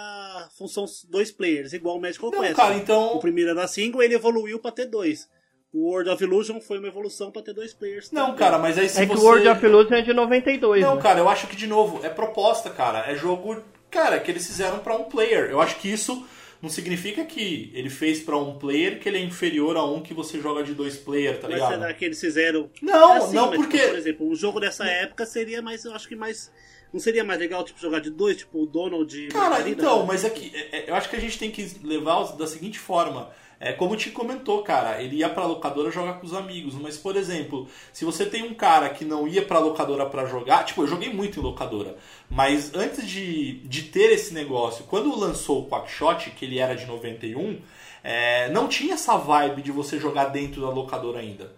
função 0.57 0.85
dois 1.09 1.31
players, 1.31 1.73
igual 1.73 1.97
o 1.97 2.01
Magical 2.01 2.31
não, 2.31 2.41
Quest. 2.41 2.55
Cara, 2.55 2.75
então... 2.75 3.15
O 3.15 3.19
primeiro 3.19 3.51
era 3.51 3.67
single, 3.67 4.01
ele 4.03 4.15
evoluiu 4.15 4.59
para 4.59 4.71
ter 4.71 4.85
dois. 4.85 5.27
O 5.73 5.89
World 5.89 6.11
of 6.11 6.23
Illusion 6.23 6.61
foi 6.61 6.77
uma 6.77 6.87
evolução 6.87 7.31
para 7.31 7.41
ter 7.41 7.53
dois 7.53 7.73
players. 7.73 8.11
Não, 8.11 8.25
também. 8.25 8.37
cara, 8.37 8.59
mas 8.59 8.77
aí 8.77 8.87
se 8.87 9.01
é 9.01 9.05
você... 9.05 9.13
que 9.13 9.19
o 9.19 9.23
World 9.23 9.47
of 9.47 9.65
Illusion 9.65 9.95
é 9.95 10.01
de 10.03 10.13
92, 10.13 10.81
Não, 10.81 10.95
né? 10.95 11.01
cara, 11.01 11.19
eu 11.19 11.27
acho 11.27 11.47
que, 11.47 11.55
de 11.55 11.65
novo, 11.65 12.05
é 12.05 12.09
proposta, 12.09 12.69
cara. 12.69 13.11
É 13.11 13.15
jogo 13.15 13.63
cara, 13.93 14.19
que 14.19 14.31
eles 14.31 14.45
fizeram 14.45 14.79
para 14.79 14.95
um 14.95 15.03
player. 15.03 15.49
Eu 15.49 15.61
acho 15.61 15.77
que 15.77 15.87
isso 15.87 16.25
não 16.63 16.69
significa 16.69 17.25
que 17.25 17.69
ele 17.73 17.89
fez 17.89 18.21
para 18.21 18.37
um 18.37 18.57
player 18.57 18.97
que 18.97 19.09
ele 19.09 19.17
é 19.17 19.21
inferior 19.21 19.75
a 19.75 19.83
um 19.83 20.01
que 20.01 20.13
você 20.13 20.39
joga 20.39 20.63
de 20.63 20.73
dois 20.73 20.95
player, 20.95 21.37
tá 21.37 21.49
ligado? 21.49 21.71
Mas 21.71 21.79
será 21.79 21.93
que 21.93 22.05
eles 22.05 22.21
fizeram? 22.21 22.69
Não, 22.81 23.15
é 23.15 23.17
assim, 23.17 23.35
não, 23.35 23.51
porque. 23.51 23.77
Tipo, 23.77 23.89
por 23.89 23.97
exemplo, 23.97 24.29
um 24.29 24.33
jogo 24.33 24.59
dessa 24.61 24.85
época 24.85 25.25
seria 25.25 25.61
mais, 25.61 25.83
eu 25.83 25.93
acho 25.93 26.07
que 26.07 26.15
mais. 26.15 26.49
Não 26.93 27.01
seria 27.01 27.21
mais 27.21 27.37
legal 27.37 27.65
tipo, 27.65 27.77
jogar 27.81 27.99
de 27.99 28.09
dois, 28.09 28.37
tipo 28.37 28.63
o 28.63 28.65
Donald 28.65 29.27
Cara, 29.27 29.49
Margarida, 29.49 29.81
então, 29.81 30.05
mas 30.05 30.23
é 30.23 30.29
que 30.29 30.55
é, 30.71 30.89
eu 30.89 30.95
acho 30.95 31.09
que 31.09 31.17
a 31.17 31.19
gente 31.19 31.37
tem 31.37 31.51
que 31.51 31.69
levar 31.83 32.31
da 32.37 32.47
seguinte 32.47 32.79
forma. 32.79 33.29
É 33.65 33.71
como 33.71 33.95
te 33.95 34.11
comentou, 34.11 34.61
cara, 34.61 35.01
ele 35.01 35.15
ia 35.15 35.29
pra 35.29 35.45
locadora 35.45 35.89
jogar 35.89 36.15
com 36.15 36.25
os 36.25 36.33
amigos, 36.33 36.75
mas 36.75 36.97
por 36.97 37.15
exemplo, 37.15 37.65
se 37.93 38.03
você 38.03 38.25
tem 38.25 38.43
um 38.43 38.53
cara 38.53 38.89
que 38.89 39.05
não 39.05 39.25
ia 39.25 39.41
pra 39.41 39.57
locadora 39.57 40.05
para 40.05 40.25
jogar, 40.25 40.65
tipo, 40.65 40.83
eu 40.83 40.87
joguei 40.87 41.13
muito 41.13 41.39
em 41.39 41.41
locadora, 41.41 41.95
mas 42.29 42.75
antes 42.75 43.07
de, 43.07 43.59
de 43.59 43.83
ter 43.83 44.11
esse 44.11 44.33
negócio, 44.33 44.83
quando 44.83 45.17
lançou 45.17 45.61
o 45.61 45.69
Quackshot, 45.69 46.31
que 46.31 46.43
ele 46.43 46.59
era 46.59 46.75
de 46.75 46.85
91, 46.85 47.61
é, 48.03 48.49
não 48.49 48.67
tinha 48.67 48.95
essa 48.95 49.15
vibe 49.15 49.61
de 49.61 49.71
você 49.71 49.97
jogar 49.97 50.25
dentro 50.25 50.59
da 50.59 50.69
locadora 50.69 51.19
ainda. 51.19 51.55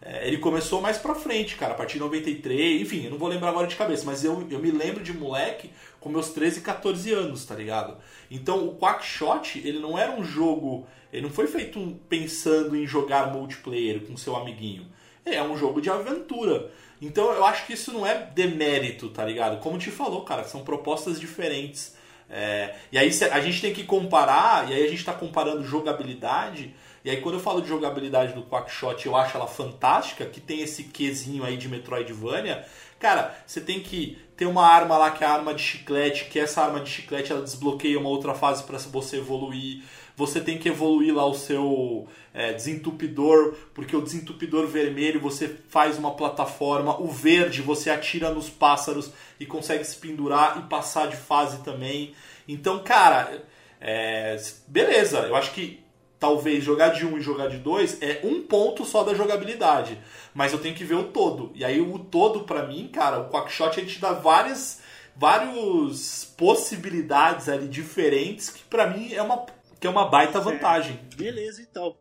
É, 0.00 0.26
ele 0.26 0.38
começou 0.38 0.80
mais 0.80 0.96
pra 0.96 1.14
frente, 1.14 1.56
cara, 1.56 1.72
a 1.72 1.76
partir 1.76 1.94
de 1.94 2.00
93, 2.00 2.80
enfim, 2.80 3.04
eu 3.04 3.10
não 3.10 3.18
vou 3.18 3.28
lembrar 3.28 3.50
agora 3.50 3.66
de 3.66 3.76
cabeça, 3.76 4.04
mas 4.06 4.24
eu, 4.24 4.46
eu 4.50 4.58
me 4.58 4.70
lembro 4.70 5.02
de 5.02 5.12
moleque 5.12 5.70
com 5.98 6.10
meus 6.10 6.28
13, 6.30 6.60
14 6.60 7.12
anos, 7.12 7.44
tá 7.46 7.54
ligado? 7.54 7.96
Então 8.34 8.66
o 8.66 8.76
Quackshot, 8.76 9.60
ele 9.64 9.78
não 9.78 9.96
era 9.96 10.10
um 10.10 10.24
jogo, 10.24 10.86
ele 11.12 11.22
não 11.22 11.30
foi 11.30 11.46
feito 11.46 11.96
pensando 12.08 12.76
em 12.76 12.86
jogar 12.86 13.32
multiplayer 13.32 14.00
com 14.00 14.16
seu 14.16 14.34
amiguinho. 14.34 14.86
É 15.24 15.42
um 15.42 15.56
jogo 15.56 15.80
de 15.80 15.88
aventura. 15.88 16.70
Então 17.00 17.32
eu 17.32 17.44
acho 17.44 17.64
que 17.66 17.74
isso 17.74 17.92
não 17.92 18.04
é 18.04 18.14
demérito, 18.34 19.08
tá 19.08 19.24
ligado? 19.24 19.60
Como 19.60 19.78
te 19.78 19.90
falou, 19.90 20.22
cara, 20.22 20.42
são 20.44 20.64
propostas 20.64 21.20
diferentes. 21.20 21.94
É, 22.28 22.74
e 22.90 22.98
aí 22.98 23.10
a 23.30 23.40
gente 23.40 23.60
tem 23.60 23.72
que 23.72 23.84
comparar, 23.84 24.68
e 24.68 24.74
aí 24.74 24.82
a 24.82 24.88
gente 24.88 24.98
está 24.98 25.12
comparando 25.12 25.62
jogabilidade 25.62 26.74
e 27.04 27.10
aí 27.10 27.20
quando 27.20 27.34
eu 27.34 27.40
falo 27.40 27.60
de 27.60 27.68
jogabilidade 27.68 28.32
do 28.32 28.42
Quackshot, 28.42 29.04
eu 29.04 29.14
acho 29.14 29.36
ela 29.36 29.46
fantástica, 29.46 30.24
que 30.24 30.40
tem 30.40 30.62
esse 30.62 30.84
quesinho 30.84 31.44
aí 31.44 31.58
de 31.58 31.68
Metroidvania. 31.68 32.64
Cara, 32.98 33.36
você 33.46 33.60
tem 33.60 33.80
que 33.80 34.16
ter 34.36 34.46
uma 34.46 34.66
arma 34.66 34.96
lá 34.98 35.10
que 35.10 35.22
é 35.22 35.26
a 35.26 35.32
arma 35.32 35.54
de 35.54 35.62
chiclete, 35.62 36.26
que 36.26 36.38
essa 36.38 36.62
arma 36.62 36.80
de 36.80 36.90
chiclete 36.90 37.32
ela 37.32 37.42
desbloqueia 37.42 37.98
uma 37.98 38.08
outra 38.08 38.34
fase 38.34 38.62
para 38.64 38.78
você 38.78 39.18
evoluir. 39.18 39.82
Você 40.16 40.40
tem 40.40 40.58
que 40.58 40.68
evoluir 40.68 41.14
lá 41.14 41.26
o 41.26 41.34
seu 41.34 42.06
é, 42.32 42.52
desentupidor, 42.52 43.54
porque 43.74 43.96
o 43.96 44.00
desentupidor 44.00 44.66
vermelho 44.66 45.20
você 45.20 45.48
faz 45.68 45.98
uma 45.98 46.12
plataforma, 46.12 47.00
o 47.00 47.08
verde 47.08 47.62
você 47.62 47.90
atira 47.90 48.30
nos 48.30 48.48
pássaros 48.48 49.10
e 49.40 49.46
consegue 49.46 49.84
se 49.84 49.96
pendurar 49.96 50.58
e 50.58 50.68
passar 50.68 51.08
de 51.08 51.16
fase 51.16 51.62
também. 51.62 52.14
Então, 52.48 52.78
cara, 52.82 53.42
É, 53.86 54.36
beleza, 54.66 55.18
eu 55.28 55.36
acho 55.36 55.52
que 55.52 55.83
talvez 56.24 56.64
jogar 56.64 56.88
de 56.88 57.04
um 57.04 57.18
e 57.18 57.20
jogar 57.20 57.48
de 57.48 57.58
dois 57.58 58.00
é 58.00 58.20
um 58.24 58.40
ponto 58.40 58.82
só 58.86 59.04
da 59.04 59.12
jogabilidade. 59.12 59.98
Mas 60.32 60.54
eu 60.54 60.58
tenho 60.58 60.74
que 60.74 60.82
ver 60.82 60.94
o 60.94 61.12
todo. 61.12 61.52
E 61.54 61.62
aí 61.62 61.82
o 61.82 61.98
todo, 61.98 62.44
para 62.44 62.66
mim, 62.66 62.88
cara, 62.88 63.20
o 63.20 63.28
Quackshot 63.28 63.78
ele 63.78 63.90
te 63.90 64.00
dá 64.00 64.14
várias, 64.14 64.80
várias 65.14 66.34
possibilidades 66.34 67.50
ali 67.50 67.68
diferentes 67.68 68.48
que 68.48 68.64
para 68.64 68.86
mim 68.86 69.12
é 69.12 69.20
uma, 69.20 69.44
que 69.78 69.86
é 69.86 69.90
uma 69.90 70.08
baita 70.08 70.40
vantagem. 70.40 70.98
Beleza, 71.14 71.60
então. 71.60 71.94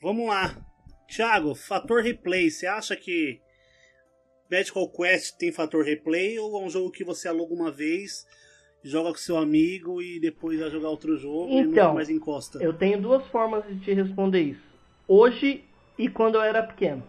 Vamos 0.00 0.26
lá. 0.26 0.56
Thiago, 1.06 1.54
fator 1.54 2.02
replay. 2.02 2.50
Você 2.50 2.66
acha 2.66 2.96
que 2.96 3.38
Medical 4.50 4.90
Quest 4.90 5.36
tem 5.36 5.52
fator 5.52 5.84
replay 5.84 6.38
ou 6.38 6.58
é 6.58 6.64
um 6.64 6.70
jogo 6.70 6.90
que 6.90 7.04
você 7.04 7.28
aluga 7.28 7.52
uma 7.52 7.70
vez, 7.70 8.26
joga 8.82 9.10
com 9.10 9.16
seu 9.16 9.36
amigo 9.36 10.00
e 10.00 10.18
depois 10.18 10.58
vai 10.58 10.70
jogar 10.70 10.88
outro 10.88 11.16
jogo 11.16 11.48
e 11.50 11.62
nunca 11.62 11.80
Então, 11.80 11.94
mais 11.94 12.08
encosta? 12.08 12.62
Eu 12.62 12.72
tenho 12.72 13.00
duas 13.00 13.24
formas 13.26 13.64
de 13.66 13.78
te 13.80 13.92
responder 13.92 14.40
isso. 14.40 14.62
Hoje 15.06 15.64
e 15.98 16.08
quando 16.08 16.36
eu 16.36 16.42
era 16.42 16.62
pequeno. 16.62 17.02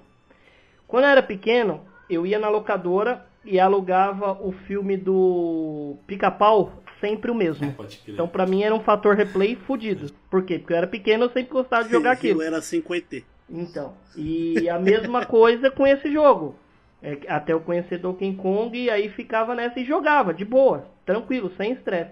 Quando 0.88 1.06
eu 1.06 1.10
era 1.10 1.24
pequeno, 1.24 1.82
eu 2.10 2.26
ia 2.26 2.38
na 2.38 2.50
locadora 2.50 3.26
e 3.46 3.60
alugava 3.60 4.34
o 4.34 4.52
filme 4.52 4.98
do 4.98 5.96
Pica-Pau 6.06 6.82
sempre 7.00 7.32
o 7.32 7.36
mesmo. 7.36 7.74
Então 8.08 8.28
pra 8.28 8.46
mim 8.46 8.64
era 8.64 8.76
um 8.76 8.82
fator 8.82 9.16
replay 9.16 9.56
fudido. 9.56 10.12
Por 10.30 10.44
quê? 10.44 10.60
Porque 10.60 10.74
eu 10.74 10.78
era 10.78 10.88
pequeno, 10.88 11.26
eu 11.26 11.30
sempre 11.30 11.52
gostava 11.54 11.86
de 11.86 11.92
jogar 11.92 12.12
aquilo. 12.12 12.42
era 12.42 12.60
5ET. 12.60 13.24
Então, 13.50 13.94
e 14.16 14.70
a 14.70 14.80
mesma 14.80 15.26
coisa 15.28 15.70
com 15.70 15.86
esse 15.86 16.12
jogo. 16.12 16.56
É, 17.04 17.18
até 17.28 17.54
eu 17.54 17.60
conhecer 17.60 17.98
Donkey 17.98 18.36
Kong 18.36 18.78
e 18.78 18.90
aí 18.90 19.10
ficava 19.10 19.56
nessa 19.56 19.80
e 19.80 19.86
jogava, 19.86 20.34
de 20.34 20.46
boa, 20.46 20.86
tranquilo, 21.06 21.52
sem 21.58 21.72
estresse. 21.72 22.12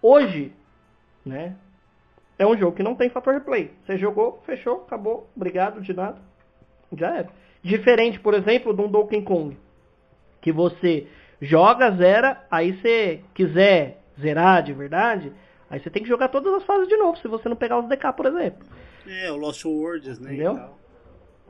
Hoje, 0.00 0.52
né, 1.26 1.56
é 2.38 2.46
um 2.46 2.56
jogo 2.56 2.76
que 2.76 2.82
não 2.82 2.94
tem 2.94 3.10
fator 3.10 3.34
replay. 3.34 3.72
Você 3.84 3.96
jogou, 3.98 4.40
fechou, 4.46 4.84
acabou, 4.86 5.28
obrigado, 5.34 5.80
de 5.80 5.92
nada, 5.92 6.18
já 6.96 7.16
era. 7.16 7.28
Diferente, 7.62 8.20
por 8.20 8.34
exemplo, 8.34 8.74
de 8.74 8.80
um 8.80 8.88
Donkey 8.88 9.22
Kong, 9.22 9.56
que 10.40 10.52
você 10.52 11.08
joga, 11.40 11.90
zera, 11.90 12.44
aí 12.48 12.74
você 12.74 13.20
quiser 13.34 14.02
zerar 14.20 14.62
de 14.62 14.72
verdade, 14.72 15.32
aí 15.68 15.80
você 15.80 15.90
tem 15.90 16.02
que 16.02 16.08
jogar 16.08 16.28
todas 16.28 16.54
as 16.54 16.64
fases 16.64 16.86
de 16.86 16.96
novo, 16.96 17.18
se 17.18 17.26
você 17.26 17.48
não 17.48 17.56
pegar 17.56 17.80
os 17.80 17.88
DK, 17.88 18.12
por 18.16 18.26
exemplo. 18.26 18.64
É, 19.06 19.32
o 19.32 19.36
Lost 19.36 19.64
Worlds, 19.64 20.20
né? 20.20 20.34
Entendeu? 20.34 20.81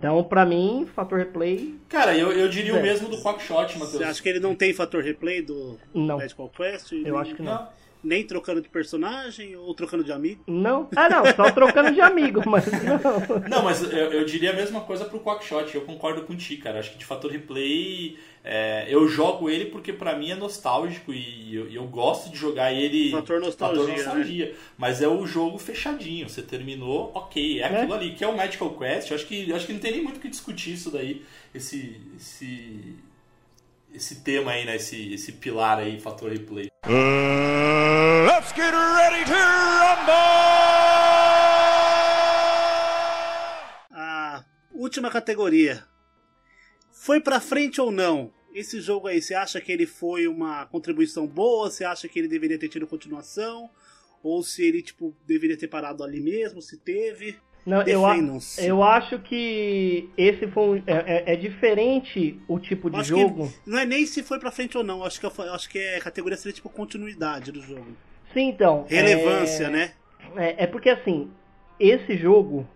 Então, 0.02 0.24
pra 0.24 0.44
mim, 0.44 0.84
fator 0.96 1.16
replay, 1.16 1.76
Cara, 1.88 2.18
eu, 2.18 2.32
eu 2.32 2.48
diria 2.48 2.74
o 2.74 2.78
É. 2.78 2.82
mesmo 2.82 3.08
do 3.08 3.18
Quackshot, 3.22 3.74
Matheus. 3.78 3.90
Você 3.92 4.02
acha 4.02 4.20
que 4.20 4.28
ele 4.28 4.40
não 4.40 4.52
tem 4.52 4.74
fator 4.74 5.00
replay 5.00 5.40
do 5.40 5.78
Não. 5.94 6.18
Medical 6.18 6.48
Quest? 6.48 6.90
eu 6.90 6.98
Nem- 7.02 7.16
acho 7.20 7.36
que 7.36 7.42
não. 7.42 7.68
Nem 8.02 8.26
trocando 8.26 8.60
de 8.60 8.68
personagem 8.68 9.56
ou 9.56 9.74
trocando 9.74 10.02
de 10.02 10.12
amigo? 10.12 10.42
Não? 10.46 10.88
Ah, 10.96 11.08
não, 11.08 11.24
só 11.34 11.50
trocando 11.50 11.92
de 11.92 12.00
amigo, 12.00 12.42
mas 12.48 12.66
não. 12.66 13.48
Não, 13.48 13.62
mas 13.62 13.82
eu, 13.82 14.12
eu 14.12 14.24
diria 14.24 14.50
a 14.50 14.56
mesma 14.56 14.80
coisa 14.80 15.04
pro 15.04 15.20
Quackshot. 15.20 15.74
Eu 15.74 15.82
concordo 15.82 16.22
contigo, 16.22 16.62
cara. 16.62 16.80
Acho 16.80 16.92
que 16.92 16.98
de 16.98 17.04
fator 17.04 17.30
replay, 17.30 18.18
é, 18.44 18.86
eu 18.88 19.06
jogo 19.06 19.48
ele 19.48 19.66
porque 19.66 19.92
pra 19.92 20.16
mim 20.16 20.30
é 20.30 20.34
nostálgico 20.34 21.12
e 21.12 21.54
eu, 21.54 21.70
eu 21.70 21.84
gosto 21.84 22.30
de 22.30 22.36
jogar 22.36 22.72
ele. 22.72 23.10
Fator 23.12 23.40
nostalgia, 23.40 23.84
né? 23.84 23.94
nostalgia. 23.94 24.54
Mas 24.76 25.00
é 25.00 25.06
o 25.06 25.24
jogo 25.26 25.58
fechadinho. 25.58 26.28
Você 26.28 26.42
terminou, 26.42 27.12
ok. 27.14 27.60
É 27.60 27.64
aquilo 27.64 27.94
ali, 27.94 28.14
que 28.14 28.24
é 28.24 28.26
o 28.26 28.36
Magical 28.36 28.70
Quest. 28.76 29.10
Eu 29.10 29.16
acho 29.16 29.26
que, 29.26 29.48
eu 29.48 29.54
acho 29.54 29.66
que 29.66 29.72
não 29.72 29.80
tem 29.80 29.92
nem 29.92 30.02
muito 30.02 30.16
o 30.16 30.20
que 30.20 30.28
discutir 30.28 30.72
isso 30.72 30.90
daí. 30.90 31.22
Esse. 31.54 32.00
esse 32.16 32.96
esse 33.94 34.16
tema 34.22 34.52
aí, 34.52 34.64
né? 34.64 34.76
Esse, 34.76 35.12
esse 35.12 35.32
pilar 35.32 35.78
aí, 35.78 36.00
fator 36.00 36.30
replay. 36.30 36.68
Uh, 36.86 38.26
let's 38.26 38.52
get 38.54 38.72
ready 38.72 39.24
to 39.24 39.32
rumble! 39.32 40.12
A 43.90 44.44
última 44.72 45.10
categoria. 45.10 45.84
Foi 46.90 47.20
pra 47.20 47.40
frente 47.40 47.80
ou 47.80 47.90
não? 47.90 48.32
Esse 48.54 48.80
jogo 48.80 49.08
aí, 49.08 49.20
você 49.20 49.34
acha 49.34 49.60
que 49.60 49.72
ele 49.72 49.86
foi 49.86 50.26
uma 50.26 50.66
contribuição 50.66 51.26
boa? 51.26 51.70
Você 51.70 51.84
acha 51.84 52.06
que 52.08 52.18
ele 52.18 52.28
deveria 52.28 52.58
ter 52.58 52.68
tido 52.68 52.86
continuação? 52.86 53.70
Ou 54.22 54.42
se 54.42 54.62
ele, 54.62 54.82
tipo, 54.82 55.16
deveria 55.26 55.56
ter 55.56 55.68
parado 55.68 56.04
ali 56.04 56.20
mesmo, 56.20 56.60
se 56.62 56.76
teve? 56.76 57.36
Não, 57.64 57.82
eu, 57.82 58.02
Defendam-se. 58.02 58.66
eu 58.66 58.82
acho 58.82 59.18
que 59.20 60.08
esse 60.16 60.48
foi 60.48 60.80
um, 60.80 60.82
é, 60.84 60.84
é- 60.86 61.32
é 61.34 61.36
diferente 61.36 62.40
o 62.48 62.58
tipo 62.58 62.90
de 62.90 63.02
jogo. 63.04 63.52
não 63.64 63.78
é 63.78 63.86
nem 63.86 64.04
se 64.04 64.22
foi 64.22 64.38
pra 64.40 64.50
frente 64.50 64.76
ou 64.76 64.82
não. 64.82 65.04
Acho 65.04 65.20
que, 65.20 65.26
eu 65.26 65.54
acho 65.54 65.68
que 65.70 65.78
é, 65.78 65.96
a 65.96 66.00
categoria 66.00 66.36
seria, 66.36 66.54
tipo, 66.54 66.68
continuidade 66.68 67.52
do 67.52 67.60
jogo. 67.60 67.86
Sim, 68.32 68.48
então. 68.48 68.84
Relevância, 68.88 69.66
é, 69.66 69.70
né? 69.70 69.92
É, 70.36 70.64
é 70.64 70.66
porque 70.66 70.88
assim, 70.90 71.30
esse 71.78 72.16
jogo, 72.16 72.66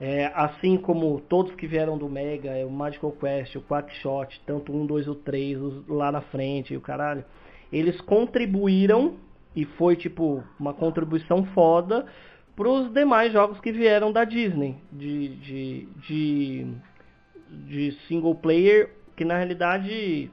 é, 0.00 0.30
assim 0.34 0.78
como 0.78 1.20
todos 1.20 1.54
que 1.54 1.66
vieram 1.66 1.98
do 1.98 2.08
Mega, 2.08 2.50
é 2.50 2.64
o 2.64 2.70
Magical 2.70 3.12
Quest, 3.12 3.56
o 3.56 3.60
Quackshot, 3.60 4.40
tanto 4.46 4.72
um, 4.74 4.86
dois 4.86 5.06
ou 5.08 5.14
três, 5.14 5.58
os 5.60 5.86
lá 5.86 6.10
na 6.10 6.22
frente 6.22 6.72
e 6.72 6.76
o 6.76 6.80
caralho, 6.80 7.24
eles 7.72 8.00
contribuíram 8.00 9.16
e 9.54 9.64
foi 9.64 9.94
tipo 9.96 10.42
uma 10.58 10.72
contribuição 10.72 11.44
foda 11.54 12.06
pros 12.54 12.92
demais 12.92 13.32
jogos 13.32 13.58
que 13.60 13.72
vieram 13.72 14.12
da 14.12 14.24
Disney 14.24 14.76
de, 14.92 15.28
de, 15.36 15.88
de, 16.08 16.66
de 17.50 17.92
single 18.06 18.34
player 18.34 18.90
que 19.16 19.24
na 19.24 19.36
realidade 19.36 20.30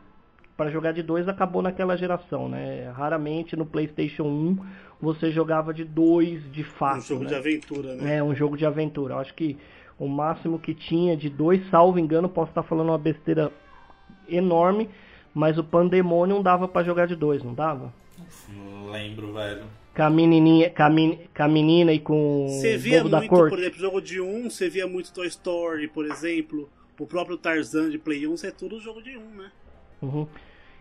para 0.58 0.70
jogar 0.70 0.92
de 0.92 1.02
dois 1.02 1.28
acabou 1.30 1.62
naquela 1.62 1.96
geração, 1.96 2.50
né? 2.50 2.92
Raramente 2.94 3.56
no 3.56 3.66
PlayStation 3.66 4.24
1 4.24 4.58
você 5.02 5.32
jogava 5.32 5.74
de 5.74 5.86
dois 5.86 6.44
de 6.52 6.62
Um 6.62 6.66
fato. 6.66 7.02
jogo 7.02 7.24
né? 7.24 7.30
de 7.30 7.36
aventura, 7.36 7.96
né? 7.96 8.18
É 8.18 8.24
um 8.24 8.36
jogo 8.36 8.58
de 8.58 8.66
aventura. 8.66 9.14
Eu 9.14 9.20
acho 9.20 9.34
que 9.34 9.58
o 9.98 10.08
máximo 10.08 10.60
que 10.60 10.74
tinha 10.74 11.16
de 11.16 11.30
dois, 11.30 11.66
salvo 11.70 11.98
engano, 11.98 12.28
posso 12.28 12.52
estar 12.52 12.64
falando 12.64 12.90
uma 12.90 12.98
besteira 12.98 13.52
enorme, 14.28 14.90
mas 15.34 15.58
o 15.58 15.64
Pandemonium 15.64 16.42
dava 16.42 16.68
pra 16.68 16.84
jogar 16.84 17.08
de 17.08 17.16
dois, 17.16 17.42
não 17.42 17.54
dava? 17.54 17.94
Não 18.50 18.92
lembro, 18.92 19.32
velho. 19.34 19.64
Com 20.00 20.04
a 20.06 20.10
menininha, 20.10 20.70
com 20.70 20.84
a, 20.84 20.90
men- 20.90 21.20
com 21.36 21.44
a 21.44 21.48
menina 21.50 21.92
e 21.92 22.00
com 22.00 22.48
Você 22.48 22.78
via 22.78 23.04
muito, 23.04 23.28
por 23.28 23.60
exemplo, 23.60 23.78
jogo 23.80 24.00
de 24.02 24.22
um, 24.22 24.50
você 24.50 24.70
via 24.70 24.88
muito 24.88 25.12
Toy 25.12 25.28
Story, 25.28 25.90
por 25.90 26.06
exemplo. 26.06 26.70
O 26.98 27.06
próprio 27.06 27.36
Tarzan 27.38 27.90
de 27.90 27.98
Play 27.98 28.26
1, 28.26 28.34
isso 28.34 28.48
é 28.48 28.52
tudo 28.52 28.80
jogo 28.80 29.02
de 29.02 29.18
um, 29.18 29.26
né? 29.36 29.52
Uhum. 30.02 30.26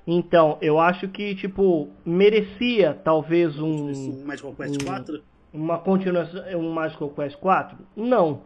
Então, 0.06 0.56
eu 0.62 0.78
acho 0.78 1.08
que, 1.08 1.34
tipo, 1.34 1.88
merecia 2.06 2.94
talvez 2.94 3.58
um, 3.58 3.90
um 3.90 4.24
Magical 4.24 4.54
Quest 4.54 4.82
um- 4.82 4.86
4. 4.86 5.22
uma 5.52 5.78
continuação, 5.78 6.44
um 6.56 6.70
Magical 6.72 7.10
Quest 7.10 7.36
4? 7.38 7.76
Não. 7.96 8.42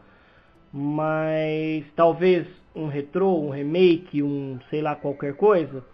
Mas 0.73 1.85
talvez 1.95 2.47
um 2.75 2.87
retrô, 2.87 3.39
um 3.39 3.51
remake, 3.51 4.23
um 4.23 4.59
sei 4.71 4.81
lá 4.81 4.95
qualquer 4.97 5.35
coisa. 5.35 5.85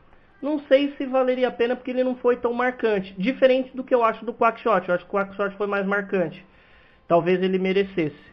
Não 0.41 0.61
sei 0.61 0.95
se 0.97 1.05
valeria 1.05 1.49
a 1.49 1.53
pena 1.53 1.75
porque 1.75 1.91
ele 1.91 2.05
não 2.05 2.15
foi 2.15 2.37
tão 2.37 2.53
marcante. 2.53 3.15
Diferente 3.19 3.77
do 3.77 3.83
que 3.83 3.95
eu 3.95 4.05
acho 4.05 4.25
do 4.25 4.33
Quackshot. 4.33 4.89
Eu 4.89 4.95
acho 4.95 5.05
que 5.05 5.11
o 5.11 5.19
Quackshot 5.19 5.57
foi 5.57 5.67
mais 5.67 5.85
marcante. 5.85 6.45
Talvez 7.09 7.43
ele 7.43 7.59
merecesse. 7.59 8.29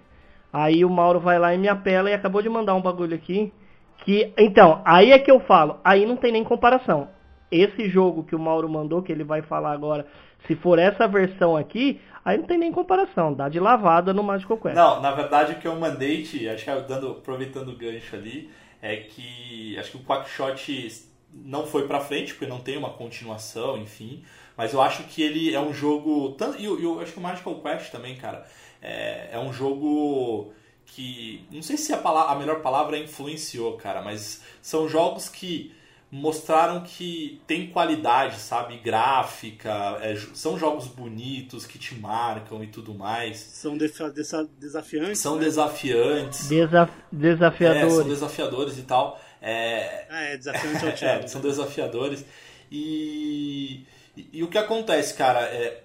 Aí 0.53 0.86
o 0.86 0.90
Mauro 0.90 1.19
vai 1.19 1.40
lá 1.40 1.53
e 1.53 1.57
me 1.57 1.68
apela 1.68 2.10
e 2.10 2.14
acabou 2.14 2.41
de 2.41 2.49
mandar 2.49 2.76
um 2.76 2.82
bagulho 2.82 3.15
aqui. 3.15 3.52
Que, 4.03 4.32
então, 4.38 4.82
aí 4.86 5.11
é 5.11 5.19
que 5.19 5.32
eu 5.32 5.40
falo. 5.40 5.80
Aí 5.84 6.06
não 6.06 6.15
tem 6.15 6.32
nem 6.32 6.44
comparação. 6.44 7.10
Esse 7.52 7.90
jogo 7.90 8.23
que 8.23 8.36
o 8.36 8.40
Mauro 8.40 8.69
mandou, 8.69 9.02
que 9.02 9.11
ele 9.11 9.23
vai 9.23 9.41
falar 9.41 9.72
agora, 9.72 10.06
se 10.45 10.56
for 10.56 10.77
essa 10.77 11.07
versão 11.07 11.57
aqui, 11.57 11.99
aí 12.23 12.38
não 12.38 12.45
tem 12.45 12.57
nem 12.57 12.72
comparação. 12.72 13.34
Dá 13.34 13.49
de 13.49 13.60
lavada 13.60 14.14
no 14.14 14.23
Magical 14.23 14.57
Quest. 14.57 14.76
Não, 14.76 15.02
na 15.02 15.11
verdade 15.11 15.53
o 15.53 15.60
que 15.60 15.68
eu 15.68 15.76
mandei, 15.76 16.22
acho 16.22 16.65
que 16.65 16.82
dando, 16.88 17.11
aproveitando 17.11 17.69
o 17.69 17.77
gancho 17.77 18.15
ali, 18.15 18.49
é 18.82 18.98
que 18.98 19.77
acho 19.80 19.91
que 19.91 19.98
o 19.98 20.03
Quackshot 20.06 21.14
não 21.44 21.66
foi 21.68 21.88
pra 21.88 21.99
frente, 21.99 22.34
porque 22.34 22.45
não 22.48 22.60
tem 22.60 22.78
uma 22.78 22.90
continuação, 22.91 23.78
enfim. 23.78 24.24
Mas 24.57 24.74
eu 24.74 24.82
acho 24.82 25.03
que 25.03 25.22
ele 25.22 25.53
é 25.53 25.60
um 25.60 25.74
jogo. 25.74 26.32
tanto- 26.38 26.60
E 26.60 26.66
eu, 26.66 26.80
eu 26.82 26.99
acho 27.02 27.12
que 27.14 27.20
o 27.20 27.22
Magical 27.22 27.56
Quest 27.62 27.91
também, 27.91 28.16
cara, 28.16 28.45
é, 28.82 29.30
é 29.34 29.40
um 29.40 29.52
jogo 29.52 30.53
que. 30.86 31.44
Não 31.52 31.62
sei 31.62 31.76
se 31.78 31.91
a, 31.94 31.98
palavra, 31.98 32.34
a 32.34 32.40
melhor 32.40 32.62
palavra 32.62 32.98
é 32.98 33.03
influenciou, 33.03 33.74
cara, 33.78 34.02
mas 34.02 34.41
são 34.62 34.88
jogos 34.88 35.28
que 35.28 35.74
mostraram 36.12 36.82
que 36.84 37.41
tem 37.45 37.68
qualidade, 37.68 38.38
sabe? 38.40 38.78
Gráfica, 38.78 39.98
é, 40.02 40.16
são 40.34 40.57
jogos 40.57 40.88
bonitos 40.88 41.66
que 41.66 41.78
te 41.78 41.95
marcam 41.95 42.64
e 42.64 42.68
tudo 42.68 42.94
mais. 42.94 43.38
São 43.38 43.78
defa- 43.78 44.10
desa- 44.10 44.48
desafiantes. 44.57 45.20
São 45.20 45.36
né? 45.36 45.44
desafiantes. 45.44 46.48
Desaf 46.48 46.91
É, 46.91 47.16
desafiadores. 47.18 47.94
são 47.94 48.07
desafiadores 48.07 48.78
e 48.78 48.84
tal. 48.84 49.20
É, 49.45 50.05
Ah, 50.09 50.22
é, 50.23 50.38
desafiante 50.38 50.84
ao 50.85 50.91
é, 51.23 51.27
são 51.27 51.39
desafiadores. 51.39 52.26
E, 52.72 53.85
e, 54.17 54.30
e 54.34 54.43
o 54.43 54.47
que 54.47 54.57
acontece, 54.57 55.13
cara, 55.13 55.41
é. 55.41 55.81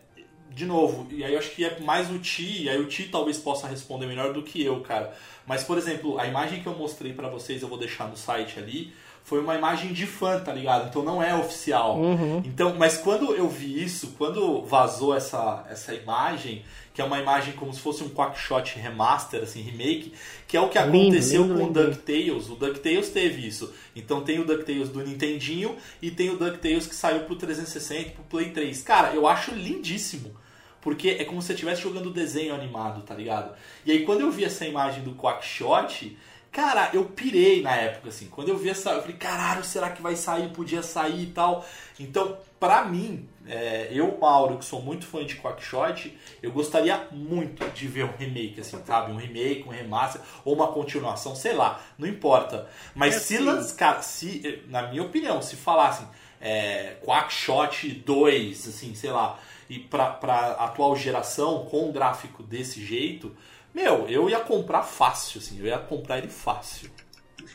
De 0.50 0.66
novo, 0.66 1.06
e 1.12 1.22
aí 1.22 1.32
eu 1.32 1.38
acho 1.38 1.50
que 1.52 1.64
é 1.64 1.78
mais 1.78 2.10
o 2.10 2.18
Ti, 2.18 2.64
e 2.64 2.68
aí 2.68 2.80
o 2.80 2.86
Ti 2.86 3.08
talvez 3.10 3.38
possa 3.38 3.68
responder 3.68 4.06
melhor 4.06 4.32
do 4.32 4.42
que 4.42 4.62
eu, 4.64 4.80
cara. 4.80 5.14
Mas, 5.46 5.62
por 5.62 5.78
exemplo, 5.78 6.18
a 6.18 6.26
imagem 6.26 6.60
que 6.60 6.66
eu 6.66 6.74
mostrei 6.76 7.12
pra 7.12 7.28
vocês, 7.28 7.62
eu 7.62 7.68
vou 7.68 7.78
deixar 7.78 8.08
no 8.08 8.16
site 8.16 8.58
ali, 8.58 8.92
foi 9.30 9.38
uma 9.38 9.54
imagem 9.54 9.92
de 9.92 10.08
fã, 10.08 10.40
tá 10.40 10.52
ligado? 10.52 10.88
Então 10.88 11.04
não 11.04 11.22
é 11.22 11.32
oficial. 11.32 11.96
Uhum. 11.96 12.42
Então, 12.44 12.74
mas 12.76 12.96
quando 12.96 13.32
eu 13.32 13.48
vi 13.48 13.80
isso, 13.80 14.16
quando 14.18 14.62
vazou 14.62 15.14
essa, 15.14 15.64
essa 15.70 15.94
imagem, 15.94 16.64
que 16.92 17.00
é 17.00 17.04
uma 17.04 17.20
imagem 17.20 17.54
como 17.54 17.72
se 17.72 17.78
fosse 17.78 18.02
um 18.02 18.08
Quackshot 18.08 18.76
remaster, 18.76 19.44
assim, 19.44 19.60
remake, 19.60 20.14
que 20.48 20.56
é 20.56 20.60
o 20.60 20.68
que 20.68 20.80
Lindo, 20.80 20.98
aconteceu 20.98 21.42
lindo, 21.42 21.54
com 21.54 21.60
o 21.60 21.66
lindo. 21.68 21.84
DuckTales. 21.84 22.50
O 22.50 22.56
DuckTales 22.56 23.10
teve 23.10 23.46
isso. 23.46 23.72
Então 23.94 24.20
tem 24.22 24.40
o 24.40 24.44
DuckTales 24.44 24.88
do 24.88 25.00
Nintendinho 25.00 25.76
e 26.02 26.10
tem 26.10 26.30
o 26.30 26.36
DuckTales 26.36 26.88
que 26.88 26.94
saiu 26.96 27.20
pro 27.20 27.36
360 27.36 28.10
pro 28.10 28.24
Play 28.24 28.50
3. 28.50 28.82
Cara, 28.82 29.14
eu 29.14 29.28
acho 29.28 29.54
lindíssimo. 29.54 30.34
Porque 30.80 31.10
é 31.20 31.24
como 31.24 31.40
se 31.40 31.46
você 31.46 31.52
estivesse 31.52 31.82
jogando 31.82 32.10
desenho 32.10 32.52
animado, 32.52 33.02
tá 33.02 33.14
ligado? 33.14 33.54
E 33.86 33.92
aí 33.92 34.04
quando 34.04 34.22
eu 34.22 34.30
vi 34.32 34.44
essa 34.44 34.66
imagem 34.66 35.04
do 35.04 35.14
Quackshot, 35.14 36.16
cara, 36.52 36.90
eu 36.92 37.04
pirei 37.04 37.62
na 37.62 37.74
época, 37.74 38.08
assim. 38.08 38.26
Quando 38.28 38.48
eu 38.48 38.56
vi 38.58 38.70
essa, 38.70 38.90
eu 38.90 39.00
falei, 39.00 39.16
caralho, 39.16 39.64
será 39.64 39.90
que 39.90 40.02
vai 40.02 40.16
sair? 40.16 40.50
Podia 40.50 40.82
sair 40.82 41.22
e 41.22 41.26
tal. 41.26 41.64
Então, 41.98 42.36
pra 42.58 42.84
mim, 42.84 43.28
é, 43.46 43.88
eu, 43.90 44.18
Mauro, 44.20 44.58
que 44.58 44.64
sou 44.64 44.80
muito 44.82 45.06
fã 45.06 45.24
de 45.24 45.36
Quackshot, 45.36 46.16
eu 46.42 46.50
gostaria 46.52 47.06
muito 47.10 47.64
de 47.70 47.86
ver 47.86 48.04
um 48.04 48.12
remake, 48.18 48.60
assim, 48.60 48.80
sabe? 48.86 49.12
Um 49.12 49.16
remake, 49.16 49.64
um 49.66 49.70
remaster, 49.70 50.20
ou 50.44 50.54
uma 50.54 50.68
continuação, 50.68 51.34
sei 51.34 51.52
lá, 51.54 51.80
não 51.98 52.06
importa. 52.08 52.68
Mas 52.94 53.16
É 53.16 53.18
se 53.18 53.34
assim. 53.36 53.44
lançar, 53.44 53.76
cara, 53.76 54.02
se, 54.02 54.62
na 54.68 54.88
minha 54.88 55.02
opinião, 55.02 55.40
se 55.42 55.56
falassem 55.56 56.06
é, 56.40 56.96
Quackshot 57.04 57.90
2, 58.04 58.68
assim, 58.68 58.94
sei 58.94 59.10
lá, 59.10 59.38
e 59.68 59.78
pra, 59.78 60.06
pra 60.10 60.52
atual 60.52 60.96
geração, 60.96 61.66
com 61.66 61.88
um 61.88 61.92
gráfico 61.92 62.42
desse 62.42 62.84
jeito, 62.84 63.34
meu, 63.74 64.08
eu 64.08 64.28
ia 64.28 64.40
comprar 64.40 64.82
fácil, 64.82 65.40
assim, 65.40 65.58
eu 65.58 65.66
ia 65.66 65.78
comprar 65.78 66.18
ele 66.18 66.28
fácil. 66.28 66.90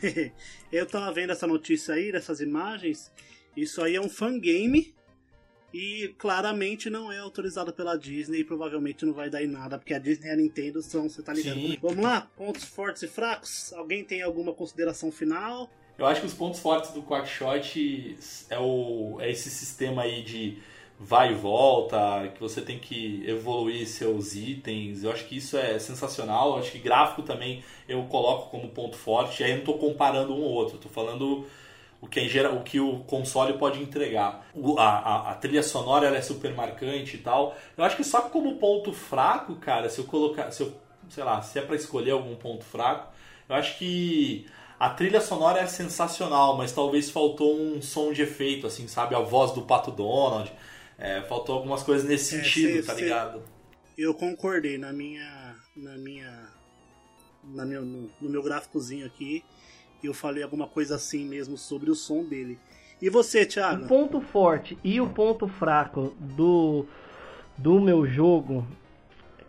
eu 0.72 0.86
tava 0.86 1.12
vendo 1.12 1.32
essa 1.32 1.46
notícia 1.46 1.94
aí, 1.94 2.10
dessas 2.10 2.40
imagens. 2.40 3.12
Isso 3.56 3.82
aí 3.82 3.96
é 3.96 4.00
um 4.00 4.08
fangame. 4.08 4.94
E 5.74 6.14
claramente 6.16 6.88
não 6.88 7.12
é 7.12 7.18
autorizado 7.18 7.72
pela 7.72 7.98
Disney 7.98 8.38
e 8.38 8.44
provavelmente 8.44 9.04
não 9.04 9.12
vai 9.12 9.28
dar 9.28 9.42
em 9.42 9.46
nada, 9.46 9.76
porque 9.78 9.92
a 9.92 9.98
Disney 9.98 10.28
e 10.28 10.30
a 10.30 10.36
Nintendo 10.36 10.80
são, 10.80 11.08
você 11.08 11.22
tá 11.22 11.34
ligado? 11.34 11.56
Sim. 11.56 11.76
Vamos 11.82 12.02
lá? 12.02 12.30
Pontos 12.34 12.64
fortes 12.64 13.02
e 13.02 13.08
fracos? 13.08 13.74
Alguém 13.74 14.02
tem 14.02 14.22
alguma 14.22 14.54
consideração 14.54 15.12
final? 15.12 15.68
Eu 15.98 16.06
acho 16.06 16.20
que 16.20 16.26
os 16.26 16.34
pontos 16.34 16.60
fortes 16.60 16.92
do 16.92 17.02
Quackshot 17.02 18.16
é, 18.48 18.58
o, 18.58 19.18
é 19.20 19.30
esse 19.30 19.50
sistema 19.50 20.02
aí 20.02 20.22
de 20.22 20.58
vai 20.98 21.32
e 21.32 21.34
volta, 21.34 22.28
que 22.34 22.40
você 22.40 22.60
tem 22.62 22.78
que 22.78 23.22
evoluir 23.26 23.86
seus 23.86 24.34
itens. 24.34 25.04
Eu 25.04 25.12
acho 25.12 25.24
que 25.26 25.36
isso 25.36 25.56
é 25.56 25.78
sensacional. 25.78 26.52
Eu 26.54 26.58
acho 26.60 26.72
que 26.72 26.78
gráfico 26.78 27.22
também 27.22 27.62
eu 27.88 28.02
coloco 28.04 28.50
como 28.50 28.68
ponto 28.68 28.96
forte. 28.96 29.44
Aí 29.44 29.50
eu 29.50 29.54
não 29.56 29.60
estou 29.62 29.78
comparando 29.78 30.34
um 30.34 30.42
ou 30.42 30.52
outro, 30.52 30.76
estou 30.76 30.90
falando 30.90 31.46
o 32.00 32.06
que, 32.06 32.20
em 32.20 32.28
geral, 32.28 32.56
o 32.56 32.62
que 32.62 32.78
o 32.80 33.00
console 33.00 33.54
pode 33.54 33.80
entregar. 33.82 34.46
O- 34.54 34.78
a, 34.78 34.84
a, 34.98 35.30
a 35.32 35.34
trilha 35.34 35.62
sonora 35.62 36.08
é 36.16 36.22
super 36.22 36.54
marcante 36.54 37.16
e 37.16 37.18
tal. 37.20 37.56
Eu 37.76 37.84
acho 37.84 37.96
que 37.96 38.04
só 38.04 38.22
como 38.22 38.56
ponto 38.56 38.92
fraco, 38.92 39.56
cara, 39.56 39.88
se 39.88 39.98
eu 40.00 40.04
colocar, 40.04 40.50
se 40.52 40.62
eu, 40.62 40.72
sei 41.08 41.24
lá, 41.24 41.40
se 41.42 41.58
é 41.58 41.62
para 41.62 41.76
escolher 41.76 42.10
algum 42.12 42.34
ponto 42.36 42.64
fraco, 42.64 43.12
eu 43.48 43.54
acho 43.56 43.78
que 43.78 44.46
a 44.78 44.90
trilha 44.90 45.20
sonora 45.20 45.60
é 45.60 45.66
sensacional, 45.66 46.56
mas 46.56 46.72
talvez 46.72 47.10
faltou 47.10 47.56
um 47.56 47.80
som 47.80 48.12
de 48.12 48.22
efeito, 48.22 48.66
assim, 48.66 48.86
sabe? 48.88 49.14
A 49.14 49.20
voz 49.20 49.52
do 49.52 49.62
Pato 49.62 49.90
Donald. 49.90 50.52
É, 50.98 51.20
faltou 51.22 51.56
algumas 51.56 51.82
coisas 51.82 52.08
nesse 52.08 52.34
É, 52.36 52.42
sentido, 52.42 52.76
cê- 52.80 52.82
tá 52.82 52.94
cê- 52.94 53.02
ligado? 53.02 53.42
Eu 53.98 54.14
concordei 54.14 54.78
na 54.78 54.92
minha. 54.92 55.54
Na 55.76 55.96
minha. 55.96 56.48
Na 57.44 57.64
meu, 57.64 57.82
no, 57.84 58.10
no 58.20 58.30
meu 58.30 58.42
gráficozinho 58.42 59.06
aqui. 59.06 59.44
Eu 60.02 60.12
falei 60.14 60.42
alguma 60.42 60.66
coisa 60.66 60.96
assim 60.96 61.24
mesmo 61.24 61.56
sobre 61.56 61.90
o 61.90 61.94
som 61.94 62.24
dele. 62.24 62.58
E 63.00 63.10
você, 63.10 63.42
O 63.42 63.46
Thiago? 63.46 63.86
ponto 63.86 64.20
forte 64.20 64.78
e 64.82 65.00
o 65.00 65.08
ponto 65.08 65.46
fraco 65.48 66.14
do, 66.18 66.86
do 67.58 67.80
meu 67.80 68.06
jogo, 68.06 68.66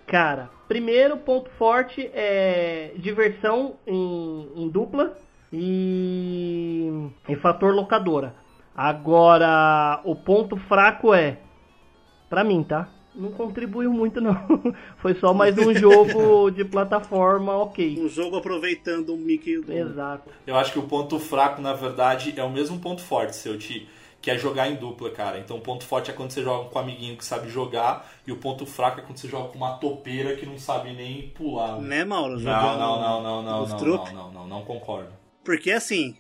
cara, 0.06 0.50
primeiro 0.68 1.18
ponto 1.18 1.50
forte 1.52 2.10
é 2.14 2.92
diversão 2.98 3.78
em, 3.86 4.50
em 4.64 4.70
dupla 4.70 5.18
e 5.52 6.90
em 7.28 7.36
fator 7.38 7.74
locadora. 7.74 8.36
Agora, 8.78 10.02
o 10.04 10.16
ponto 10.16 10.56
fraco 10.56 11.12
é, 11.12 11.40
pra 12.30 12.44
mim, 12.44 12.62
tá? 12.62 12.88
Não 13.16 13.32
contribuiu 13.32 13.92
muito 13.92 14.22
não. 14.22 14.36
Foi 15.02 15.16
só 15.16 15.34
mais 15.34 15.58
um 15.58 15.74
jogo 15.74 16.52
de 16.54 16.64
plataforma, 16.64 17.58
ok. 17.58 18.00
Um 18.00 18.08
jogo 18.08 18.38
aproveitando 18.38 19.16
o 19.16 19.18
Mickey 19.18 19.60
do. 19.60 19.74
Exato. 19.74 20.30
Eu 20.46 20.56
acho 20.56 20.72
que 20.72 20.78
o 20.78 20.84
ponto 20.84 21.18
fraco, 21.18 21.60
na 21.60 21.74
verdade, 21.74 22.36
é 22.38 22.44
o 22.44 22.52
mesmo 22.52 22.78
ponto 22.78 23.02
forte, 23.02 23.36
seu 23.36 23.58
Ti, 23.58 23.90
que 24.22 24.30
é 24.30 24.38
jogar 24.38 24.70
em 24.70 24.76
dupla, 24.76 25.10
cara. 25.10 25.40
Então 25.40 25.58
o 25.58 25.62
ponto 25.62 25.84
forte 25.84 26.12
é 26.12 26.14
quando 26.14 26.30
você 26.30 26.44
joga 26.44 26.70
com 26.70 26.78
um 26.78 26.82
amiguinho 26.84 27.18
que 27.18 27.26
sabe 27.26 27.50
jogar, 27.50 28.08
e 28.28 28.32
o 28.32 28.38
ponto 28.38 28.68
fraco 28.68 29.00
é 29.00 29.04
quando 29.04 29.18
você 29.18 29.28
joga 29.28 29.50
com 29.50 29.58
uma 29.58 29.78
topeira 29.78 30.36
que 30.36 30.46
não 30.46 30.60
sabe 30.60 30.94
nem 30.94 31.30
pular. 31.30 31.82
Né, 31.82 32.06
Mauro? 32.06 32.40
Não, 32.40 32.78
não, 32.78 32.78
não, 32.78 33.24
não, 33.24 33.42
não, 33.42 33.68
não, 33.68 33.78
trupe? 33.78 34.14
não, 34.14 34.26
não, 34.26 34.34
não, 34.34 34.48
não 34.48 34.62
concordo. 34.62 35.10
Porque 35.44 35.72
assim, 35.72 36.16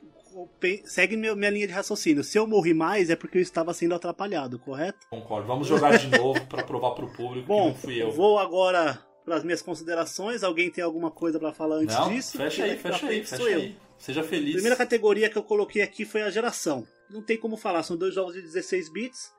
segue 0.85 1.15
minha 1.17 1.33
linha 1.49 1.67
de 1.67 1.73
raciocínio. 1.73 2.23
Se 2.23 2.37
eu 2.37 2.45
morri 2.47 2.73
mais 2.73 3.09
é 3.09 3.15
porque 3.15 3.37
eu 3.37 3.41
estava 3.41 3.73
sendo 3.73 3.95
atrapalhado, 3.95 4.59
correto? 4.59 5.07
Concordo. 5.09 5.47
Vamos 5.47 5.67
jogar 5.67 5.97
de 5.97 6.07
novo 6.17 6.45
pra 6.47 6.63
provar 6.63 6.91
pro 6.91 7.07
público 7.11 7.41
que 7.41 7.47
Bom, 7.47 7.67
não 7.69 7.75
fui 7.75 8.01
eu. 8.01 8.11
vou 8.11 8.37
agora 8.39 8.99
para 9.23 9.35
as 9.35 9.43
minhas 9.43 9.61
considerações. 9.61 10.43
Alguém 10.43 10.71
tem 10.71 10.83
alguma 10.83 11.11
coisa 11.11 11.39
para 11.39 11.53
falar 11.53 11.77
antes 11.77 11.95
Não, 11.95 12.09
disso? 12.09 12.37
fecha 12.37 12.63
aí, 12.63 12.77
fecha 12.77 13.07
aí, 13.07 13.23
fecha 13.25 13.43
eu. 13.43 13.59
aí. 13.59 13.77
Seja 13.97 14.23
feliz. 14.23 14.51
A 14.51 14.53
primeira 14.53 14.75
categoria 14.75 15.29
que 15.29 15.37
eu 15.37 15.43
coloquei 15.43 15.81
aqui 15.81 16.05
foi 16.05 16.21
a 16.21 16.29
geração. 16.29 16.87
Não 17.09 17.21
tem 17.21 17.37
como 17.37 17.57
falar, 17.57 17.83
são 17.83 17.97
dois 17.97 18.13
jogos 18.13 18.33
de 18.33 18.41
16 18.41 18.91
bits. 18.91 19.31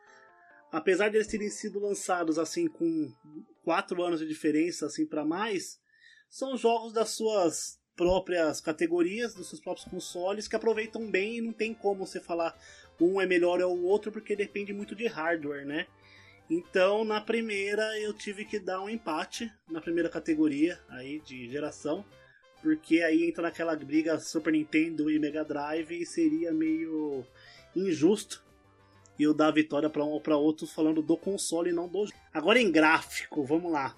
Apesar 0.71 1.09
de 1.09 1.17
eles 1.17 1.27
terem 1.27 1.49
sido 1.49 1.79
lançados 1.79 2.39
assim 2.39 2.67
com 2.67 3.11
4 3.65 4.03
anos 4.03 4.21
de 4.21 4.27
diferença 4.27 4.87
assim 4.87 5.07
para 5.07 5.25
mais, 5.25 5.79
são 6.29 6.57
jogos 6.57 6.93
das 6.93 7.11
suas 7.11 7.79
próprias 7.99 8.61
categorias, 8.61 9.35
dos 9.35 9.49
seus 9.49 9.61
próprios 9.61 9.89
consoles 9.89 10.47
que 10.47 10.55
aproveitam 10.55 11.11
bem 11.11 11.39
e 11.39 11.41
não 11.41 11.53
tem 11.53 11.75
como 11.75 12.07
você 12.07 12.21
falar 12.21 12.57
um 13.01 13.21
é 13.21 13.27
melhor 13.27 13.61
ou 13.61 13.77
o 13.77 13.85
outro 13.85 14.13
porque 14.13 14.37
depende 14.37 14.73
muito 14.73 14.95
de 14.95 15.09
hardware, 15.09 15.67
né? 15.67 15.89
Então, 16.49 17.05
na 17.05 17.21
primeira 17.21 17.83
eu 17.99 18.15
tive 18.15 18.45
que 18.45 18.61
dar 18.61 18.81
um 18.81 18.89
empate 18.89 19.53
na 19.69 19.81
primeira 19.81 20.09
categoria 20.09 20.79
aí 20.89 21.21
de 21.21 21.51
geração 21.51 22.05
porque 22.63 23.03
aí 23.03 23.29
entra 23.29 23.43
naquela 23.43 23.75
briga 23.75 24.19
Super 24.21 24.53
Nintendo 24.53 25.11
e 25.11 25.19
Mega 25.19 25.45
Drive 25.45 25.91
e 25.91 26.07
seria 26.07 26.53
meio 26.53 27.25
injusto 27.75 28.45
eu 29.19 29.35
dar 29.35 29.49
a 29.49 29.53
vitória 29.53 29.91
para 29.91 30.05
um 30.05 30.11
ou 30.11 30.21
para 30.21 30.37
outro 30.37 30.69
falando 30.69 31.03
do 31.03 31.17
console 31.17 31.71
e 31.71 31.73
não 31.73 31.89
do 31.89 32.07
jogo. 32.07 32.19
Agora 32.33 32.61
em 32.61 32.71
gráfico, 32.71 33.45
vamos 33.45 33.73
lá. 33.73 33.97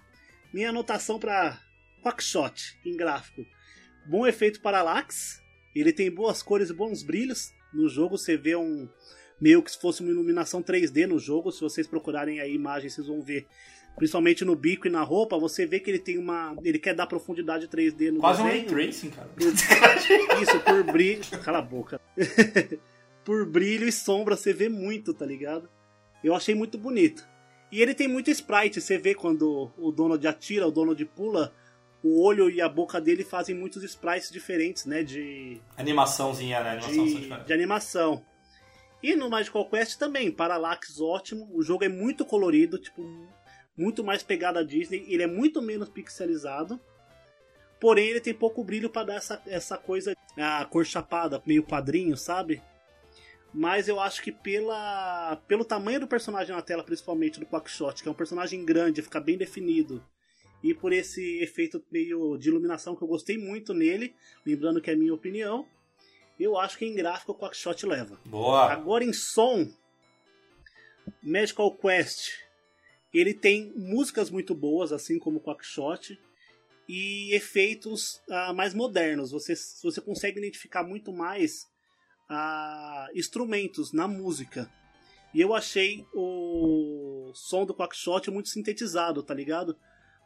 Minha 0.53 0.71
anotação 0.71 1.19
para 1.19 1.61
Quackshot 2.03 2.79
em 2.87 2.97
gráfico. 2.97 3.45
Bom 4.07 4.27
efeito 4.27 4.61
parallax, 4.61 5.43
ele 5.75 5.93
tem 5.93 6.11
boas 6.11 6.43
cores 6.43 6.71
e 6.71 6.75
bons 6.75 7.03
brilhos. 7.03 7.53
No 7.73 7.89
jogo 7.89 8.19
você 8.19 8.37
vê 8.37 8.57
um 8.57 8.89
meio 9.41 9.63
que 9.63 9.71
se 9.71 9.81
fosse 9.81 10.03
uma 10.03 10.11
iluminação 10.11 10.63
3D 10.63 11.07
no 11.07 11.19
jogo, 11.19 11.51
se 11.51 11.61
vocês 11.61 11.87
procurarem 11.87 12.41
a 12.41 12.47
imagem 12.47 12.91
vocês 12.91 13.07
vão 13.07 13.23
ver 13.23 13.47
principalmente 13.97 14.45
no 14.45 14.57
bico 14.57 14.87
e 14.87 14.91
na 14.91 15.03
roupa, 15.03 15.39
você 15.39 15.67
vê 15.67 15.81
que 15.81 15.91
ele 15.91 15.99
tem 15.99 16.19
uma. 16.19 16.57
Ele 16.65 16.79
quer 16.79 16.95
dar 16.95 17.07
profundidade 17.07 17.69
3D 17.69 18.11
no 18.11 18.21
Quase 18.21 18.41
um 18.41 18.45
ray 18.45 18.63
desenho. 18.63 18.71
tracing, 18.71 19.11
cara. 19.11 19.29
Isso, 20.43 20.61
por 20.61 20.83
brilho. 20.85 21.23
Cala 21.43 21.59
a 21.59 21.63
boca. 21.63 22.01
por 23.25 23.47
brilho 23.47 23.87
e 23.87 23.93
sombra 23.93 24.37
você 24.37 24.53
vê 24.53 24.69
muito, 24.69 25.13
tá 25.13 25.27
ligado? 25.27 25.69
Eu 26.23 26.35
achei 26.35 26.55
muito 26.55 26.79
bonito. 26.79 27.29
E 27.71 27.81
ele 27.81 27.95
tem 27.95 28.09
muito 28.09 28.31
sprite, 28.31 28.81
você 28.81 28.99
vê 28.99 29.15
quando 29.15 29.71
o 29.79 29.93
Donald 29.93 30.27
atira, 30.27 30.67
o 30.67 30.73
Donald 30.73 31.03
pula, 31.15 31.55
o 32.03 32.23
olho 32.23 32.49
e 32.49 32.61
a 32.61 32.69
boca 32.69 33.01
dele 33.01 33.25
fazem 33.25 33.55
muitos 33.55 33.83
sprites 33.83 34.31
diferentes, 34.31 34.87
né? 34.87 35.03
De, 35.03 35.61
Animaçãozinha, 35.77 36.63
né? 36.63 36.71
Animação 36.71 37.05
de, 37.05 37.45
de 37.45 37.53
animação. 37.53 38.25
E 39.03 39.17
no 39.17 39.31
Magical 39.31 39.69
Quest 39.69 39.99
também, 39.99 40.31
Parallax 40.31 41.01
ótimo. 41.01 41.49
O 41.53 41.63
jogo 41.63 41.85
é 41.85 41.89
muito 41.89 42.25
colorido, 42.25 42.79
tipo, 42.79 43.03
muito 43.77 44.05
mais 44.05 44.23
pegada 44.23 44.65
Disney. 44.65 45.05
Ele 45.09 45.23
é 45.23 45.27
muito 45.27 45.63
menos 45.63 45.89
pixelizado. 45.89 46.79
Porém, 47.79 48.09
ele 48.09 48.21
tem 48.21 48.35
pouco 48.35 48.63
brilho 48.63 48.91
para 48.91 49.07
dar 49.07 49.15
essa, 49.15 49.43
essa 49.47 49.79
coisa, 49.79 50.15
a 50.37 50.65
cor 50.67 50.85
chapada, 50.85 51.43
meio 51.47 51.63
quadrinho, 51.63 52.15
sabe? 52.15 52.63
Mas 53.53 53.89
eu 53.89 53.99
acho 53.99 54.23
que 54.23 54.31
pela, 54.31 55.37
pelo 55.49 55.65
tamanho 55.65 56.01
do 56.01 56.07
personagem 56.07 56.55
na 56.55 56.63
tela, 56.63 56.85
principalmente 56.85 57.41
do 57.41 57.47
Quackshot, 57.47 58.03
que 58.03 58.09
é 58.09 58.13
um 58.13 58.15
personagem 58.15 58.65
grande, 58.65 59.03
fica 59.03 59.19
bem 59.19 59.39
definido, 59.39 60.05
e 60.63 60.75
por 60.75 60.93
esse 60.93 61.41
efeito 61.41 61.83
meio 61.91 62.37
de 62.37 62.49
iluminação 62.49 62.95
que 62.95 63.03
eu 63.03 63.09
gostei 63.09 63.39
muito 63.39 63.73
nele, 63.73 64.15
lembrando 64.45 64.81
que 64.81 64.91
é 64.91 64.97
minha 64.97 65.15
opinião, 65.15 65.67
eu 66.39 66.59
acho 66.59 66.79
que 66.79 66.85
em 66.85 66.95
gráfico 66.95 67.33
o 67.33 67.35
Quackshot 67.35 67.87
leva. 67.87 68.21
Boa. 68.25 68.73
Agora 68.73 69.05
em 69.05 69.13
som, 69.13 69.71
Magical 71.23 71.75
Quest, 71.77 72.31
ele 73.13 73.35
tem 73.35 73.73
músicas 73.77 74.31
muito 74.31 74.55
boas, 74.55 74.93
assim 74.93 75.19
como 75.19 75.39
o 75.39 75.41
Quackshot, 75.41 76.19
e 76.89 77.35
efeitos 77.35 78.21
ah, 78.29 78.53
mais 78.53 78.75
modernos. 78.75 79.31
Você, 79.31 79.55
você 79.83 80.01
consegue 80.01 80.39
identificar 80.39 80.83
muito 80.83 81.13
mais 81.13 81.69
a 82.29 83.09
instrumentos 83.15 83.93
na 83.93 84.09
música. 84.09 84.71
E 85.33 85.41
eu 85.41 85.55
achei 85.55 86.07
o 86.13 87.31
som 87.35 87.65
do 87.65 87.75
Quackshot 87.75 88.31
muito 88.31 88.49
sintetizado, 88.49 89.23
tá 89.23 89.33
ligado? 89.33 89.77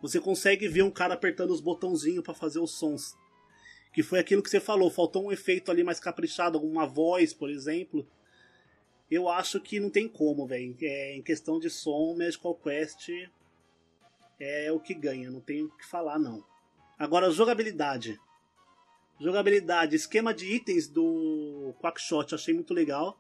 Você 0.05 0.21
consegue 0.21 0.69
ver 0.69 0.83
um 0.83 0.91
cara 0.91 1.15
apertando 1.15 1.51
os 1.51 1.63
botãozinhos 1.63 2.23
para 2.23 2.35
fazer 2.35 2.59
os 2.59 2.73
sons. 2.73 3.17
Que 3.91 4.03
foi 4.03 4.19
aquilo 4.19 4.43
que 4.43 4.51
você 4.51 4.61
falou, 4.61 4.91
faltou 4.91 5.25
um 5.25 5.33
efeito 5.33 5.71
ali 5.71 5.83
mais 5.83 5.99
caprichado, 5.99 6.61
uma 6.61 6.85
voz, 6.85 7.33
por 7.33 7.49
exemplo. 7.49 8.07
Eu 9.11 9.31
acho 9.31 9.59
que 9.63 9.81
não 9.81 9.89
tem 9.89 10.07
como, 10.07 10.47
velho. 10.47 10.77
É, 10.83 11.17
em 11.17 11.23
questão 11.23 11.59
de 11.59 11.71
som, 11.71 12.15
Magical 12.19 12.55
Quest 12.57 13.09
é 14.39 14.71
o 14.71 14.79
que 14.79 14.93
ganha, 14.93 15.31
não 15.31 15.41
tem 15.41 15.63
o 15.63 15.71
que 15.71 15.87
falar 15.87 16.19
não. 16.19 16.45
Agora, 16.99 17.31
jogabilidade. 17.31 18.21
Jogabilidade, 19.19 19.97
esquema 19.97 20.35
de 20.35 20.55
itens 20.55 20.87
do 20.87 21.75
Quackshot 21.81 22.35
achei 22.35 22.53
muito 22.53 22.75
legal. 22.75 23.19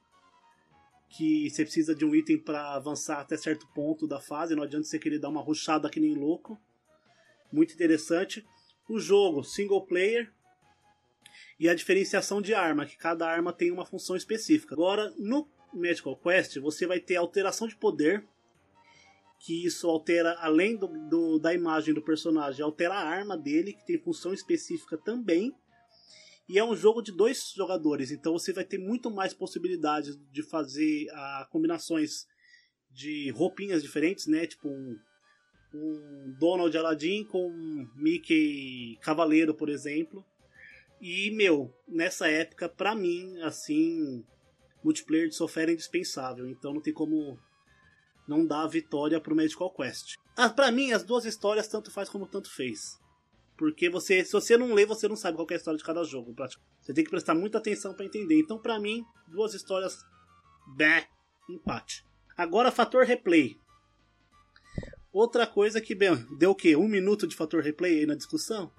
Que 1.09 1.48
você 1.48 1.65
precisa 1.65 1.94
de 1.94 2.05
um 2.05 2.15
item 2.15 2.36
para 2.36 2.74
avançar 2.74 3.20
até 3.20 3.39
certo 3.39 3.66
ponto 3.69 4.06
da 4.06 4.20
fase, 4.20 4.55
não 4.55 4.65
adianta 4.65 4.86
você 4.86 4.98
querer 4.98 5.19
dar 5.19 5.31
uma 5.31 5.40
rushada 5.40 5.89
que 5.89 5.98
nem 5.98 6.15
louco. 6.15 6.61
Muito 7.55 7.72
interessante. 7.72 8.44
O 8.89 8.98
jogo, 8.98 9.44
single 9.44 9.86
player. 9.86 10.28
E 11.59 11.68
a 11.68 11.74
diferenciação 11.74 12.43
de 12.43 12.52
arma, 12.52 12.85
que 12.85 12.97
cada 12.97 13.28
arma 13.28 13.52
tem 13.52 13.70
uma 13.70 13.86
função 13.86 14.16
específica. 14.16 14.74
Agora, 14.74 15.14
no 15.16 15.48
Magical 15.72 16.16
Quest, 16.16 16.59
você 16.59 16.85
vai 16.85 16.98
ter 16.98 17.14
alteração 17.14 17.68
de 17.68 17.76
poder, 17.76 18.26
que 19.39 19.64
isso 19.64 19.89
altera, 19.89 20.36
além 20.40 20.76
do, 20.76 20.89
do, 21.09 21.39
da 21.39 21.55
imagem 21.55 21.94
do 21.94 22.02
personagem, 22.02 22.64
altera 22.64 22.94
a 22.94 23.09
arma 23.09 23.39
dele, 23.39 23.72
que 23.72 23.86
tem 23.86 23.98
função 23.98 24.35
específica 24.35 24.98
também. 24.98 25.55
E 26.48 26.59
é 26.59 26.64
um 26.64 26.74
jogo 26.74 27.01
de 27.02 27.12
dois 27.12 27.52
jogadores, 27.56 28.10
então 28.10 28.32
você 28.32 28.52
vai 28.52 28.64
ter 28.64 28.78
muito 28.78 29.10
mais 29.10 29.32
possibilidades 29.32 30.18
de 30.31 30.43
fazer 30.43 31.09
ah, 31.12 31.48
combinações 31.51 32.26
de 32.90 33.31
roupinhas 33.31 33.82
diferentes, 33.82 34.26
né? 34.26 34.47
Tipo 34.47 34.68
um 35.74 36.34
Donald 36.38 36.76
Aladdin 36.76 37.24
com 37.24 37.51
Mickey 37.96 38.96
Cavaleiro, 39.02 39.55
por 39.55 39.68
exemplo. 39.68 40.24
E, 41.01 41.30
meu, 41.32 41.74
nessa 41.88 42.28
época, 42.28 42.68
pra 42.68 42.94
mim, 42.94 43.38
assim, 43.42 44.24
multiplayer 44.82 45.28
de 45.28 45.34
software 45.34 45.68
é 45.68 45.72
indispensável, 45.72 46.48
então 46.48 46.72
não 46.72 46.80
tem 46.80 46.92
como 46.92 47.38
não 48.26 48.46
dar 48.46 48.62
a 48.62 48.68
vitória 48.68 49.20
pro 49.20 49.36
Magical 49.36 49.72
Quest. 49.74 50.14
Ah, 50.36 50.48
pra 50.48 50.72
mim, 50.72 50.92
as 50.92 51.05
duas 51.05 51.24
histórias 51.24 51.68
tanto 51.68 51.90
faz 51.90 52.09
como 52.09 52.26
tanto 52.26 52.51
fez. 52.51 52.98
Porque 53.56 53.88
você, 53.88 54.24
se 54.24 54.32
você 54.32 54.56
não 54.56 54.72
lê, 54.74 54.84
você 54.84 55.06
não 55.06 55.16
sabe 55.16 55.36
qual 55.36 55.46
é 55.51 55.55
a 55.55 55.56
história 55.56 55.78
de 55.78 55.84
cada 55.84 56.02
jogo. 56.05 56.34
Você 56.80 56.92
tem 56.92 57.05
que 57.05 57.10
prestar 57.10 57.34
muita 57.34 57.59
atenção 57.59 57.94
para 57.94 58.06
entender. 58.06 58.38
Então, 58.38 58.59
para 58.59 58.80
mim, 58.80 59.05
duas 59.28 59.55
histórias, 59.55 59.96
bé, 60.76 61.06
empate. 61.48 62.05
Agora, 62.36 62.72
fator 62.72 63.05
replay. 63.05 63.56
Outra 65.15 65.47
coisa 65.47 65.81
que, 65.81 65.95
bem, 65.95 66.27
deu 66.36 66.51
o 66.51 66.55
quê? 66.57 66.74
Um 66.74 66.89
minuto 66.89 67.24
de 67.24 67.36
fator 67.36 67.62
replay 67.62 68.01
aí 68.01 68.05
na 68.05 68.16
discussão? 68.16 68.73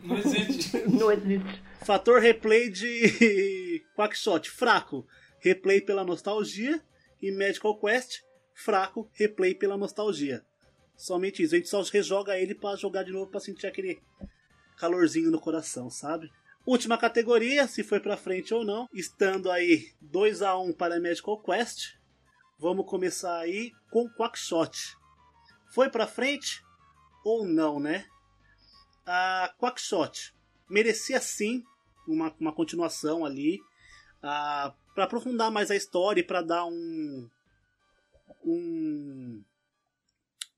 Não 0.00 0.16
existe. 0.16 0.78
não 0.88 1.12
existe. 1.12 1.62
Fator 1.84 2.18
replay 2.18 2.70
de 2.70 3.84
Quackshot, 3.94 4.48
fraco. 4.48 5.06
Replay 5.38 5.82
pela 5.82 6.02
nostalgia. 6.02 6.82
E 7.20 7.30
Magical 7.30 7.78
Quest, 7.78 8.20
fraco. 8.54 9.06
Replay 9.12 9.54
pela 9.54 9.76
nostalgia. 9.76 10.42
Somente 10.96 11.42
isso. 11.42 11.54
A 11.54 11.58
gente 11.58 11.68
só 11.68 11.82
rejoga 11.82 12.38
ele 12.38 12.54
para 12.54 12.74
jogar 12.74 13.02
de 13.02 13.12
novo 13.12 13.30
para 13.30 13.40
sentir 13.40 13.66
aquele 13.66 14.00
calorzinho 14.78 15.30
no 15.30 15.38
coração, 15.38 15.90
sabe? 15.90 16.30
Última 16.64 16.96
categoria, 16.96 17.68
se 17.68 17.82
foi 17.82 18.00
para 18.00 18.16
frente 18.16 18.54
ou 18.54 18.64
não, 18.64 18.88
estando 18.94 19.50
aí 19.50 19.88
2 20.00 20.40
a 20.40 20.56
1 20.56 20.72
para 20.72 20.98
Magical 20.98 21.42
Quest. 21.42 21.96
Vamos 22.58 22.86
começar 22.86 23.38
aí 23.40 23.72
com 23.90 24.08
Quackshot. 24.08 25.01
Foi 25.72 25.88
para 25.88 26.06
frente 26.06 26.62
ou 27.24 27.46
não, 27.46 27.80
né? 27.80 28.06
A 29.06 29.52
Quackshot 29.58 30.34
merecia 30.68 31.20
sim 31.20 31.62
uma, 32.06 32.34
uma 32.38 32.52
continuação 32.52 33.24
ali, 33.24 33.58
para 34.20 35.04
aprofundar 35.04 35.50
mais 35.50 35.70
a 35.70 35.76
história 35.76 36.20
e 36.20 36.24
para 36.24 36.42
dar 36.42 36.64
um 36.66 37.28
um 38.44 39.42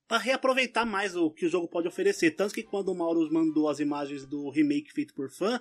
para 0.06 0.18
reaproveitar 0.18 0.84
mais 0.84 1.16
o 1.16 1.30
que 1.30 1.46
o 1.46 1.48
jogo 1.48 1.66
pode 1.66 1.88
oferecer. 1.88 2.32
Tanto 2.32 2.54
que 2.54 2.62
quando 2.62 2.88
o 2.90 2.94
Mauro 2.94 3.32
mandou 3.32 3.68
as 3.68 3.80
imagens 3.80 4.26
do 4.26 4.50
remake 4.50 4.92
feito 4.92 5.14
por 5.14 5.30
fã, 5.30 5.60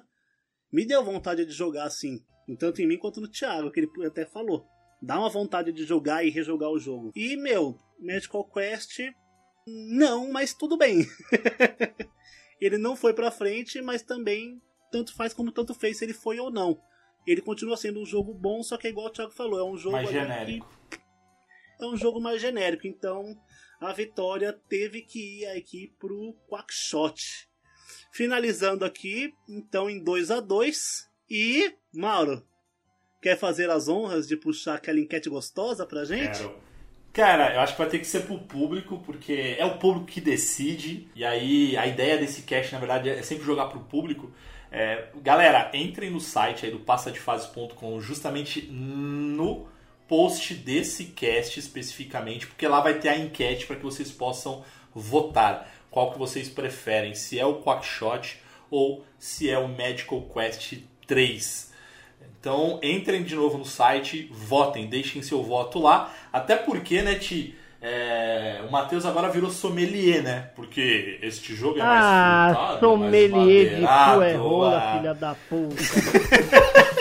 me 0.71 0.85
deu 0.85 1.03
vontade 1.03 1.45
de 1.45 1.51
jogar 1.53 1.85
assim. 1.85 2.23
Tanto 2.59 2.81
em 2.81 2.87
mim 2.87 2.97
quanto 2.97 3.21
no 3.21 3.27
Thiago, 3.29 3.71
que 3.71 3.79
ele 3.79 3.89
até 4.05 4.25
falou. 4.25 4.67
Dá 5.01 5.17
uma 5.17 5.29
vontade 5.29 5.71
de 5.71 5.85
jogar 5.85 6.25
e 6.25 6.29
rejogar 6.29 6.69
o 6.69 6.79
jogo. 6.79 7.11
E, 7.15 7.37
meu, 7.37 7.77
Magical 7.99 8.49
Quest, 8.49 8.99
não, 9.65 10.31
mas 10.31 10.53
tudo 10.53 10.77
bem. 10.77 11.07
ele 12.59 12.77
não 12.77 12.95
foi 12.95 13.13
pra 13.13 13.31
frente, 13.31 13.81
mas 13.81 14.01
também 14.01 14.61
tanto 14.91 15.15
faz 15.15 15.33
como 15.33 15.51
tanto 15.51 15.73
fez 15.73 15.97
se 15.97 16.05
ele 16.05 16.13
foi 16.13 16.39
ou 16.39 16.51
não. 16.51 16.79
Ele 17.25 17.41
continua 17.41 17.77
sendo 17.77 18.01
um 18.01 18.05
jogo 18.05 18.33
bom, 18.33 18.61
só 18.61 18.77
que 18.77 18.87
é 18.87 18.89
igual 18.89 19.07
o 19.07 19.09
Thiago 19.09 19.31
falou, 19.31 19.59
é 19.59 19.63
um 19.63 19.77
jogo 19.77 19.95
mais 19.95 20.09
genérico. 20.09 20.69
Que... 20.89 20.99
É 21.81 21.85
um 21.85 21.97
jogo 21.97 22.19
mais 22.19 22.41
genérico, 22.41 22.85
então 22.85 23.35
a 23.79 23.91
vitória 23.91 24.53
teve 24.69 25.01
que 25.01 25.41
ir 25.41 25.45
aqui 25.47 25.93
pro 25.99 26.35
Quackshot. 26.49 27.49
Finalizando 28.11 28.85
aqui, 28.85 29.33
então 29.49 29.89
em 29.89 30.03
2 30.03 30.31
a 30.31 30.39
2 30.39 31.09
E, 31.29 31.73
Mauro, 31.93 32.45
quer 33.21 33.37
fazer 33.37 33.69
as 33.69 33.87
honras 33.87 34.27
de 34.27 34.37
puxar 34.37 34.75
aquela 34.75 34.99
enquete 34.99 35.29
gostosa 35.29 35.85
pra 35.85 36.05
gente? 36.05 36.39
Quero. 36.39 36.72
Cara, 37.13 37.53
eu 37.53 37.59
acho 37.59 37.73
que 37.73 37.79
vai 37.79 37.89
ter 37.89 37.99
que 37.99 38.07
ser 38.07 38.21
pro 38.21 38.39
público, 38.39 38.97
porque 39.05 39.55
é 39.59 39.63
o 39.63 39.77
público 39.77 40.07
que 40.07 40.19
decide. 40.19 41.07
E 41.15 41.23
aí 41.23 41.77
a 41.77 41.85
ideia 41.85 42.17
desse 42.17 42.41
cast, 42.41 42.73
na 42.73 42.79
verdade, 42.79 43.07
é 43.07 43.21
sempre 43.21 43.45
jogar 43.45 43.67
pro 43.67 43.81
público. 43.81 44.31
É, 44.71 45.09
galera, 45.21 45.69
entrem 45.75 46.09
no 46.09 46.19
site 46.19 46.65
aí 46.65 46.71
do 46.71 46.79
passadefases.com 46.79 48.01
justamente 48.01 48.63
no 48.63 49.67
post 50.07 50.55
desse 50.55 51.05
cast 51.05 51.59
especificamente, 51.59 52.47
porque 52.47 52.67
lá 52.67 52.81
vai 52.81 52.95
ter 52.95 53.09
a 53.09 53.17
enquete 53.17 53.67
para 53.67 53.75
que 53.75 53.83
vocês 53.83 54.11
possam 54.11 54.65
votar 54.93 55.71
qual 55.91 56.11
que 56.11 56.17
vocês 56.17 56.49
preferem, 56.49 57.13
se 57.13 57.39
é 57.39 57.45
o 57.45 57.61
Quackshot 57.61 58.39
ou 58.71 59.05
se 59.19 59.47
é 59.47 59.59
o 59.59 59.67
Magical 59.67 60.23
Quest 60.23 60.79
3. 61.05 61.72
Então 62.39 62.79
entrem 62.83 63.23
de 63.23 63.35
novo 63.35 63.57
no 63.57 63.65
site, 63.65 64.29
votem, 64.31 64.87
deixem 64.87 65.21
seu 65.21 65.41
voto 65.41 65.79
lá, 65.79 66.13
até 66.31 66.55
porque, 66.55 67.01
né, 67.01 67.15
Ti, 67.15 67.55
é, 67.81 68.61
o 68.67 68.71
Matheus 68.71 69.05
agora 69.05 69.29
virou 69.29 69.49
sommelier, 69.49 70.23
né? 70.23 70.49
Porque 70.55 71.19
este 71.21 71.53
jogo 71.53 71.79
é 71.79 71.83
mais 71.83 72.05
ah, 72.05 72.51
frutado, 72.53 72.79
sommelier 72.79 73.81
mais 73.81 74.07
de 74.07 74.15
cu 74.15 74.21
é 74.21 74.33
rola, 74.35 74.93
filha 74.97 75.13
da 75.13 75.35
puta. 75.49 75.75